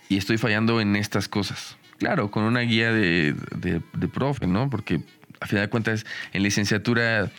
y 0.10 0.18
estoy 0.18 0.38
fallando 0.38 0.82
en 0.82 0.96
estas 0.96 1.28
cosas. 1.28 1.78
Claro, 1.98 2.30
con 2.30 2.44
una 2.44 2.60
guía 2.62 2.92
de, 2.92 3.36
de- 3.56 3.82
de 3.94 4.08
profe, 4.08 4.48
¿no? 4.48 4.70
Porque 4.70 5.02
a 5.40 5.48
final 5.48 5.66
de 5.66 5.70
cuentas, 5.70 6.06
en 6.34 6.44
licenciatura 6.44 7.32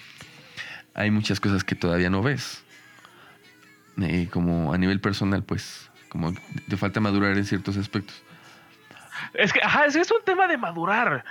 hay 0.95 1.11
muchas 1.11 1.41
cosas 1.41 1.63
que 1.63 1.75
todavía 1.75 2.09
no 2.09 2.23
ves. 2.23 2.63
Eh, 4.01 4.29
como 4.31 4.73
a 4.75 4.79
nivel 4.79 5.01
personal, 5.01 5.43
pues, 5.43 5.91
como 6.09 6.35
te 6.69 6.77
falta 6.77 7.01
madurar 7.01 7.37
en 7.37 7.45
ciertos 7.45 7.77
aspectos. 7.77 8.23
Es 9.35 9.53
que, 9.53 9.61
ajá, 9.63 9.87
es, 9.87 9.97
es 9.97 10.11
un 10.11 10.23
tema 10.25 10.47
de 10.49 10.57
madurar. 10.57 11.25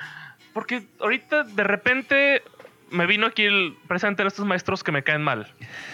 Porque 0.54 0.84
ahorita 1.00 1.44
de 1.44 1.64
repente 1.64 2.44
me 2.90 3.06
vino 3.06 3.26
aquí 3.28 3.44
el 3.44 3.76
presente 3.88 4.24
de 4.24 4.28
estos 4.30 4.46
maestros 4.46 4.84
que 4.84 4.92
me 4.92 5.04
caen 5.04 5.22
mal. 5.24 5.48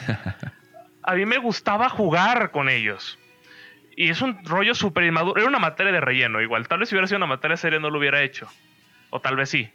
A 1.03 1.15
mí 1.15 1.26
me 1.26 1.38
gustaba 1.39 1.89
jugar 1.89 2.51
con 2.51 2.69
ellos. 2.69 3.18
Y 3.97 4.09
es 4.09 4.22
un 4.22 4.43
rollo 4.45 4.76
súper 4.76 5.03
inmaduro. 5.05 5.39
Era 5.39 5.49
una 5.49 5.59
materia 5.59 5.91
de 5.91 5.99
relleno, 5.99 6.41
igual. 6.41 6.68
Tal 6.68 6.80
vez 6.80 6.89
si 6.89 6.95
hubiera 6.95 7.07
sido 7.07 7.18
una 7.18 7.26
materia 7.27 7.57
seria 7.57 7.80
no 7.80 7.89
lo 7.89 7.97
hubiera 7.99 8.22
hecho. 8.22 8.47
O 9.09 9.19
tal 9.19 9.35
vez 9.35 9.49
sí. 9.49 9.69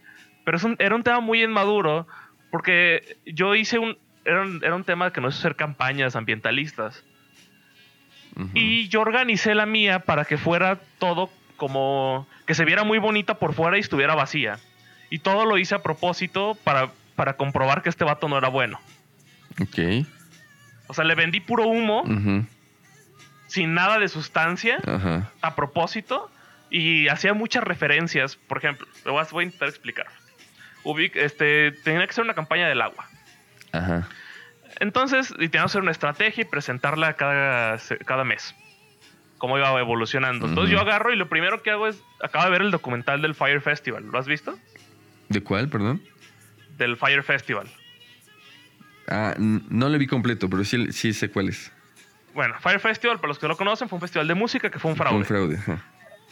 Pero 0.44 0.56
es 0.56 0.62
un- 0.64 0.76
era 0.78 0.94
un 0.94 1.02
tema 1.02 1.20
muy 1.20 1.42
inmaduro 1.42 2.06
porque 2.50 3.18
yo 3.26 3.54
hice 3.56 3.78
un... 3.78 3.98
Era 4.24 4.42
un, 4.42 4.60
era 4.64 4.74
un 4.74 4.84
tema 4.84 5.12
que 5.12 5.20
no 5.20 5.28
es 5.28 5.36
hacer 5.38 5.54
campañas 5.56 6.16
ambientalistas. 6.16 7.04
Y 8.54 8.88
yo 8.88 9.00
organicé 9.00 9.54
la 9.54 9.64
mía 9.66 10.00
para 10.00 10.24
que 10.26 10.36
fuera 10.36 10.78
todo 10.98 11.30
como 11.56 12.26
que 12.46 12.54
se 12.54 12.64
viera 12.64 12.84
muy 12.84 12.98
bonita 12.98 13.34
por 13.34 13.54
fuera 13.54 13.76
y 13.76 13.80
estuviera 13.80 14.14
vacía. 14.14 14.58
Y 15.10 15.20
todo 15.20 15.44
lo 15.46 15.58
hice 15.58 15.74
a 15.74 15.82
propósito 15.82 16.56
para, 16.64 16.90
para 17.14 17.34
comprobar 17.36 17.82
que 17.82 17.88
este 17.88 18.04
vato 18.04 18.28
no 18.28 18.38
era 18.38 18.48
bueno. 18.48 18.80
Ok. 19.60 20.06
O 20.88 20.94
sea, 20.94 21.04
le 21.04 21.14
vendí 21.14 21.40
puro 21.40 21.66
humo, 21.66 22.04
sin 23.46 23.74
nada 23.74 23.98
de 23.98 24.08
sustancia, 24.08 24.78
a 25.40 25.54
propósito, 25.54 26.30
y 26.70 27.08
hacía 27.08 27.32
muchas 27.34 27.64
referencias. 27.64 28.36
Por 28.36 28.58
ejemplo, 28.58 28.86
le 29.04 29.10
voy 29.10 29.20
a, 29.22 29.26
voy 29.30 29.42
a 29.42 29.46
intentar 29.46 29.68
explicar. 29.68 30.06
Ubic- 30.84 31.16
este, 31.16 31.72
tenía 31.72 32.06
que 32.06 32.12
ser 32.12 32.24
una 32.24 32.34
campaña 32.34 32.68
del 32.68 32.82
agua. 32.82 33.08
Ajá. 33.72 34.08
Entonces, 34.78 35.30
y 35.38 35.48
teníamos 35.48 35.72
que 35.72 35.78
hacer 35.78 35.82
una 35.82 35.90
estrategia 35.92 36.42
y 36.42 36.44
presentarla 36.44 37.14
cada, 37.14 37.78
cada 38.04 38.24
mes. 38.24 38.54
Cómo 39.38 39.58
iba 39.58 39.78
evolucionando. 39.78 40.46
Entonces 40.46 40.72
yo 40.72 40.80
agarro 40.80 41.12
y 41.12 41.16
lo 41.16 41.28
primero 41.28 41.62
que 41.62 41.70
hago 41.70 41.86
es, 41.86 42.02
acabo 42.22 42.44
de 42.44 42.50
ver 42.50 42.62
el 42.62 42.70
documental 42.70 43.20
del 43.20 43.34
Fire 43.34 43.60
Festival. 43.60 44.06
¿Lo 44.10 44.18
has 44.18 44.26
visto? 44.26 44.58
¿De 45.28 45.42
cuál, 45.42 45.68
perdón? 45.68 46.02
Del 46.78 46.96
Fire 46.96 47.22
Festival. 47.22 47.68
Ah, 49.08 49.34
no 49.38 49.88
lo 49.88 49.98
vi 49.98 50.06
completo, 50.06 50.48
pero 50.48 50.64
sí, 50.64 50.90
sí 50.92 51.12
sé 51.12 51.30
cuál 51.30 51.50
es. 51.50 51.70
Bueno, 52.34 52.54
Fire 52.60 52.80
Festival, 52.80 53.18
para 53.18 53.28
los 53.28 53.38
que 53.38 53.46
no 53.46 53.52
lo 53.52 53.56
conocen, 53.56 53.88
fue 53.88 53.96
un 53.96 54.00
festival 54.00 54.28
de 54.28 54.34
música 54.34 54.70
que 54.70 54.78
fue 54.78 54.90
un 54.90 54.96
fraude. 54.96 55.18
Un 55.18 55.24
fraude. 55.24 55.56
ajá. 55.56 55.84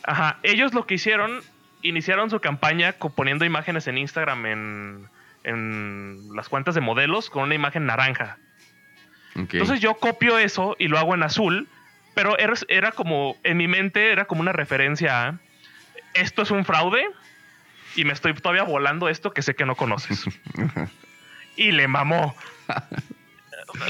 Ajá. 0.03 0.39
Ellos 0.43 0.75
lo 0.75 0.87
que 0.87 0.95
hicieron, 0.95 1.41
iniciaron 1.83 2.31
su 2.31 2.41
campaña 2.41 2.95
poniendo 3.15 3.45
imágenes 3.45 3.87
en 3.87 3.99
Instagram 3.99 4.47
en, 4.47 5.09
en 5.45 6.29
las 6.35 6.49
cuentas 6.49 6.75
de 6.75 6.81
modelos 6.81 7.31
con 7.31 7.45
una 7.45 7.55
imagen 7.55 7.87
naranja. 7.87 8.39
Entonces 9.35 9.81
yo 9.81 9.95
copio 9.95 10.39
eso 10.39 10.77
y 10.79 10.89
lo 10.89 10.99
hago 10.99 11.15
en 11.15 11.23
azul, 11.23 11.69
pero 12.15 12.39
era, 12.39 12.55
era 12.69 12.93
como, 12.93 13.37
en 13.43 13.57
mi 13.57 13.69
mente 13.69 14.13
era 14.13 14.25
como 14.25 14.41
una 14.41 14.53
referencia 14.53 15.29
a, 15.29 15.39
esto 16.15 16.43
es 16.43 16.51
un 16.51 16.65
fraude 16.65 17.05
y 17.97 18.05
me 18.05 18.13
estoy 18.13 18.35
todavía 18.35 18.63
volando 18.63 19.09
esto 19.09 19.33
que 19.33 19.43
sé 19.43 19.55
que 19.55 19.67
no 19.67 19.75
conoces. 19.75 20.25
Y 21.57 21.71
le 21.71 21.87
mamó. 21.87 22.35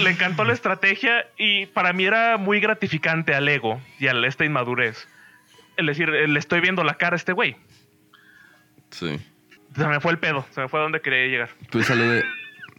le 0.03 0.11
encantó 0.11 0.45
la 0.45 0.53
estrategia 0.53 1.27
y 1.39 1.65
para 1.65 1.95
mí 1.95 2.05
era 2.05 2.37
muy 2.37 2.61
gratificante 2.61 3.35
al 3.35 3.49
ego 3.49 3.81
y 3.99 4.07
a 4.07 4.13
esta 4.27 4.45
inmadurez. 4.45 5.09
Es 5.79 5.87
decir, 5.87 6.11
le 6.11 6.39
estoy 6.39 6.61
viendo 6.61 6.85
la 6.85 6.99
cara 6.99 7.15
a 7.15 7.17
este 7.17 7.33
güey. 7.33 7.57
Sí. 8.91 9.19
Se 9.75 9.87
me 9.87 9.99
fue 9.99 10.13
el 10.13 10.19
pedo, 10.19 10.47
se 10.51 10.61
me 10.61 10.69
fue 10.69 10.81
a 10.81 10.83
donde 10.83 11.01
quería 11.01 11.27
llegar. 11.27 11.49
Pues 11.71 11.91
a 11.91 11.95
lo 11.95 12.07
de, 12.07 12.23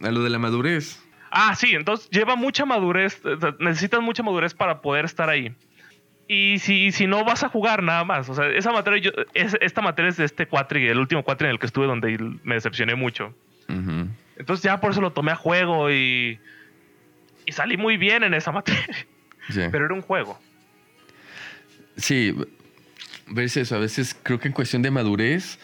a 0.02 0.10
lo 0.12 0.22
de 0.22 0.30
la 0.30 0.38
madurez. 0.38 1.02
Ah, 1.38 1.54
sí, 1.54 1.72
entonces 1.74 2.08
lleva 2.10 2.34
mucha 2.34 2.64
madurez, 2.64 3.20
necesitas 3.58 4.00
mucha 4.00 4.22
madurez 4.22 4.54
para 4.54 4.80
poder 4.80 5.04
estar 5.04 5.28
ahí. 5.28 5.54
Y 6.28 6.58
si, 6.60 6.92
si 6.92 7.06
no 7.06 7.24
vas 7.26 7.44
a 7.44 7.50
jugar 7.50 7.82
nada 7.82 8.04
más, 8.04 8.28
o 8.30 8.34
sea, 8.34 8.46
esa 8.48 8.72
materia, 8.72 9.00
yo, 9.02 9.10
es- 9.34 9.56
esta 9.60 9.82
materia 9.82 10.08
es 10.08 10.16
de 10.16 10.24
este 10.24 10.46
cuatri, 10.46 10.88
el 10.88 10.98
último 10.98 11.22
cuatri 11.22 11.46
en 11.46 11.52
el 11.52 11.58
que 11.58 11.66
estuve 11.66 11.86
donde 11.86 12.16
me 12.42 12.54
decepcioné 12.54 12.94
mucho. 12.94 13.34
Entonces 14.38 14.62
ya 14.64 14.80
por 14.80 14.92
eso 14.92 15.00
lo 15.02 15.12
tomé 15.12 15.32
a 15.32 15.36
juego 15.36 15.90
y, 15.90 16.38
y 17.44 17.52
salí 17.52 17.76
muy 17.76 17.96
bien 17.98 18.22
en 18.24 18.32
esa 18.32 18.50
materia. 18.58 18.86
Sí. 19.50 19.60
Pero 19.70 19.84
era 19.84 19.94
un 19.94 20.02
juego. 20.02 20.38
Sí, 21.96 22.34
ves 23.28 23.56
eso. 23.56 23.76
A 23.76 23.78
veces 23.78 24.16
creo 24.22 24.38
que 24.40 24.48
en 24.48 24.54
cuestión 24.54 24.82
de 24.82 24.90
madurez, 24.90 25.58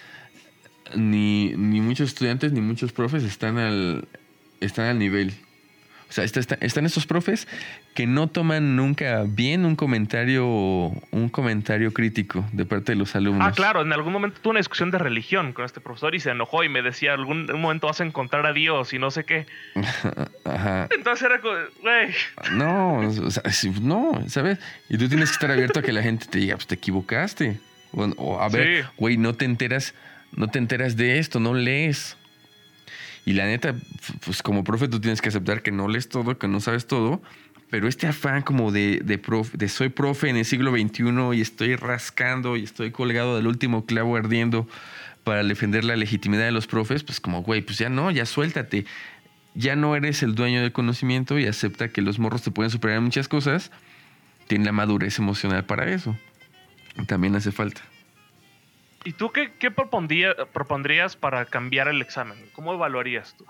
ni, 0.94 1.54
ni 1.56 1.80
muchos 1.80 2.08
estudiantes 2.10 2.52
ni 2.52 2.60
muchos 2.60 2.92
profes 2.92 3.24
están 3.24 3.58
al, 3.58 4.06
están 4.60 4.86
al 4.86 4.98
nivel. 4.98 5.32
O 6.12 6.14
sea, 6.14 6.24
está- 6.24 6.40
está- 6.40 6.58
están 6.60 6.84
estos 6.84 7.06
profes 7.06 7.48
que 7.94 8.06
no 8.06 8.26
toman 8.26 8.76
nunca 8.76 9.24
bien 9.26 9.64
un 9.64 9.76
comentario, 9.76 10.46
un 10.46 11.28
comentario 11.30 11.90
crítico 11.94 12.44
de 12.52 12.66
parte 12.66 12.92
de 12.92 12.96
los 12.96 13.16
alumnos. 13.16 13.48
Ah, 13.48 13.52
claro, 13.52 13.80
en 13.80 13.94
algún 13.94 14.12
momento 14.12 14.38
tuve 14.42 14.50
una 14.50 14.60
discusión 14.60 14.90
de 14.90 14.98
religión 14.98 15.54
con 15.54 15.64
este 15.64 15.80
profesor 15.80 16.14
y 16.14 16.20
se 16.20 16.28
enojó 16.28 16.64
y 16.64 16.68
me 16.68 16.82
decía, 16.82 17.14
algún 17.14 17.46
momento 17.58 17.86
vas 17.86 18.02
a 18.02 18.04
encontrar 18.04 18.44
a 18.44 18.52
Dios 18.52 18.92
y 18.92 18.98
no 18.98 19.10
sé 19.10 19.24
qué. 19.24 19.46
Ajá. 20.44 20.86
Entonces 20.94 21.24
era 21.24 21.40
como, 21.40 21.54
güey, 21.80 22.08
No, 22.52 22.98
o 22.98 23.30
sea, 23.30 23.42
no, 23.80 24.22
¿sabes? 24.28 24.58
Y 24.90 24.98
tú 24.98 25.08
tienes 25.08 25.30
que 25.30 25.34
estar 25.36 25.50
abierto 25.50 25.80
a 25.80 25.82
que 25.82 25.92
la 25.92 26.02
gente 26.02 26.26
te 26.26 26.40
diga, 26.40 26.56
pues 26.56 26.66
te 26.66 26.74
equivocaste. 26.74 27.58
O, 27.92 28.04
o, 28.18 28.38
a 28.38 28.50
ver, 28.50 28.82
Sí. 28.84 28.88
güey, 28.98 29.16
no 29.16 29.32
te 29.34 29.46
enteras, 29.46 29.94
no 30.32 30.48
te 30.48 30.58
enteras 30.58 30.96
de 30.96 31.18
esto, 31.18 31.40
no 31.40 31.54
lees. 31.54 32.18
Y 33.24 33.34
la 33.34 33.46
neta, 33.46 33.74
pues 34.24 34.42
como 34.42 34.64
profe 34.64 34.88
tú 34.88 35.00
tienes 35.00 35.20
que 35.20 35.28
aceptar 35.28 35.62
que 35.62 35.70
no 35.70 35.86
lees 35.88 36.08
todo, 36.08 36.38
que 36.38 36.48
no 36.48 36.60
sabes 36.60 36.86
todo, 36.86 37.22
pero 37.70 37.86
este 37.88 38.06
afán 38.06 38.42
como 38.42 38.72
de, 38.72 39.00
de, 39.04 39.22
profe- 39.22 39.52
de 39.52 39.68
soy 39.68 39.88
profe 39.90 40.28
en 40.28 40.36
el 40.36 40.44
siglo 40.44 40.72
XXI 40.72 41.04
y 41.36 41.40
estoy 41.40 41.76
rascando 41.76 42.56
y 42.56 42.64
estoy 42.64 42.90
colgado 42.90 43.36
del 43.36 43.46
último 43.46 43.86
clavo 43.86 44.16
ardiendo 44.16 44.68
para 45.24 45.44
defender 45.44 45.84
la 45.84 45.94
legitimidad 45.96 46.44
de 46.44 46.50
los 46.52 46.66
profes, 46.66 47.04
pues 47.04 47.20
como, 47.20 47.42
güey, 47.42 47.62
pues 47.62 47.78
ya 47.78 47.88
no, 47.88 48.10
ya 48.10 48.26
suéltate. 48.26 48.86
Ya 49.54 49.76
no 49.76 49.94
eres 49.94 50.22
el 50.24 50.34
dueño 50.34 50.60
del 50.62 50.72
conocimiento 50.72 51.38
y 51.38 51.46
acepta 51.46 51.88
que 51.88 52.02
los 52.02 52.18
morros 52.18 52.42
te 52.42 52.50
pueden 52.50 52.70
superar 52.70 52.96
en 52.96 53.04
muchas 53.04 53.28
cosas. 53.28 53.70
Tiene 54.48 54.64
la 54.64 54.72
madurez 54.72 55.18
emocional 55.18 55.64
para 55.64 55.88
eso. 55.92 56.16
También 57.06 57.36
hace 57.36 57.52
falta. 57.52 57.82
¿Y 59.04 59.12
tú 59.12 59.30
qué, 59.32 59.52
qué 59.58 59.70
propondría- 59.70 60.34
propondrías 60.52 61.16
para 61.16 61.44
cambiar 61.44 61.88
el 61.88 62.00
examen? 62.02 62.38
¿Cómo 62.54 62.72
evaluarías 62.72 63.34
tú? 63.36 63.44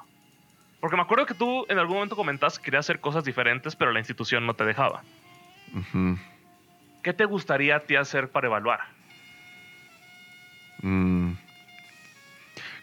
Porque 0.80 0.96
me 0.96 1.02
acuerdo 1.02 1.26
que 1.26 1.34
tú 1.34 1.64
en 1.68 1.78
algún 1.78 1.96
momento 1.96 2.16
comentaste 2.16 2.58
que 2.60 2.64
querías 2.66 2.86
hacer 2.86 3.00
cosas 3.00 3.24
diferentes, 3.24 3.76
pero 3.76 3.92
la 3.92 4.00
institución 4.00 4.46
no 4.46 4.54
te 4.54 4.64
dejaba. 4.64 5.02
¿Qué 7.02 7.12
te 7.12 7.24
gustaría 7.24 7.76
a 7.76 7.80
ti 7.80 7.96
hacer 7.96 8.28
para 8.30 8.48
evaluar? 8.48 8.80
Mm. 10.82 11.32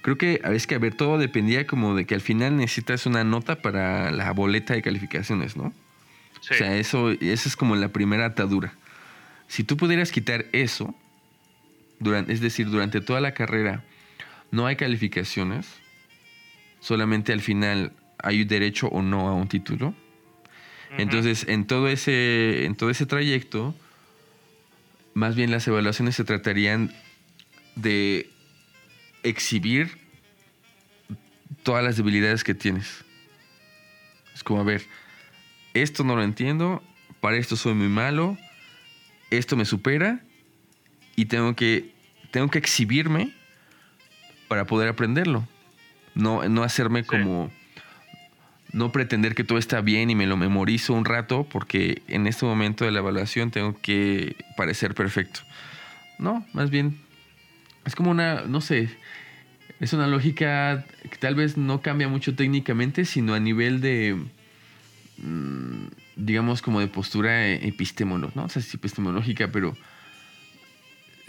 Creo 0.01 0.17
que 0.17 0.39
a 0.43 0.49
veces 0.49 0.65
que, 0.65 0.75
a 0.75 0.79
ver, 0.79 0.93
todo 0.95 1.17
dependía 1.17 1.67
como 1.67 1.93
de 1.93 2.05
que 2.05 2.15
al 2.15 2.21
final 2.21 2.55
necesitas 2.55 3.05
una 3.05 3.25
nota 3.25 3.57
para 3.57 4.11
la 4.11 4.31
boleta 4.31 4.73
de 4.73 4.81
calificaciones, 4.81 5.57
¿no? 5.57 5.73
Sí. 6.39 6.53
O 6.53 6.57
sea, 6.57 6.77
eso, 6.77 7.11
eso 7.11 7.49
es 7.49 7.55
como 7.57 7.75
la 7.75 7.89
primera 7.89 8.25
atadura. 8.25 8.73
Si 9.47 9.65
tú 9.65 9.75
pudieras 9.75 10.11
quitar 10.13 10.45
eso, 10.53 10.95
durante, 11.99 12.33
es 12.33 12.41
decir, 12.41 12.69
durante 12.69 13.01
toda 13.01 13.21
la 13.21 13.33
carrera 13.33 13.83
no 14.51 14.65
hay 14.65 14.75
calificaciones, 14.75 15.67
solamente 16.79 17.33
al 17.33 17.41
final 17.41 17.93
hay 18.17 18.43
derecho 18.43 18.87
o 18.87 19.01
no 19.01 19.27
a 19.27 19.33
un 19.33 19.47
título. 19.47 19.93
Entonces, 20.97 21.45
en 21.47 21.67
todo 21.67 21.87
ese, 21.87 22.65
en 22.65 22.75
todo 22.75 22.89
ese 22.89 23.05
trayecto, 23.05 23.75
más 25.13 25.35
bien 25.35 25.51
las 25.51 25.67
evaluaciones 25.67 26.15
se 26.15 26.23
tratarían 26.23 26.91
de 27.75 28.29
exhibir 29.21 29.99
todas 31.61 31.83
las 31.83 31.97
debilidades 31.97 32.43
que 32.43 32.55
tienes. 32.55 33.05
Es 34.33 34.43
como, 34.43 34.61
a 34.61 34.63
ver, 34.63 34.81
esto 35.75 36.03
no 36.03 36.15
lo 36.15 36.23
entiendo, 36.23 36.81
para 37.19 37.37
esto 37.37 37.55
soy 37.55 37.75
muy 37.75 37.89
malo, 37.89 38.37
esto 39.29 39.55
me 39.55 39.65
supera 39.65 40.23
y 41.19 41.25
tengo 41.25 41.53
que, 41.53 41.91
tengo 42.31 42.49
que 42.49 42.59
exhibirme 42.59 43.33
para 44.47 44.65
poder 44.65 44.87
aprenderlo. 44.87 45.45
No, 46.15 46.47
no 46.47 46.63
hacerme 46.63 47.01
Sí. 47.01 47.07
como. 47.09 47.51
No 48.71 48.91
pretender 48.91 49.35
que 49.35 49.43
todo 49.43 49.57
está 49.57 49.81
bien 49.81 50.09
y 50.11 50.15
me 50.15 50.27
lo 50.27 50.37
memorizo 50.37 50.93
un 50.93 51.03
rato 51.03 51.45
porque 51.51 52.03
en 52.07 52.25
este 52.27 52.45
momento 52.45 52.85
de 52.85 52.91
la 52.91 52.99
evaluación 52.99 53.51
tengo 53.51 53.75
que 53.81 54.37
parecer 54.55 54.93
perfecto. 54.93 55.41
No, 56.19 56.45
más 56.53 56.69
bien 56.69 56.97
es 57.83 57.95
como 57.95 58.11
una, 58.11 58.43
no 58.43 58.61
sé, 58.61 58.89
es 59.79 59.91
una 59.91 60.07
lógica 60.07 60.85
que 61.01 61.17
tal 61.17 61.33
vez 61.35 61.57
no 61.57 61.81
cambia 61.81 62.07
mucho 62.07 62.35
técnicamente, 62.35 63.05
sino 63.05 63.33
a 63.33 63.39
nivel 63.39 63.81
de, 63.81 64.15
mm, 65.17 65.87
digamos, 66.15 66.61
como 66.61 66.79
de 66.79 66.87
postura 66.87 67.47
epistemológica, 67.49 68.39
no 68.39 68.49
sé 68.49 68.61
si 68.61 68.77
epistemológica, 68.77 69.47
pero 69.51 69.75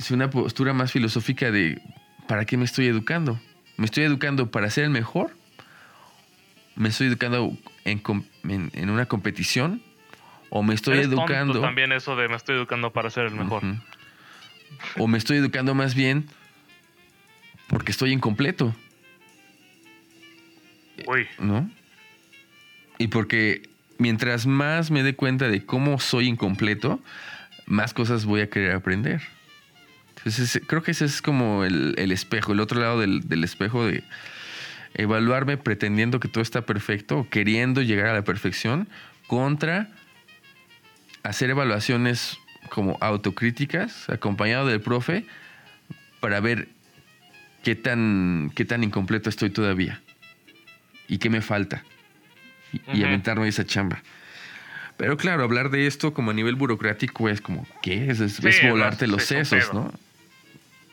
es 0.00 0.10
una 0.10 0.30
postura 0.30 0.72
más 0.72 0.92
filosófica 0.92 1.50
de, 1.50 1.80
¿para 2.26 2.46
qué 2.46 2.56
me 2.56 2.64
estoy 2.64 2.86
educando? 2.86 3.38
¿Me 3.76 3.84
estoy 3.84 4.04
educando 4.04 4.50
para 4.50 4.70
ser 4.70 4.84
el 4.84 4.90
mejor? 4.90 5.36
¿Me 6.74 6.88
estoy 6.88 7.08
educando 7.08 7.54
en, 7.84 7.98
com- 7.98 8.24
en- 8.44 8.70
en 8.72 8.88
una 8.88 9.06
competición? 9.06 9.82
¿O 10.48 10.62
me 10.62 10.74
estoy 10.74 10.94
Eres 10.94 11.10
tonto 11.10 11.22
educando... 11.24 11.60
también 11.60 11.92
eso 11.92 12.16
de 12.16 12.28
me 12.28 12.36
estoy 12.36 12.56
educando 12.56 12.92
para 12.92 13.10
ser 13.10 13.26
el 13.26 13.32
mejor. 13.34 13.62
O 14.96 15.06
me 15.06 15.18
estoy 15.18 15.36
educando 15.36 15.74
más 15.74 15.94
bien 15.94 16.26
porque 17.68 17.92
estoy 17.92 18.12
incompleto, 18.12 18.74
Uy, 21.06 21.26
¿no? 21.38 21.70
Y 22.98 23.08
porque 23.08 23.68
mientras 23.98 24.46
más 24.46 24.90
me 24.90 25.02
dé 25.02 25.14
cuenta 25.14 25.48
de 25.48 25.64
cómo 25.64 25.98
soy 26.00 26.26
incompleto, 26.26 27.00
más 27.66 27.92
cosas 27.94 28.24
voy 28.24 28.40
a 28.40 28.48
querer 28.50 28.72
aprender. 28.72 29.22
Entonces, 30.24 30.60
creo 30.66 30.82
que 30.82 30.90
ese 30.90 31.04
es 31.06 31.22
como 31.22 31.64
el, 31.64 31.94
el 31.98 32.12
espejo, 32.12 32.52
el 32.52 32.60
otro 32.60 32.80
lado 32.80 33.00
del, 33.00 33.28
del 33.28 33.42
espejo 33.44 33.86
de 33.86 34.02
evaluarme 34.94 35.56
pretendiendo 35.56 36.20
que 36.20 36.28
todo 36.28 36.42
está 36.42 36.62
perfecto 36.66 37.18
o 37.20 37.28
queriendo 37.28 37.80
llegar 37.82 38.06
a 38.06 38.14
la 38.14 38.22
perfección 38.24 38.88
contra 39.26 39.88
hacer 41.22 41.50
evaluaciones 41.50 42.38
como 42.70 42.98
autocríticas 43.00 44.08
acompañado 44.10 44.66
del 44.66 44.80
profe 44.80 45.24
para 46.20 46.40
ver 46.40 46.68
qué 47.62 47.74
tan, 47.74 48.50
qué 48.54 48.64
tan 48.64 48.82
incompleto 48.84 49.28
estoy 49.30 49.50
todavía 49.50 50.00
y 51.08 51.18
qué 51.18 51.30
me 51.30 51.40
falta 51.40 51.84
y, 52.72 52.80
y 52.92 52.98
Ujú. 53.00 53.06
aventarme 53.08 53.48
esa 53.48 53.64
chamba. 53.64 54.02
Pero 54.96 55.16
claro, 55.16 55.44
hablar 55.44 55.70
de 55.70 55.86
esto 55.86 56.12
como 56.12 56.30
a 56.30 56.34
nivel 56.34 56.56
burocrático 56.56 57.28
es 57.28 57.40
como, 57.40 57.66
¿qué? 57.82 58.10
Es, 58.10 58.20
es- 58.20 58.34
Sí, 58.34 58.46
es 58.48 58.62
no, 58.62 58.70
volarte 58.70 59.06
los 59.06 59.22
sesos. 59.24 59.72
¿no? 59.72 59.90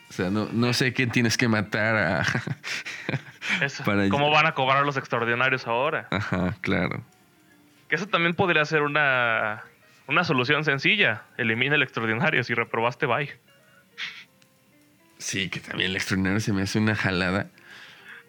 O 0.10 0.14
sea, 0.14 0.30
no, 0.30 0.48
no 0.52 0.74
sé 0.74 0.94
qué 0.94 1.06
tienes 1.08 1.38
que 1.38 1.48
matar 1.48 1.96
a... 1.96 2.24
eso. 3.62 3.84
Para- 3.84 4.08
¿cómo 4.10 4.30
van 4.32 4.46
a 4.46 4.54
cobrar 4.54 4.86
los 4.86 4.98
extraordinarios 4.98 5.68
ahora? 5.68 6.08
Ajá, 6.12 6.56
claro. 6.62 7.04
Que 7.90 7.96
eso 7.96 8.08
también 8.08 8.34
podría 8.34 8.64
ser 8.66 8.82
una, 8.84 9.64
una 10.08 10.24
solución 10.24 10.64
sencilla. 10.64 11.24
Elimina 11.38 11.76
el 11.76 11.84
extraordinario. 11.84 12.44
Si 12.44 12.54
reprobaste, 12.54 13.06
bye. 13.06 13.30
Sí, 15.18 15.50
que 15.50 15.60
también 15.60 15.92
el 15.92 15.96
extraordinario 15.96 16.40
se 16.40 16.54
me 16.54 16.62
hace 16.62 16.80
una 16.80 16.96
jalada. 16.96 17.48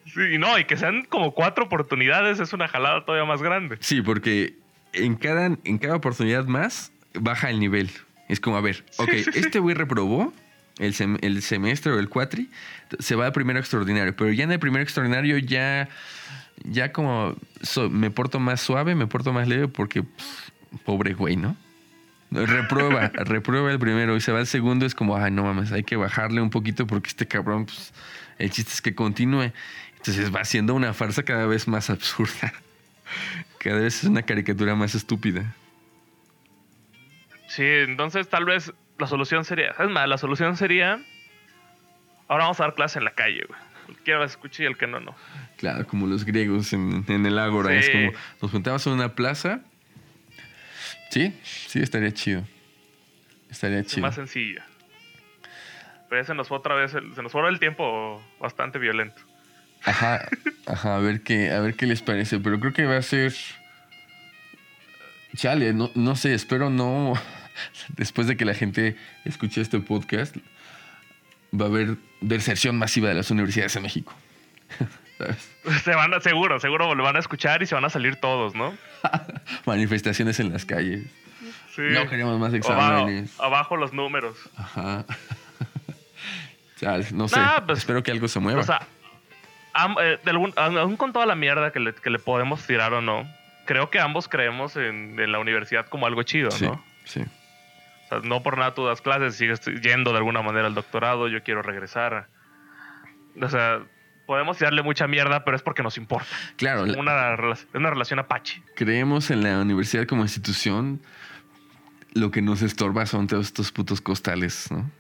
Sí, 0.07 0.21
y 0.35 0.39
no, 0.39 0.59
y 0.59 0.65
que 0.65 0.77
sean 0.77 1.05
como 1.05 1.33
cuatro 1.33 1.65
oportunidades 1.65 2.41
es 2.41 2.53
una 2.53 2.67
jalada 2.67 3.05
todavía 3.05 3.27
más 3.27 3.43
grande. 3.43 3.77
Sí, 3.81 4.01
porque 4.01 4.55
en 4.93 5.17
cada, 5.17 5.47
en 5.47 5.79
cada 5.79 5.97
oportunidad 5.97 6.47
más 6.47 6.93
baja 7.15 7.51
el 7.51 7.61
nivel. 7.61 7.91
Es 8.29 8.41
como, 8.41 8.57
a 8.57 8.61
ver, 8.61 8.85
ok, 8.97 9.11
sí, 9.11 9.25
sí. 9.25 9.31
este 9.39 9.59
güey 9.59 9.75
reprobó 9.75 10.33
el, 10.79 10.95
sem- 10.95 11.19
el 11.23 11.43
semestre 11.43 11.93
o 11.93 11.99
el 11.99 12.09
cuatri, 12.09 12.51
se 12.99 13.15
va 13.15 13.27
al 13.27 13.33
primero 13.33 13.59
extraordinario, 13.59 14.15
pero 14.17 14.33
ya 14.33 14.45
en 14.45 14.53
el 14.53 14.59
primero 14.59 14.83
extraordinario 14.83 15.39
ya, 15.39 15.89
ya 16.65 16.93
como 16.93 17.37
so- 17.63 17.91
me 17.91 18.11
porto 18.11 18.41
más 18.41 18.61
suave, 18.61 18.95
me 18.95 19.07
porto 19.07 19.33
más 19.33 19.49
leve 19.49 19.69
porque, 19.69 20.03
pff, 20.03 20.51
pobre 20.85 21.15
güey, 21.15 21.37
¿no? 21.37 21.57
Reprueba, 22.31 23.09
reprueba 23.15 23.71
el 23.73 23.79
primero 23.79 24.17
y 24.17 24.21
se 24.21 24.33
va 24.33 24.39
al 24.41 24.47
segundo, 24.47 24.85
es 24.87 24.95
como, 24.95 25.17
ay, 25.17 25.31
no 25.31 25.45
mames, 25.45 25.73
hay 25.73 25.83
que 25.85 25.97
bajarle 25.97 26.41
un 26.41 26.51
poquito 26.51 26.87
porque 26.87 27.09
este 27.09 27.27
cabrón, 27.27 27.65
pues, 27.67 27.93
el 28.39 28.51
chiste 28.51 28.73
es 28.73 28.83
que 28.83 28.95
continúe. 28.95 29.53
Entonces 29.97 30.33
va 30.35 30.45
siendo 30.45 30.75
una 30.75 30.95
farsa 30.95 31.23
cada 31.25 31.47
vez 31.47 31.67
más 31.67 31.91
absurda. 31.91 32.53
Cada 33.59 33.81
vez 33.81 33.99
es 33.99 34.05
una 34.05 34.23
caricatura 34.23 34.75
más 34.77 34.95
estúpida. 34.95 35.55
Sí, 37.49 37.65
entonces 37.65 38.29
tal 38.29 38.45
vez 38.45 38.73
la 38.99 39.07
solución 39.07 39.45
sería. 39.45 39.75
Es 39.79 39.89
más, 39.91 40.09
la 40.09 40.19
solución 40.19 40.57
sería. 40.57 41.01
Ahora 42.29 42.45
vamos 42.45 42.61
a 42.61 42.65
dar 42.65 42.75
clase 42.75 42.99
en 42.99 43.05
la 43.05 43.13
calle, 43.13 43.45
güey. 43.49 43.61
El 43.89 43.97
que 43.97 44.03
quiera 44.03 44.25
escuche 44.25 44.65
y 44.65 44.67
el 44.67 44.77
que 44.77 44.87
no, 44.87 45.01
no. 45.01 45.15
Claro, 45.57 45.87
como 45.87 46.07
los 46.07 46.25
griegos 46.25 46.73
en, 46.75 47.05
en 47.09 47.25
el 47.25 47.39
ágora. 47.39 47.75
Es 47.75 47.89
como, 47.89 48.13
nos 48.43 48.51
juntamos 48.51 48.87
en 48.87 48.93
una 48.93 49.15
plaza. 49.15 49.61
Sí, 51.11 51.33
sí, 51.43 51.81
estaría 51.81 52.13
chido. 52.13 52.45
Estaría 53.51 53.79
Es 53.81 53.87
chido. 53.87 54.03
más 54.03 54.15
sencillo. 54.15 54.61
Pero 56.11 56.21
ya 56.23 56.27
se 56.27 56.35
nos 56.35 56.49
fue 56.49 56.59
otra 56.59 56.75
vez, 56.75 56.93
el- 56.95 57.15
se 57.15 57.23
nos 57.23 57.33
fue 57.33 57.49
el 57.49 57.59
tiempo 57.59 58.23
bastante 58.39 58.79
violento. 58.79 59.21
Ajá, 59.85 60.29
ajá, 60.67 60.97
a 60.97 60.99
ver 60.99 61.23
qué, 61.23 61.51
a 61.51 61.61
ver 61.61 61.75
qué 61.75 61.87
les 61.87 62.03
parece. 62.03 62.41
Pero 62.41 62.61
creo 62.61 62.73
que 62.75 62.85
va 62.85 62.97
a 62.99 63.03
ser. 63.03 63.33
Chale, 65.37 65.73
no, 65.73 65.91
no 65.95 66.17
sé, 66.17 66.35
espero 66.35 66.69
no. 66.69 67.15
Después 67.97 68.27
de 68.27 68.37
que 68.37 68.45
la 68.45 68.55
gente 68.55 68.97
escuche 69.25 69.61
este 69.61 69.81
podcast, 69.81 70.37
va 71.59 71.65
a 71.67 71.69
haber 71.69 71.97
deserción 72.21 72.77
masiva 72.79 73.09
de 73.09 73.15
las 73.15 73.31
universidades 73.31 73.75
en 73.77 73.83
México. 73.83 74.15
¿Sabes? 75.19 75.51
Se 75.85 75.95
van 75.95 76.15
a, 76.15 76.21
seguro, 76.21 76.61
seguro 76.61 76.95
lo 76.95 77.03
van 77.03 77.17
a 77.17 77.19
escuchar 77.19 77.63
y 77.63 77.67
se 77.67 77.75
van 77.75 77.85
a 77.85 77.91
salir 77.91 78.17
todos, 78.17 78.55
¿no? 78.55 78.77
Manifestaciones 79.67 80.39
en 80.41 80.53
las 80.53 80.65
calles. 80.65 81.07
Sí. 81.75 81.83
No 81.93 82.09
queremos 82.09 82.39
más 82.39 82.53
exámenes. 82.55 83.33
abajo 83.41 83.77
los 83.77 83.93
números. 83.93 84.37
Ajá. 84.57 85.05
No 87.13 87.27
sé. 87.29 87.37
Nah, 87.41 87.61
pues, 87.67 87.79
espero 87.81 88.03
que 88.05 88.13
algo 88.13 88.29
se 88.29 88.39
mueva. 88.39 88.61
O 88.61 88.63
sea, 88.63 88.87
am- 89.75 89.97
eh, 90.01 90.19
de 90.25 90.31
algún- 90.31 90.55
aún 90.57 90.97
con 90.97 91.13
toda 91.13 91.27
la 91.27 91.35
mierda 91.35 91.73
que 91.73 91.81
le, 91.81 91.93
que 91.93 92.09
le 92.09 92.21
podemos 92.21 92.65
tirar 92.67 92.93
o 92.95 93.01
no, 93.01 93.29
creo 93.65 93.91
que 93.91 93.99
ambos 93.99 94.29
creemos 94.29 94.77
en, 94.77 95.19
en 95.19 95.33
la 95.33 95.41
universidad 95.41 95.87
como 95.87 96.07
algo 96.07 96.23
chido, 96.23 96.53
sí, 96.53 96.67
¿no? 96.67 96.85
sí. 97.05 97.25
O 98.11 98.21
sea, 98.21 98.21
no 98.29 98.43
por 98.43 98.57
nada 98.59 98.75
tú 98.75 98.87
das 98.87 99.01
clases, 99.03 99.37
sigues 99.37 99.61
yendo 99.83 100.13
de 100.13 100.19
alguna 100.19 100.43
manera 100.43 100.67
al 100.67 100.75
doctorado, 100.75 101.29
yo 101.29 101.43
quiero 101.43 101.63
regresar. 101.63 102.29
O 103.41 103.49
sea, 103.49 103.81
podemos 104.27 104.59
tirarle 104.59 104.83
mucha 104.83 105.07
mierda, 105.07 105.45
pero 105.45 105.57
es 105.57 105.63
porque 105.63 105.83
nos 105.83 105.97
importa. 105.99 106.27
Claro, 106.57 106.87
Es 106.87 106.97
una, 106.97 107.37
rela- 107.37 107.67
una 107.75 107.91
relación 107.91 108.19
apache. 108.19 108.63
creemos 108.75 109.31
en 109.31 109.43
la 109.43 109.61
universidad 109.61 110.07
como 110.07 110.23
institución. 110.23 111.01
Lo 112.15 112.31
que 112.31 112.41
nos 112.43 112.63
estorba 112.63 113.05
son 113.07 113.27
todos 113.27 113.47
estos 113.47 113.71
putos 113.71 114.01
costales, 114.01 114.71
¿no? 114.71 114.91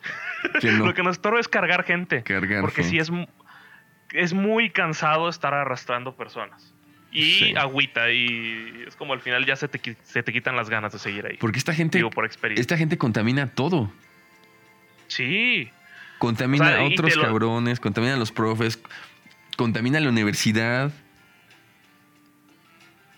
Que 0.60 0.70
no 0.72 0.86
Lo 0.86 0.94
que 0.94 1.02
nos 1.02 1.12
estorba 1.16 1.38
es 1.40 1.48
cargar 1.48 1.84
gente. 1.84 2.22
cargar 2.22 2.62
porque 2.62 2.82
sí 2.82 2.96
gente. 2.96 3.02
es, 3.02 3.10
mu- 3.10 3.26
es 4.12 4.32
muy 4.32 4.70
cansado 4.70 5.28
estar 5.28 5.52
arrastrando 5.52 6.16
personas. 6.16 6.72
Y 7.12 7.22
Sí. 7.38 7.54
agüita, 7.56 8.10
y 8.10 8.84
es 8.86 8.96
como 8.96 9.12
al 9.14 9.20
final 9.20 9.46
ya 9.46 9.56
se 9.56 9.68
te, 9.68 9.96
se 10.02 10.22
te 10.22 10.32
quitan 10.32 10.54
las 10.56 10.68
ganas 10.68 10.92
de 10.92 10.98
seguir 10.98 11.24
ahí. 11.26 11.36
Porque 11.38 11.58
esta 11.58 11.72
gente, 11.72 11.98
Digo, 11.98 12.10
por 12.10 12.26
experiencia. 12.26 12.60
esta 12.60 12.76
gente 12.76 12.98
contamina 12.98 13.48
todo. 13.54 13.90
Sí. 15.08 15.70
Contamina 16.18 16.64
O 16.64 16.68
sea, 16.68 16.78
a 16.78 16.84
otros 16.84 17.16
lo- 17.16 17.22
cabrones, 17.22 17.80
contamina 17.80 18.14
a 18.14 18.16
los 18.16 18.32
profes, 18.32 18.82
contamina 19.56 19.98
a 19.98 20.00
la 20.00 20.08
universidad. 20.08 20.90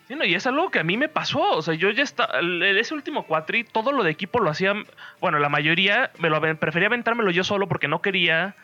Sí, 0.06 0.14
no, 0.14 0.24
y 0.24 0.34
es 0.34 0.46
algo 0.46 0.70
que 0.70 0.78
a 0.78 0.84
mí 0.84 0.96
me 0.96 1.08
pasó. 1.08 1.40
O 1.50 1.62
sea, 1.62 1.74
yo 1.74 1.90
ya 1.90 2.02
estaba. 2.02 2.40
Ese 2.40 2.94
último 2.94 3.24
cuatri, 3.24 3.64
todo 3.64 3.92
lo 3.92 4.02
de 4.04 4.10
equipo 4.10 4.40
lo 4.40 4.50
hacía. 4.50 4.74
Bueno, 5.20 5.38
la 5.38 5.48
mayoría 5.50 6.10
me 6.18 6.30
lo 6.30 6.40
prefería 6.58 6.88
aventármelo 6.88 7.30
yo 7.30 7.44
solo 7.44 7.68
porque 7.68 7.88
no 7.88 8.00
quería 8.00 8.54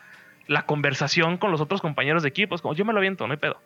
la 0.47 0.65
conversación 0.65 1.37
con 1.37 1.51
los 1.51 1.61
otros 1.61 1.81
compañeros 1.81 2.23
de 2.23 2.29
equipo. 2.29 2.55
Es 2.55 2.61
como, 2.61 2.73
yo 2.73 2.83
me 2.83 2.93
lo 2.93 2.99
aviento, 2.99 3.27
no 3.27 3.33
hay 3.33 3.39
pedo. 3.39 3.61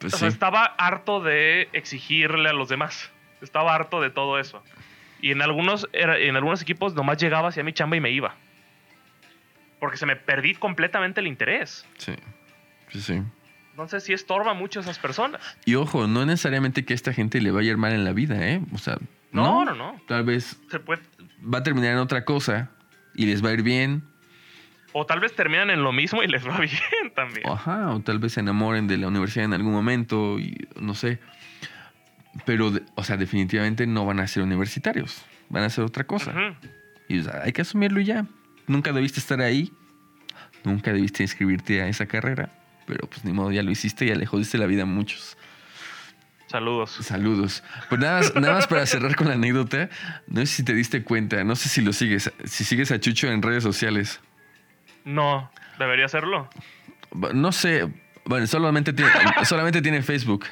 Pues 0.00 0.14
o 0.14 0.18
sea, 0.18 0.28
sí. 0.30 0.34
estaba 0.34 0.64
harto 0.64 1.20
de 1.20 1.68
exigirle 1.72 2.48
a 2.48 2.52
los 2.52 2.68
demás. 2.68 3.10
Estaba 3.42 3.74
harto 3.74 4.00
de 4.00 4.10
todo 4.10 4.38
eso. 4.38 4.62
Y 5.20 5.30
en 5.30 5.42
algunos, 5.42 5.86
en 5.92 6.34
algunos 6.36 6.62
equipos 6.62 6.94
nomás 6.94 7.18
llegaba 7.18 7.48
hacia 7.48 7.62
mi 7.62 7.72
chamba 7.72 7.96
y 7.96 8.00
me 8.00 8.10
iba. 8.10 8.34
Porque 9.78 9.96
se 9.98 10.06
me 10.06 10.16
perdí 10.16 10.54
completamente 10.54 11.20
el 11.20 11.26
interés. 11.26 11.86
Sí. 11.98 12.14
Sí, 12.88 13.00
sí. 13.00 13.22
Entonces 13.70 14.02
sí 14.04 14.12
estorba 14.12 14.52
mucho 14.54 14.80
a 14.80 14.82
esas 14.82 14.98
personas. 14.98 15.40
Y 15.64 15.74
ojo, 15.74 16.06
no 16.06 16.26
necesariamente 16.26 16.84
que 16.84 16.92
a 16.92 16.96
esta 16.96 17.12
gente 17.12 17.40
le 17.40 17.50
vaya 17.50 17.68
a 17.68 17.72
ir 17.72 17.78
mal 17.78 17.92
en 17.92 18.04
la 18.04 18.12
vida, 18.12 18.46
¿eh? 18.48 18.60
O 18.74 18.78
sea, 18.78 18.98
No, 19.32 19.64
no, 19.64 19.74
no. 19.74 20.00
Tal 20.08 20.24
vez 20.24 20.60
Se 20.70 20.80
puede, 20.80 21.02
va 21.42 21.58
a 21.58 21.62
terminar 21.62 21.92
en 21.92 21.98
otra 21.98 22.24
cosa 22.24 22.70
y 23.14 23.26
les 23.26 23.44
va 23.44 23.50
a 23.50 23.52
ir 23.52 23.62
bien. 23.62 24.02
O 24.92 25.06
tal 25.06 25.20
vez 25.20 25.34
terminan 25.34 25.70
en 25.70 25.82
lo 25.82 25.92
mismo 25.92 26.22
y 26.22 26.26
les 26.26 26.46
va 26.46 26.58
bien 26.60 27.12
también. 27.14 27.48
Ajá, 27.48 27.90
o 27.90 28.00
tal 28.00 28.18
vez 28.18 28.32
se 28.32 28.40
enamoren 28.40 28.86
de 28.86 28.96
la 28.96 29.08
universidad 29.08 29.44
en 29.44 29.54
algún 29.54 29.72
momento 29.72 30.38
y 30.38 30.68
no 30.80 30.94
sé. 30.94 31.18
Pero, 32.44 32.72
o 32.94 33.04
sea, 33.04 33.16
definitivamente 33.16 33.86
no 33.86 34.06
van 34.06 34.20
a 34.20 34.26
ser 34.26 34.42
universitarios. 34.42 35.24
Van 35.48 35.64
a 35.64 35.70
ser 35.70 35.84
otra 35.84 36.04
cosa. 36.04 36.32
Y 37.08 37.18
o 37.18 37.24
sea, 37.24 37.42
hay 37.44 37.52
que 37.52 37.62
asumirlo 37.62 38.00
y 38.00 38.04
ya. 38.04 38.26
Nunca 38.66 38.92
debiste 38.92 39.18
estar 39.20 39.40
ahí. 39.40 39.72
Nunca 40.64 40.92
debiste 40.92 41.22
inscribirte 41.22 41.82
a 41.82 41.88
esa 41.88 42.06
carrera. 42.06 42.50
pero 42.86 43.08
pues 43.08 43.24
ni 43.24 43.32
modo, 43.32 43.50
ya 43.50 43.62
lo 43.62 43.70
hiciste, 43.70 44.06
ya 44.06 44.14
le 44.14 44.26
jodiste 44.26 44.58
la 44.58 44.66
vida 44.66 44.82
a 44.82 44.86
muchos. 44.86 45.36
Saludos. 46.46 46.90
Saludos. 47.00 47.62
Pues 47.88 48.00
nada 48.00 48.18
más, 48.18 48.34
nada 48.34 48.54
más 48.54 48.66
para 48.66 48.84
cerrar 48.84 49.14
con 49.14 49.28
la 49.28 49.34
anécdota, 49.34 49.88
no 50.26 50.40
sé 50.40 50.46
si 50.46 50.62
te 50.64 50.74
diste 50.74 51.04
cuenta, 51.04 51.44
no 51.44 51.54
sé 51.54 51.68
si 51.68 51.80
lo 51.80 51.92
sigues, 51.92 52.32
si 52.44 52.64
sigues 52.64 52.90
a 52.90 52.98
Chucho 52.98 53.28
en 53.28 53.40
redes 53.42 53.62
sociales. 53.62 54.20
No, 55.04 55.50
debería 55.78 56.06
hacerlo. 56.06 56.48
No 57.34 57.52
sé, 57.52 57.88
bueno, 58.24 58.46
solamente 58.46 58.92
tiene, 58.92 59.10
solamente 59.44 59.82
tiene 59.82 60.02
Facebook. 60.02 60.46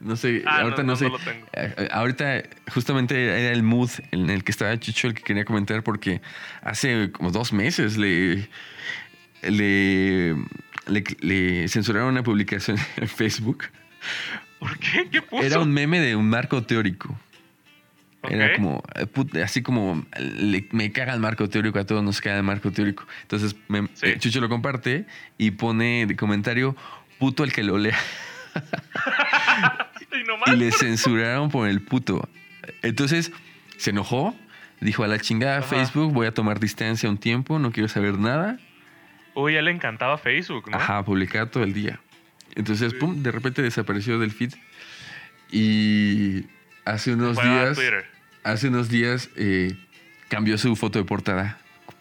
No 0.00 0.14
sé, 0.14 0.44
Ah, 0.46 0.60
ahorita 0.60 0.82
no, 0.82 0.86
no, 0.88 0.92
no, 0.92 0.96
sé. 0.96 1.04
no 1.06 1.10
lo 1.10 1.18
tengo. 1.18 1.46
Eh, 1.52 1.74
eh, 1.76 1.88
Ahorita 1.90 2.42
justamente 2.72 3.20
era 3.24 3.52
el 3.52 3.64
mood 3.64 3.90
en 4.12 4.30
el 4.30 4.44
que 4.44 4.52
estaba 4.52 4.78
Chucho 4.78 5.08
el 5.08 5.14
que 5.14 5.22
quería 5.22 5.44
comentar 5.44 5.82
porque 5.82 6.20
hace 6.62 7.10
como 7.10 7.32
dos 7.32 7.52
meses 7.52 7.96
le, 7.96 8.48
le, 9.42 10.36
le, 10.86 11.04
le 11.20 11.68
censuraron 11.68 12.10
una 12.10 12.22
publicación 12.22 12.76
en 12.96 13.08
Facebook. 13.08 13.64
¿Por 14.60 14.78
qué? 14.78 15.08
¿Qué 15.10 15.20
puso? 15.20 15.42
Era 15.42 15.58
un 15.58 15.72
meme 15.72 15.98
de 16.00 16.14
un 16.14 16.28
marco 16.30 16.62
teórico. 16.62 17.18
Era 18.30 18.54
como, 18.56 18.82
eh, 18.94 19.42
así 19.42 19.62
como, 19.62 20.04
le- 20.18 20.68
me 20.72 20.92
caga 20.92 21.14
el 21.14 21.20
marco 21.20 21.48
teórico, 21.48 21.78
a 21.78 21.84
todos 21.86 22.02
nos 22.02 22.20
caga 22.20 22.36
el 22.38 22.42
marco 22.42 22.70
teórico. 22.70 23.06
Entonces, 23.22 23.56
me- 23.68 23.88
Sí. 23.94 24.06
eh, 24.06 24.18
Chucho 24.18 24.40
lo 24.40 24.48
comparte 24.48 25.06
y 25.38 25.50
pone 25.52 26.06
de 26.06 26.16
comentario, 26.16 26.76
puto 27.18 27.44
el 27.44 27.52
que 27.52 27.62
lo 27.62 27.78
lea. 27.78 27.98
Y 30.46 30.56
le 30.56 30.72
censuraron 30.72 31.50
por 31.50 31.68
el 31.68 31.80
puto. 31.82 32.28
Entonces, 32.82 33.30
se 33.76 33.90
enojó, 33.90 34.34
dijo 34.80 35.04
a 35.04 35.08
la 35.08 35.18
chingada 35.18 35.58
Ajá. 35.58 35.68
Facebook, 35.68 36.12
voy 36.12 36.26
a 36.26 36.32
tomar 36.34 36.58
distancia 36.60 37.08
un 37.08 37.18
tiempo, 37.18 37.58
no 37.58 37.70
quiero 37.72 37.88
saber 37.88 38.18
nada. 38.18 38.58
Uy, 39.34 39.54
a 39.56 39.60
él 39.60 39.66
le 39.66 39.70
encantaba 39.70 40.18
Facebook, 40.18 40.70
¿no? 40.70 40.76
Ajá, 40.76 41.04
publicar 41.04 41.48
todo 41.50 41.62
el 41.62 41.72
día. 41.72 42.00
Entonces, 42.56 42.94
pum, 42.94 43.22
de 43.22 43.30
repente 43.30 43.62
desapareció 43.62 44.18
del 44.18 44.32
feed. 44.32 44.54
Y 45.50 46.44
hace 46.84 47.12
unos 47.12 47.38
a 47.38 47.42
días, 47.42 47.76
Twitter. 47.76 48.06
Hace 48.52 48.68
unos 48.68 48.88
días 48.88 49.30
eh, 49.36 49.76
cambió 50.28 50.58
su 50.58 50.74
foto 50.76 50.98
de 50.98 51.04
portada 51.04 51.58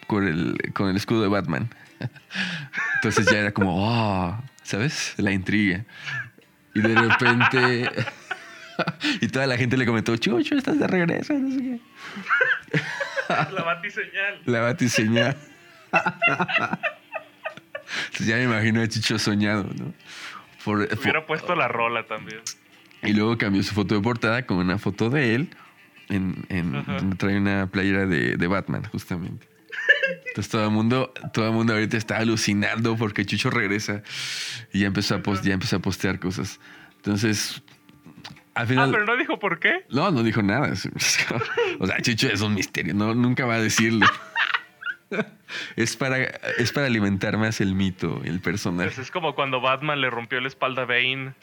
con 0.07 0.28
el, 0.28 0.57
con 0.74 0.90
el 0.90 0.95
escudo 0.95 1.22
de 1.22 1.28
Batman. 1.28 1.69
Entonces 2.95 3.26
ya 3.32 3.40
era 3.40 3.52
como, 3.52 3.76
oh, 3.78 4.38
¿sabes? 4.64 5.14
La 5.18 5.32
intriga. 5.32 5.86
Y 6.74 6.82
de 6.82 6.94
repente, 6.95 7.90
y 9.22 9.28
toda 9.28 9.48
la 9.48 9.57
gente 9.57 9.78
le 9.78 9.86
comentó, 9.86 10.15
Chucho, 10.18 10.56
estás 10.56 10.78
de 10.80 10.88
regreso, 10.88 11.34
no 11.34 11.49
sé 11.52 11.57
qué. 11.61 11.80
La 13.53 13.64
batiseñal. 13.64 14.41
La 14.45 14.60
batiseñal. 14.61 15.38
Entonces 18.07 18.28
ya 18.28 18.36
me 18.38 18.44
imagino 18.44 18.82
a 18.82 18.88
Chicho 18.88 19.19
soñado, 19.19 19.64
¿no? 19.78 19.94
Por- 20.64 20.78
Hubiera 20.84 21.19
por- 21.22 21.26
puesto 21.26 21.56
la 21.56 21.68
rola 21.68 22.06
también. 22.06 22.40
y 23.03 23.14
luego 23.14 23.38
cambió 23.38 23.64
su 23.64 23.74
foto 23.74 23.95
de 23.95 24.02
portada 24.02 24.45
con 24.45 24.57
una 24.57 24.78
foto 24.78 25.10
de 25.10 25.36
él 25.36 25.49
en, 26.09 26.45
en- 26.49 27.17
trae 27.17 27.38
una 27.38 27.67
playera 27.67 28.05
de, 28.05 28.38
de 28.38 28.47
Batman, 28.47 28.84
justamente. 28.91 29.47
Entonces 30.29 30.49
todo 30.51 30.63
el 30.65 30.71
mundo, 30.71 31.13
todo 31.34 31.47
el 31.47 31.53
mundo 31.53 31.73
ahorita 31.73 31.97
está 31.97 32.17
alucinando 32.17 32.95
porque 32.97 33.25
Chucho 33.25 33.49
regresa 33.49 34.01
y 34.73 34.79
ya 34.81 34.88
empezó 34.88 35.15
a, 35.15 35.19
post- 35.23 35.43
ya 35.43 35.53
empezó 35.53 35.77
a 35.77 35.79
postear 35.79 36.19
cosas. 36.19 36.59
Entonces, 36.97 37.61
al 38.53 38.63
Ah, 38.63 38.65
final. 38.65 38.91
pero 38.91 39.05
no 39.05 39.15
dijo 39.17 39.39
por 39.39 39.59
qué. 39.59 39.85
No, 39.89 40.09
no 40.11 40.23
dijo 40.23 40.41
nada. 40.41 40.73
O 41.79 41.88
sea, 41.88 42.01
Chucho 42.01 42.27
es 42.27 42.41
un 42.41 42.53
misterio, 42.55 42.93
no, 42.93 43.13
nunca 43.13 43.45
va 43.45 43.55
a 43.55 43.61
decirlo. 43.61 44.05
Es 45.77 45.95
para, 45.95 46.17
es 46.57 46.71
para 46.73 46.88
alimentar 46.88 47.38
más 47.38 47.61
el 47.61 47.73
mito, 47.75 48.21
el 48.25 48.41
personaje. 48.41 48.89
Pues 48.89 48.99
es 48.99 49.11
como 49.11 49.35
cuando 49.35 49.61
Batman 49.61 50.01
le 50.01 50.09
rompió 50.09 50.41
la 50.41 50.47
espalda 50.49 50.81
a 50.81 50.85
Bane 50.85 51.34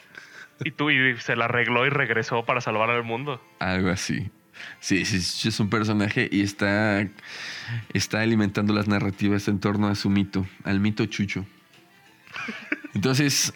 y 0.63 0.71
tú 0.71 0.91
y 0.91 1.17
se 1.17 1.35
la 1.35 1.45
arregló 1.45 1.85
y 1.85 1.89
regresó 1.89 2.45
para 2.45 2.61
salvar 2.61 2.89
al 2.91 3.03
mundo. 3.03 3.41
Algo 3.59 3.89
así. 3.89 4.29
Sí, 4.79 5.05
sí, 5.05 5.47
es 5.47 5.59
un 5.59 5.69
personaje 5.69 6.29
y 6.31 6.41
está, 6.41 7.07
está 7.93 8.21
alimentando 8.21 8.73
las 8.73 8.87
narrativas 8.87 9.47
en 9.47 9.59
torno 9.59 9.87
a 9.87 9.95
su 9.95 10.09
mito, 10.09 10.45
al 10.63 10.79
mito 10.79 11.05
Chucho. 11.05 11.45
Entonces, 12.93 13.53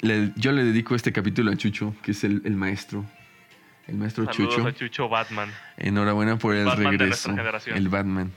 le- 0.00 0.32
yo 0.36 0.52
le 0.52 0.64
dedico 0.64 0.94
este 0.94 1.12
capítulo 1.12 1.50
a 1.50 1.56
Chucho, 1.56 1.94
que 2.02 2.12
es 2.12 2.24
el, 2.24 2.42
el 2.44 2.56
maestro. 2.56 3.04
El 3.86 3.96
maestro 3.96 4.24
Saludos 4.26 4.54
Chucho. 4.56 4.66
a 4.68 4.72
Chucho 4.74 5.08
Batman. 5.08 5.50
Enhorabuena 5.76 6.36
por 6.38 6.54
el 6.54 6.64
de 6.64 6.74
regreso. 6.76 7.34
El 7.66 7.88
Batman. 7.88 8.30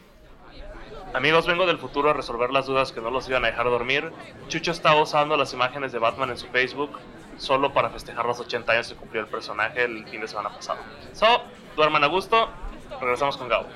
Amigos, 1.14 1.46
vengo 1.46 1.68
del 1.68 1.78
futuro 1.78 2.10
a 2.10 2.14
resolver 2.14 2.50
las 2.50 2.66
dudas 2.66 2.92
que 2.92 3.00
no 3.00 3.12
los 3.12 3.30
iban 3.30 3.44
a 3.46 3.48
dejar 3.50 3.66
dormir. 3.66 4.12
Chucho 4.48 4.72
estaba 4.72 5.00
usando 5.02 5.38
las 5.38 5.54
imágenes 5.54 5.92
de 5.92 6.00
Batman 6.00 6.32
en 6.32 6.38
su 6.38 6.48
Facebook 6.48 6.90
solo 7.38 7.74
para 7.74 7.90
festejar 7.90 8.26
los 8.26 8.40
80 8.40 8.72
años 8.72 8.90
que 8.90 8.96
cumplió 8.96 9.22
el 9.22 9.28
personaje 9.28 9.84
el 9.84 10.06
fin 10.08 10.22
de 10.22 10.28
semana 10.28 10.50
pasado. 10.50 10.80
So, 11.14 11.44
duerman 11.76 12.04
a 12.04 12.08
gusto. 12.08 12.52
Regresamos 13.02 13.38
con 13.38 13.50
Gabo. 13.50 13.68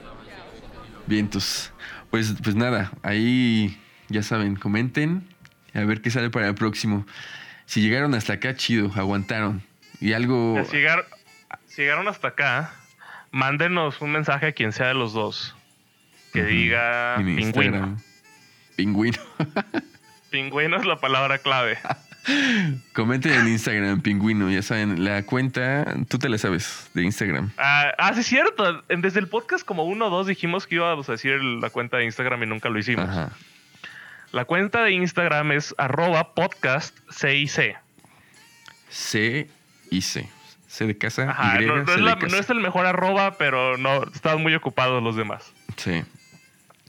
Vientos. 1.05 1.71
Pues, 2.11 2.33
pues 2.43 2.55
nada, 2.55 2.91
ahí 3.03 3.79
ya 4.09 4.23
saben, 4.23 4.55
comenten 4.55 5.27
a 5.73 5.81
ver 5.81 6.01
qué 6.01 6.09
sale 6.09 6.29
para 6.29 6.47
el 6.47 6.55
próximo. 6.55 7.05
Si 7.65 7.81
llegaron 7.81 8.13
hasta 8.13 8.33
acá, 8.33 8.55
chido, 8.55 8.91
aguantaron. 8.95 9.61
Y 9.99 10.13
algo. 10.13 10.63
Si, 10.69 10.77
llegar- 10.77 11.05
si 11.65 11.81
llegaron 11.81 12.07
hasta 12.07 12.29
acá, 12.29 12.73
mándenos 13.31 13.99
un 14.01 14.11
mensaje 14.11 14.47
a 14.47 14.51
quien 14.53 14.71
sea 14.71 14.87
de 14.87 14.93
los 14.93 15.13
dos. 15.13 15.55
Que 16.33 16.43
diga 16.43 17.15
pingüino. 17.17 17.41
Instagram. 17.41 17.97
Pingüino. 18.75 19.17
Pingüino 20.29 20.77
es 20.77 20.85
la 20.85 20.99
palabra 20.99 21.39
clave. 21.39 21.77
Comenten 22.93 23.33
en 23.33 23.47
Instagram, 23.47 24.01
pingüino. 24.01 24.49
Ya 24.51 24.61
saben, 24.61 25.03
la 25.03 25.23
cuenta, 25.23 25.95
tú 26.09 26.19
te 26.19 26.29
la 26.29 26.37
sabes, 26.37 26.89
de 26.93 27.03
Instagram. 27.03 27.51
Ah, 27.57 27.91
ah, 27.97 28.13
sí, 28.13 28.19
es 28.21 28.25
cierto. 28.27 28.81
Desde 28.89 29.19
el 29.19 29.27
podcast 29.27 29.65
como 29.65 29.83
uno 29.85 30.07
o 30.07 30.09
dos 30.09 30.27
dijimos 30.27 30.67
que 30.67 30.75
íbamos 30.75 31.07
a 31.09 31.13
decir 31.13 31.41
la 31.41 31.69
cuenta 31.69 31.97
de 31.97 32.05
Instagram 32.05 32.43
y 32.43 32.45
nunca 32.47 32.69
lo 32.69 32.79
hicimos. 32.79 33.07
Ajá. 33.09 33.31
La 34.31 34.45
cuenta 34.45 34.83
de 34.83 34.91
Instagram 34.91 35.53
es 35.53 35.73
arroba 35.77 36.33
podcast 36.33 36.97
CIC. 37.11 37.77
C 38.89 39.49
y 39.89 40.01
C. 40.01 40.29
C 40.67 40.85
de 40.85 40.97
casa, 40.97 41.31
Ajá, 41.31 41.61
Y, 41.61 41.65
no, 41.65 41.77
no 41.77 41.85
C 41.85 41.91
es 41.91 41.97
de 41.97 42.03
la- 42.03 42.15
casa. 42.19 42.27
no 42.35 42.37
es 42.41 42.49
el 42.49 42.59
mejor 42.59 42.85
arroba, 42.85 43.37
pero 43.37 43.77
no 43.77 44.03
estaban 44.13 44.41
muy 44.41 44.53
ocupados 44.53 45.01
los 45.01 45.15
demás. 45.15 45.53
Sí. 45.77 46.03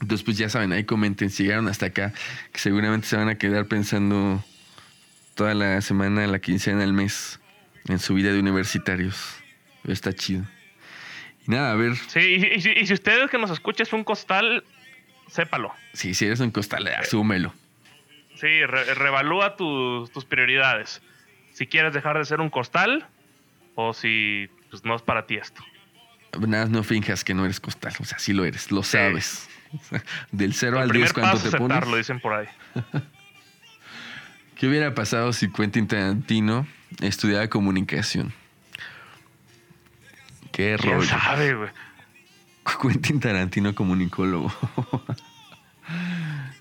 Entonces, 0.01 0.23
pues 0.23 0.37
ya 0.37 0.47
saben, 0.49 0.71
ahí 0.73 0.83
comenten 0.85 1.29
si 1.29 1.43
llegaron 1.43 1.67
hasta 1.67 1.87
acá, 1.87 2.13
que 2.53 2.59
seguramente 2.59 3.07
se 3.07 3.17
van 3.17 3.29
a 3.29 3.35
quedar 3.35 3.65
pensando 3.65 4.43
toda 5.39 5.53
la 5.53 5.79
semana, 5.79 6.27
la 6.27 6.39
quincena, 6.39 6.83
el 6.83 6.91
mes, 6.91 7.39
en 7.87 7.97
su 7.99 8.13
vida 8.13 8.33
de 8.33 8.39
universitarios. 8.41 9.37
Está 9.87 10.11
chido. 10.11 10.43
Y 11.47 11.51
nada, 11.51 11.71
a 11.71 11.75
ver, 11.75 11.95
Sí, 11.95 12.19
y, 12.19 12.55
y 12.57 12.59
si- 12.61 12.71
y 12.71 12.85
si 12.85 12.93
ustedes 12.93 13.29
que 13.31 13.37
nos 13.37 13.49
escuchan 13.49 13.87
es 13.87 13.93
un 13.93 14.03
costal, 14.03 14.65
sépalo. 15.29 15.71
si, 15.93 16.13
si 16.13 16.25
eres 16.25 16.41
un 16.41 16.51
costal, 16.51 16.85
asúmelo. 16.89 17.53
Sí, 18.35 18.65
re- 18.65 18.93
revalúa 18.95 19.55
tus, 19.55 20.11
tus 20.11 20.25
prioridades. 20.25 21.01
Si 21.53 21.67
quieres 21.67 21.93
dejar 21.93 22.17
de 22.17 22.25
ser 22.25 22.41
un 22.41 22.49
costal 22.49 23.07
o 23.75 23.93
si 23.93 24.49
pues, 24.69 24.83
no 24.83 24.93
es 24.97 25.01
para 25.03 25.25
ti 25.25 25.35
esto. 25.37 25.63
Nada, 26.37 26.65
no 26.65 26.83
finjas 26.83 27.23
que 27.23 27.33
no 27.33 27.45
eres 27.45 27.61
costal, 27.61 27.93
o 28.01 28.03
sea, 28.03 28.19
sí 28.19 28.33
lo 28.33 28.43
eres, 28.43 28.71
lo 28.73 28.83
sabes. 28.83 29.47
Del 30.33 30.53
0 30.53 30.75
El 30.75 30.83
al 30.83 30.89
primer 30.89 31.07
10, 31.07 31.13
¿cuánto 31.13 31.31
paso 31.37 31.45
es 31.47 31.51
te 31.53 31.57
pones? 31.57 31.77
aceptarlo, 31.77 31.95
dicen 31.95 32.19
por 32.19 32.33
ahí. 32.33 32.47
¿Qué 34.59 34.67
hubiera 34.67 34.93
pasado 34.93 35.31
si 35.33 35.49
Quentin 35.51 35.87
Tarantino 35.87 36.67
estudiaba 37.01 37.47
comunicación? 37.47 38.33
Qué 40.51 40.75
¿Quién 40.79 40.95
rollo. 40.95 41.07
sabe, 41.07 41.53
güey? 41.55 41.69
Quentin 42.81 43.19
Tarantino 43.19 43.73
comunicólogo. 43.73 44.51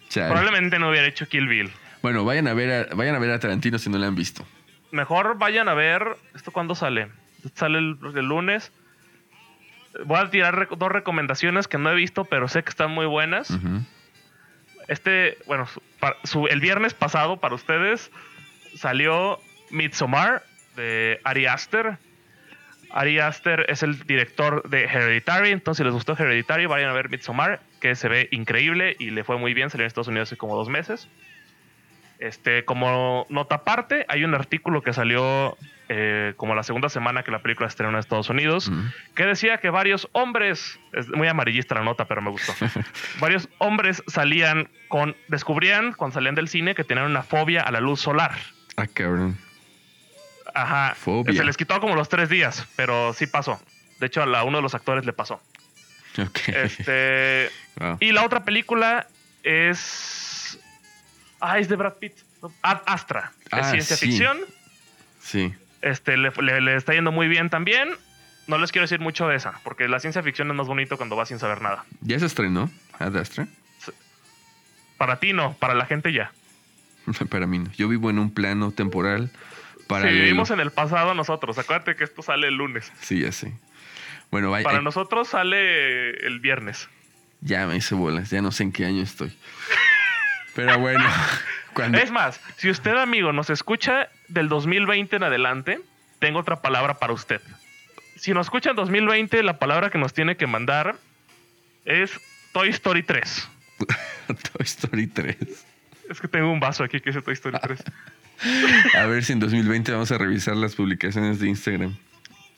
Chale. 0.09 0.29
Probablemente 0.29 0.79
no 0.79 0.89
hubiera 0.91 1.07
hecho 1.07 1.29
Kill 1.29 1.49
Bill. 1.49 1.70
Bueno, 2.03 2.25
vayan 2.25 2.47
a 2.49 2.55
ver 2.55 2.89
a, 2.91 2.95
vayan 2.95 3.15
a 3.16 3.19
ver 3.19 3.31
a 3.33 3.41
Tarantino 3.41 3.79
si 3.79 3.91
no 3.91 3.99
lo 3.99 4.07
han 4.07 4.15
visto. 4.15 4.47
Mejor 4.93 5.37
vayan 5.39 5.69
a 5.69 5.75
ver. 5.75 6.16
¿Esto 6.35 6.51
cuándo 6.53 6.75
sale? 6.75 7.09
Esto 7.45 7.51
sale 7.55 7.79
el, 7.79 7.99
el 8.16 8.25
lunes. 8.27 8.73
Voy 10.07 10.19
a 10.19 10.31
tirar 10.31 10.55
rec- 10.55 10.77
dos 10.79 10.93
recomendaciones 10.93 11.66
que 11.66 11.77
no 11.79 11.91
he 11.91 11.95
visto, 11.95 12.25
pero 12.25 12.47
sé 12.49 12.62
que 12.62 12.70
están 12.70 12.93
muy 12.93 13.07
buenas. 13.07 13.51
Ujú. 13.51 13.83
Este, 14.89 15.36
bueno, 15.47 15.66
su- 16.24 16.47
el 16.48 16.60
viernes 16.60 16.94
pasado 16.94 17.36
para 17.39 17.55
ustedes 17.55 18.10
salió 18.77 19.39
Midsommar 19.70 20.43
de 20.77 21.20
Ari 21.24 21.47
Aster. 21.47 21.98
Ari 22.90 23.19
Aster 23.19 23.66
es 23.69 23.82
el 23.82 24.01
director 24.06 24.66
de 24.69 24.85
Hereditary, 24.85 25.51
entonces 25.51 25.78
si 25.78 25.85
les 25.85 25.93
gustó 25.93 26.16
Hereditary, 26.19 26.65
vayan 26.66 26.89
a 26.89 26.94
ver 26.94 27.10
Midsommar, 27.10 27.60
que 27.81 27.94
se 27.94 28.09
ve 28.09 28.28
increíble 28.31 28.97
y 28.98 29.10
le 29.10 29.24
fue 29.24 29.36
muy 29.36 29.52
bien, 29.52 29.69
salió 29.69 29.85
en 29.85 29.89
Estados 29.89 30.09
Unidos 30.09 30.28
hace 30.31 30.36
como 30.39 30.56
dos 30.56 30.69
meses. 30.70 31.06
Este, 32.19 32.65
como 32.65 33.27
nota 33.28 33.57
aparte, 33.57 34.05
hay 34.09 34.24
un 34.24 34.35
artículo 34.35 34.82
que 34.82 34.93
salió 34.93 35.57
eh, 35.89 36.35
como 36.36 36.55
la 36.55 36.62
segunda 36.65 36.89
semana 36.89 37.23
que 37.23 37.31
la 37.31 37.39
película 37.40 37.66
estrenó 37.69 37.90
en 37.93 37.97
Estados 37.99 38.28
Unidos, 38.28 38.69
Mm. 38.70 38.89
que 39.15 39.24
decía 39.24 39.59
que 39.59 39.70
varios 39.70 40.09
hombres, 40.12 40.78
es 40.93 41.09
muy 41.09 41.28
amarillista 41.28 41.74
la 41.77 41.82
nota, 41.82 42.07
pero 42.07 42.20
me 42.20 42.31
gustó, 42.31 42.53
varios 43.20 43.49
hombres 43.59 44.03
salían 44.07 44.69
con, 44.89 45.16
descubrían 45.28 45.93
cuando 45.95 46.15
salían 46.15 46.35
del 46.35 46.49
cine 46.49 46.74
que 46.74 46.85
tenían 46.85 47.07
una 47.07 47.23
fobia 47.23 47.62
a 47.62 47.70
la 47.70 47.81
luz 47.81 48.01
solar. 48.01 48.32
Ah, 48.77 48.86
cabrón. 48.86 49.39
Ajá. 50.55 50.95
Fobia. 50.95 51.32
Se 51.35 51.45
les 51.45 51.57
quitó 51.57 51.78
como 51.81 51.95
los 51.95 52.09
tres 52.09 52.28
días, 52.28 52.66
pero 52.77 53.12
sí 53.15 53.27
pasó. 53.27 53.61
De 54.01 54.07
hecho, 54.07 54.23
a 54.23 54.43
uno 54.45 54.59
de 54.59 54.62
los 54.62 54.74
actores 54.74 55.05
le 55.07 55.12
pasó. 55.12 55.40
Ok. 56.20 56.39
Este, 56.49 57.49
Wow. 57.78 57.97
y 58.01 58.11
la 58.11 58.24
otra 58.24 58.45
película 58.45 59.07
es. 59.45 60.27
Ah, 61.40 61.59
es 61.59 61.69
de 61.69 61.77
Brad 61.77 61.94
Pitt. 61.94 62.15
Ad 62.62 62.81
Astra. 62.86 63.32
Es 63.47 63.48
Ah, 63.52 63.70
ciencia 63.70 63.97
sí. 63.97 64.06
ficción. 64.06 64.39
Sí. 65.20 65.55
Este, 65.82 66.16
le, 66.16 66.31
le- 66.40 66.60
le 66.60 66.77
está 66.77 66.93
yendo 66.94 67.12
muy 67.12 67.28
bien 67.28 67.51
también. 67.51 67.89
No 68.47 68.59
les 68.59 68.73
quiero 68.73 68.85
decir 68.85 69.01
mucho 69.01 69.28
de 69.28 69.36
esa, 69.36 69.60
porque 69.62 69.89
la 69.89 70.01
ciencia 70.01 70.23
ficción 70.23 70.48
es 70.51 70.56
más 70.56 70.66
bonito 70.66 70.97
cuando 70.97 71.16
vas 71.16 71.28
sin 71.28 71.39
saber 71.39 71.60
nada. 71.60 71.85
¿Ya 72.01 72.19
se 72.19 72.27
estrenó? 72.27 72.70
Ad 72.98 73.15
Astra? 73.16 73.47
Para 74.97 75.20
ti 75.20 75.32
no, 75.32 75.55
para 75.55 75.74
la 75.74 75.85
gente 75.86 76.12
ya. 76.12 76.32
Para 77.31 77.47
mí 77.47 77.59
no. 77.60 77.70
Yo 77.73 77.89
vivo 77.89 78.10
en 78.10 78.19
un 78.19 78.32
plano 78.35 78.73
temporal 78.73 79.31
Si 79.77 79.82
paralelo. 79.85 80.19
vivimos 80.23 80.51
en 80.51 80.60
el 80.60 80.70
pasado 80.73 81.15
nosotros, 81.15 81.56
acuérdate 81.59 81.94
que 81.97 82.05
esto 82.05 82.23
sale 82.23 82.48
el 82.48 82.55
lunes. 82.55 82.93
Sí, 83.01 83.20
ya 83.20 83.32
sé. 83.32 83.52
Bueno, 84.31 84.51
vaya, 84.51 84.65
Para 84.65 84.78
eh, 84.78 84.82
nosotros 84.82 85.28
sale 85.28 86.10
el 86.27 86.40
viernes. 86.40 86.89
ya 87.40 87.66
me 87.66 87.77
hice 87.77 87.94
bolas. 87.94 88.28
Ya 88.31 88.43
no 88.43 88.51
sé 88.52 88.65
en 88.65 88.73
qué 88.73 88.85
año 88.86 89.02
estoy. 89.02 89.32
Pero 90.59 90.76
bueno, 90.80 91.05
cuando... 91.72 91.98
Es 91.98 92.10
más, 92.10 92.40
si 92.56 92.68
usted, 92.68 92.97
amigo, 92.97 93.32
nos 93.32 93.48
escucha 93.48 94.09
del 94.26 94.48
2020 94.48 95.14
en 95.14 95.22
adelante, 95.22 95.80
tengo 96.18 96.40
otra 96.40 96.60
palabra 96.62 96.94
para 96.94 97.12
usted. 97.12 97.40
Si 98.16 98.35
nos 98.35 98.47
escucha 98.47 98.70
en 98.70 98.76
2020, 98.76 99.44
la 99.44 99.60
palabra 99.60 99.90
que 99.90 99.98
nos 99.98 100.14
tiene 100.14 100.36
que 100.36 100.48
mandar 100.48 100.97
es 101.85 102.10
Toy 102.52 102.70
Story 102.70 103.05
3. 103.05 103.48
Toy 104.26 104.64
Story 104.64 105.06
3. 105.06 105.36
Es 106.10 106.20
que 106.20 106.26
tengo 106.26 106.51
un 106.51 106.59
vaso 106.59 106.82
aquí 106.82 106.98
que 106.98 107.10
dice 107.10 107.22
Toy 107.22 107.35
Story 107.35 107.56
3. 107.62 107.85
A 108.97 109.06
ver 109.06 109.22
si 109.22 109.35
en 109.35 109.39
2020 109.39 109.93
vamos 109.93 110.10
a 110.10 110.18
revisar 110.18 110.56
las 110.56 110.74
publicaciones 110.74 111.39
de 111.39 111.47
Instagram. 111.51 111.97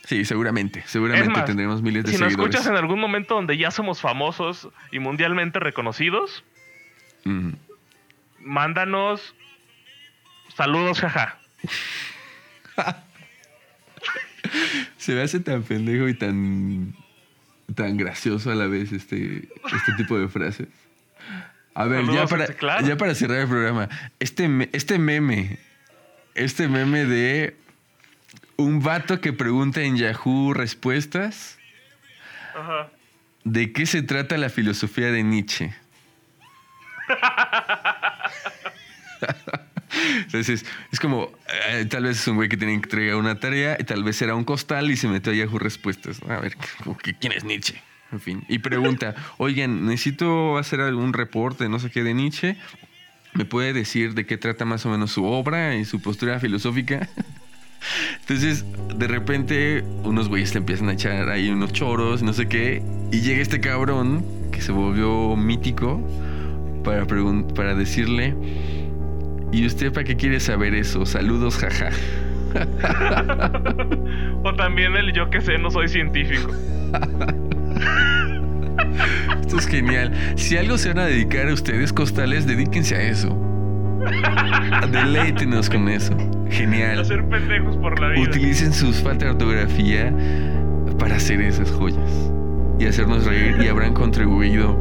Sí, 0.06 0.24
seguramente. 0.24 0.82
Seguramente 0.86 1.28
más, 1.34 1.44
tendremos 1.44 1.82
miles 1.82 2.04
de 2.04 2.12
si 2.12 2.16
nos 2.16 2.28
seguidores. 2.30 2.54
escuchas 2.54 2.72
en 2.72 2.78
algún 2.82 2.98
momento 2.98 3.34
donde 3.34 3.58
ya 3.58 3.70
somos 3.70 4.00
famosos 4.00 4.70
y 4.90 5.00
mundialmente 5.00 5.60
reconocidos, 5.60 6.44
Mm. 7.24 7.50
Mándanos 8.40 9.34
saludos, 10.56 11.00
jaja. 11.00 11.38
Se 14.98 15.14
me 15.14 15.22
hace 15.22 15.40
tan 15.40 15.62
pendejo 15.62 16.08
y 16.08 16.14
tan, 16.14 16.94
tan 17.74 17.96
gracioso 17.96 18.50
a 18.50 18.54
la 18.54 18.66
vez 18.66 18.92
este, 18.92 19.48
este 19.74 19.92
tipo 19.96 20.18
de 20.18 20.28
frases. 20.28 20.68
A 21.74 21.84
ver, 21.84 22.04
ya 22.12 22.26
para, 22.26 22.46
claro. 22.48 22.86
ya 22.86 22.96
para 22.96 23.14
cerrar 23.14 23.38
el 23.38 23.48
programa, 23.48 23.88
este, 24.18 24.68
este 24.72 24.98
meme, 24.98 25.58
este 26.34 26.68
meme 26.68 27.06
de 27.06 27.56
un 28.56 28.82
vato 28.82 29.20
que 29.20 29.32
pregunta 29.32 29.80
en 29.80 29.96
Yahoo 29.96 30.52
respuestas, 30.52 31.58
Ajá. 32.54 32.90
¿de 33.44 33.72
qué 33.72 33.86
se 33.86 34.02
trata 34.02 34.36
la 34.36 34.50
filosofía 34.50 35.10
de 35.10 35.22
Nietzsche? 35.22 35.72
Entonces, 40.18 40.64
es 40.92 41.00
como, 41.00 41.30
eh, 41.70 41.84
tal 41.86 42.04
vez 42.04 42.20
es 42.20 42.28
un 42.28 42.36
güey 42.36 42.48
que 42.48 42.56
tiene 42.56 42.72
que 42.74 42.84
entregar 42.84 43.16
una 43.16 43.38
tarea, 43.38 43.76
y 43.78 43.84
tal 43.84 44.04
vez 44.04 44.20
era 44.22 44.34
un 44.34 44.44
costal 44.44 44.90
y 44.90 44.96
se 44.96 45.08
metió 45.08 45.32
a 45.32 45.34
Yahoo 45.34 45.58
Respuestas. 45.58 46.20
A 46.28 46.40
ver, 46.40 46.56
que, 47.02 47.14
¿quién 47.14 47.32
es 47.32 47.44
Nietzsche? 47.44 47.82
En 48.12 48.20
fin, 48.20 48.44
y 48.48 48.58
pregunta, 48.58 49.14
oigan, 49.38 49.86
necesito 49.86 50.58
hacer 50.58 50.80
algún 50.80 51.12
reporte, 51.12 51.68
no 51.68 51.78
sé 51.78 51.90
qué, 51.90 52.02
de 52.02 52.14
Nietzsche. 52.14 52.56
¿Me 53.34 53.44
puede 53.44 53.72
decir 53.72 54.14
de 54.14 54.26
qué 54.26 54.36
trata 54.36 54.64
más 54.64 54.84
o 54.86 54.88
menos 54.88 55.12
su 55.12 55.24
obra 55.24 55.76
y 55.76 55.84
su 55.84 56.02
postura 56.02 56.40
filosófica? 56.40 57.08
Entonces, 58.20 58.64
de 58.96 59.06
repente, 59.06 59.84
unos 60.02 60.28
güeyes 60.28 60.54
le 60.54 60.58
empiezan 60.58 60.88
a 60.88 60.94
echar 60.94 61.28
ahí 61.28 61.50
unos 61.50 61.72
choros, 61.72 62.22
no 62.22 62.32
sé 62.32 62.48
qué, 62.48 62.82
y 63.12 63.20
llega 63.20 63.40
este 63.40 63.60
cabrón 63.60 64.24
que 64.50 64.60
se 64.60 64.72
volvió 64.72 65.36
mítico 65.36 66.00
para, 66.82 67.06
para 67.54 67.74
decirle, 67.74 68.34
¿y 69.52 69.66
usted 69.66 69.92
para 69.92 70.04
qué 70.04 70.16
quiere 70.16 70.40
saber 70.40 70.74
eso? 70.74 71.06
Saludos, 71.06 71.58
jaja. 71.58 71.90
O 74.42 74.54
también 74.54 74.96
el 74.96 75.12
yo 75.12 75.28
que 75.28 75.40
sé, 75.40 75.58
no 75.58 75.70
soy 75.70 75.86
científico. 75.86 76.50
Esto 79.40 79.58
es 79.58 79.66
genial. 79.66 80.12
Si 80.36 80.56
algo 80.56 80.78
se 80.78 80.88
van 80.88 81.00
a 81.00 81.04
dedicar 81.04 81.48
a 81.48 81.52
ustedes, 81.52 81.92
costales, 81.92 82.46
dedíquense 82.46 82.96
a 82.96 83.02
eso. 83.02 83.36
Deleítenos 84.90 85.68
con 85.68 85.88
eso. 85.88 86.16
Genial. 86.50 87.00
Hacer 87.00 87.22
pendejos 87.26 87.76
por 87.76 88.00
la 88.00 88.08
vida. 88.08 88.22
Utilicen 88.22 88.72
sus 88.72 89.02
falta 89.02 89.26
de 89.26 89.32
ortografía 89.32 90.12
para 90.98 91.16
hacer 91.16 91.40
esas 91.40 91.70
joyas 91.70 92.32
y 92.78 92.86
hacernos 92.86 93.26
reír 93.26 93.56
y 93.62 93.68
habrán 93.68 93.92
contribuido 93.92 94.76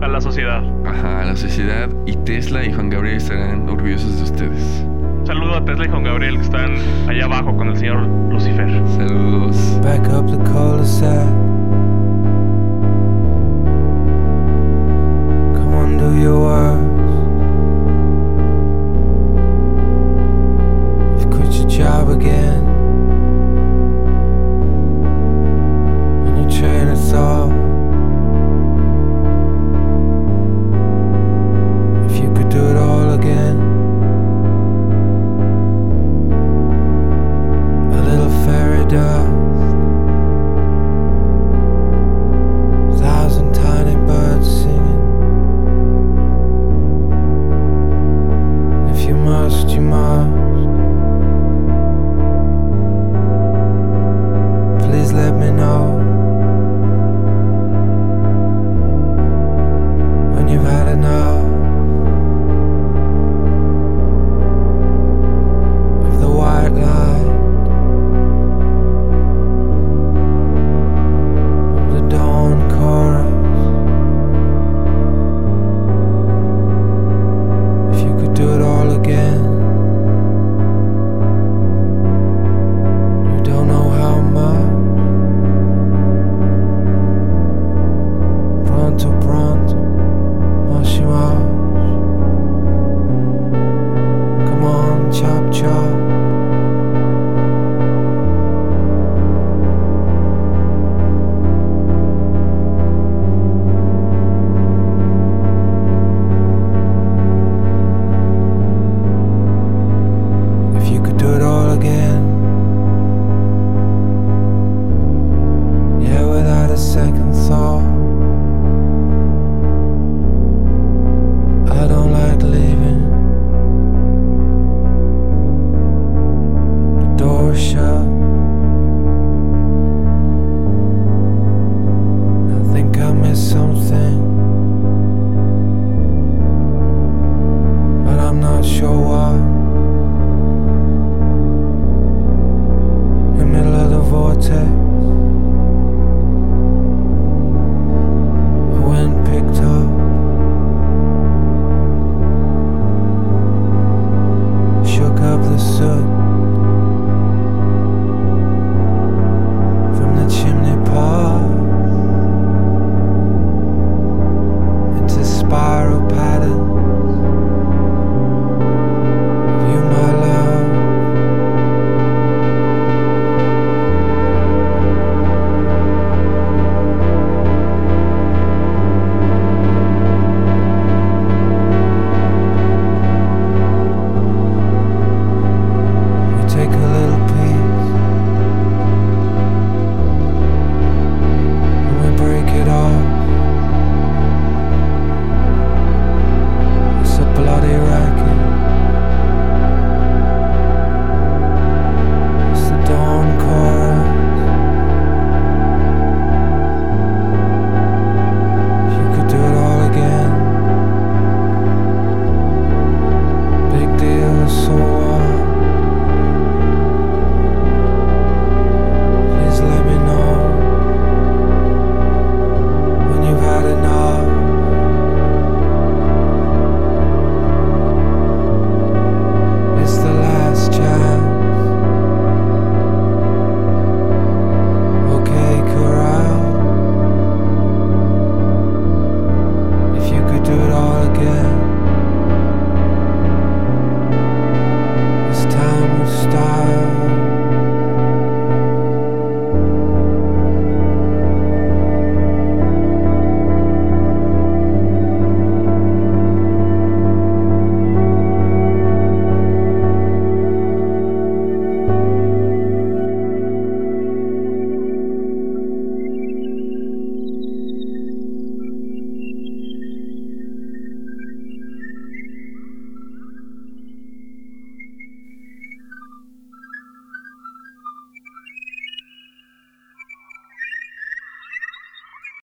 A 0.00 0.08
la 0.08 0.20
sociedad. 0.20 0.62
ajá, 0.86 1.22
a 1.22 1.24
la 1.24 1.36
sociedad 1.36 1.88
y 2.06 2.16
Tesla 2.18 2.64
y 2.64 2.72
Juan 2.72 2.88
Gabriel 2.88 3.16
estarán 3.16 3.68
orgullosos 3.68 4.16
de 4.16 4.22
ustedes. 4.24 4.86
Saludo 5.24 5.56
a 5.56 5.64
Tesla 5.64 5.86
y 5.86 5.88
Juan 5.90 6.04
Gabriel 6.04 6.36
que 6.36 6.42
están 6.42 6.76
allá 7.08 7.24
abajo 7.24 7.56
con 7.56 7.68
el 7.68 7.76
señor 7.76 8.06
Lucifer. 8.30 8.68
Saludos. 8.96 9.80
Back 9.82 10.08
up 10.08 10.26
the. 10.26 10.38